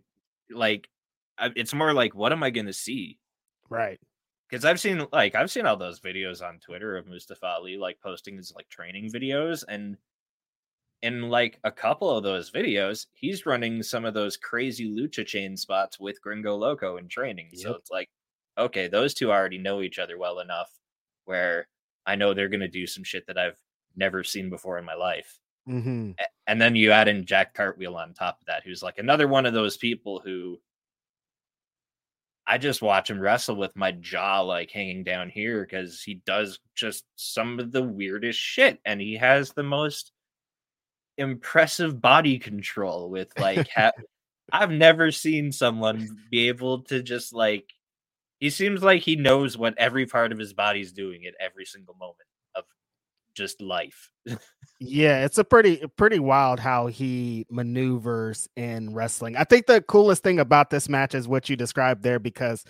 like. 0.50 0.90
I, 1.38 1.52
it's 1.56 1.74
more 1.74 1.94
like 1.94 2.16
what 2.16 2.32
am 2.32 2.44
I 2.44 2.50
going 2.50 2.66
to 2.66 2.74
see? 2.74 3.20
Right. 3.70 4.00
Because 4.50 4.66
I've 4.66 4.80
seen 4.80 5.06
like 5.12 5.36
I've 5.36 5.52
seen 5.52 5.66
all 5.66 5.78
those 5.78 6.00
videos 6.00 6.42
on 6.42 6.60
Twitter 6.60 6.98
of 6.98 7.08
Mustafa 7.08 7.46
Ali 7.46 7.78
like 7.78 8.00
posting 8.02 8.38
his 8.38 8.54
like 8.56 8.70
training 8.70 9.12
videos 9.12 9.64
and 9.68 9.98
in 11.02 11.30
like 11.30 11.60
a 11.64 11.72
couple 11.72 12.10
of 12.10 12.24
those 12.24 12.52
videos, 12.52 13.08
he's 13.14 13.46
running 13.46 13.82
some 13.84 14.06
of 14.06 14.14
those 14.14 14.38
crazy 14.38 14.90
lucha 14.90 15.26
chain 15.26 15.56
spots 15.56 16.00
with 16.00 16.22
Gringo 16.22 16.56
Loco 16.56 16.98
in 16.98 17.08
training. 17.08 17.50
Yep. 17.54 17.62
So 17.62 17.74
it's 17.76 17.92
like 17.92 18.10
okay, 18.60 18.88
those 18.88 19.14
two 19.14 19.32
already 19.32 19.58
know 19.58 19.82
each 19.82 20.00
other 20.00 20.18
well 20.18 20.40
enough 20.40 20.70
where 21.26 21.68
I 22.06 22.16
know 22.16 22.34
they're 22.34 22.50
going 22.50 22.60
to 22.62 22.68
do 22.68 22.88
some 22.88 23.04
shit 23.04 23.28
that 23.28 23.38
I've 23.38 23.58
never 23.96 24.24
seen 24.24 24.50
before 24.50 24.78
in 24.78 24.86
my 24.86 24.96
life. 24.96 25.40
Mm-hmm. 25.68 26.12
And 26.48 26.62
then 26.62 26.76
you 26.76 26.92
add 26.92 27.08
in 27.08 27.26
Jack 27.26 27.54
Cartwheel 27.54 27.96
on 27.96 28.14
top 28.14 28.40
of 28.42 28.48
that, 28.48 28.64
who's 28.64 28.82
like 28.82 28.98
another 28.98 29.28
one 29.28 29.46
of 29.46 29.54
those 29.54 29.78
people 29.78 30.20
who 30.24 30.60
I 32.48 32.58
just 32.58 32.82
watch 32.82 33.12
him 33.12 33.20
wrestle 33.20 33.56
with 33.56 33.76
my 33.76 33.92
jaw 33.92 34.42
like 34.42 34.72
hanging 34.72 35.04
down 35.04 35.30
here 35.30 35.62
because 35.64 36.02
he 36.02 36.16
does 36.26 36.58
just 36.74 37.06
some 37.16 37.60
of 37.60 37.72
the 37.72 37.84
weirdest 37.84 38.40
shit, 38.40 38.80
and 38.86 39.00
he 39.00 39.16
has 39.18 39.52
the 39.52 39.64
most 39.64 40.12
impressive 41.20 42.02
body 42.02 42.40
control 42.40 43.10
with 43.10 43.32
like 43.38 43.70
ha- 43.70 43.92
I've 44.52 44.72
never 44.72 45.12
seen 45.12 45.52
someone 45.52 46.18
be 46.32 46.48
able 46.48 46.82
to 46.86 47.04
just 47.04 47.34
like 47.36 47.72
he 48.40 48.50
seems 48.50 48.82
like 48.82 49.02
he 49.02 49.16
knows 49.16 49.58
what 49.58 49.78
every 49.78 50.06
part 50.06 50.32
of 50.32 50.40
his 50.40 50.54
body's 50.54 50.92
doing 50.92 51.26
at 51.26 51.34
every 51.40 51.66
single 51.66 51.96
moment 51.96 52.28
of 52.56 52.64
just 53.34 53.62
life. 53.62 54.10
yeah, 54.80 55.26
it's 55.26 55.38
a 55.38 55.44
pretty 55.44 55.84
pretty 55.98 56.20
wild 56.20 56.60
how 56.60 56.88
he 56.88 57.46
maneuvers 57.50 58.48
in 58.56 58.94
wrestling. 58.94 59.36
I 59.36 59.44
think 59.44 59.66
the 59.66 59.82
coolest 59.82 60.24
thing 60.24 60.40
about 60.40 60.70
this 60.70 60.88
match 60.90 61.14
is 61.16 61.28
what 61.28 61.50
you 61.50 61.56
described 61.56 62.04
there 62.04 62.20
because 62.20 62.64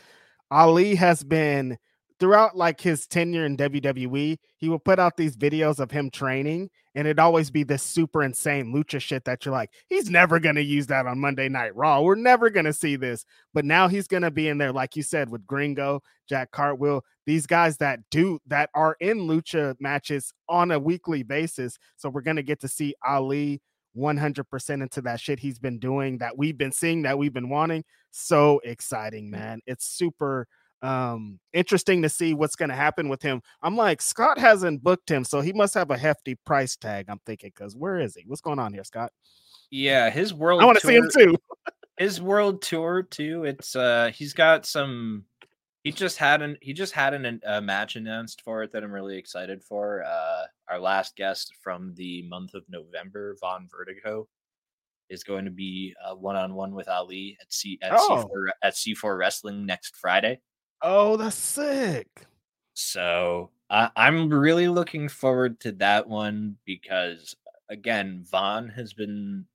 Ali 0.51 0.95
has 0.95 1.23
been 1.23 1.77
throughout 2.19 2.57
like 2.57 2.81
his 2.81 3.07
tenure 3.07 3.45
in 3.45 3.55
WWE, 3.55 4.37
he 4.57 4.69
will 4.69 4.79
put 4.79 4.99
out 4.99 5.15
these 5.15 5.37
videos 5.37 5.79
of 5.79 5.91
him 5.91 6.09
training, 6.09 6.69
and 6.95 7.07
it'd 7.07 7.19
always 7.19 7.49
be 7.49 7.63
this 7.63 7.81
super 7.83 8.23
insane 8.23 8.73
lucha 8.73 8.99
shit 8.99 9.23
that 9.25 9.45
you're 9.45 9.53
like, 9.53 9.71
he's 9.87 10.09
never 10.09 10.39
gonna 10.39 10.59
use 10.59 10.87
that 10.87 11.05
on 11.05 11.19
Monday 11.19 11.47
Night 11.47 11.75
Raw. 11.75 12.01
We're 12.01 12.15
never 12.15 12.49
gonna 12.49 12.73
see 12.73 12.95
this. 12.95 13.25
But 13.53 13.65
now 13.65 13.87
he's 13.87 14.07
gonna 14.07 14.31
be 14.31 14.49
in 14.49 14.57
there, 14.57 14.73
like 14.73 14.95
you 14.95 15.03
said, 15.03 15.29
with 15.29 15.47
Gringo, 15.47 16.01
Jack 16.27 16.51
Cartwheel, 16.51 17.03
these 17.25 17.47
guys 17.47 17.77
that 17.77 17.99
do 18.11 18.39
that 18.47 18.69
are 18.73 18.97
in 18.99 19.19
lucha 19.19 19.75
matches 19.79 20.33
on 20.49 20.71
a 20.71 20.79
weekly 20.79 21.23
basis. 21.23 21.77
So 21.95 22.09
we're 22.09 22.21
gonna 22.21 22.43
get 22.43 22.59
to 22.61 22.67
see 22.67 22.95
Ali 23.05 23.61
100% 23.97 24.81
into 24.81 25.01
that 25.01 25.19
shit 25.19 25.39
he's 25.39 25.57
been 25.57 25.79
doing 25.79 26.19
that 26.19 26.37
we've 26.37 26.57
been 26.57 26.71
seeing 26.71 27.01
that 27.01 27.17
we've 27.17 27.33
been 27.33 27.49
wanting. 27.49 27.83
So 28.11 28.61
exciting, 28.63 29.29
man. 29.29 29.61
It's 29.65 29.85
super 29.85 30.47
um 30.81 31.39
interesting 31.53 32.01
to 32.01 32.09
see 32.09 32.33
what's 32.33 32.55
going 32.55 32.69
to 32.69 32.75
happen 32.75 33.09
with 33.09 33.21
him. 33.21 33.41
I'm 33.61 33.75
like 33.75 34.01
scott 34.01 34.37
hasn't 34.37 34.83
booked 34.83 35.09
him 35.09 35.23
so 35.23 35.41
he 35.41 35.53
must 35.53 35.73
have 35.73 35.91
a 35.91 35.97
hefty 35.97 36.35
price 36.35 36.75
tag 36.75 37.05
i'm 37.09 37.19
thinking 37.25 37.51
because 37.55 37.75
where 37.75 37.99
is 37.99 38.15
he? 38.15 38.23
What's 38.27 38.41
going 38.41 38.59
on 38.59 38.73
here 38.73 38.83
scott? 38.83 39.11
Yeah 39.71 40.09
his 40.09 40.33
world 40.33 40.61
i 40.61 40.65
want 40.65 40.79
to 40.79 40.87
see 40.87 40.95
him 40.95 41.09
too. 41.15 41.35
his 41.97 42.21
world 42.21 42.61
tour 42.61 43.03
too 43.03 43.43
it's 43.43 43.75
uh 43.75 44.09
he's 44.13 44.33
got 44.33 44.65
some 44.65 45.25
he 45.83 45.91
just 45.91 46.17
had 46.17 46.41
an 46.41 46.57
he 46.61 46.73
just 46.73 46.93
had 46.93 47.13
an, 47.13 47.39
a 47.45 47.61
match 47.61 47.95
announced 47.95 48.41
for 48.41 48.63
it 48.63 48.71
that 48.71 48.83
i'm 48.83 48.91
really 48.91 49.17
excited 49.17 49.63
for 49.63 50.03
uh 50.03 50.43
our 50.69 50.79
last 50.79 51.15
guest 51.15 51.53
from 51.61 51.93
the 51.95 52.21
month 52.23 52.53
of 52.53 52.63
november 52.69 53.35
von 53.39 53.67
vertigo 53.69 54.27
is 55.09 55.23
going 55.23 55.43
to 55.43 55.51
be 55.51 55.93
uh, 56.05 56.15
one-on-one 56.15 56.73
with 56.73 56.87
ali 56.87 57.37
at 57.41 57.51
c 57.51 57.79
at, 57.81 57.91
oh. 57.93 58.29
C4, 58.33 58.49
at 58.63 58.73
c4 58.73 59.17
wrestling 59.17 59.65
next 59.65 59.95
friday 59.95 60.39
Oh, 60.81 61.17
that's 61.17 61.35
sick. 61.35 62.07
So 62.73 63.51
I, 63.69 63.89
I'm 63.95 64.29
really 64.33 64.67
looking 64.67 65.09
forward 65.09 65.59
to 65.61 65.71
that 65.73 66.07
one 66.07 66.57
because 66.65 67.35
again, 67.69 68.23
Von 68.29 68.69
has 68.69 68.93
been 68.93 69.45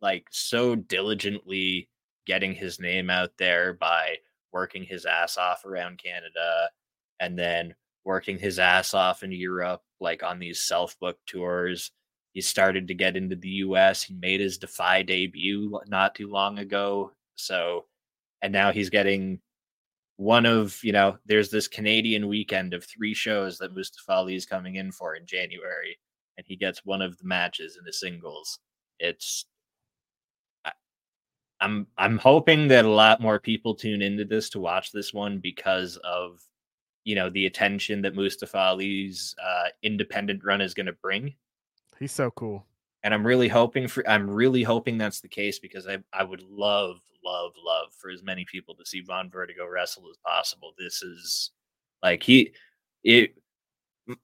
like 0.00 0.26
so 0.30 0.74
diligently 0.74 1.88
getting 2.26 2.54
his 2.54 2.80
name 2.80 3.10
out 3.10 3.32
there 3.38 3.74
by 3.74 4.16
working 4.52 4.84
his 4.84 5.06
ass 5.06 5.36
off 5.36 5.64
around 5.64 5.98
Canada 5.98 6.70
and 7.20 7.38
then 7.38 7.74
working 8.04 8.38
his 8.38 8.58
ass 8.58 8.94
off 8.94 9.22
in 9.22 9.32
Europe, 9.32 9.82
like 10.00 10.22
on 10.22 10.38
these 10.38 10.60
self 10.60 10.98
book 11.00 11.18
tours. 11.26 11.92
He 12.32 12.40
started 12.40 12.88
to 12.88 12.94
get 12.94 13.16
into 13.16 13.36
the 13.36 13.48
US. 13.48 14.02
He 14.02 14.14
made 14.14 14.40
his 14.40 14.58
Defy 14.58 15.02
debut 15.02 15.80
not 15.86 16.14
too 16.14 16.28
long 16.30 16.58
ago. 16.58 17.12
So, 17.36 17.86
and 18.42 18.52
now 18.52 18.72
he's 18.72 18.90
getting 18.90 19.40
one 20.16 20.46
of 20.46 20.82
you 20.82 20.92
know 20.92 21.18
there's 21.26 21.50
this 21.50 21.68
canadian 21.68 22.26
weekend 22.26 22.72
of 22.72 22.84
three 22.84 23.12
shows 23.12 23.58
that 23.58 23.74
mustafa 23.74 24.12
ali 24.12 24.34
is 24.34 24.46
coming 24.46 24.76
in 24.76 24.90
for 24.90 25.14
in 25.14 25.26
january 25.26 25.98
and 26.36 26.46
he 26.46 26.56
gets 26.56 26.84
one 26.84 27.02
of 27.02 27.16
the 27.18 27.24
matches 27.24 27.76
in 27.76 27.84
the 27.84 27.92
singles. 27.92 28.58
It's 28.98 29.46
I, 30.64 30.72
i'm 31.60 31.86
i'm 31.98 32.18
hoping 32.18 32.68
that 32.68 32.84
a 32.84 32.90
lot 32.90 33.20
more 33.20 33.38
people 33.38 33.74
tune 33.74 34.02
into 34.02 34.24
this 34.24 34.48
to 34.50 34.60
watch 34.60 34.92
this 34.92 35.12
one 35.12 35.38
because 35.38 35.96
of 35.98 36.40
you 37.04 37.14
know 37.14 37.30
the 37.30 37.46
attention 37.46 38.02
that 38.02 38.14
mustafa 38.14 38.58
ali's 38.58 39.34
uh, 39.42 39.68
independent 39.82 40.44
run 40.44 40.60
is 40.60 40.74
going 40.74 40.86
to 40.86 40.92
bring. 40.94 41.34
He's 41.98 42.12
so 42.12 42.30
cool. 42.32 42.66
And 43.02 43.14
i'm 43.14 43.26
really 43.26 43.48
hoping 43.48 43.86
for 43.86 44.08
i'm 44.08 44.28
really 44.28 44.62
hoping 44.62 44.98
that's 44.98 45.20
the 45.20 45.28
case 45.28 45.58
because 45.58 45.86
i 45.86 45.98
i 46.12 46.24
would 46.24 46.42
love 46.42 47.00
love, 47.26 47.52
love 47.62 47.88
for 47.98 48.10
as 48.10 48.22
many 48.22 48.46
people 48.50 48.74
to 48.76 48.86
see 48.86 49.00
Von 49.00 49.30
Vertigo 49.30 49.66
wrestle 49.66 50.08
as 50.10 50.16
possible. 50.24 50.72
This 50.78 51.02
is 51.02 51.50
like 52.02 52.22
he 52.22 52.52
it 53.04 53.34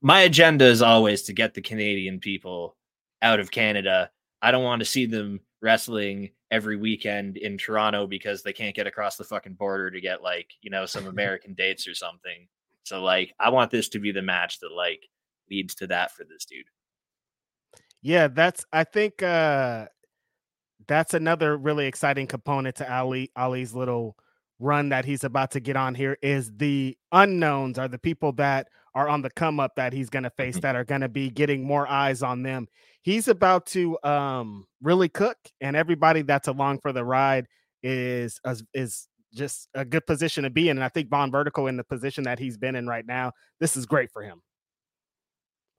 my 0.01 0.21
agenda 0.21 0.65
is 0.65 0.83
always 0.83 1.23
to 1.23 1.33
get 1.33 1.55
the 1.55 1.61
Canadian 1.61 2.21
people 2.21 2.77
out 3.21 3.41
of 3.41 3.51
Canada. 3.51 4.11
I 4.41 4.51
don't 4.51 4.65
want 4.65 4.81
to 4.81 4.87
see 4.87 5.07
them 5.07 5.41
wrestling 5.61 6.31
every 6.51 6.77
weekend 6.77 7.37
in 7.37 7.59
Toronto 7.59 8.07
because 8.07 8.43
they 8.43 8.53
can't 8.53 8.77
get 8.77 8.87
across 8.87 9.17
the 9.17 9.25
fucking 9.25 9.55
border 9.55 9.91
to 9.91 10.01
get 10.01 10.23
like, 10.23 10.51
you 10.61 10.71
know, 10.71 10.87
some 10.87 11.07
American 11.09 11.55
dates 11.55 11.89
or 11.89 11.95
something. 11.95 12.47
So 12.85 13.03
like 13.03 13.35
I 13.41 13.51
want 13.51 13.71
this 13.71 13.89
to 13.91 13.99
be 13.99 14.13
the 14.13 14.23
match 14.23 14.61
that 14.61 14.73
like 14.73 15.09
leads 15.51 15.75
to 15.77 15.87
that 15.89 16.13
for 16.13 16.25
this 16.25 16.45
dude. 16.45 16.67
Yeah, 18.03 18.29
that's 18.29 18.65
I 18.73 18.85
think 18.85 19.23
uh 19.23 19.87
that's 20.87 21.15
another 21.15 21.57
really 21.57 21.87
exciting 21.87 22.27
component 22.27 22.77
to 22.77 22.93
Ali 22.93 23.31
Ali's 23.37 23.75
little 23.75 24.17
run 24.59 24.91
that 24.91 25.05
he's 25.05 25.25
about 25.25 25.51
to 25.51 25.61
get 25.61 25.77
on 25.77 25.95
here 25.95 26.17
is 26.23 26.51
the 26.57 26.97
unknowns 27.11 27.79
are 27.79 27.89
the 27.89 27.99
people 27.99 28.33
that 28.33 28.69
are 28.95 29.09
on 29.09 29.23
the 29.23 29.31
come 29.31 29.59
up 29.59 29.75
that 29.77 29.93
he's 29.93 30.11
going 30.11 30.23
to 30.23 30.31
face 30.31 30.55
mm-hmm. 30.55 30.61
that 30.61 30.77
are 30.77 30.85
going 30.85 31.01
to 31.01 31.09
be 31.09 31.31
getting 31.31 31.65
more 31.65 31.87
eyes 31.89 32.23
on 32.23 32.43
them. 32.43 32.69
He's 33.03 33.27
about 33.27 33.67
to 33.67 33.99
um 34.05 34.67
really 34.81 35.09
cook 35.09 35.37
and 35.61 35.77
everybody 35.77 36.23
that's 36.23 36.49
along 36.49 36.79
for 36.81 36.93
the 36.93 37.05
ride 37.05 37.47
is 37.83 38.41
is 38.73 39.09
just 39.35 39.69
a 39.75 39.85
good 39.85 40.07
position 40.07 40.45
to 40.45 40.51
be 40.51 40.69
in 40.69 40.77
and 40.77 40.85
I 40.85 40.89
think 40.89 41.09
Von 41.09 41.31
Vertigo 41.31 41.67
in 41.67 41.77
the 41.77 41.85
position 41.85 42.25
that 42.25 42.39
he's 42.39 42.57
been 42.57 42.77
in 42.77 42.87
right 42.87 43.07
now, 43.07 43.33
this 43.61 43.77
is 43.77 43.87
great 43.87 44.11
for 44.13 44.23
him. 44.23 44.43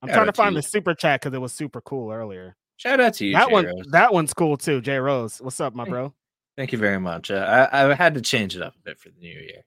I'm 0.01 0.09
yeah, 0.09 0.15
trying 0.15 0.27
to 0.27 0.33
find 0.33 0.55
the 0.55 0.61
super 0.61 0.93
chat 0.93 1.21
cuz 1.21 1.33
it 1.33 1.39
was 1.39 1.53
super 1.53 1.79
cool 1.79 2.11
earlier. 2.11 2.57
Shout 2.83 2.99
out 2.99 3.13
to 3.13 3.25
you. 3.25 3.31
That 3.31 3.47
Jay 3.47 3.53
one, 3.53 3.65
Rose. 3.65 3.85
that 3.91 4.13
one's 4.13 4.33
cool 4.33 4.57
too. 4.57 4.81
Jay 4.81 4.97
Rose, 4.97 5.39
what's 5.39 5.61
up, 5.61 5.73
my 5.73 5.85
bro? 5.85 6.13
Thank 6.57 6.73
you 6.73 6.77
very 6.77 6.99
much. 6.99 7.31
Uh, 7.31 7.69
I, 7.71 7.89
I 7.89 7.93
had 7.93 8.13
to 8.15 8.21
change 8.21 8.57
it 8.57 8.61
up 8.61 8.75
a 8.75 8.79
bit 8.83 8.99
for 8.99 9.07
the 9.07 9.19
new 9.21 9.31
year. 9.31 9.61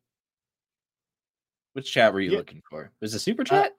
Which 1.73 1.91
chat 1.91 2.13
were 2.13 2.21
you 2.21 2.33
yeah. 2.33 2.37
looking 2.37 2.61
for? 2.69 2.93
Was 3.01 3.15
it 3.15 3.21
super 3.21 3.41
uh, 3.41 3.47
chat? 3.47 3.73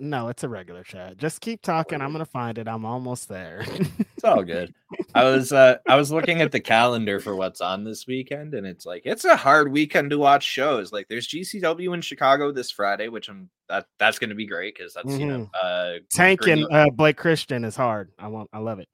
No, 0.00 0.28
it's 0.28 0.44
a 0.44 0.48
regular 0.48 0.84
chat. 0.84 1.16
Just 1.16 1.40
keep 1.40 1.62
talking. 1.62 2.00
I'm 2.00 2.12
gonna 2.12 2.24
find 2.24 2.58
it. 2.58 2.68
I'm 2.68 2.84
almost 2.84 3.28
there. 3.28 3.64
it's 3.68 4.24
all 4.24 4.42
good. 4.44 4.72
I 5.14 5.24
was 5.24 5.52
uh 5.52 5.78
I 5.88 5.96
was 5.96 6.12
looking 6.12 6.40
at 6.40 6.52
the 6.52 6.60
calendar 6.60 7.18
for 7.18 7.34
what's 7.34 7.60
on 7.60 7.84
this 7.84 8.06
weekend, 8.06 8.54
and 8.54 8.66
it's 8.66 8.86
like 8.86 9.02
it's 9.04 9.24
a 9.24 9.36
hard 9.36 9.72
weekend 9.72 10.10
to 10.10 10.18
watch 10.18 10.44
shows. 10.44 10.92
Like 10.92 11.08
there's 11.08 11.26
GCW 11.26 11.94
in 11.94 12.00
Chicago 12.00 12.52
this 12.52 12.70
Friday, 12.70 13.08
which 13.08 13.28
I'm 13.28 13.50
that 13.68 13.86
that's 13.98 14.18
gonna 14.18 14.34
be 14.36 14.46
great 14.46 14.76
because 14.76 14.94
that's 14.94 15.08
mm-hmm. 15.08 15.20
you 15.20 15.26
know 15.26 15.50
mm-hmm. 15.54 15.98
uh 15.98 15.98
Tank 16.10 16.46
and 16.46 16.64
uh, 16.70 16.90
Blake 16.90 17.16
Christian 17.16 17.64
is 17.64 17.74
hard. 17.74 18.12
I 18.18 18.28
want 18.28 18.50
I 18.52 18.58
love 18.58 18.78
it. 18.78 18.88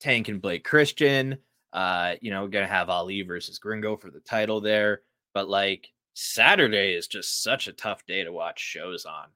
Tank 0.00 0.28
and 0.28 0.40
Blake 0.40 0.64
Christian. 0.64 1.38
Uh, 1.72 2.14
you 2.20 2.30
know, 2.30 2.42
we're 2.42 2.48
gonna 2.48 2.66
have 2.66 2.88
Ali 2.88 3.22
versus 3.22 3.58
Gringo 3.58 3.96
for 3.96 4.10
the 4.10 4.20
title 4.20 4.60
there. 4.60 5.02
But 5.32 5.48
like 5.48 5.88
Saturday 6.14 6.94
is 6.94 7.08
just 7.08 7.42
such 7.42 7.66
a 7.66 7.72
tough 7.72 8.06
day 8.06 8.22
to 8.22 8.32
watch 8.32 8.60
shows 8.60 9.04
on 9.04 9.26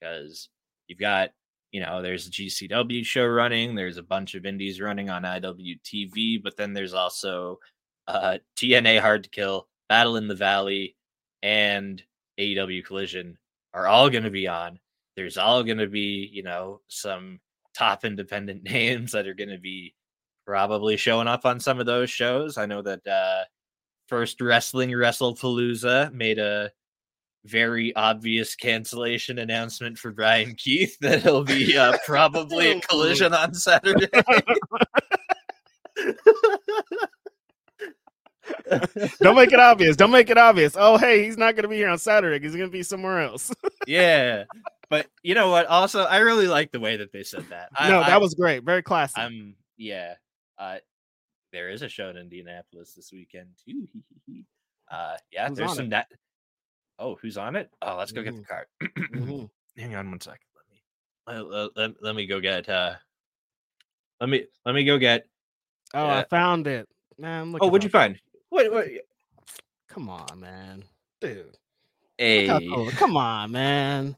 because 0.00 0.48
You've 0.88 0.98
got, 0.98 1.30
you 1.70 1.80
know, 1.80 2.02
there's 2.02 2.26
a 2.26 2.30
GCW 2.30 3.04
show 3.04 3.26
running, 3.26 3.74
there's 3.74 3.98
a 3.98 4.02
bunch 4.02 4.34
of 4.34 4.46
indies 4.46 4.80
running 4.80 5.10
on 5.10 5.22
IWTV, 5.22 6.42
but 6.42 6.56
then 6.56 6.72
there's 6.72 6.94
also 6.94 7.58
uh, 8.06 8.38
TNA 8.56 9.00
Hard 9.00 9.24
to 9.24 9.30
Kill, 9.30 9.68
Battle 9.88 10.16
in 10.16 10.28
the 10.28 10.34
Valley, 10.34 10.96
and 11.42 12.02
AEW 12.40 12.84
Collision 12.84 13.38
are 13.74 13.86
all 13.86 14.10
going 14.10 14.24
to 14.24 14.30
be 14.30 14.48
on. 14.48 14.78
There's 15.14 15.36
all 15.36 15.62
going 15.62 15.78
to 15.78 15.86
be, 15.86 16.28
you 16.32 16.42
know, 16.42 16.80
some 16.88 17.40
top 17.74 18.04
independent 18.04 18.62
names 18.70 19.12
that 19.12 19.26
are 19.26 19.34
going 19.34 19.50
to 19.50 19.58
be 19.58 19.94
probably 20.46 20.96
showing 20.96 21.28
up 21.28 21.44
on 21.44 21.60
some 21.60 21.78
of 21.78 21.86
those 21.86 22.10
shows. 22.10 22.56
I 22.56 22.66
know 22.66 22.80
that 22.82 23.06
uh, 23.06 23.44
First 24.08 24.40
Wrestling 24.40 24.90
WrestlePalooza 24.90 26.12
made 26.12 26.38
a 26.38 26.72
very 27.48 27.94
obvious 27.96 28.54
cancellation 28.54 29.38
announcement 29.38 29.98
for 29.98 30.12
Bryan 30.12 30.54
Keith 30.54 30.96
that 31.02 31.22
he'll 31.22 31.44
be 31.44 31.76
uh, 31.76 31.96
probably 32.06 32.70
a 32.70 32.80
collision 32.80 33.34
on 33.34 33.54
Saturday. 33.54 34.08
Don't 39.20 39.36
make 39.36 39.52
it 39.52 39.60
obvious. 39.60 39.96
Don't 39.96 40.10
make 40.10 40.30
it 40.30 40.38
obvious. 40.38 40.74
Oh, 40.78 40.96
hey, 40.96 41.24
he's 41.24 41.36
not 41.36 41.54
going 41.54 41.62
to 41.62 41.68
be 41.68 41.76
here 41.76 41.88
on 41.88 41.98
Saturday. 41.98 42.42
He's 42.44 42.54
going 42.56 42.68
to 42.68 42.72
be 42.72 42.82
somewhere 42.82 43.20
else. 43.20 43.52
yeah. 43.86 44.44
But 44.90 45.06
you 45.22 45.34
know 45.34 45.50
what? 45.50 45.66
Also, 45.66 46.04
I 46.04 46.18
really 46.18 46.46
like 46.46 46.72
the 46.72 46.80
way 46.80 46.96
that 46.96 47.12
they 47.12 47.22
said 47.22 47.44
that. 47.50 47.68
I, 47.74 47.90
no, 47.90 48.00
that 48.00 48.10
I, 48.10 48.18
was 48.18 48.34
great. 48.34 48.64
Very 48.64 48.82
classy. 48.82 49.20
I'm, 49.20 49.54
yeah. 49.76 50.14
Uh, 50.58 50.78
there 51.52 51.68
is 51.70 51.82
a 51.82 51.88
show 51.88 52.08
in 52.08 52.16
Indianapolis 52.16 52.94
this 52.94 53.12
weekend, 53.12 53.48
too. 53.64 53.86
Uh, 54.90 55.16
yeah, 55.30 55.48
there's 55.50 55.74
some 55.74 55.90
that. 55.90 56.08
Oh, 56.98 57.16
who's 57.20 57.36
on 57.38 57.56
it? 57.56 57.70
Oh, 57.82 57.96
let's 57.96 58.12
go 58.12 58.22
mm-hmm. 58.22 58.36
get 58.36 58.38
the 58.40 58.44
card. 58.44 58.66
mm-hmm. 59.14 59.44
Hang 59.80 59.94
on 59.94 60.10
one 60.10 60.20
second. 60.20 60.40
Let 61.26 61.36
me 61.36 61.42
let, 61.42 61.76
let, 61.76 61.90
let 62.02 62.16
me 62.16 62.26
go 62.26 62.40
get. 62.40 62.68
uh 62.68 62.94
Let 64.20 64.28
me 64.28 64.44
let 64.64 64.74
me 64.74 64.84
go 64.84 64.98
get. 64.98 65.26
Oh, 65.94 66.04
uh, 66.04 66.24
I 66.24 66.24
found 66.24 66.66
it, 66.66 66.88
man. 67.18 67.54
oh, 67.60 67.68
what'd 67.68 67.84
you 67.84 67.90
find? 67.90 68.18
What, 68.50 68.70
what? 68.72 68.86
Come 69.88 70.08
on, 70.08 70.40
man, 70.40 70.84
dude. 71.20 71.56
Hey, 72.18 72.48
cool. 72.48 72.90
come 72.90 73.16
on, 73.16 73.52
man. 73.52 74.16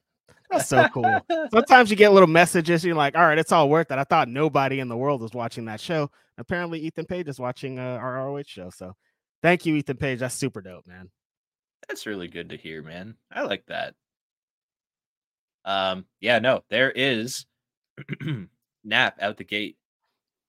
That's 0.51 0.69
so 0.69 0.89
cool. 0.89 1.21
Sometimes 1.53 1.91
you 1.91 1.97
get 1.97 2.13
little 2.13 2.29
messages. 2.29 2.85
You're 2.85 2.97
like, 2.97 3.17
all 3.17 3.23
right, 3.23 3.39
it's 3.39 3.53
all 3.53 3.69
worth 3.69 3.91
it. 3.91 3.99
I 3.99 4.05
thought 4.05 4.29
nobody 4.29 4.81
in 4.81 4.89
the 4.89 4.97
world 4.97 5.21
was 5.21 5.33
watching 5.33 5.67
that 5.67 5.81
show. 5.81 6.11
Apparently, 6.39 6.81
Ethan 6.81 7.05
Page 7.05 7.29
is 7.29 7.39
watching 7.39 7.79
uh, 7.79 7.99
our 8.01 8.27
ROH 8.27 8.43
show. 8.47 8.71
So, 8.71 8.95
thank 9.43 9.67
you, 9.67 9.77
Ethan 9.77 9.99
Page. 9.99 10.21
That's 10.21 10.35
super 10.35 10.61
dope, 10.61 10.87
man. 10.87 11.11
That's 11.89 12.07
really 12.07 12.29
good 12.29 12.51
to 12.51 12.57
hear, 12.57 12.83
man. 12.83 13.17
I 13.33 13.43
like 13.43 13.65
that. 13.67 13.95
Um, 15.65 16.07
yeah, 16.21 16.39
no, 16.39 16.63
there 16.71 16.91
is 16.91 17.47
nap 18.85 19.19
out 19.21 19.37
the 19.37 19.45
gate. 19.45 19.77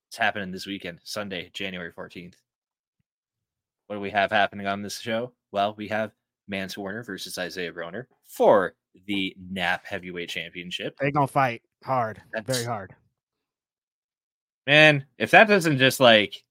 It's 0.09 0.17
happening 0.17 0.51
this 0.51 0.67
weekend, 0.67 0.99
Sunday, 1.03 1.49
January 1.53 1.91
14th. 1.91 2.35
What 3.87 3.95
do 3.95 4.01
we 4.01 4.09
have 4.11 4.31
happening 4.31 4.67
on 4.67 4.81
this 4.81 4.99
show? 4.99 5.33
Well, 5.51 5.75
we 5.77 5.87
have 5.89 6.11
Mance 6.47 6.77
Warner 6.77 7.03
versus 7.03 7.37
Isaiah 7.37 7.73
Broner 7.73 8.05
for 8.27 8.73
the 9.05 9.35
NAP 9.49 9.85
Heavyweight 9.85 10.29
Championship. 10.29 10.95
They're 10.99 11.11
gonna 11.11 11.27
fight 11.27 11.61
hard, 11.83 12.21
That's, 12.33 12.45
very 12.45 12.65
hard. 12.65 12.95
Man, 14.67 15.05
if 15.17 15.31
that 15.31 15.47
doesn't 15.47 15.77
just 15.77 15.99
like, 15.99 16.43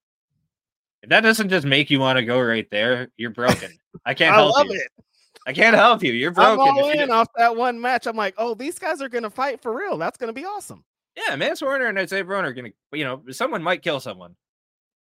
if 1.03 1.11
that 1.11 1.20
doesn't 1.20 1.49
just 1.49 1.66
make 1.66 1.91
you 1.91 2.01
want 2.01 2.18
to 2.18 2.24
go 2.24 2.41
right 2.41 2.68
there, 2.70 3.09
you're 3.16 3.31
broken. 3.31 3.70
I 4.05 4.14
can't 4.14 4.34
I 4.34 4.38
help 4.38 4.66
you. 4.66 4.72
It. 4.72 5.05
I 5.47 5.53
can't 5.53 5.74
help 5.74 6.03
you. 6.03 6.12
You're 6.12 6.32
broken. 6.32 6.61
I'm 6.61 6.78
all 6.78 6.91
in 6.91 7.11
off 7.11 7.28
that 7.36 7.57
one 7.57 7.80
match. 7.80 8.07
I'm 8.07 8.16
like, 8.16 8.34
oh, 8.38 8.55
these 8.55 8.78
guys 8.78 9.01
are 9.01 9.09
gonna 9.09 9.30
fight 9.30 9.61
for 9.61 9.74
real. 9.74 9.97
That's 9.97 10.18
gonna 10.18 10.32
be 10.32 10.45
awesome. 10.45 10.84
Yeah, 11.16 11.36
Mance 11.36 11.62
Warner 11.62 11.86
and 11.86 11.99
Isaiah 11.99 12.24
Broner 12.24 12.45
are 12.45 12.53
gonna, 12.53 12.70
you 12.93 13.05
know, 13.05 13.22
someone 13.30 13.62
might 13.62 13.82
kill 13.82 14.01
someone. 14.01 14.36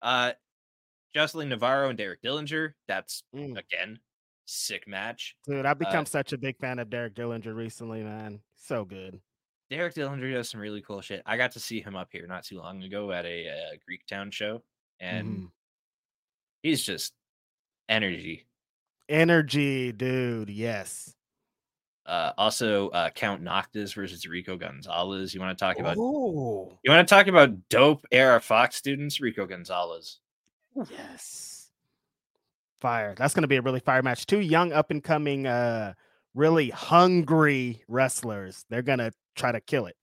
Uh, 0.02 0.32
Jocelyn 1.14 1.50
Navarro 1.50 1.90
and 1.90 1.98
Derek 1.98 2.22
Dillinger. 2.22 2.74
That's 2.88 3.24
mm. 3.36 3.58
again 3.58 4.00
sick 4.46 4.88
match. 4.88 5.36
Dude, 5.46 5.66
I've 5.66 5.74
uh 5.78 5.86
become 5.86 6.02
uh, 6.02 6.06
such 6.06 6.34
a 6.34 6.38
big 6.38 6.58
fan 6.58 6.80
of 6.80 6.90
Derek 6.90 7.16
Dillinger 7.16 7.56
recently, 7.56 8.04
man. 8.04 8.40
So 8.56 8.86
good. 8.86 9.20
Derek 9.70 9.96
Dillinger 9.96 10.32
does 10.34 10.50
some 10.50 10.62
really 10.62 10.82
cool 10.82 11.02
shit. 11.02 11.22
I 11.26 11.38
got 11.38 11.52
to 11.54 11.60
see 11.60 11.82
him 11.82 11.96
up 11.96 12.10
here 12.12 12.28
not 12.28 12.44
too 12.44 12.60
long 12.60 12.84
ago 12.84 13.12
at 13.12 13.26
a 13.26 13.50
uh, 13.50 13.76
Greek 13.86 14.06
Town 14.08 14.32
show, 14.32 14.62
and 15.00 15.28
mm. 15.28 15.50
he's 16.62 16.84
just 16.84 17.14
energy. 17.90 18.46
Energy, 19.10 19.92
dude. 19.92 20.50
Yes. 20.50 21.14
Uh, 22.06 22.32
also, 22.38 22.90
uh, 22.90 23.10
Count 23.12 23.42
Noctis 23.42 23.94
versus 23.94 24.28
Rico 24.28 24.58
Gonzalez. 24.58 25.34
You 25.34 25.40
want 25.40 25.58
to 25.58 25.64
talk 25.64 25.80
about? 25.80 25.98
Ooh. 25.98 26.78
You 26.84 26.92
want 26.92 27.08
to 27.08 27.16
talk 27.16 27.28
about 27.28 27.70
dope 27.70 28.06
era 28.12 28.42
Fox 28.42 28.76
students? 28.76 29.22
Rico 29.22 29.46
Gonzalez. 29.46 30.20
Yes 30.92 31.54
fire. 32.84 33.16
That's 33.18 33.34
going 33.34 33.44
to 33.44 33.48
be 33.48 33.56
a 33.56 33.62
really 33.62 33.80
fire 33.80 34.04
match. 34.04 34.28
Two 34.28 34.42
young, 34.42 34.74
up 34.74 34.92
and 34.92 35.02
coming, 35.02 35.48
uh, 35.48 35.94
really 36.36 36.70
hungry 36.70 37.82
wrestlers. 37.88 38.66
They're 38.70 38.82
going 38.84 39.00
to 39.00 39.14
try 39.36 39.54
to 39.54 39.62
kill 39.62 39.86
it. 39.88 39.96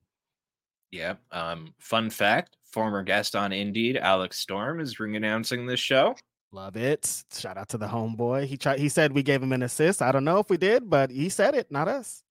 Yeah. 0.89 1.13
Um, 1.31 1.73
fun 1.79 2.09
fact 2.09 2.57
former 2.65 3.03
guest 3.03 3.35
on 3.35 3.51
Indied, 3.51 3.99
Alex 3.99 4.39
Storm, 4.39 4.79
is 4.79 4.99
ring 4.99 5.15
announcing 5.15 5.65
this 5.65 5.79
show. 5.79 6.15
Love 6.53 6.75
it. 6.75 7.23
Shout 7.33 7.57
out 7.57 7.69
to 7.69 7.77
the 7.77 7.87
homeboy. 7.87 8.45
He 8.45 8.57
tried 8.57 8.79
he 8.79 8.89
said 8.89 9.13
we 9.13 9.23
gave 9.23 9.41
him 9.41 9.53
an 9.53 9.63
assist. 9.63 10.01
I 10.01 10.11
don't 10.11 10.25
know 10.25 10.39
if 10.39 10.49
we 10.49 10.57
did, 10.57 10.89
but 10.89 11.09
he 11.09 11.29
said 11.29 11.55
it, 11.55 11.71
not 11.71 11.87
us. 11.87 12.23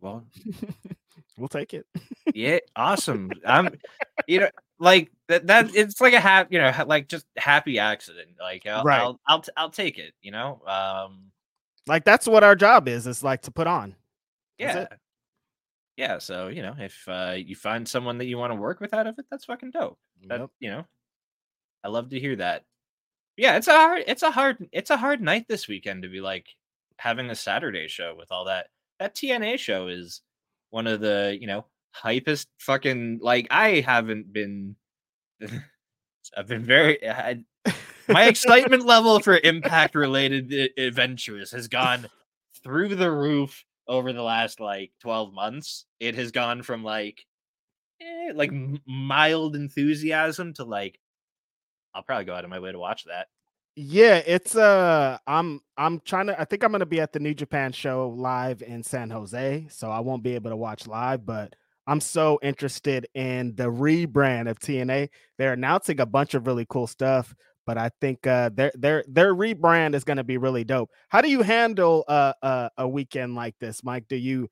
Well, 0.00 0.26
we'll 1.38 1.48
take 1.48 1.72
it. 1.72 1.86
yeah, 2.34 2.58
awesome. 2.76 3.30
I'm 3.46 3.70
you 4.26 4.40
know, 4.40 4.50
like 4.78 5.10
that 5.28 5.46
that 5.46 5.74
it's 5.74 6.00
like 6.00 6.12
a 6.12 6.20
happy 6.20 6.54
you 6.54 6.60
know 6.60 6.72
like 6.86 7.08
just 7.08 7.26
happy 7.36 7.78
accident 7.78 8.28
like 8.40 8.66
I'll, 8.66 8.84
right. 8.84 9.00
I'll, 9.00 9.20
I'll 9.26 9.44
I'll 9.56 9.70
take 9.70 9.98
it 9.98 10.12
you 10.20 10.30
know 10.30 10.60
um 10.66 11.30
like 11.86 12.04
that's 12.04 12.26
what 12.26 12.44
our 12.44 12.54
job 12.54 12.88
is 12.88 13.06
is 13.06 13.22
like 13.22 13.42
to 13.42 13.50
put 13.50 13.66
on 13.66 13.94
yeah 14.58 14.86
yeah 15.96 16.18
so 16.18 16.48
you 16.48 16.62
know 16.62 16.74
if 16.78 17.04
uh 17.08 17.34
you 17.36 17.56
find 17.56 17.88
someone 17.88 18.18
that 18.18 18.26
you 18.26 18.36
want 18.36 18.52
to 18.52 18.56
work 18.56 18.80
with 18.80 18.92
out 18.92 19.06
of 19.06 19.18
it 19.18 19.24
that's 19.30 19.46
fucking 19.46 19.70
dope 19.70 19.98
that, 20.26 20.40
yep. 20.40 20.50
you 20.60 20.70
know 20.70 20.84
i 21.82 21.88
love 21.88 22.10
to 22.10 22.20
hear 22.20 22.36
that 22.36 22.64
yeah 23.36 23.56
it's 23.56 23.68
a 23.68 23.72
hard 23.72 24.04
it's 24.06 24.22
a 24.22 24.30
hard 24.30 24.68
it's 24.72 24.90
a 24.90 24.96
hard 24.96 25.20
night 25.20 25.46
this 25.48 25.68
weekend 25.68 26.02
to 26.02 26.08
be 26.08 26.20
like 26.20 26.46
having 26.98 27.30
a 27.30 27.34
saturday 27.34 27.88
show 27.88 28.14
with 28.16 28.30
all 28.30 28.46
that 28.46 28.68
that 28.98 29.14
tna 29.14 29.58
show 29.58 29.88
is 29.88 30.22
one 30.70 30.86
of 30.86 31.00
the 31.00 31.36
you 31.40 31.46
know 31.46 31.64
hypest 31.96 32.46
fucking 32.58 33.18
like 33.22 33.46
I 33.50 33.80
haven't 33.80 34.32
been 34.32 34.76
I've 36.36 36.48
been 36.48 36.64
very 36.64 37.08
I, 37.08 37.38
my 38.08 38.26
excitement 38.26 38.84
level 38.84 39.20
for 39.20 39.38
impact 39.42 39.94
related 39.94 40.70
adventures 40.78 41.50
has 41.52 41.68
gone 41.68 42.06
through 42.62 42.94
the 42.94 43.10
roof 43.10 43.64
over 43.88 44.12
the 44.12 44.22
last 44.22 44.60
like 44.60 44.92
12 45.00 45.32
months. 45.32 45.86
It 46.00 46.14
has 46.16 46.32
gone 46.32 46.62
from 46.62 46.84
like 46.84 47.24
eh, 48.00 48.32
like 48.34 48.52
mild 48.86 49.56
enthusiasm 49.56 50.52
to 50.54 50.64
like 50.64 50.98
I'll 51.96 52.02
probably 52.02 52.26
go 52.26 52.34
out 52.34 52.44
of 52.44 52.50
my 52.50 52.60
way 52.60 52.70
to 52.72 52.78
watch 52.78 53.04
that. 53.04 53.28
Yeah, 53.74 54.22
it's 54.26 54.54
uh 54.54 55.18
I'm 55.26 55.60
I'm 55.76 56.00
trying 56.00 56.28
to 56.28 56.40
I 56.40 56.44
think 56.44 56.62
I'm 56.62 56.72
to 56.72 56.86
be 56.86 57.00
at 57.00 57.12
the 57.12 57.20
New 57.20 57.34
Japan 57.34 57.72
show 57.72 58.08
live 58.08 58.62
in 58.62 58.82
San 58.82 59.10
Jose, 59.10 59.66
so 59.70 59.90
I 59.90 60.00
won't 60.00 60.22
be 60.22 60.34
able 60.34 60.50
to 60.50 60.56
watch 60.56 60.86
live, 60.86 61.26
but 61.26 61.54
I'm 61.86 62.00
so 62.00 62.38
interested 62.42 63.06
in 63.14 63.54
the 63.54 63.70
rebrand 63.70 64.50
of 64.50 64.58
TNA. 64.58 65.08
They're 65.38 65.52
announcing 65.52 66.00
a 66.00 66.06
bunch 66.06 66.34
of 66.34 66.46
really 66.46 66.66
cool 66.68 66.86
stuff, 66.86 67.34
but 67.64 67.78
I 67.78 67.90
think 68.00 68.26
uh, 68.26 68.50
their 68.52 68.72
their 68.74 69.04
their 69.08 69.34
rebrand 69.34 69.94
is 69.94 70.04
to 70.04 70.24
be 70.24 70.38
really 70.38 70.64
dope. 70.64 70.90
How 71.08 71.20
do 71.20 71.30
you 71.30 71.42
handle 71.42 72.04
uh, 72.08 72.32
uh, 72.42 72.68
a 72.76 72.88
weekend 72.88 73.34
like 73.34 73.54
this, 73.58 73.84
Mike? 73.84 74.08
Do 74.08 74.16
you 74.16 74.48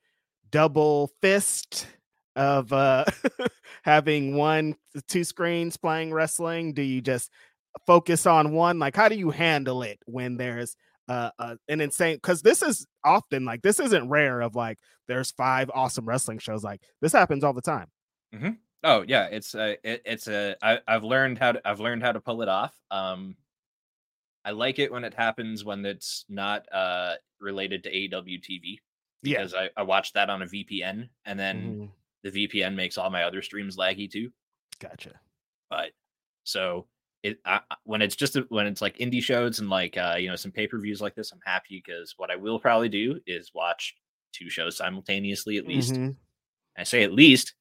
double 0.50 1.10
fist 1.20 1.86
of 2.36 2.72
uh, 2.72 3.04
having 3.82 4.36
one 4.36 4.76
two 5.08 5.24
screens 5.24 5.76
playing 5.76 6.12
wrestling? 6.12 6.74
Do 6.74 6.82
you 6.82 7.00
just 7.00 7.30
focus 7.86 8.26
on 8.26 8.52
one? 8.52 8.78
Like, 8.78 8.96
how 8.96 9.08
do 9.08 9.16
you 9.16 9.30
handle 9.30 9.82
it 9.82 9.98
when 10.06 10.36
there's 10.36 10.76
uh, 11.08 11.30
uh 11.38 11.56
an 11.68 11.80
insane 11.80 12.16
because 12.16 12.42
this 12.42 12.62
is 12.62 12.86
often 13.04 13.44
like 13.44 13.62
this 13.62 13.78
isn't 13.78 14.08
rare 14.08 14.40
of 14.40 14.54
like 14.54 14.78
there's 15.06 15.30
five 15.32 15.70
awesome 15.74 16.06
wrestling 16.06 16.38
shows 16.38 16.64
like 16.64 16.80
this 17.00 17.12
happens 17.12 17.44
all 17.44 17.52
the 17.52 17.60
time 17.60 17.88
mm-hmm. 18.34 18.50
oh 18.84 19.04
yeah 19.06 19.26
it's 19.30 19.54
a 19.54 19.76
it, 19.84 20.02
it's 20.04 20.28
a 20.28 20.56
I, 20.62 20.78
i've 20.88 21.04
learned 21.04 21.38
how 21.38 21.52
to 21.52 21.68
i've 21.68 21.80
learned 21.80 22.02
how 22.02 22.12
to 22.12 22.20
pull 22.20 22.40
it 22.40 22.48
off 22.48 22.72
um 22.90 23.36
i 24.44 24.52
like 24.52 24.78
it 24.78 24.90
when 24.90 25.04
it 25.04 25.14
happens 25.14 25.64
when 25.64 25.84
it's 25.84 26.24
not 26.28 26.64
uh 26.72 27.14
related 27.40 27.82
to 27.82 27.92
AEW 27.92 28.40
tv 28.40 28.78
because 29.22 29.52
yeah. 29.52 29.68
I, 29.76 29.80
I 29.80 29.82
watch 29.82 30.14
that 30.14 30.30
on 30.30 30.40
a 30.40 30.46
vpn 30.46 31.08
and 31.26 31.38
then 31.38 31.62
mm-hmm. 31.62 31.84
The 32.24 32.30
vpn 32.30 32.74
makes 32.74 32.98
all 32.98 33.10
my 33.10 33.22
other 33.22 33.42
streams 33.42 33.76
laggy 33.76 34.10
too 34.10 34.30
gotcha 34.80 35.12
but 35.70 35.92
so 36.42 36.86
it 37.24 37.38
I, 37.44 37.60
when 37.84 38.02
it's 38.02 38.14
just 38.14 38.36
a, 38.36 38.46
when 38.50 38.66
it's 38.66 38.82
like 38.82 38.98
indie 38.98 39.22
shows 39.22 39.58
and 39.58 39.70
like 39.70 39.96
uh, 39.96 40.16
you 40.18 40.28
know 40.28 40.36
some 40.36 40.52
pay 40.52 40.68
per 40.68 40.78
views 40.78 41.00
like 41.00 41.14
this, 41.14 41.32
I'm 41.32 41.40
happy 41.44 41.82
because 41.84 42.14
what 42.18 42.30
I 42.30 42.36
will 42.36 42.60
probably 42.60 42.90
do 42.90 43.18
is 43.26 43.50
watch 43.54 43.96
two 44.32 44.50
shows 44.50 44.76
simultaneously 44.76 45.56
at 45.56 45.66
least. 45.66 45.94
Mm-hmm. 45.94 46.10
I 46.76 46.84
say 46.84 47.02
at 47.02 47.12
least 47.12 47.54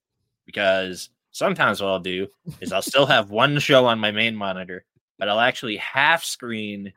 because 0.45 1.09
sometimes 1.31 1.81
what 1.81 1.87
I'll 1.87 1.99
do 1.99 2.27
is 2.59 2.73
I'll 2.73 2.81
still 2.81 3.05
have 3.05 3.31
one 3.31 3.57
show 3.59 3.85
on 3.85 3.99
my 3.99 4.11
main 4.11 4.35
monitor, 4.35 4.83
but 5.17 5.29
I'll 5.29 5.39
actually 5.39 5.77
half 5.77 6.25
screen 6.25 6.91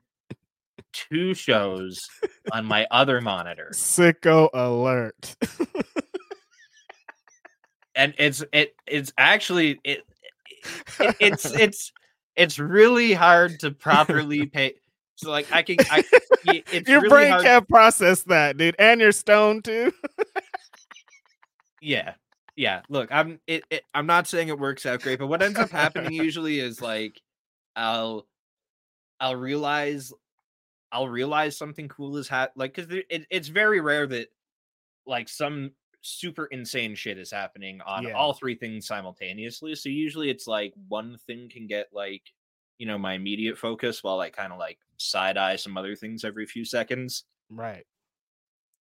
two 0.92 1.34
shows 1.34 2.08
on 2.52 2.64
my 2.64 2.86
other 2.90 3.20
monitor. 3.20 3.70
Sicko 3.72 4.48
alert. 4.52 5.36
and 7.96 8.14
it's 8.18 8.44
it 8.52 8.74
it's 8.86 9.12
actually 9.18 9.80
it, 9.82 10.02
it 11.00 11.16
it's 11.20 11.44
it's 11.46 11.92
it's 12.36 12.58
really 12.58 13.14
hard 13.14 13.58
to 13.60 13.70
properly 13.70 14.46
pay. 14.52 14.74
So 15.16 15.30
like 15.30 15.50
I 15.50 15.62
can, 15.62 15.78
I, 15.90 16.04
your 16.44 17.00
really 17.00 17.08
brain 17.08 17.30
hard. 17.30 17.42
can't 17.42 17.68
process 17.68 18.22
that, 18.24 18.58
dude, 18.58 18.76
and 18.78 19.00
you're 19.00 19.12
stoned 19.12 19.64
too. 19.64 19.90
yeah, 21.80 22.12
yeah. 22.54 22.82
Look, 22.90 23.08
I'm 23.10 23.40
it, 23.46 23.64
it, 23.70 23.82
I'm 23.94 24.06
not 24.06 24.26
saying 24.26 24.48
it 24.48 24.58
works 24.58 24.84
out 24.84 25.00
great, 25.00 25.18
but 25.18 25.28
what 25.28 25.42
ends 25.42 25.58
up 25.58 25.70
happening 25.70 26.12
usually 26.24 26.60
is 26.60 26.82
like 26.82 27.18
I'll 27.74 28.26
I'll 29.18 29.36
realize 29.36 30.12
I'll 30.92 31.08
realize 31.08 31.56
something 31.56 31.88
cool 31.88 32.18
is 32.18 32.28
hat 32.28 32.52
like 32.54 32.74
because 32.74 32.92
it, 33.08 33.26
it's 33.30 33.48
very 33.48 33.80
rare 33.80 34.06
that 34.06 34.28
like 35.06 35.30
some 35.30 35.70
super 36.06 36.46
insane 36.46 36.94
shit 36.94 37.18
is 37.18 37.30
happening 37.30 37.80
on 37.82 38.04
yeah. 38.04 38.12
all 38.12 38.32
three 38.32 38.54
things 38.54 38.86
simultaneously. 38.86 39.74
So 39.74 39.88
usually 39.88 40.30
it's 40.30 40.46
like 40.46 40.72
one 40.88 41.18
thing 41.26 41.48
can 41.48 41.66
get 41.66 41.88
like 41.92 42.22
you 42.78 42.86
know 42.86 42.98
my 42.98 43.14
immediate 43.14 43.58
focus 43.58 44.02
while 44.02 44.20
I 44.20 44.30
kind 44.30 44.52
of 44.52 44.58
like 44.58 44.78
side 44.98 45.36
eye 45.36 45.56
some 45.56 45.76
other 45.76 45.96
things 45.96 46.24
every 46.24 46.46
few 46.46 46.64
seconds. 46.64 47.24
Right. 47.50 47.86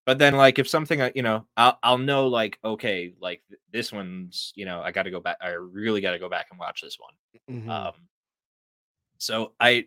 But 0.04 0.18
then 0.18 0.36
like 0.36 0.58
if 0.58 0.68
something 0.68 1.00
uh, 1.00 1.10
you 1.14 1.22
know 1.22 1.46
I'll 1.56 1.78
I'll 1.82 1.98
know 1.98 2.28
like 2.28 2.58
okay 2.64 3.14
like 3.20 3.42
this 3.72 3.92
one's 3.92 4.52
you 4.54 4.64
know 4.64 4.80
I 4.80 4.92
got 4.92 5.02
to 5.04 5.10
go 5.10 5.20
back 5.20 5.38
I 5.40 5.50
really 5.50 6.00
got 6.00 6.12
to 6.12 6.18
go 6.18 6.28
back 6.28 6.46
and 6.50 6.58
watch 6.58 6.80
this 6.82 6.98
one. 6.98 7.58
Mm-hmm. 7.58 7.70
Um. 7.70 7.92
So 9.18 9.52
I 9.58 9.86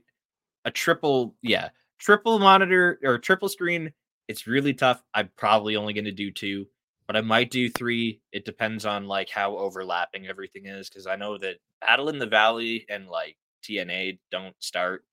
a 0.66 0.72
triple 0.72 1.36
yeah 1.42 1.70
triple 2.00 2.40
monitor 2.40 3.00
or 3.04 3.18
triple 3.18 3.50
screen 3.50 3.94
it's 4.30 4.46
really 4.46 4.76
tough. 4.76 5.04
I'm 5.14 5.30
probably 5.36 5.76
only 5.76 5.92
going 5.92 6.06
to 6.06 6.12
do 6.12 6.30
two, 6.32 6.68
but 7.10 7.16
I 7.16 7.22
might 7.22 7.50
do 7.50 7.72
three. 7.72 8.22
It 8.32 8.46
depends 8.46 8.86
on 8.86 9.08
like 9.08 9.32
how 9.32 9.58
overlapping 9.58 10.28
everything 10.28 10.68
is 10.68 10.90
because 10.90 11.08
I 11.08 11.16
know 11.16 11.40
that 11.40 11.56
Battle 11.82 12.10
in 12.10 12.20
the 12.20 12.28
Valley 12.28 12.86
and 12.88 13.08
like 13.08 13.36
TNA 13.64 14.20
don't 14.30 14.54
start 14.60 15.04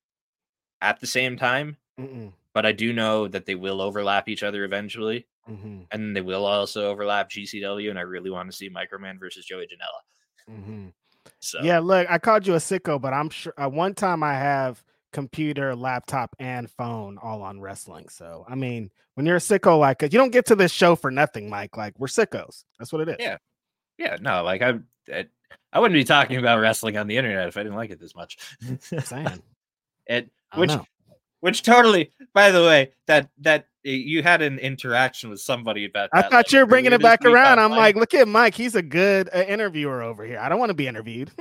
at 0.83 1.01
the 1.01 1.07
same 1.07 1.39
time. 1.39 1.79
Mm-mm. 1.99 2.35
But 2.53 2.67
I 2.67 2.73
do 2.73 2.93
know 2.93 3.29
that 3.29 3.47
they 3.47 3.55
will 3.55 3.81
overlap 3.81 4.29
each 4.29 4.43
other 4.43 4.65
eventually. 4.65 5.27
Mm-hmm. 5.49 5.85
And 5.91 6.15
they 6.15 6.21
will 6.21 6.45
also 6.45 6.91
overlap 6.91 7.31
GCW. 7.31 7.89
And 7.89 7.99
I 7.99 8.03
really 8.03 8.29
want 8.29 8.51
to 8.51 8.55
see 8.55 8.69
Microman 8.69 9.19
versus 9.19 9.47
Joey 9.47 9.65
Janela. 9.67 10.55
Mm-hmm. 10.55 10.87
So 11.41 11.61
yeah, 11.63 11.79
look, 11.79 12.07
I 12.11 12.19
called 12.19 12.47
you 12.47 12.57
a 12.57 12.59
sicko, 12.59 13.01
but 13.01 13.15
I'm 13.15 13.31
sure 13.31 13.55
uh, 13.57 13.71
one 13.71 13.95
time 13.95 14.23
I 14.23 14.35
have 14.35 14.85
computer, 15.17 15.75
laptop, 15.75 16.37
and 16.39 16.71
phone 16.71 17.17
all 17.23 17.41
on 17.41 17.59
wrestling. 17.59 18.07
So 18.11 18.45
I 18.47 18.55
mean, 18.55 18.91
when 19.15 19.25
you're 19.25 19.37
a 19.37 19.41
sicko, 19.41 19.79
like 19.79 20.03
you 20.03 20.11
don't 20.11 20.31
get 20.31 20.45
to 20.47 20.55
this 20.55 20.71
show 20.71 20.95
for 20.95 21.11
nothing, 21.11 21.49
Mike. 21.49 21.75
Like 21.75 21.99
we're 21.99 22.07
sickos. 22.07 22.65
That's 22.79 22.93
what 22.93 23.01
it 23.01 23.09
is. 23.09 23.17
Yeah, 23.19 23.39
yeah. 23.97 24.19
No, 24.21 24.43
like 24.43 24.61
I, 24.61 24.75
I, 25.11 25.25
I 25.73 25.81
wouldn't 25.81 25.97
be 25.97 26.05
talking 26.05 26.37
about 26.37 26.61
wrestling 26.61 26.99
on 26.99 27.07
the 27.07 27.17
internet 27.17 27.49
if 27.49 27.57
I 27.57 27.63
didn't 27.63 27.79
like 27.79 27.89
it 27.89 27.99
this 27.99 28.15
much. 28.15 28.37
Saying 29.05 29.43
it, 30.07 30.29
which, 30.55 30.69
know. 30.69 30.85
which 31.41 31.63
totally. 31.63 32.13
By 32.35 32.51
the 32.51 32.61
way, 32.61 32.93
that 33.07 33.31
that 33.39 33.69
you 33.83 34.23
had 34.23 34.43
an 34.43 34.59
interaction 34.59 35.31
with 35.31 35.41
somebody 35.41 35.87
about. 35.87 36.11
That, 36.13 36.27
I 36.27 36.29
thought 36.29 36.33
like, 36.33 36.53
you 36.53 36.59
were 36.59 36.67
bringing 36.67 36.93
it 36.93 37.01
back 37.01 37.25
around. 37.25 37.59
I'm 37.59 37.71
like, 37.71 37.97
look 37.97 38.13
at 38.13 38.29
Mike. 38.29 38.55
He's 38.55 38.75
a 38.75 38.83
good 38.83 39.31
uh, 39.35 39.45
interviewer 39.49 40.03
over 40.03 40.27
here. 40.27 40.39
I 40.39 40.51
don't 40.51 40.59
want 40.59 40.69
to 40.69 40.75
be 40.75 40.87
interviewed. 40.87 41.31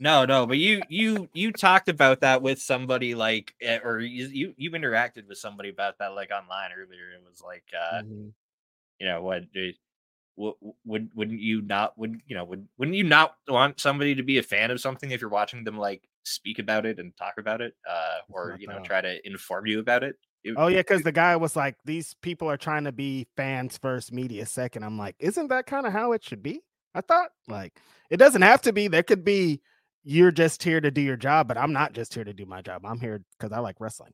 No, 0.00 0.24
no, 0.24 0.46
but 0.46 0.58
you 0.58 0.82
you 0.88 1.28
you 1.32 1.52
talked 1.52 1.88
about 1.88 2.20
that 2.20 2.42
with 2.42 2.60
somebody 2.60 3.14
like 3.14 3.54
eh, 3.62 3.78
or 3.82 4.00
you 4.00 4.26
you, 4.26 4.54
you 4.56 4.70
interacted 4.72 5.28
with 5.28 5.38
somebody 5.38 5.68
about 5.68 5.98
that 5.98 6.14
like 6.14 6.30
online 6.30 6.70
earlier. 6.76 7.12
It 7.14 7.22
was 7.28 7.40
like 7.40 7.64
uh 7.72 8.02
mm-hmm. 8.02 8.28
you 8.98 9.06
know 9.06 9.22
what 9.22 9.44
would 10.36 10.54
would 10.84 11.10
wouldn't 11.14 11.40
you 11.40 11.62
not 11.62 11.96
would 11.96 12.20
you 12.26 12.34
know 12.34 12.44
would 12.44 12.66
wouldn't 12.76 12.96
you 12.96 13.04
not 13.04 13.36
want 13.48 13.78
somebody 13.78 14.16
to 14.16 14.24
be 14.24 14.38
a 14.38 14.42
fan 14.42 14.72
of 14.72 14.80
something 14.80 15.12
if 15.12 15.20
you're 15.20 15.30
watching 15.30 15.62
them 15.62 15.78
like 15.78 16.02
speak 16.24 16.58
about 16.58 16.86
it 16.86 16.98
and 16.98 17.16
talk 17.16 17.34
about 17.38 17.60
it 17.60 17.74
uh 17.88 18.16
or 18.30 18.56
you 18.58 18.66
know 18.66 18.80
try 18.80 19.00
to 19.00 19.24
inform 19.26 19.66
you 19.66 19.78
about 19.78 20.02
it? 20.02 20.16
it 20.42 20.54
oh 20.56 20.66
yeah, 20.66 20.78
because 20.78 21.02
the 21.02 21.12
guy 21.12 21.36
was 21.36 21.54
like, 21.54 21.76
these 21.84 22.14
people 22.20 22.50
are 22.50 22.56
trying 22.56 22.84
to 22.84 22.92
be 22.92 23.28
fans 23.36 23.78
first, 23.78 24.12
media 24.12 24.44
second. 24.44 24.82
I'm 24.82 24.98
like, 24.98 25.14
isn't 25.20 25.48
that 25.48 25.66
kind 25.66 25.86
of 25.86 25.92
how 25.92 26.12
it 26.12 26.24
should 26.24 26.42
be? 26.42 26.62
I 26.96 27.00
thought 27.00 27.30
like 27.46 27.78
it 28.10 28.16
doesn't 28.16 28.42
have 28.42 28.62
to 28.62 28.72
be. 28.72 28.88
There 28.88 29.02
could 29.04 29.24
be 29.24 29.60
you're 30.04 30.30
just 30.30 30.62
here 30.62 30.80
to 30.80 30.90
do 30.90 31.00
your 31.00 31.16
job, 31.16 31.48
but 31.48 31.56
I'm 31.56 31.72
not 31.72 31.94
just 31.94 32.14
here 32.14 32.24
to 32.24 32.32
do 32.32 32.44
my 32.46 32.60
job. 32.62 32.84
I'm 32.84 33.00
here 33.00 33.22
because 33.38 33.52
I 33.52 33.58
like 33.58 33.76
wrestling. 33.80 34.12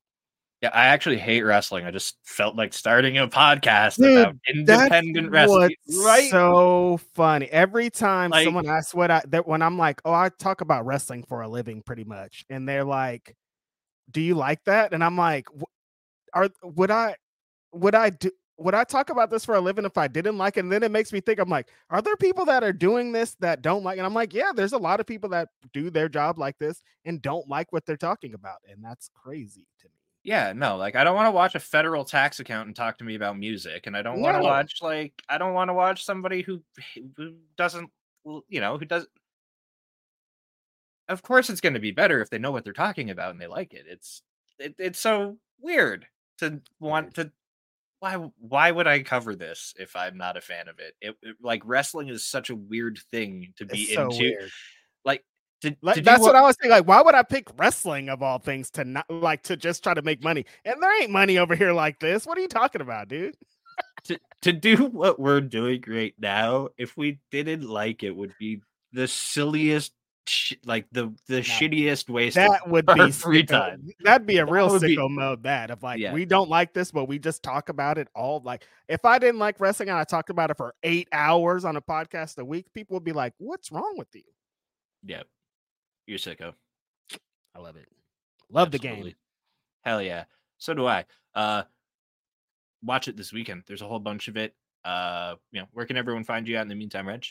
Yeah, 0.63 0.71
I 0.75 0.87
actually 0.87 1.17
hate 1.17 1.43
wrestling. 1.43 1.87
I 1.87 1.91
just 1.91 2.19
felt 2.23 2.55
like 2.55 2.75
starting 2.75 3.17
a 3.17 3.27
podcast 3.27 3.97
Dude, 3.97 4.19
about 4.19 4.37
independent 4.47 5.31
wrestling. 5.31 5.75
Right? 6.05 6.31
So 6.31 7.01
funny. 7.15 7.47
Every 7.47 7.89
time 7.89 8.31
like, 8.31 8.45
someone 8.45 8.69
asks 8.69 8.95
what 8.95 9.11
I 9.11 9.23
that 9.29 9.49
when 9.49 9.63
I'm 9.63 9.79
like, 9.79 10.03
oh, 10.05 10.13
I 10.13 10.29
talk 10.39 10.61
about 10.61 10.85
wrestling 10.85 11.25
for 11.25 11.41
a 11.41 11.49
living, 11.49 11.83
pretty 11.83 12.05
much, 12.05 12.45
and 12.51 12.69
they're 12.69 12.85
like, 12.85 13.35
"Do 14.11 14.21
you 14.21 14.35
like 14.35 14.63
that?" 14.65 14.93
And 14.93 15.03
I'm 15.03 15.17
like, 15.17 15.47
"Are 16.35 16.51
would 16.63 16.91
I 16.91 17.17
would 17.73 17.95
I 17.95 18.11
do 18.11 18.31
would 18.61 18.75
I 18.75 18.85
talk 18.85 19.09
about 19.09 19.31
this 19.31 19.45
for 19.45 19.55
a 19.55 19.61
living 19.61 19.87
if 19.87 19.97
I 19.97 20.07
didn't 20.07 20.37
like 20.37 20.59
it? 20.59 20.61
And 20.61 20.71
then 20.71 20.83
it 20.83 20.91
makes 20.91 21.13
me 21.13 21.21
think, 21.21 21.41
I'm 21.41 21.49
like, 21.49 21.69
are 21.89 22.03
there 22.03 22.17
people 22.17 22.45
that 22.45 22.63
are 22.63 22.75
doing 22.75 23.11
this 23.11 23.35
that 23.41 23.63
don't 23.63 23.83
like? 23.83 23.97
And 23.97 24.07
I'm 24.07 24.13
like, 24.13 24.35
yeah, 24.35 24.53
there's 24.55 24.75
a 24.75 24.79
lot 24.79 25.01
of 25.01 25.07
people 25.07 25.31
that 25.31 25.49
do 25.73 25.89
their 25.89 26.11
job 26.11 26.39
like 26.39 26.59
this 26.59 26.83
and 27.07 27.23
don't 27.23 27.49
like 27.49 27.73
what 27.73 27.87
they're 27.87 27.97
talking 27.97 28.35
about. 28.35 28.59
And 28.71 28.85
that's 28.85 29.11
crazy 29.15 29.67
to 29.81 29.87
me. 29.87 29.93
Yeah, 30.23 30.53
no, 30.55 30.77
like 30.77 30.97
I 30.97 31.05
don't 31.05 31.15
want 31.15 31.29
to 31.29 31.31
watch 31.31 31.55
a 31.55 31.61
federal 31.61 32.05
tax 32.05 32.41
accountant 32.41 32.77
talk 32.77 32.99
to 32.99 33.05
me 33.05 33.15
about 33.15 33.39
music, 33.39 33.87
and 33.87 33.97
I 33.97 34.03
don't 34.03 34.21
want 34.21 34.37
to 34.37 34.43
watch 34.43 34.83
like 34.83 35.15
I 35.31 35.39
don't 35.39 35.55
want 35.55 35.71
to 35.71 35.75
watch 35.75 36.05
somebody 36.05 36.43
who 36.43 36.63
who 37.17 37.37
doesn't, 37.57 37.89
you 38.51 38.61
know, 38.61 38.77
who 38.77 38.85
doesn't. 38.85 39.09
Of 41.09 41.23
course, 41.23 41.49
it's 41.49 41.63
going 41.63 41.73
to 41.73 41.81
be 41.81 41.91
better 41.91 42.21
if 42.21 42.29
they 42.29 42.39
know 42.39 42.51
what 42.51 42.65
they're 42.65 42.75
talking 42.75 43.09
about 43.09 43.31
and 43.31 43.41
they 43.41 43.47
like 43.47 43.73
it. 43.73 43.87
It's 43.89 44.21
it, 44.59 44.75
it's 44.79 44.99
so 44.99 45.39
weird 45.59 46.07
to 46.39 46.61
want 46.81 47.15
to 47.15 47.33
why 48.01 48.15
why 48.39 48.71
would 48.71 48.87
I 48.87 49.03
cover 49.03 49.37
this 49.37 49.75
if 49.79 49.95
I'm 49.95 50.17
not 50.17 50.37
a 50.37 50.41
fan 50.41 50.69
of 50.69 50.79
it? 50.79 50.95
It, 51.01 51.17
it 51.23 51.37
like 51.41 51.63
wrestling 51.65 52.09
is 52.09 52.25
such 52.25 52.51
a 52.51 52.57
weird 52.57 52.99
thing 53.11 53.53
to 53.59 53.67
be 53.67 53.87
so 53.95 54.05
into. 54.05 54.19
Weird. 54.19 54.51
Like 55.05 55.25
to, 55.63 55.77
like, 55.83 55.97
to 55.97 56.03
that's 56.03 56.21
what, 56.21 56.35
what 56.35 56.37
I 56.37 56.43
was 56.43 56.57
saying. 56.61 56.71
Like, 56.71 56.89
why 56.89 57.03
would 57.03 57.15
I 57.15 57.23
pick 57.23 57.49
wrestling 57.57 58.09
of 58.09 58.23
all 58.23 58.39
things 58.39 58.71
to 58.73 58.85
not 58.85 59.09
like 59.11 59.43
to 59.45 59.57
just 59.57 59.83
try 59.83 59.95
to 59.95 60.03
make 60.03 60.23
money? 60.23 60.47
And 60.65 60.83
there 60.83 61.03
ain't 61.03 61.11
money 61.11 61.39
over 61.39 61.55
here 61.55 61.73
like 61.73 62.01
this. 62.01 62.27
What 62.27 62.39
are 62.39 62.41
you 62.41 62.49
talking 62.49 62.81
about, 62.81 63.09
dude? 63.09 63.37
to 64.05 64.19
to 64.43 64.53
do 64.53 64.87
what 64.87 65.21
we're 65.21 65.41
doing 65.41 65.85
right 65.87 66.15
now, 66.19 66.69
if 66.79 66.97
we 66.97 67.21
didn't 67.31 67.69
like 67.69 68.03
it, 68.03 68.17
would 68.17 68.35
be 68.39 68.63
the 68.93 69.07
silliest 69.07 69.93
sh- 70.31 70.55
like 70.65 70.87
the 70.93 71.13
the 71.27 71.37
no, 71.37 71.41
shittiest 71.41 72.09
waste 72.09 72.37
that 72.37 72.69
would 72.69 72.87
be 72.87 73.11
free 73.11 73.43
time. 73.43 73.89
That'd 74.01 74.27
be 74.27 74.39
a 74.39 74.47
real 74.47 74.71
sicko 74.71 75.09
be, 75.09 75.15
mode. 75.15 75.43
That 75.43 75.71
of 75.71 75.83
like 75.83 75.99
yeah. 75.99 76.13
we 76.13 76.25
don't 76.25 76.49
like 76.49 76.73
this, 76.73 76.91
but 76.91 77.07
we 77.07 77.19
just 77.19 77.43
talk 77.43 77.69
about 77.69 77.99
it 77.99 78.09
all. 78.15 78.41
Like 78.45 78.67
if 78.89 79.05
I 79.05 79.19
didn't 79.19 79.41
like 79.41 79.61
wrestling 79.61 79.89
and 79.89 79.99
I 79.99 80.05
talked 80.05 80.31
about 80.31 80.51
it 80.51 80.57
for 80.57 80.75
eight 80.83 81.09
hours 81.13 81.65
on 81.65 81.77
a 81.77 81.83
podcast 81.83 82.39
a 82.39 82.45
week, 82.45 82.67
people 82.73 82.95
would 82.95 83.05
be 83.05 83.13
like, 83.13 83.35
"What's 83.39 83.73
wrong 83.73 83.95
with 83.97 84.09
you?" 84.15 84.23
Yeah, 85.05 85.23
you're 86.07 86.19
sicko. 86.19 86.55
I 87.55 87.59
love 87.59 87.77
it. 87.77 87.89
Love 88.51 88.73
Absolutely. 88.73 89.03
the 89.03 89.05
game. 89.05 89.15
Hell 89.83 90.03
yeah. 90.03 90.25
So 90.59 90.75
do 90.75 90.87
I. 90.87 91.05
Uh, 91.35 91.63
watch 92.83 93.09
it 93.09 93.17
this 93.17 93.33
weekend. 93.33 93.65
There's 93.67 93.83
a 93.83 93.87
whole 93.87 93.99
bunch 93.99 94.29
of 94.29 94.37
it. 94.37 94.55
Uh, 94.85 95.35
you 95.53 95.61
know, 95.61 95.67
where 95.73 95.87
can 95.87 95.97
everyone 95.97 96.25
find 96.25 96.49
you 96.49 96.57
out 96.57 96.63
in 96.63 96.69
the 96.69 96.75
meantime, 96.75 97.07
Reg? 97.07 97.27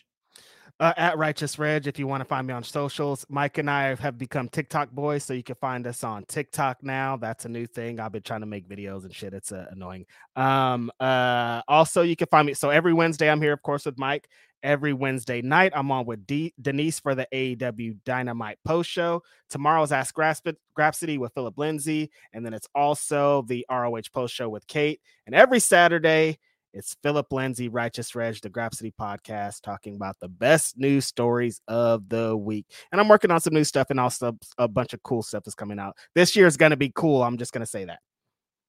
Uh, 0.79 0.93
at 0.95 1.17
Righteous 1.17 1.59
Reg 1.59 1.87
if 1.87 1.99
you 1.99 2.07
want 2.07 2.21
to 2.21 2.25
find 2.25 2.47
me 2.47 2.53
on 2.53 2.63
socials. 2.63 3.25
Mike 3.27 3.57
and 3.57 3.69
I 3.69 3.95
have 3.95 4.17
become 4.17 4.47
TikTok 4.47 4.91
boys, 4.91 5.25
so 5.25 5.33
you 5.33 5.43
can 5.43 5.55
find 5.55 5.85
us 5.85 6.05
on 6.05 6.23
TikTok 6.23 6.77
now. 6.81 7.17
That's 7.17 7.43
a 7.43 7.49
new 7.49 7.65
thing. 7.65 7.99
I've 7.99 8.13
been 8.13 8.21
trying 8.21 8.39
to 8.39 8.45
make 8.45 8.65
videos 8.65 9.03
and 9.03 9.13
shit. 9.13 9.33
It's 9.33 9.51
uh, 9.51 9.65
annoying. 9.71 10.05
Um, 10.37 10.89
uh, 10.97 11.63
also, 11.67 12.01
you 12.03 12.15
can 12.15 12.27
find 12.27 12.47
me. 12.47 12.53
So 12.53 12.69
every 12.69 12.93
Wednesday, 12.93 13.29
I'm 13.29 13.41
here, 13.41 13.51
of 13.51 13.61
course, 13.61 13.85
with 13.85 13.97
Mike. 13.97 14.29
Every 14.63 14.93
Wednesday 14.93 15.41
night, 15.41 15.73
I'm 15.75 15.91
on 15.91 16.05
with 16.05 16.25
D- 16.25 16.53
Denise 16.61 16.99
for 16.99 17.13
the 17.13 17.27
AEW 17.33 17.97
Dynamite 18.05 18.59
post 18.63 18.89
show. 18.89 19.21
Tomorrow's 19.49 19.91
Ask 19.91 20.15
Grapsody 20.15 21.17
with 21.17 21.33
Philip 21.33 21.57
Lindsay, 21.57 22.09
and 22.31 22.45
then 22.45 22.53
it's 22.53 22.67
also 22.73 23.41
the 23.43 23.65
ROH 23.69 24.01
post 24.13 24.33
show 24.33 24.47
with 24.47 24.67
Kate. 24.67 25.01
And 25.25 25.35
every 25.35 25.59
Saturday, 25.59 26.39
it's 26.73 26.95
Philip 27.01 27.31
Lindsay, 27.31 27.67
Righteous 27.67 28.13
Reg, 28.15 28.39
the 28.41 28.49
Grapsody 28.49 28.93
podcast, 28.99 29.61
talking 29.61 29.95
about 29.95 30.17
the 30.19 30.27
best 30.27 30.77
news 30.77 31.05
stories 31.05 31.61
of 31.67 32.07
the 32.09 32.35
week. 32.35 32.65
And 32.91 33.01
I'm 33.01 33.07
working 33.07 33.31
on 33.31 33.39
some 33.39 33.53
new 33.53 33.63
stuff 33.63 33.89
and 33.89 33.99
also 33.99 34.37
a 34.57 34.67
bunch 34.67 34.93
of 34.93 35.01
cool 35.03 35.23
stuff 35.23 35.43
is 35.47 35.55
coming 35.55 35.79
out. 35.79 35.95
This 36.15 36.35
year 36.35 36.47
is 36.47 36.57
going 36.57 36.69
to 36.71 36.77
be 36.77 36.91
cool. 36.93 37.23
I'm 37.23 37.37
just 37.37 37.53
going 37.53 37.63
to 37.63 37.69
say 37.69 37.85
that. 37.85 37.99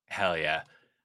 Hell 0.09 0.37
yeah. 0.37 0.63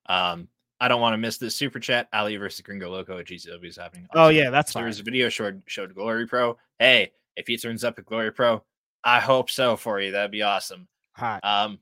Um, 0.08 0.48
I 0.80 0.88
don't 0.88 1.02
want 1.02 1.14
to 1.14 1.18
miss 1.18 1.38
this 1.38 1.56
super 1.56 1.80
chat. 1.80 2.08
Ali 2.14 2.36
versus 2.38 2.62
Gringo 2.62 2.90
Loco 2.90 3.18
at 3.18 3.26
GCW 3.26 3.66
is 3.66 3.78
happening. 3.78 4.08
Oh, 4.14 4.30
yeah, 4.30 4.50
that's 4.50 4.72
fine. 4.72 4.84
There's 4.84 5.00
a 5.00 5.04
video 5.04 5.30
showed, 5.30 5.62
showed 5.68 5.94
Glory 5.96 6.28
Pro. 6.28 6.58
Hey, 6.80 7.12
if 7.36 7.48
he 7.48 7.58
turns 7.58 7.84
up 7.84 8.00
at 8.00 8.06
Glory 8.06 8.32
Pro, 8.32 8.64
I 9.04 9.20
hope 9.20 9.50
so 9.50 9.76
for 9.76 10.00
you. 10.00 10.12
That'd 10.12 10.32
be 10.32 10.44
awesome. 10.44 10.88
Hi. 11.14 11.40
Um, 11.44 11.80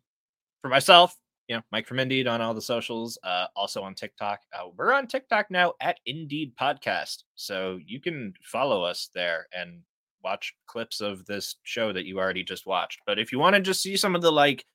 for 0.61 0.69
myself, 0.69 1.15
you 1.47 1.55
know, 1.55 1.61
Mike 1.71 1.87
from 1.87 1.97
Indied 1.97 2.27
on 2.27 2.41
all 2.41 2.53
the 2.53 2.61
socials, 2.61 3.17
uh, 3.23 3.47
also 3.55 3.81
on 3.83 3.95
TikTok. 3.95 4.41
Uh, 4.53 4.69
we're 4.77 4.93
on 4.93 5.07
TikTok 5.07 5.51
now 5.51 5.73
at 5.81 5.99
Indied 6.07 6.53
Podcast. 6.55 7.23
So 7.35 7.79
you 7.85 7.99
can 7.99 8.33
follow 8.41 8.83
us 8.83 9.09
there 9.13 9.47
and 9.53 9.81
watch 10.23 10.53
clips 10.67 11.01
of 11.01 11.25
this 11.25 11.55
show 11.63 11.91
that 11.91 12.05
you 12.05 12.19
already 12.19 12.43
just 12.43 12.65
watched. 12.65 13.01
But 13.05 13.19
if 13.19 13.31
you 13.31 13.39
want 13.39 13.55
to 13.55 13.61
just 13.61 13.81
see 13.81 13.97
some 13.97 14.15
of 14.15 14.21
the 14.21 14.31
like 14.31 14.65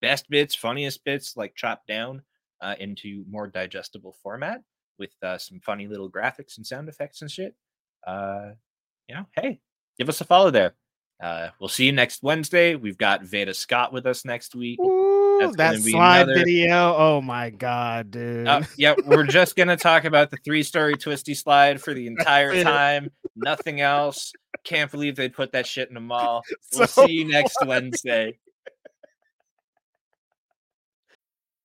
best 0.00 0.30
bits, 0.30 0.54
funniest 0.54 1.04
bits, 1.04 1.36
like 1.36 1.54
chopped 1.56 1.88
down 1.88 2.22
uh, 2.60 2.76
into 2.78 3.24
more 3.28 3.48
digestible 3.48 4.16
format 4.22 4.60
with 4.98 5.10
uh, 5.22 5.38
some 5.38 5.60
funny 5.60 5.88
little 5.88 6.10
graphics 6.10 6.56
and 6.56 6.66
sound 6.66 6.88
effects 6.88 7.22
and 7.22 7.30
shit, 7.30 7.56
uh, 8.06 8.50
you 9.08 9.14
know, 9.14 9.26
hey, 9.34 9.58
give 9.98 10.08
us 10.08 10.20
a 10.20 10.24
follow 10.24 10.50
there. 10.50 10.74
Uh, 11.20 11.48
we'll 11.60 11.68
see 11.68 11.86
you 11.86 11.92
next 11.92 12.22
Wednesday. 12.22 12.74
We've 12.74 12.98
got 12.98 13.24
Veda 13.24 13.54
Scott 13.54 13.92
with 13.92 14.06
us 14.06 14.24
next 14.24 14.54
week. 14.54 14.80
Ooh, 14.80 15.21
that 15.56 15.80
slide 15.80 16.22
another... 16.22 16.34
video. 16.34 16.94
Oh 16.96 17.20
my 17.20 17.50
god, 17.50 18.10
dude. 18.10 18.46
Uh, 18.46 18.62
yeah, 18.76 18.94
we're 19.04 19.26
just 19.26 19.56
gonna 19.56 19.76
talk 19.76 20.04
about 20.04 20.30
the 20.30 20.36
three-story 20.38 20.96
twisty 20.96 21.34
slide 21.34 21.80
for 21.80 21.94
the 21.94 22.06
entire 22.08 22.62
time. 22.62 23.10
Nothing 23.36 23.80
else. 23.80 24.32
Can't 24.64 24.90
believe 24.90 25.16
they 25.16 25.28
put 25.28 25.52
that 25.52 25.66
shit 25.66 25.90
in 25.90 25.96
a 25.96 26.00
mall. 26.00 26.42
We'll 26.74 26.86
so 26.86 27.06
see 27.06 27.12
you 27.12 27.28
next 27.28 27.56
Wednesday. 27.64 28.38